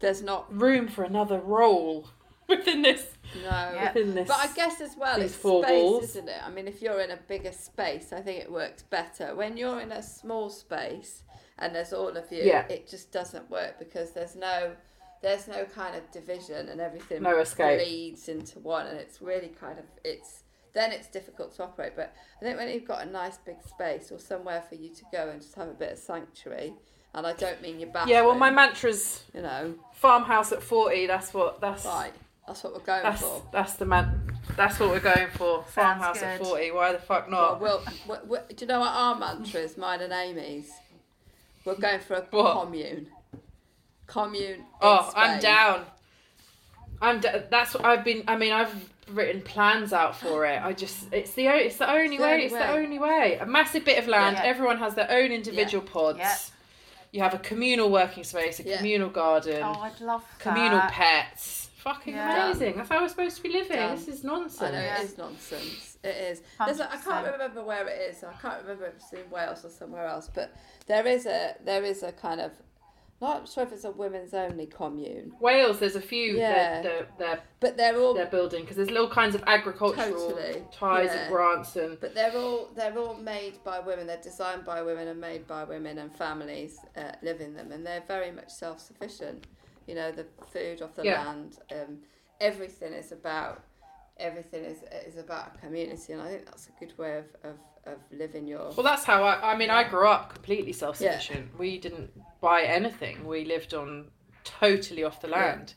There's 0.02 0.22
not 0.24 0.42
room 0.66 0.88
for 0.88 1.04
another 1.04 1.40
role 1.40 2.08
within 2.48 2.82
this. 2.84 3.04
no. 3.36 3.50
Yeah. 3.50 3.94
Within 3.94 4.16
this. 4.16 4.28
But 4.30 4.38
I 4.40 4.48
guess 4.54 4.80
as 4.82 4.96
well, 4.98 5.22
it's 5.22 5.36
four 5.36 5.64
space, 5.64 5.72
walls. 5.84 6.04
isn't 6.12 6.30
it? 6.30 6.42
I 6.48 6.50
mean, 6.50 6.68
if 6.68 6.82
you're 6.82 7.02
in 7.02 7.12
a 7.12 7.20
bigger 7.34 7.52
space, 7.52 8.08
I 8.14 8.22
think 8.22 8.40
it 8.46 8.52
works 8.52 8.82
better. 8.84 9.36
When 9.36 9.58
you're 9.58 9.80
in 9.82 9.92
a 9.92 10.02
small 10.02 10.50
space 10.50 11.24
and 11.60 11.76
there's 11.76 11.94
all 11.94 12.16
of 12.22 12.32
you, 12.32 12.44
Yeah. 12.44 12.66
it 12.76 12.88
just 12.88 13.12
doesn't 13.12 13.50
work 13.52 13.78
because 13.78 14.12
there's 14.12 14.36
no, 14.36 14.58
there's 15.22 15.48
no 15.48 15.66
kind 15.66 15.96
of 15.96 16.10
division 16.12 16.70
and 16.70 16.82
everything 16.82 17.22
No 17.22 17.40
escape. 17.40 17.80
bleeds 17.80 18.28
into 18.30 18.60
one, 18.60 18.88
and 18.88 18.98
it's 18.98 19.22
really 19.22 19.50
kind 19.50 19.78
of 19.80 19.86
it's. 20.04 20.44
Then 20.74 20.94
it's 20.94 21.08
difficult 21.08 21.54
to 21.58 21.64
operate. 21.64 21.94
But 21.98 22.14
I 22.42 22.46
think 22.46 22.58
when 22.58 22.70
you've 22.70 22.86
got 22.88 23.06
a 23.06 23.10
nice 23.10 23.38
big 23.38 23.58
space 23.68 24.10
or 24.10 24.20
somewhere 24.20 24.64
for 24.70 24.76
you 24.76 24.90
to 24.96 25.04
go 25.12 25.30
and 25.30 25.42
just 25.42 25.54
have 25.56 25.68
a 25.68 25.74
bit 25.74 25.92
of 25.92 25.98
sanctuary, 26.00 26.74
and 27.14 27.28
I 27.28 27.34
don't 27.34 27.62
mean 27.62 27.80
your 27.82 27.90
bathroom. 27.90 28.10
yeah, 28.16 28.22
well, 28.22 28.36
my 28.36 28.50
mantra's 28.50 29.24
you 29.34 29.42
know, 29.42 29.76
farmhouse 29.94 30.52
at 30.54 30.64
forty. 30.64 31.08
That's 31.08 31.34
what. 31.34 31.60
That's 31.60 31.86
right. 31.86 32.14
That's 32.48 32.64
what 32.64 32.74
we're 32.74 32.80
going 32.80 33.04
That's 33.04 33.22
for. 33.22 33.44
that's 33.54 33.74
the 33.76 33.86
man. 33.86 34.28
That's 34.58 34.80
what 34.80 34.90
we're 34.90 35.00
going 35.00 35.28
for. 35.36 35.64
Farmhouse 35.64 36.22
at 36.24 36.40
forty. 36.40 36.72
Why 36.72 36.92
the 36.94 37.00
fuck 37.00 37.30
Well, 37.30 37.60
not? 37.60 37.62
we'll, 37.62 37.84
we 38.08 38.16
we 38.30 38.38
do 38.56 38.66
you 38.66 38.68
know 38.68 38.80
what 38.80 38.92
our 38.92 39.16
mantra 39.20 39.60
is? 39.62 39.78
Mine 39.78 40.02
and 40.02 40.12
Amy's. 40.12 40.72
We're 41.66 41.76
going 41.76 42.00
for 42.00 42.16
a 42.16 42.22
What? 42.32 42.64
commune. 42.66 43.08
Commune. 44.12 44.64
oh, 44.82 45.12
I'm 45.16 45.40
down. 45.40 45.86
I'm. 47.02 47.20
Da- 47.20 47.44
that's 47.50 47.74
what 47.74 47.86
I've 47.86 48.04
been. 48.04 48.24
I 48.28 48.36
mean, 48.36 48.52
I've 48.52 48.74
written 49.10 49.42
plans 49.42 49.94
out 49.94 50.16
for 50.16 50.46
it. 50.46 50.62
I 50.62 50.74
just. 50.74 51.12
It's 51.14 51.32
the. 51.34 51.48
It's 51.48 51.78
the 51.78 51.90
only 51.90 52.18
the 52.18 52.24
way. 52.24 52.34
only 52.34 52.46
it's 52.46 52.54
way. 52.54 52.60
the 52.60 52.72
only 52.74 53.00
way. 53.00 53.38
A 53.40 53.46
massive 53.46 53.86
bit 53.86 53.98
of 54.00 54.08
land. 54.08 54.36
Yeah. 54.38 54.44
Everyone 54.46 54.78
has 54.80 54.96
their 54.96 55.10
own 55.10 55.32
individual 55.32 55.84
pods. 55.84 56.20
Yeah. 56.20 56.36
You 57.14 57.22
have 57.22 57.34
a 57.34 57.40
communal 57.40 57.90
working 57.92 58.24
space, 58.24 58.60
a 58.60 58.64
Yeah. 58.64 58.78
communal 58.78 59.10
garden, 59.10 59.62
Oh, 59.64 59.82
I'd 59.82 60.00
love 60.00 60.24
communal 60.40 60.78
that. 60.78 60.92
pets. 60.92 61.70
Fucking 61.80 62.14
Yeah. 62.14 62.46
amazing. 62.52 62.78
That's 62.78 62.88
how 62.90 63.02
we're 63.02 63.10
supposed 63.10 63.36
to 63.38 63.44
be 63.44 63.50
living. 63.50 63.76
Done. 63.78 63.96
This 63.98 64.08
is 64.08 64.24
I 64.24 64.28
nonsense. 64.30 64.72
know 64.72 64.80
it 64.80 65.00
is 65.04 65.18
nonsense. 65.18 65.98
It 66.04 66.16
is. 66.16 66.42
There's 66.66 66.80
a, 66.80 66.90
I 66.92 66.98
can't 66.98 67.26
remember 67.32 67.64
where 67.64 67.86
it 67.88 68.00
is. 68.12 68.24
I 68.24 68.32
can't 68.42 68.62
remember 68.62 68.86
if 68.86 68.94
it's 68.96 69.12
in 69.14 69.30
Wales 69.30 69.66
or 69.66 69.70
somewhere 69.70 70.06
else. 70.08 70.30
But 70.34 70.56
there 70.88 71.06
is 71.08 71.26
a 71.26 71.56
there 71.66 71.84
is 71.84 72.02
a 72.04 72.12
kind 72.14 72.40
of 72.40 72.52
not 73.22 73.48
sure 73.48 73.64
if 73.64 73.72
it's 73.72 73.84
a 73.84 73.92
women's 73.92 74.34
only 74.34 74.66
commune, 74.66 75.32
Wales, 75.40 75.80
there's 75.80 75.96
a 75.96 76.02
few 76.02 76.38
Yeah. 76.38 76.54
that 76.54 76.84
they're, 76.84 77.08
they're 77.20 77.40
but 77.60 77.78
they're 77.78 77.98
all 78.00 78.14
they're 78.14 78.26
building 78.26 78.62
because 78.62 78.78
there's 78.78 78.90
little 78.90 79.10
kinds 79.10 79.36
of 79.36 79.44
agricultural 79.48 80.12
Totally, 80.32 80.64
ties 80.72 81.10
yeah. 81.14 81.22
and 81.22 81.32
grants 81.34 81.76
and 81.76 82.00
But 82.00 82.16
they're 82.16 82.36
all 82.36 82.70
they're 82.76 82.98
all 82.98 83.14
made 83.16 83.64
by 83.64 83.80
women. 83.80 84.08
They're 84.08 84.18
designed 84.22 84.66
by 84.66 84.82
women 84.82 85.08
and 85.08 85.22
made 85.22 85.48
by 85.48 85.64
women, 85.64 86.00
and 86.00 86.14
families 86.16 86.80
uh, 86.98 87.12
live 87.22 87.40
in 87.42 87.54
them. 87.54 87.72
And 87.72 87.86
they're 87.86 88.04
very 88.08 88.32
much 88.32 88.50
self 88.50 88.80
sufficient. 88.80 89.46
You 89.88 89.96
know, 89.96 90.12
the 90.12 90.26
food 90.52 90.82
off 90.82 90.96
the 90.96 91.04
Yeah. 91.06 91.24
land, 91.26 91.58
um, 91.72 92.00
everything 92.40 92.94
is 92.94 93.12
about 93.12 93.64
everything 94.18 94.64
is 94.66 94.80
is 95.08 95.18
about 95.18 95.56
a 95.56 95.58
community, 95.60 96.14
and 96.14 96.22
I 96.22 96.28
think 96.30 96.46
that's 96.46 96.68
a 96.68 96.80
good 96.80 96.98
way 96.98 97.18
of, 97.20 97.26
of, 97.44 97.58
of 97.86 97.98
living 98.12 98.48
your. 98.48 98.72
well 98.76 98.84
that's 98.84 99.04
how 99.04 99.24
I 99.24 99.54
I 99.54 99.58
mean 99.58 99.70
I 99.70 99.84
grew 99.88 100.08
up 100.08 100.34
completely 100.34 100.74
self-sufficient 100.74 101.58
we 101.58 101.78
didn't 101.80 102.12
buy 102.42 102.64
anything. 102.64 103.26
We 103.26 103.46
lived 103.46 103.74
on 103.74 104.08
totally 104.44 105.04
off 105.04 105.22
the 105.22 105.28
land. 105.28 105.76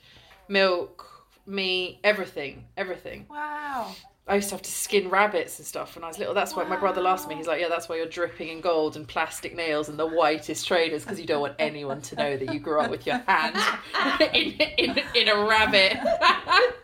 Milk 0.49 1.11
meat 1.47 2.01
everything 2.03 2.65
everything. 2.77 3.27
Wow. 3.29 3.95
I 4.27 4.37
used 4.37 4.49
to 4.49 4.55
have 4.55 4.63
to 4.63 4.71
skin 4.71 5.11
rabbits 5.11 5.59
and 5.59 5.67
stuff 5.69 5.95
when 5.95 6.03
I 6.03 6.09
was 6.09 6.19
little. 6.19 6.33
That's 6.33 6.57
why 6.57 6.65
my 6.65 6.77
brother 6.77 7.07
asked 7.07 7.29
me. 7.29 7.35
He's 7.35 7.47
like, 7.47 7.61
"Yeah, 7.61 7.69
that's 7.69 7.91
why 7.91 7.97
you're 7.97 8.07
dripping 8.07 8.49
in 8.49 8.63
gold 8.63 8.97
and 8.97 9.07
plastic 9.07 9.55
nails 9.55 9.91
and 9.91 9.99
the 9.99 10.07
whitest 10.07 10.67
trainers 10.67 11.03
because 11.05 11.21
you 11.21 11.27
don't 11.27 11.43
want 11.43 11.57
anyone 11.59 12.01
to 12.01 12.17
know 12.17 12.35
that 12.39 12.53
you 12.55 12.59
grew 12.59 12.81
up 12.81 12.91
with 12.91 13.07
your 13.07 13.19
hand 13.29 13.55
in, 14.33 14.53
in, 14.79 15.03
in 15.15 15.29
a 15.29 15.45
rabbit." 15.47 15.99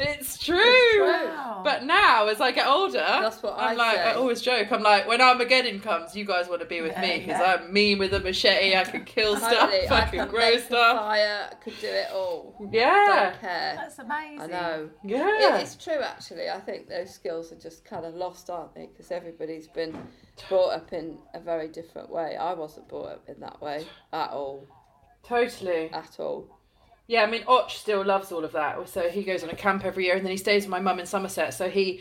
it's 0.00 0.38
true. 0.38 0.56
Wow. 1.00 1.60
But 1.64 1.84
now, 1.84 2.28
as 2.28 2.40
I 2.40 2.52
get 2.52 2.66
older, 2.66 2.98
That's 2.98 3.42
what 3.42 3.54
I'm 3.58 3.70
I 3.70 3.74
like. 3.74 3.96
say. 3.96 4.02
I 4.02 4.14
always 4.14 4.40
joke. 4.40 4.70
I'm 4.72 4.82
like, 4.82 5.06
when 5.06 5.20
Armageddon 5.20 5.80
comes, 5.80 6.14
you 6.16 6.24
guys 6.24 6.48
want 6.48 6.60
to 6.60 6.66
be 6.66 6.80
with 6.80 6.96
me 6.98 7.18
because 7.20 7.40
I'm 7.40 7.72
mean 7.72 7.98
with 7.98 8.14
a 8.14 8.20
machete. 8.20 8.76
I 8.76 8.84
can 8.84 9.04
kill 9.04 9.36
stuff. 9.36 9.52
Totally, 9.70 9.88
I 9.88 10.00
I 10.00 10.04
can 10.08 10.28
grow 10.28 10.56
stuff. 10.58 10.98
fire. 10.98 11.48
I 11.50 11.54
could 11.56 11.78
do 11.80 11.88
it 11.88 12.10
all. 12.12 12.54
Yeah. 12.72 13.30
Don't 13.32 13.40
care. 13.40 13.74
That's 13.76 13.98
amazing. 13.98 14.40
I 14.40 14.46
know. 14.46 14.90
Yeah. 15.04 15.58
It 15.58 15.62
is 15.62 15.74
true, 15.76 16.00
actually. 16.00 16.48
I 16.48 16.60
think 16.60 16.85
those 16.88 17.12
skills 17.12 17.52
are 17.52 17.56
just 17.56 17.84
kind 17.84 18.04
of 18.04 18.14
lost, 18.14 18.50
aren't 18.50 18.74
they? 18.74 18.86
Because 18.86 19.10
everybody's 19.10 19.68
been 19.68 19.96
brought 20.48 20.70
up 20.70 20.92
in 20.92 21.18
a 21.34 21.40
very 21.40 21.68
different 21.68 22.10
way. 22.10 22.36
I 22.36 22.54
wasn't 22.54 22.88
brought 22.88 23.10
up 23.10 23.28
in 23.28 23.40
that 23.40 23.60
way 23.60 23.86
at 24.12 24.30
all. 24.30 24.66
Totally. 25.22 25.90
At 25.92 26.18
all. 26.18 26.48
Yeah, 27.08 27.22
I 27.22 27.26
mean, 27.26 27.44
Och 27.46 27.70
still 27.70 28.04
loves 28.04 28.32
all 28.32 28.44
of 28.44 28.52
that. 28.52 28.88
So 28.88 29.08
he 29.08 29.22
goes 29.22 29.44
on 29.44 29.50
a 29.50 29.54
camp 29.54 29.84
every 29.84 30.06
year, 30.06 30.16
and 30.16 30.24
then 30.24 30.32
he 30.32 30.36
stays 30.36 30.64
with 30.64 30.70
my 30.70 30.80
mum 30.80 30.98
in 30.98 31.06
Somerset. 31.06 31.54
So 31.54 31.68
he, 31.68 32.00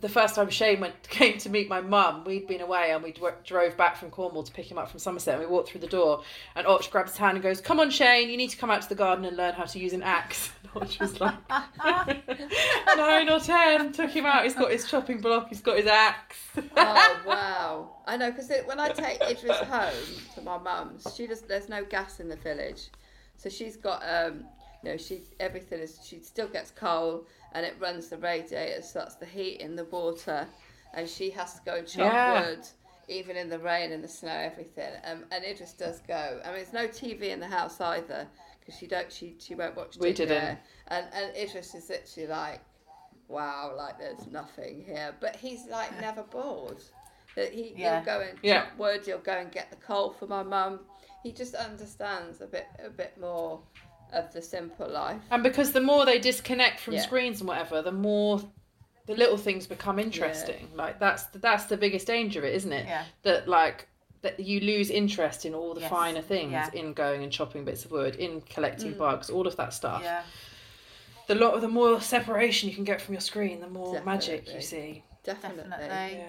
the 0.00 0.08
first 0.08 0.34
time 0.34 0.50
Shane 0.50 0.80
went 0.80 1.02
came 1.08 1.38
to 1.38 1.48
meet 1.48 1.68
my 1.68 1.80
mum, 1.80 2.24
we'd 2.24 2.46
been 2.46 2.60
away, 2.60 2.90
and 2.92 3.02
we 3.02 3.12
dro- 3.12 3.34
drove 3.44 3.76
back 3.76 3.96
from 3.96 4.10
Cornwall 4.10 4.42
to 4.42 4.52
pick 4.52 4.70
him 4.70 4.78
up 4.78 4.90
from 4.90 5.00
Somerset. 5.00 5.34
And 5.34 5.42
we 5.42 5.46
walked 5.50 5.70
through 5.70 5.80
the 5.80 5.86
door, 5.86 6.22
and 6.54 6.66
Och 6.66 6.90
grabs 6.90 7.12
his 7.12 7.18
hand 7.18 7.36
and 7.36 7.42
goes, 7.42 7.60
"Come 7.60 7.80
on, 7.80 7.90
Shane, 7.90 8.28
you 8.28 8.36
need 8.36 8.50
to 8.50 8.56
come 8.56 8.70
out 8.70 8.82
to 8.82 8.88
the 8.88 8.94
garden 8.94 9.24
and 9.24 9.36
learn 9.36 9.54
how 9.54 9.64
to 9.64 9.78
use 9.78 9.92
an 9.92 10.02
axe." 10.02 10.50
And 10.74 10.82
Och 10.82 11.00
was 11.00 11.20
like 11.20 11.34
nine 12.96 13.28
or 13.28 13.40
ten. 13.40 13.92
Took 13.92 14.10
him 14.10 14.26
out. 14.26 14.44
He's 14.44 14.54
got 14.54 14.70
his 14.70 14.88
chopping 14.88 15.20
block. 15.20 15.48
He's 15.48 15.60
got 15.60 15.76
his 15.76 15.86
axe. 15.86 16.38
Oh 16.76 17.20
wow! 17.26 17.96
I 18.06 18.16
know 18.16 18.30
because 18.30 18.50
when 18.66 18.80
I 18.80 18.88
take 18.90 19.20
Idris 19.22 19.58
home 19.58 19.92
to 20.34 20.42
my 20.42 20.58
mum's, 20.58 21.06
she 21.14 21.26
does. 21.26 21.42
There's 21.42 21.68
no 21.68 21.84
gas 21.84 22.20
in 22.20 22.28
the 22.28 22.36
village, 22.36 22.88
so 23.36 23.48
she's 23.48 23.76
got 23.76 24.02
um, 24.08 24.44
you 24.82 24.90
know, 24.90 24.96
she 24.96 25.22
everything 25.40 25.80
is. 25.80 25.98
She 26.04 26.20
still 26.20 26.48
gets 26.48 26.70
coal, 26.70 27.26
and 27.54 27.64
it 27.66 27.74
runs 27.78 28.08
the 28.08 28.18
radiator, 28.18 28.82
so 28.82 29.00
that's 29.00 29.16
the 29.16 29.26
heat 29.26 29.60
in 29.60 29.76
the 29.76 29.84
water, 29.84 30.46
and 30.94 31.08
she 31.08 31.30
has 31.30 31.54
to 31.54 31.60
go 31.64 31.74
and 31.76 31.86
chop 31.86 31.98
Yeah. 31.98 32.32
wood. 32.50 32.66
Even 33.08 33.36
in 33.36 33.48
the 33.50 33.58
rain 33.58 33.90
and 33.92 34.02
the 34.02 34.08
snow, 34.08 34.30
everything, 34.32 34.90
um, 35.04 35.24
and 35.32 35.44
Idris 35.44 35.72
does 35.72 36.00
go. 36.06 36.40
I 36.44 36.46
mean, 36.48 36.54
there's 36.56 36.72
no 36.72 36.86
TV 36.86 37.30
in 37.30 37.40
the 37.40 37.48
house 37.48 37.80
either 37.80 38.28
because 38.60 38.78
she 38.78 38.86
don't. 38.86 39.12
She 39.12 39.34
she 39.40 39.54
won't 39.56 39.76
watch. 39.76 39.98
TV. 39.98 40.00
We 40.00 40.12
didn't. 40.12 40.58
And 40.86 41.06
and 41.12 41.36
Idris 41.36 41.74
is 41.74 41.88
literally 41.90 42.28
like, 42.28 42.60
wow, 43.28 43.74
like 43.76 43.98
there's 43.98 44.26
nothing 44.28 44.84
here. 44.86 45.14
But 45.20 45.34
he's 45.36 45.66
like 45.66 46.00
never 46.00 46.22
bored. 46.22 46.82
That 47.34 47.52
he, 47.52 47.74
Yeah. 47.76 47.96
he'll 47.96 48.04
go 48.04 48.20
and 48.20 48.38
Yeah. 48.42 48.62
chop 48.66 48.78
wood. 48.78 49.04
He'll 49.04 49.18
go 49.18 49.32
and 49.32 49.50
get 49.50 49.70
the 49.70 49.76
coal 49.76 50.10
for 50.12 50.26
my 50.28 50.44
mum. 50.44 50.80
He 51.24 51.32
just 51.32 51.54
understands 51.54 52.40
a 52.40 52.46
bit, 52.46 52.66
a 52.78 52.88
bit 52.90 53.18
more 53.18 53.62
of 54.12 54.32
the 54.32 54.42
simple 54.42 54.88
life. 54.88 55.20
And 55.30 55.42
because 55.42 55.72
the 55.72 55.80
more 55.80 56.04
they 56.04 56.18
disconnect 56.18 56.80
from 56.80 56.94
Yeah. 56.94 57.02
screens 57.02 57.40
and 57.40 57.48
whatever, 57.48 57.82
the 57.82 57.92
more 57.92 58.40
the 59.06 59.14
little 59.16 59.36
things 59.36 59.66
become 59.66 59.98
interesting. 59.98 60.68
Like 60.74 61.00
that's 61.00 61.24
that's 61.34 61.64
the 61.64 61.76
biggest 61.76 62.06
danger 62.06 62.38
of 62.40 62.44
it, 62.44 62.54
isn't 62.54 62.72
it? 62.72 62.86
Yeah. 62.86 63.04
That 63.22 63.48
like 63.48 63.88
that 64.22 64.38
you 64.38 64.60
lose 64.60 64.88
interest 64.90 65.44
in 65.44 65.52
all 65.54 65.74
the 65.74 65.80
Yes. 65.80 65.90
finer 65.90 66.22
things, 66.22 66.52
Yeah. 66.52 66.70
in 66.72 66.92
going 66.92 67.24
and 67.24 67.32
chopping 67.32 67.64
bits 67.64 67.84
of 67.84 67.90
wood, 67.90 68.14
in 68.16 68.40
Mm. 68.40 68.48
collecting 68.48 68.92
bugs, 68.96 69.28
all 69.30 69.46
of 69.48 69.56
that 69.56 69.72
stuff. 69.74 70.02
Yeah. 70.04 70.22
The 71.26 71.34
lot 71.34 71.60
the 71.60 71.68
more 71.68 72.00
separation 72.00 72.68
you 72.68 72.74
can 72.74 72.84
get 72.84 73.00
from 73.00 73.14
your 73.14 73.20
screen, 73.20 73.60
the 73.60 73.68
more 73.68 74.00
magic 74.02 74.52
you 74.54 74.60
see. 74.60 75.02
Definitely. 75.24 75.64
Definitely. 75.70 76.18
Yeah. 76.18 76.26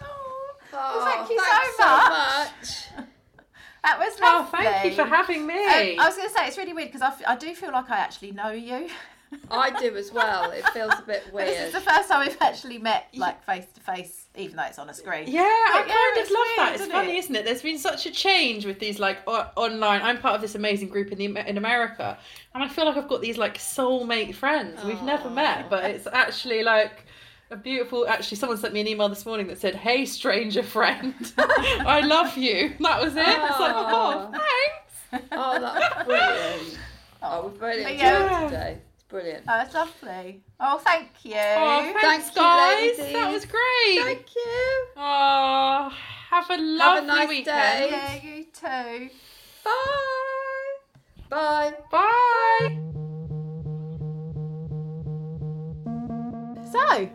Oh, 0.00 0.54
well, 0.72 1.04
thank 1.04 1.30
you 1.30 1.38
thanks 1.40 1.76
so 1.76 1.86
much. 1.86 2.98
much. 2.98 3.06
That 3.84 3.98
was 3.98 4.14
Oh, 4.22 4.48
thank 4.52 4.84
you 4.84 4.92
for 4.94 5.04
having 5.04 5.46
me. 5.46 5.54
Um, 5.54 6.00
I 6.00 6.06
was 6.06 6.16
going 6.16 6.28
to 6.28 6.34
say 6.34 6.46
it's 6.46 6.56
really 6.56 6.72
weird 6.72 6.88
because 6.92 7.02
I, 7.02 7.08
f- 7.08 7.22
I 7.26 7.36
do 7.36 7.54
feel 7.54 7.72
like 7.72 7.90
I 7.90 7.96
actually 7.98 8.30
know 8.32 8.50
you. 8.50 8.88
I 9.50 9.70
do 9.80 9.96
as 9.96 10.12
well. 10.12 10.50
It 10.50 10.62
feels 10.70 10.92
a 10.92 11.02
bit 11.06 11.24
But 11.32 11.46
this 11.46 11.56
is 11.56 11.72
weird. 11.72 11.72
the 11.72 11.90
first 11.90 12.08
time 12.10 12.26
we've 12.26 12.36
actually 12.42 12.76
met 12.76 13.06
like 13.16 13.42
face 13.46 13.64
to 13.74 13.80
face, 13.80 14.26
even 14.36 14.56
though 14.56 14.64
it's 14.64 14.78
on 14.78 14.90
a 14.90 14.94
screen. 14.94 15.24
Yeah, 15.26 15.40
I 15.40 15.84
yeah, 15.86 15.94
kind 15.94 16.24
of 16.26 16.30
love 16.30 16.46
weird, 16.46 16.58
that. 16.58 16.72
It's 16.74 16.80
isn't 16.82 16.92
funny, 16.92 17.12
it? 17.16 17.18
isn't 17.18 17.36
it? 17.36 17.44
There's 17.46 17.62
been 17.62 17.78
such 17.78 18.04
a 18.04 18.10
change 18.10 18.66
with 18.66 18.78
these 18.78 18.98
like 18.98 19.18
o- 19.26 19.48
online. 19.56 20.02
I'm 20.02 20.18
part 20.18 20.34
of 20.34 20.42
this 20.42 20.54
amazing 20.54 20.88
group 20.90 21.10
in 21.12 21.18
the 21.18 21.48
in 21.48 21.56
America, 21.56 22.18
and 22.54 22.62
I 22.62 22.68
feel 22.68 22.84
like 22.84 22.98
I've 22.98 23.08
got 23.08 23.22
these 23.22 23.38
like 23.38 23.56
soulmate 23.56 24.34
friends 24.34 24.84
we've 24.84 25.02
never 25.02 25.30
met, 25.30 25.70
but 25.70 25.84
it's 25.84 26.06
actually 26.12 26.62
like 26.62 27.06
a 27.52 27.56
beautiful. 27.56 28.06
Actually, 28.08 28.38
someone 28.38 28.58
sent 28.58 28.72
me 28.74 28.80
an 28.80 28.88
email 28.88 29.08
this 29.08 29.24
morning 29.26 29.46
that 29.48 29.58
said, 29.60 29.74
"Hey, 29.74 30.06
stranger 30.06 30.62
friend, 30.62 31.14
I 31.38 32.00
love 32.00 32.36
you." 32.36 32.72
That 32.80 33.02
was 33.02 33.14
it. 33.14 33.20
It's 33.26 33.60
like, 33.60 33.74
oh, 33.76 34.30
thanks. 34.32 35.28
Oh, 35.32 35.60
that's 35.60 36.04
brilliant. 36.04 36.78
Oh, 37.24 37.46
we've 37.46 37.60
really 37.62 37.84
But 37.84 37.92
enjoyed 37.92 38.04
yeah. 38.08 38.44
today. 38.50 38.78
It's 38.96 39.04
brilliant. 39.04 39.44
Oh, 39.48 39.60
it's 39.60 39.72
lovely. 39.74 40.42
Oh, 40.58 40.78
thank 40.78 41.06
you. 41.22 41.34
Oh, 41.36 41.94
thanks, 42.00 42.30
Thank 42.30 42.36
you, 42.36 42.42
guys. 42.42 42.98
ladies. 42.98 43.12
That 43.12 43.30
was 43.32 43.44
great. 43.44 44.02
Thank 44.04 44.34
you. 44.34 44.84
Oh, 44.96 45.92
have 46.30 46.50
a 46.50 46.56
lovely 46.56 46.80
have 46.80 47.04
a 47.04 47.06
nice 47.06 47.28
weekend. 47.28 47.46
day. 47.46 47.88
yeah, 47.90 48.14
you 48.24 48.44
too. 48.46 49.10
Bye. 49.62 50.72
Bye. 51.30 51.74
Bye. 51.92 52.78
So, 56.72 57.08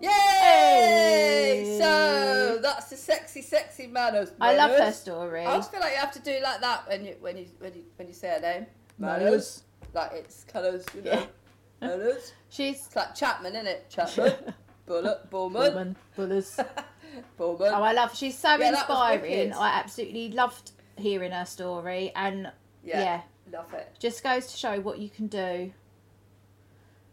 Yay! 0.00 1.76
So 1.80 2.58
that's 2.62 2.90
the 2.90 2.96
sexy, 2.96 3.42
sexy 3.42 3.86
manners. 3.86 4.32
I 4.40 4.54
love 4.56 4.70
her 4.70 4.92
story. 4.92 5.44
I 5.44 5.56
just 5.56 5.70
feel 5.70 5.80
like 5.80 5.92
you 5.92 5.98
have 5.98 6.12
to 6.12 6.20
do 6.20 6.38
like 6.42 6.60
that 6.60 6.88
when 6.88 7.04
you 7.04 7.16
when 7.20 7.36
you 7.36 7.46
when 7.58 7.74
you 7.74 7.82
when 7.96 8.08
you 8.08 8.14
say 8.14 8.28
her 8.28 8.40
name. 8.40 8.66
Manners. 8.98 9.62
Like 9.94 10.12
it's 10.14 10.44
colours, 10.44 10.84
you 10.94 11.02
know. 11.02 11.10
Yeah. 11.12 11.26
Manners. 11.80 12.32
She's 12.50 12.86
It's 12.86 12.94
like 12.96 13.14
Chapman, 13.14 13.54
isn't 13.54 13.66
it? 13.66 13.86
Chapman. 13.90 14.54
Bullet. 14.86 15.30
Bullman. 15.30 15.62
woman, 15.62 15.96
bullers. 16.16 16.58
Bullman. 17.36 17.68
Oh, 17.74 17.82
I 17.82 17.92
love. 17.92 18.16
She's 18.16 18.38
so 18.38 18.56
Yeah, 18.56 18.70
inspiring. 18.70 19.52
I 19.52 19.70
absolutely 19.78 20.30
loved 20.30 20.72
hearing 20.96 21.32
her 21.32 21.44
story, 21.44 22.12
and 22.14 22.50
yeah. 22.84 23.22
Love 23.52 23.72
it. 23.74 23.96
just 23.98 24.22
goes 24.22 24.46
to 24.46 24.56
show 24.56 24.78
what 24.80 24.98
you 24.98 25.08
can 25.10 25.26
do. 25.26 25.72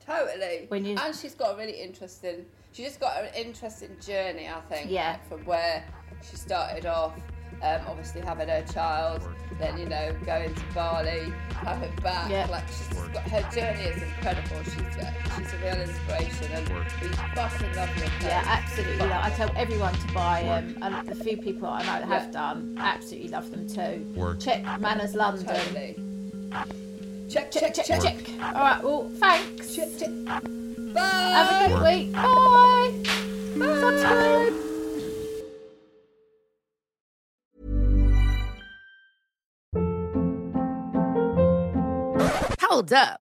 Totally. 0.06 0.66
When 0.68 0.86
you- 0.86 0.96
And 0.98 1.16
she's 1.16 1.34
got 1.34 1.56
a 1.56 1.58
really 1.58 1.82
interesting. 1.82 2.46
She 2.78 2.84
just 2.84 3.00
got 3.00 3.24
an 3.24 3.30
interesting 3.34 3.90
journey, 4.00 4.48
I 4.48 4.62
think. 4.70 4.92
Yeah. 4.92 5.14
like, 5.14 5.28
from 5.30 5.46
where 5.46 5.84
she 6.22 6.36
started 6.36 6.86
off, 6.86 7.12
um, 7.64 7.82
obviously 7.88 8.22
having 8.22 8.50
her 8.50 8.64
child, 8.72 9.28
then 9.58 9.80
you 9.80 9.88
know 9.88 10.16
going 10.28 10.54
to 10.54 10.62
Bali, 10.76 11.34
coming 11.50 11.92
back. 12.04 12.30
Yeah. 12.30 12.46
Like 12.52 12.68
she's 12.68 12.88
just 12.90 13.14
got 13.14 13.24
her 13.24 13.42
journey 13.50 13.82
is 13.82 14.04
incredible. 14.04 14.64
She's 14.64 14.96
uh, 15.04 15.12
she's 15.36 15.54
a 15.54 15.58
real 15.58 15.82
inspiration, 15.82 16.52
and 16.52 16.70
we 17.02 17.08
fucking 17.34 17.76
love 17.76 17.98
your 17.98 18.10
place. 18.10 18.22
Yeah, 18.22 18.44
absolutely. 18.46 19.08
Like, 19.08 19.24
I 19.24 19.30
tell 19.32 19.52
everyone 19.56 19.94
to 19.96 20.14
buy 20.14 20.44
them, 20.44 20.78
and 20.84 21.08
the 21.08 21.16
few 21.16 21.38
people 21.38 21.68
I 21.68 21.80
know 21.80 21.86
that 21.86 22.04
have 22.08 22.24
Yeah. 22.26 22.32
done, 22.32 22.78
absolutely 22.80 23.30
love 23.30 23.50
them 23.50 23.68
too. 23.68 24.14
Work. 24.16 24.40
Check 24.40 24.62
Manners 24.80 25.16
London. 25.16 25.48
Totally. 25.48 25.96
Check, 27.28 27.50
Check, 27.52 27.74
check, 27.74 27.86
check, 27.88 28.02
check. 28.04 28.30
All 28.40 28.54
right. 28.54 28.84
Well, 28.84 29.10
thanks. 29.16 29.76
check, 29.76 29.88
check. 29.98 30.44
Bye. 30.98 31.04
Have 31.04 31.50
a 31.50 31.68
good 31.68 31.74
Work. 31.76 31.86
week. 31.88 32.12
Bye. 32.14 32.93
Subscribe. 33.82 34.54
Hold 42.62 42.93
up. 42.93 43.27